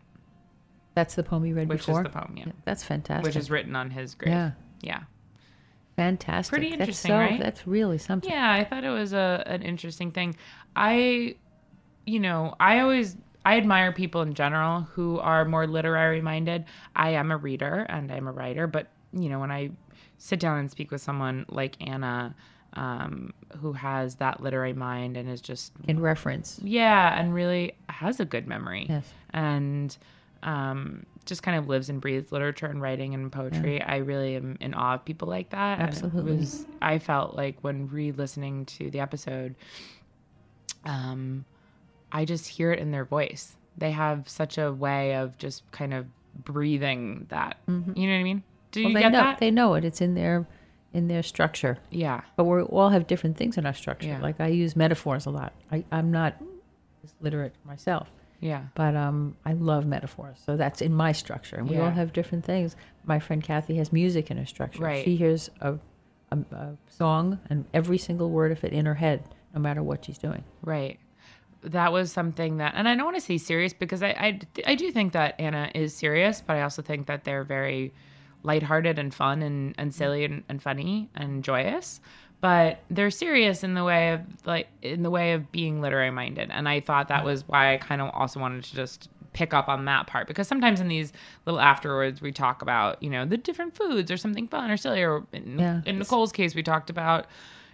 that's 0.95 1.15
the 1.15 1.23
poem 1.23 1.45
you 1.45 1.55
read 1.55 1.69
which 1.69 1.87
before. 1.87 2.01
is 2.01 2.05
the 2.05 2.11
poem, 2.11 2.35
yeah, 2.37 2.47
That's 2.65 2.83
fantastic. 2.83 3.25
which 3.27 3.37
is 3.37 3.51
written 3.51 3.77
on 3.77 3.91
his 3.91 4.15
grave. 4.15 4.33
Yeah. 4.33 4.51
yeah, 4.81 5.01
fantastic. 5.97 6.51
Pretty 6.53 6.71
That's 6.71 6.81
interesting, 6.81 7.09
so- 7.11 7.19
right? 7.19 7.41
That's 7.41 7.67
really 7.67 7.99
something. 7.99 8.31
yeah. 8.31 8.53
I 8.53 8.65
thought 8.65 8.85
it 8.85 8.91
was 8.91 9.13
a 9.13 9.43
an 9.47 9.63
interesting 9.63 10.11
thing. 10.13 10.37
I, 10.77 11.37
you 12.07 12.21
know, 12.21 12.55
I 12.61 12.81
always 12.81 13.17
I 13.45 13.57
admire 13.57 13.93
people 13.93 14.23
in 14.23 14.35
general 14.35 14.83
who 14.83 15.19
are 15.19 15.45
more 15.45 15.67
literary 15.67 16.21
minded. 16.21 16.65
I 16.97 17.11
am 17.11 17.31
a 17.31 17.37
reader 17.37 17.87
and 17.89 18.11
I'm 18.13 18.27
a 18.27 18.33
writer, 18.33 18.67
but 18.67 18.89
you 19.13 19.29
know, 19.29 19.39
when 19.41 19.51
I 19.51 19.71
sit 20.19 20.41
down 20.41 20.59
and 20.59 20.71
speak 20.71 20.91
with 20.91 21.01
someone 21.01 21.47
like 21.49 21.77
Anna, 21.87 22.35
um, 22.75 23.33
who 23.59 23.73
has 23.73 24.17
that 24.17 24.43
literary 24.43 24.73
mind 24.75 25.17
and 25.17 25.29
is 25.29 25.41
just 25.41 25.73
In 25.87 26.01
reference. 26.01 26.61
yeah, 26.63 27.19
and 27.19 27.35
really 27.35 27.75
has 27.89 28.21
a 28.21 28.25
good 28.25 28.47
memory. 28.47 28.87
Yes. 28.89 29.05
And 29.31 29.97
um, 30.43 31.05
just 31.27 31.43
kind 31.43 31.59
of 31.59 31.69
lives 31.69 31.89
and 31.89 32.01
breathes 32.01 32.31
literature 32.31 32.67
and 32.67 32.81
writing 32.81 33.13
and 33.15 33.31
poetry. 33.33 33.83
I 33.83 33.97
really 33.97 34.37
am 34.37 34.57
in 34.61 34.75
awe 34.75 34.95
of 34.95 35.05
people 35.05 35.29
like 35.29 35.51
that. 35.51 35.81
Absolutely. 35.81 36.37
was, 36.37 36.65
I 36.81 36.99
felt 36.99 37.35
like 37.35 37.57
when 37.63 37.89
re 37.89 38.13
listening 38.13 38.65
to 38.67 38.91
the 38.91 39.01
episode, 39.01 39.55
um, 40.85 41.45
I 42.13 42.25
just 42.25 42.47
hear 42.49 42.73
it 42.73 42.79
in 42.79 42.91
their 42.91 43.05
voice. 43.05 43.57
They 43.77 43.91
have 43.93 44.29
such 44.29 44.59
a 44.59 44.73
way 44.73 45.15
of 45.17 45.37
just 45.39 45.69
kind 45.73 45.93
of 45.95 46.07
breathing 46.45 47.27
that. 47.31 47.59
You 47.67 47.75
know 47.75 47.83
what 48.15 48.21
I 48.21 48.23
mean? 48.23 48.43
Do 48.71 48.81
you 48.81 48.87
Mm-hmm. 48.89 48.95
Well, 48.95 49.03
they 49.03 49.07
get 49.07 49.13
know 49.13 49.23
that? 49.25 49.39
they 49.39 49.51
know 49.51 49.75
it. 49.75 49.85
It's 49.85 50.01
in 50.01 50.15
their 50.15 50.47
in 50.93 51.09
their 51.09 51.23
structure. 51.23 51.79
yeah. 51.91 52.23
But 52.37 52.45
we 52.45 52.63
all 52.63 52.89
have 52.89 53.07
different 53.07 53.37
things 53.37 53.59
in 53.59 53.67
our 53.67 53.75
structure. 53.75 54.09
Yeah. 54.09 54.21
Like 54.21 54.41
I 54.41 54.47
use 54.49 54.75
metaphors 54.75 55.27
a 55.27 55.31
lot. 55.31 55.53
I, 55.71 55.85
I'm 55.93 56.11
not 56.11 56.35
literate 57.21 57.55
myself, 57.65 58.09
Yeah. 58.41 58.65
but 58.75 58.97
um, 58.97 59.37
I 59.45 59.53
love 59.53 59.87
metaphors. 59.87 60.39
So 60.45 60.57
that's 60.57 60.81
in 60.81 60.95
my 60.95 61.13
structure. 61.13 61.57
And 61.57 61.69
we 61.69 61.77
all 61.79 61.91
have 61.91 62.13
different 62.13 62.45
things. 62.45 62.75
My 63.05 63.19
friend 63.19 63.43
Kathy 63.43 63.77
has 63.77 63.93
music 63.93 64.31
in 64.31 64.37
her 64.39 64.47
structure. 64.47 64.83
Right. 64.83 65.05
She 65.05 65.17
hears 65.17 65.51
a, 65.61 65.75
a, 66.33 66.39
a 66.53 66.77
song 66.89 67.39
and 67.51 67.65
every 67.75 67.99
single 67.99 68.31
word 68.31 68.53
of 68.53 68.65
it 68.65 68.73
in 68.73 68.87
her 68.87 68.95
head, 68.95 69.23
no 69.55 69.61
matter 69.61 69.83
what 69.83 70.05
she's 70.07 70.19
doing. 70.19 70.45
Right. 70.63 70.99
That 71.63 71.93
was 71.93 72.13
something 72.13 72.59
that, 72.59 72.75
and 72.77 72.89
I 72.89 72.95
don't 72.95 73.05
want 73.05 73.17
to 73.17 73.21
say 73.23 73.37
serious 73.37 73.73
because 73.73 74.03
I, 74.03 74.09
I, 74.11 74.41
I 74.67 74.75
do 74.75 74.91
think 74.93 75.13
that 75.13 75.35
Anna 75.39 75.71
is 75.75 75.95
serious, 75.95 76.41
but 76.41 76.57
I 76.57 76.63
also 76.63 76.83
think 76.83 77.09
that 77.09 77.25
they're 77.25 77.45
very 77.45 77.93
lighthearted 78.49 78.99
and 78.99 79.15
fun 79.15 79.43
and, 79.43 79.75
and 79.79 79.91
mm-hmm. 79.91 79.99
silly 79.99 80.25
and, 80.25 80.43
and 80.49 80.61
funny 80.61 81.09
and 81.15 81.45
joyous. 81.45 82.01
But 82.41 82.81
they're 82.91 83.11
serious 83.11 83.63
in 83.63 83.75
the 83.75 83.85
way 83.85 84.13
of 84.13 84.21
like 84.45 84.69
in 84.83 85.03
the 85.03 85.11
way 85.11 85.33
of 85.33 85.53
being 85.53 85.81
literary 85.81 86.11
minded, 86.11 86.51
and 86.53 86.69
I 86.69 86.81
thought 86.81 87.09
that 87.09 87.25
was 87.25 87.47
why 87.47 87.75
I 87.75 87.79
kind 87.79 88.01
of 88.01 88.11
also 88.15 88.41
wanted 88.41 88.65
to 88.65 88.75
just 88.75 89.09
pick 89.33 89.53
up 89.53 89.69
on 89.69 89.85
that 89.85 90.07
part 90.07 90.27
because 90.27 90.49
sometimes 90.49 90.81
in 90.81 90.89
these 90.89 91.13
little 91.47 91.61
afterwards 91.61 92.21
we 92.21 92.33
talk 92.33 92.63
about 92.63 93.01
you 93.03 93.11
know 93.11 93.25
the 93.25 93.37
different 93.37 93.77
foods 93.77 94.11
or 94.11 94.17
something 94.17 94.49
fun 94.49 94.71
or 94.71 94.77
silly 94.77 95.03
or 95.03 95.25
in, 95.33 95.59
Yeah. 95.59 95.83
in 95.85 95.99
Nicole's 95.99 96.33
case 96.33 96.55
we 96.55 96.63
talked 96.63 96.91
about 96.91 97.27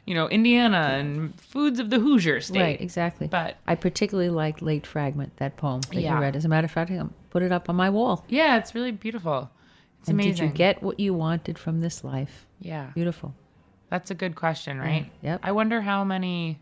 you 0.07 0.15
know 0.15 0.29
Indiana 0.29 0.97
and 0.99 1.39
foods 1.41 1.79
of 1.79 1.91
the 1.91 1.99
Hoosier 1.99 2.41
state 2.41 2.61
Right, 2.61 2.81
exactly. 2.81 3.29
But- 3.29 3.57
I 3.67 3.75
particularly 3.77 4.31
like 4.31 4.63
Late 4.63 4.87
Fragment, 4.87 5.37
that 5.37 5.57
poem 5.57 5.83
that 5.83 6.01
Yeah. 6.01 6.15
you 6.15 6.21
read. 6.21 6.37
As 6.37 6.45
a 6.45 6.49
matter 6.49 6.65
of 6.65 6.71
fact, 6.71 6.91
I 6.91 7.03
put 7.31 7.43
it 7.43 7.53
up 7.53 7.69
on 7.69 7.77
my 7.77 7.91
wall. 7.91 8.25
Yeah, 8.29 8.57
it's 8.57 8.75
really 8.75 8.93
beautiful. 8.93 9.51
It's 10.05 10.11
and 10.11 10.21
amazing. 10.21 10.35
did 10.35 10.53
you 10.53 10.57
get 10.57 10.83
what 10.83 11.01
you 11.01 11.15
wanted 11.15 11.59
from 11.59 11.81
this 11.81 12.05
life? 12.05 12.47
Yeah, 12.61 12.91
Beautiful. 12.95 13.35
that's 13.89 14.11
a 14.11 14.15
good 14.15 14.35
question, 14.35 14.79
right? 14.79 15.11
Yep. 15.23 15.41
I 15.43 15.53
wonder 15.53 15.81
how 15.81 16.05
many. 16.05 16.59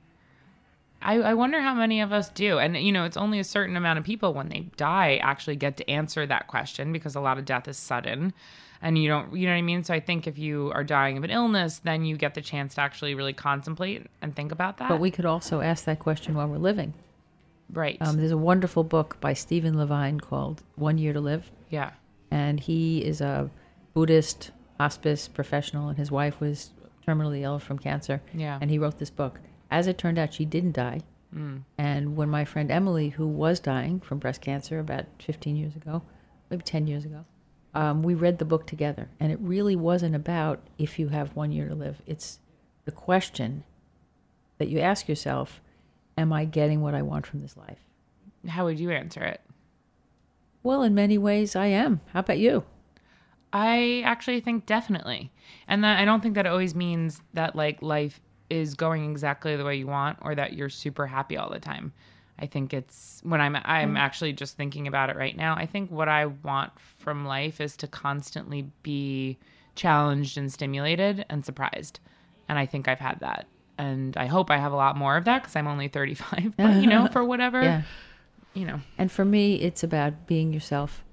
I, 1.00 1.14
I 1.16 1.34
wonder 1.34 1.60
how 1.60 1.74
many 1.74 2.00
of 2.00 2.12
us 2.12 2.28
do. 2.28 2.60
And, 2.60 2.76
you 2.76 2.92
know, 2.92 3.04
it's 3.04 3.16
only 3.16 3.40
a 3.40 3.44
certain 3.44 3.76
amount 3.76 3.98
of 3.98 4.04
people 4.04 4.32
when 4.34 4.48
they 4.48 4.60
die 4.76 5.16
actually 5.16 5.56
get 5.56 5.76
to 5.78 5.90
answer 5.90 6.24
that 6.26 6.46
question 6.46 6.92
because 6.92 7.16
a 7.16 7.20
lot 7.20 7.38
of 7.38 7.44
death 7.44 7.66
is 7.66 7.76
sudden 7.76 8.32
and 8.80 8.96
you 8.96 9.08
don't, 9.08 9.34
you 9.34 9.46
know 9.46 9.52
what 9.52 9.58
I 9.58 9.62
mean? 9.62 9.82
So 9.82 9.92
I 9.94 9.98
think 9.98 10.28
if 10.28 10.38
you 10.38 10.70
are 10.72 10.84
dying 10.84 11.18
of 11.18 11.24
an 11.24 11.30
illness, 11.30 11.80
then 11.82 12.04
you 12.04 12.16
get 12.16 12.34
the 12.34 12.40
chance 12.40 12.76
to 12.76 12.82
actually 12.82 13.16
really 13.16 13.32
contemplate 13.32 14.06
and 14.20 14.36
think 14.36 14.52
about 14.52 14.76
that. 14.76 14.88
But 14.88 15.00
we 15.00 15.10
could 15.10 15.24
also 15.26 15.60
ask 15.60 15.84
that 15.86 15.98
question 15.98 16.36
while 16.36 16.46
we're 16.46 16.58
living. 16.58 16.94
right. 17.72 17.96
Um, 18.00 18.16
there's 18.18 18.30
a 18.30 18.36
wonderful 18.36 18.84
book 18.84 19.20
by 19.20 19.32
Stephen 19.32 19.76
Levine 19.76 20.20
called 20.20 20.62
One 20.76 20.98
Year 20.98 21.12
to 21.12 21.20
Live. 21.20 21.50
yeah. 21.68 21.90
And 22.32 22.58
he 22.58 23.04
is 23.04 23.20
a 23.20 23.50
Buddhist 23.92 24.52
hospice 24.80 25.28
professional, 25.28 25.88
and 25.88 25.98
his 25.98 26.10
wife 26.10 26.40
was 26.40 26.70
terminally 27.06 27.42
ill 27.42 27.58
from 27.58 27.78
cancer. 27.78 28.22
Yeah. 28.32 28.58
And 28.60 28.70
he 28.70 28.78
wrote 28.78 28.98
this 28.98 29.10
book. 29.10 29.38
As 29.70 29.86
it 29.86 29.98
turned 29.98 30.18
out, 30.18 30.32
she 30.32 30.46
didn't 30.46 30.72
die. 30.72 31.00
And 31.78 32.16
when 32.16 32.30
my 32.30 32.44
friend 32.44 32.70
Emily, 32.70 33.10
who 33.10 33.26
was 33.26 33.60
dying 33.60 34.00
from 34.00 34.18
breast 34.18 34.40
cancer 34.40 34.78
about 34.78 35.04
15 35.18 35.56
years 35.56 35.76
ago, 35.76 36.02
maybe 36.50 36.62
10 36.62 36.86
years 36.86 37.04
ago, 37.04 37.24
um, 37.74 38.02
we 38.02 38.14
read 38.14 38.38
the 38.38 38.44
book 38.44 38.66
together. 38.66 39.08
And 39.20 39.30
it 39.30 39.38
really 39.40 39.76
wasn't 39.76 40.14
about 40.14 40.60
if 40.78 40.98
you 40.98 41.08
have 41.08 41.36
one 41.36 41.52
year 41.52 41.68
to 41.68 41.74
live. 41.74 42.00
It's 42.06 42.38
the 42.84 42.92
question 42.92 43.64
that 44.58 44.68
you 44.68 44.78
ask 44.78 45.08
yourself 45.08 45.60
Am 46.18 46.30
I 46.30 46.44
getting 46.44 46.82
what 46.82 46.94
I 46.94 47.00
want 47.00 47.26
from 47.26 47.40
this 47.40 47.56
life? 47.56 47.78
How 48.46 48.66
would 48.66 48.78
you 48.78 48.90
answer 48.90 49.22
it? 49.22 49.40
Well, 50.62 50.82
in 50.82 50.94
many 50.94 51.18
ways, 51.18 51.56
I 51.56 51.66
am. 51.66 52.00
How 52.12 52.20
about 52.20 52.38
you? 52.38 52.64
I 53.52 54.02
actually 54.04 54.40
think 54.40 54.66
definitely. 54.66 55.30
And 55.68 55.84
that 55.84 55.98
I 55.98 56.04
don't 56.04 56.22
think 56.22 56.34
that 56.36 56.46
always 56.46 56.74
means 56.74 57.20
that 57.34 57.54
like 57.54 57.82
life 57.82 58.20
is 58.48 58.74
going 58.74 59.10
exactly 59.10 59.56
the 59.56 59.64
way 59.64 59.76
you 59.76 59.86
want 59.86 60.18
or 60.22 60.34
that 60.34 60.54
you're 60.54 60.68
super 60.68 61.06
happy 61.06 61.36
all 61.36 61.50
the 61.50 61.60
time. 61.60 61.92
I 62.38 62.46
think 62.46 62.72
it's 62.72 63.20
when 63.24 63.40
I'm 63.40 63.56
I'm 63.56 63.94
mm. 63.94 63.98
actually 63.98 64.32
just 64.32 64.56
thinking 64.56 64.88
about 64.88 65.10
it 65.10 65.16
right 65.16 65.36
now. 65.36 65.54
I 65.54 65.66
think 65.66 65.90
what 65.90 66.08
I 66.08 66.26
want 66.26 66.72
from 66.98 67.26
life 67.26 67.60
is 67.60 67.76
to 67.78 67.86
constantly 67.86 68.70
be 68.82 69.38
challenged 69.74 70.38
and 70.38 70.52
stimulated 70.52 71.24
and 71.28 71.44
surprised. 71.44 72.00
And 72.48 72.58
I 72.58 72.66
think 72.66 72.88
I've 72.88 72.98
had 73.00 73.20
that. 73.20 73.46
And 73.78 74.16
I 74.16 74.26
hope 74.26 74.50
I 74.50 74.58
have 74.58 74.72
a 74.72 74.76
lot 74.76 74.96
more 74.96 75.16
of 75.16 75.24
that 75.26 75.44
cuz 75.44 75.56
I'm 75.56 75.66
only 75.66 75.88
35, 75.88 76.54
but 76.56 76.76
you 76.76 76.86
know, 76.86 77.06
for 77.12 77.24
whatever, 77.24 77.62
Yeah. 77.62 77.82
You 78.54 78.64
know. 78.64 78.80
And 78.98 79.10
for 79.10 79.24
me, 79.24 79.56
it's 79.56 79.82
about 79.82 80.26
being 80.26 80.52
yourself. 80.52 81.04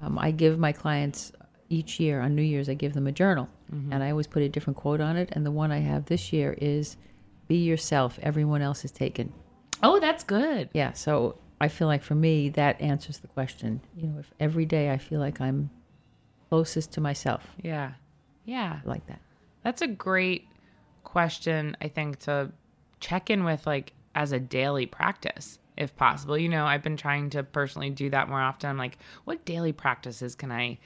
Um, 0.00 0.18
I 0.18 0.30
give 0.30 0.58
my 0.58 0.72
clients 0.72 1.32
each 1.68 1.98
year 1.98 2.20
on 2.20 2.34
New 2.34 2.42
Year's, 2.42 2.68
I 2.68 2.74
give 2.74 2.92
them 2.92 3.06
a 3.06 3.12
journal, 3.12 3.48
and 3.90 4.04
I 4.04 4.10
always 4.10 4.26
put 4.28 4.42
a 4.42 4.48
different 4.48 4.76
quote 4.76 5.00
on 5.00 5.16
it. 5.16 5.30
And 5.32 5.44
the 5.44 5.50
one 5.50 5.72
I 5.72 5.78
have 5.78 6.04
this 6.04 6.32
year 6.32 6.54
is, 6.60 6.96
"Be 7.48 7.56
yourself. 7.56 8.18
Everyone 8.22 8.62
else 8.62 8.84
is 8.84 8.92
taken." 8.92 9.32
Oh, 9.82 9.98
that's 9.98 10.22
good. 10.22 10.68
Yeah. 10.72 10.92
So 10.92 11.38
I 11.60 11.66
feel 11.68 11.88
like 11.88 12.02
for 12.04 12.14
me, 12.14 12.50
that 12.50 12.80
answers 12.80 13.18
the 13.18 13.26
question. 13.26 13.80
You 13.96 14.06
know, 14.08 14.18
if 14.20 14.32
every 14.38 14.64
day 14.66 14.92
I 14.92 14.98
feel 14.98 15.18
like 15.18 15.40
I'm 15.40 15.70
closest 16.50 16.92
to 16.92 17.00
myself, 17.00 17.42
Yeah. 17.62 17.92
Yeah. 18.44 18.78
I 18.84 18.88
like 18.88 19.06
that. 19.06 19.20
That's 19.64 19.82
a 19.82 19.88
great 19.88 20.46
question, 21.02 21.76
I 21.80 21.88
think, 21.88 22.18
to 22.20 22.52
check 23.00 23.30
in 23.30 23.42
with 23.44 23.66
like 23.66 23.92
as 24.14 24.30
a 24.32 24.38
daily 24.38 24.86
practice, 24.86 25.58
if 25.76 25.96
possible. 25.96 26.38
You 26.38 26.48
know, 26.48 26.66
I've 26.66 26.82
been 26.82 26.96
trying 26.96 27.30
to 27.30 27.42
personally 27.42 27.90
do 27.90 28.10
that 28.10 28.28
more 28.28 28.40
often. 28.40 28.70
I'm 28.70 28.78
like, 28.78 28.98
what 29.24 29.44
daily 29.44 29.72
practices 29.72 30.34
can 30.34 30.52
I, 30.52 30.78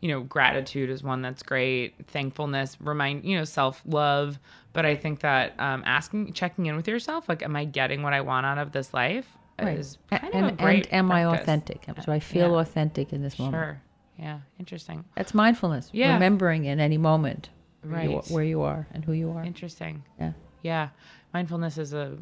you 0.00 0.08
know, 0.08 0.20
gratitude 0.22 0.90
is 0.90 1.02
one 1.02 1.22
that's 1.22 1.42
great. 1.42 1.94
Thankfulness, 2.06 2.76
remind, 2.80 3.24
you 3.24 3.36
know, 3.38 3.44
self 3.44 3.82
love. 3.86 4.38
But 4.72 4.84
I 4.84 4.96
think 4.96 5.20
that 5.20 5.54
um, 5.58 5.82
asking, 5.86 6.32
checking 6.32 6.66
in 6.66 6.76
with 6.76 6.88
yourself, 6.88 7.28
like, 7.28 7.42
am 7.42 7.56
I 7.56 7.64
getting 7.64 8.02
what 8.02 8.12
I 8.12 8.20
want 8.20 8.44
out 8.46 8.58
of 8.58 8.72
this 8.72 8.92
life? 8.92 9.26
Right. 9.60 9.78
Is 9.78 9.98
kind 10.10 10.34
and, 10.34 10.46
of 10.46 10.52
a 10.52 10.56
great 10.56 10.86
and 10.86 10.94
am 10.94 11.12
I 11.12 11.24
authentic? 11.26 11.86
Do 12.04 12.10
I 12.10 12.18
feel 12.18 12.50
Yeah. 12.52 12.58
authentic 12.58 13.12
in 13.12 13.22
this 13.22 13.38
moment? 13.38 13.54
Sure. 13.62 13.80
Yeah. 14.18 14.40
Interesting. 14.58 15.04
That's 15.14 15.32
mindfulness. 15.32 15.90
Yeah. 15.92 16.14
Remembering 16.14 16.64
in 16.64 16.80
any 16.80 16.98
moment 16.98 17.50
where, 17.82 18.02
you, 18.02 18.16
Right. 18.16 18.30
where 18.30 18.44
you 18.44 18.62
are 18.62 18.88
and 18.92 19.04
who 19.04 19.12
you 19.12 19.30
are. 19.30 19.44
Interesting. 19.44 20.02
Yeah. 20.18 20.32
Yeah. 20.62 20.88
Mindfulness 21.32 21.78
is 21.78 21.92
a 21.92 22.16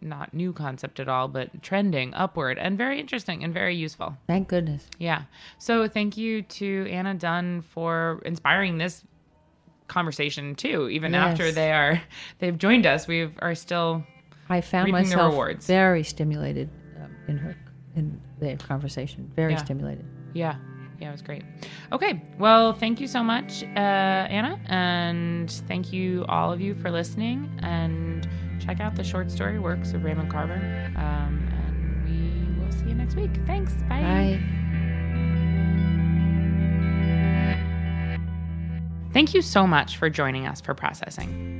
not 0.00 0.32
new 0.34 0.52
concept 0.52 1.00
at 1.00 1.08
all, 1.08 1.28
but 1.28 1.62
trending 1.62 2.14
upward 2.14 2.58
and 2.58 2.78
very 2.78 3.00
interesting 3.00 3.42
and 3.44 3.52
very 3.52 3.74
useful. 3.74 4.16
Thank 4.26 4.48
goodness. 4.48 4.86
Yeah. 4.98 5.22
So 5.58 5.88
thank 5.88 6.16
you 6.16 6.42
to 6.42 6.86
Anna 6.90 7.14
Dunn 7.14 7.62
for 7.62 8.22
inspiring 8.24 8.78
this 8.78 9.02
conversation 9.88 10.54
too. 10.54 10.88
Even 10.88 11.14
after 11.14 11.50
they 11.50 11.72
are 11.72 12.00
they've 12.38 12.56
joined 12.58 12.86
us, 12.86 13.06
we 13.08 13.30
are 13.40 13.54
still 13.54 14.04
I 14.48 14.60
found 14.60 14.90
myself 14.92 15.34
very 15.62 16.02
stimulated 16.04 16.70
um, 17.02 17.14
in 17.26 17.38
her 17.38 17.56
in 17.96 18.20
the 18.38 18.56
conversation. 18.56 19.30
Very 19.34 19.52
Yeah. 19.52 19.58
stimulated. 19.64 20.04
yeah. 20.34 20.56
Yeah, 21.00 21.10
it 21.10 21.12
was 21.12 21.22
great. 21.22 21.44
Okay. 21.92 22.20
Well, 22.40 22.72
thank 22.72 23.00
you 23.00 23.06
so 23.06 23.22
much, 23.22 23.62
uh, 23.62 23.66
Anna. 23.76 24.58
And 24.66 25.48
thank 25.68 25.92
you, 25.92 26.24
all 26.28 26.52
of 26.52 26.60
you, 26.60 26.74
for 26.74 26.90
listening. 26.90 27.48
And 27.62 28.28
check 28.68 28.80
out 28.80 28.94
the 28.96 29.04
short 29.04 29.30
story 29.30 29.58
works 29.58 29.94
of 29.94 30.04
Raymond 30.04 30.30
Carver. 30.30 30.60
Um, 30.96 31.48
and 31.64 32.04
we 32.04 32.62
will 32.62 32.70
see 32.70 32.88
you 32.88 32.94
next 32.94 33.14
week. 33.14 33.30
Thanks. 33.46 33.72
Bye. 33.88 34.38
Thank 39.14 39.32
you 39.32 39.40
so 39.40 39.66
much 39.66 39.96
for 39.96 40.10
joining 40.10 40.46
us 40.46 40.60
for 40.60 40.74
processing. 40.74 41.54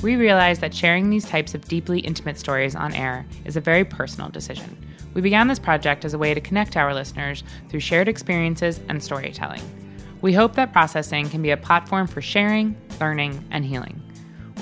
We 0.00 0.14
realize 0.14 0.60
that 0.60 0.72
sharing 0.72 1.10
these 1.10 1.24
types 1.24 1.54
of 1.54 1.64
deeply 1.66 1.98
intimate 2.00 2.38
stories 2.38 2.76
on 2.76 2.94
air 2.94 3.26
is 3.44 3.56
a 3.56 3.60
very 3.60 3.84
personal 3.84 4.30
decision. 4.30 4.78
We 5.14 5.22
began 5.22 5.48
this 5.48 5.58
project 5.58 6.04
as 6.04 6.14
a 6.14 6.18
way 6.18 6.34
to 6.34 6.40
connect 6.40 6.76
our 6.76 6.94
listeners 6.94 7.42
through 7.68 7.80
shared 7.80 8.08
experiences 8.08 8.80
and 8.88 9.02
storytelling. 9.02 9.62
We 10.20 10.32
hope 10.32 10.54
that 10.54 10.72
processing 10.72 11.28
can 11.28 11.42
be 11.42 11.50
a 11.50 11.56
platform 11.56 12.06
for 12.06 12.22
sharing, 12.22 12.76
learning, 13.00 13.44
and 13.50 13.64
healing. 13.64 14.01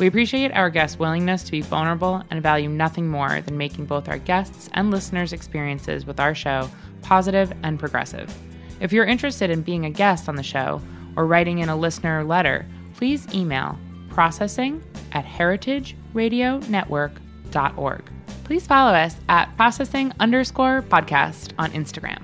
We 0.01 0.07
appreciate 0.07 0.53
our 0.53 0.71
guests' 0.71 0.99
willingness 0.99 1.45
to 1.45 1.51
be 1.51 1.61
vulnerable 1.61 2.23
and 2.31 2.43
value 2.43 2.71
nothing 2.71 3.07
more 3.07 3.43
than 3.43 3.59
making 3.59 3.85
both 3.85 4.09
our 4.09 4.17
guests 4.17 4.71
and 4.73 4.91
listeners' 4.91 5.35
experiences 5.35 6.07
with 6.07 6.19
our 6.19 6.35
show 6.35 6.71
positive 7.03 7.53
and 7.63 7.79
progressive. 7.79 8.35
If 8.81 8.95
you're 8.95 9.05
interested 9.05 9.51
in 9.51 9.61
being 9.61 9.85
a 9.85 9.91
guest 9.91 10.27
on 10.27 10.37
the 10.37 10.43
show 10.43 10.81
or 11.17 11.27
writing 11.27 11.59
in 11.59 11.69
a 11.69 11.77
listener 11.77 12.25
letter, 12.25 12.65
please 12.95 13.27
email 13.35 13.79
processing 14.09 14.83
at 15.13 15.27
heritageradionetwork.org. 15.27 18.11
Please 18.45 18.67
follow 18.67 18.93
us 18.93 19.17
at 19.29 19.55
processing 19.59 20.15
underscore 20.19 20.81
podcast 20.81 21.53
on 21.59 21.71
Instagram. 21.73 22.23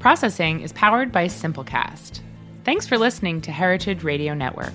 Processing 0.00 0.62
is 0.62 0.72
powered 0.72 1.12
by 1.12 1.28
Simplecast. 1.28 2.22
Thanks 2.64 2.88
for 2.88 2.98
listening 2.98 3.40
to 3.42 3.52
Heritage 3.52 4.02
Radio 4.02 4.34
Network, 4.34 4.74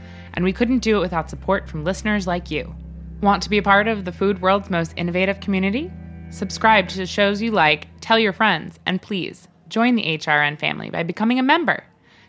And 0.33 0.45
we 0.45 0.53
couldn't 0.53 0.79
do 0.79 0.97
it 0.97 1.01
without 1.01 1.29
support 1.29 1.67
from 1.67 1.83
listeners 1.83 2.27
like 2.27 2.49
you. 2.49 2.75
Want 3.21 3.43
to 3.43 3.49
be 3.49 3.57
a 3.57 3.63
part 3.63 3.87
of 3.87 4.05
the 4.05 4.11
food 4.11 4.41
world's 4.41 4.69
most 4.69 4.93
innovative 4.95 5.39
community? 5.39 5.91
Subscribe 6.29 6.87
to 6.89 7.05
shows 7.05 7.41
you 7.41 7.51
like, 7.51 7.87
tell 7.99 8.17
your 8.17 8.33
friends, 8.33 8.79
and 8.85 9.01
please 9.01 9.47
join 9.67 9.95
the 9.95 10.17
HRN 10.17 10.59
family 10.59 10.89
by 10.89 11.03
becoming 11.03 11.39
a 11.39 11.43
member. 11.43 11.83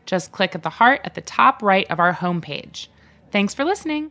Just 0.07 0.33
click 0.33 0.55
at 0.55 0.63
the 0.63 0.71
heart 0.71 1.01
at 1.05 1.15
the 1.15 1.21
top 1.21 1.63
right 1.63 1.89
of 1.91 2.01
our 2.01 2.13
homepage. 2.13 2.89
Thanks 3.31 3.55
for 3.55 3.65
listening. 3.65 4.11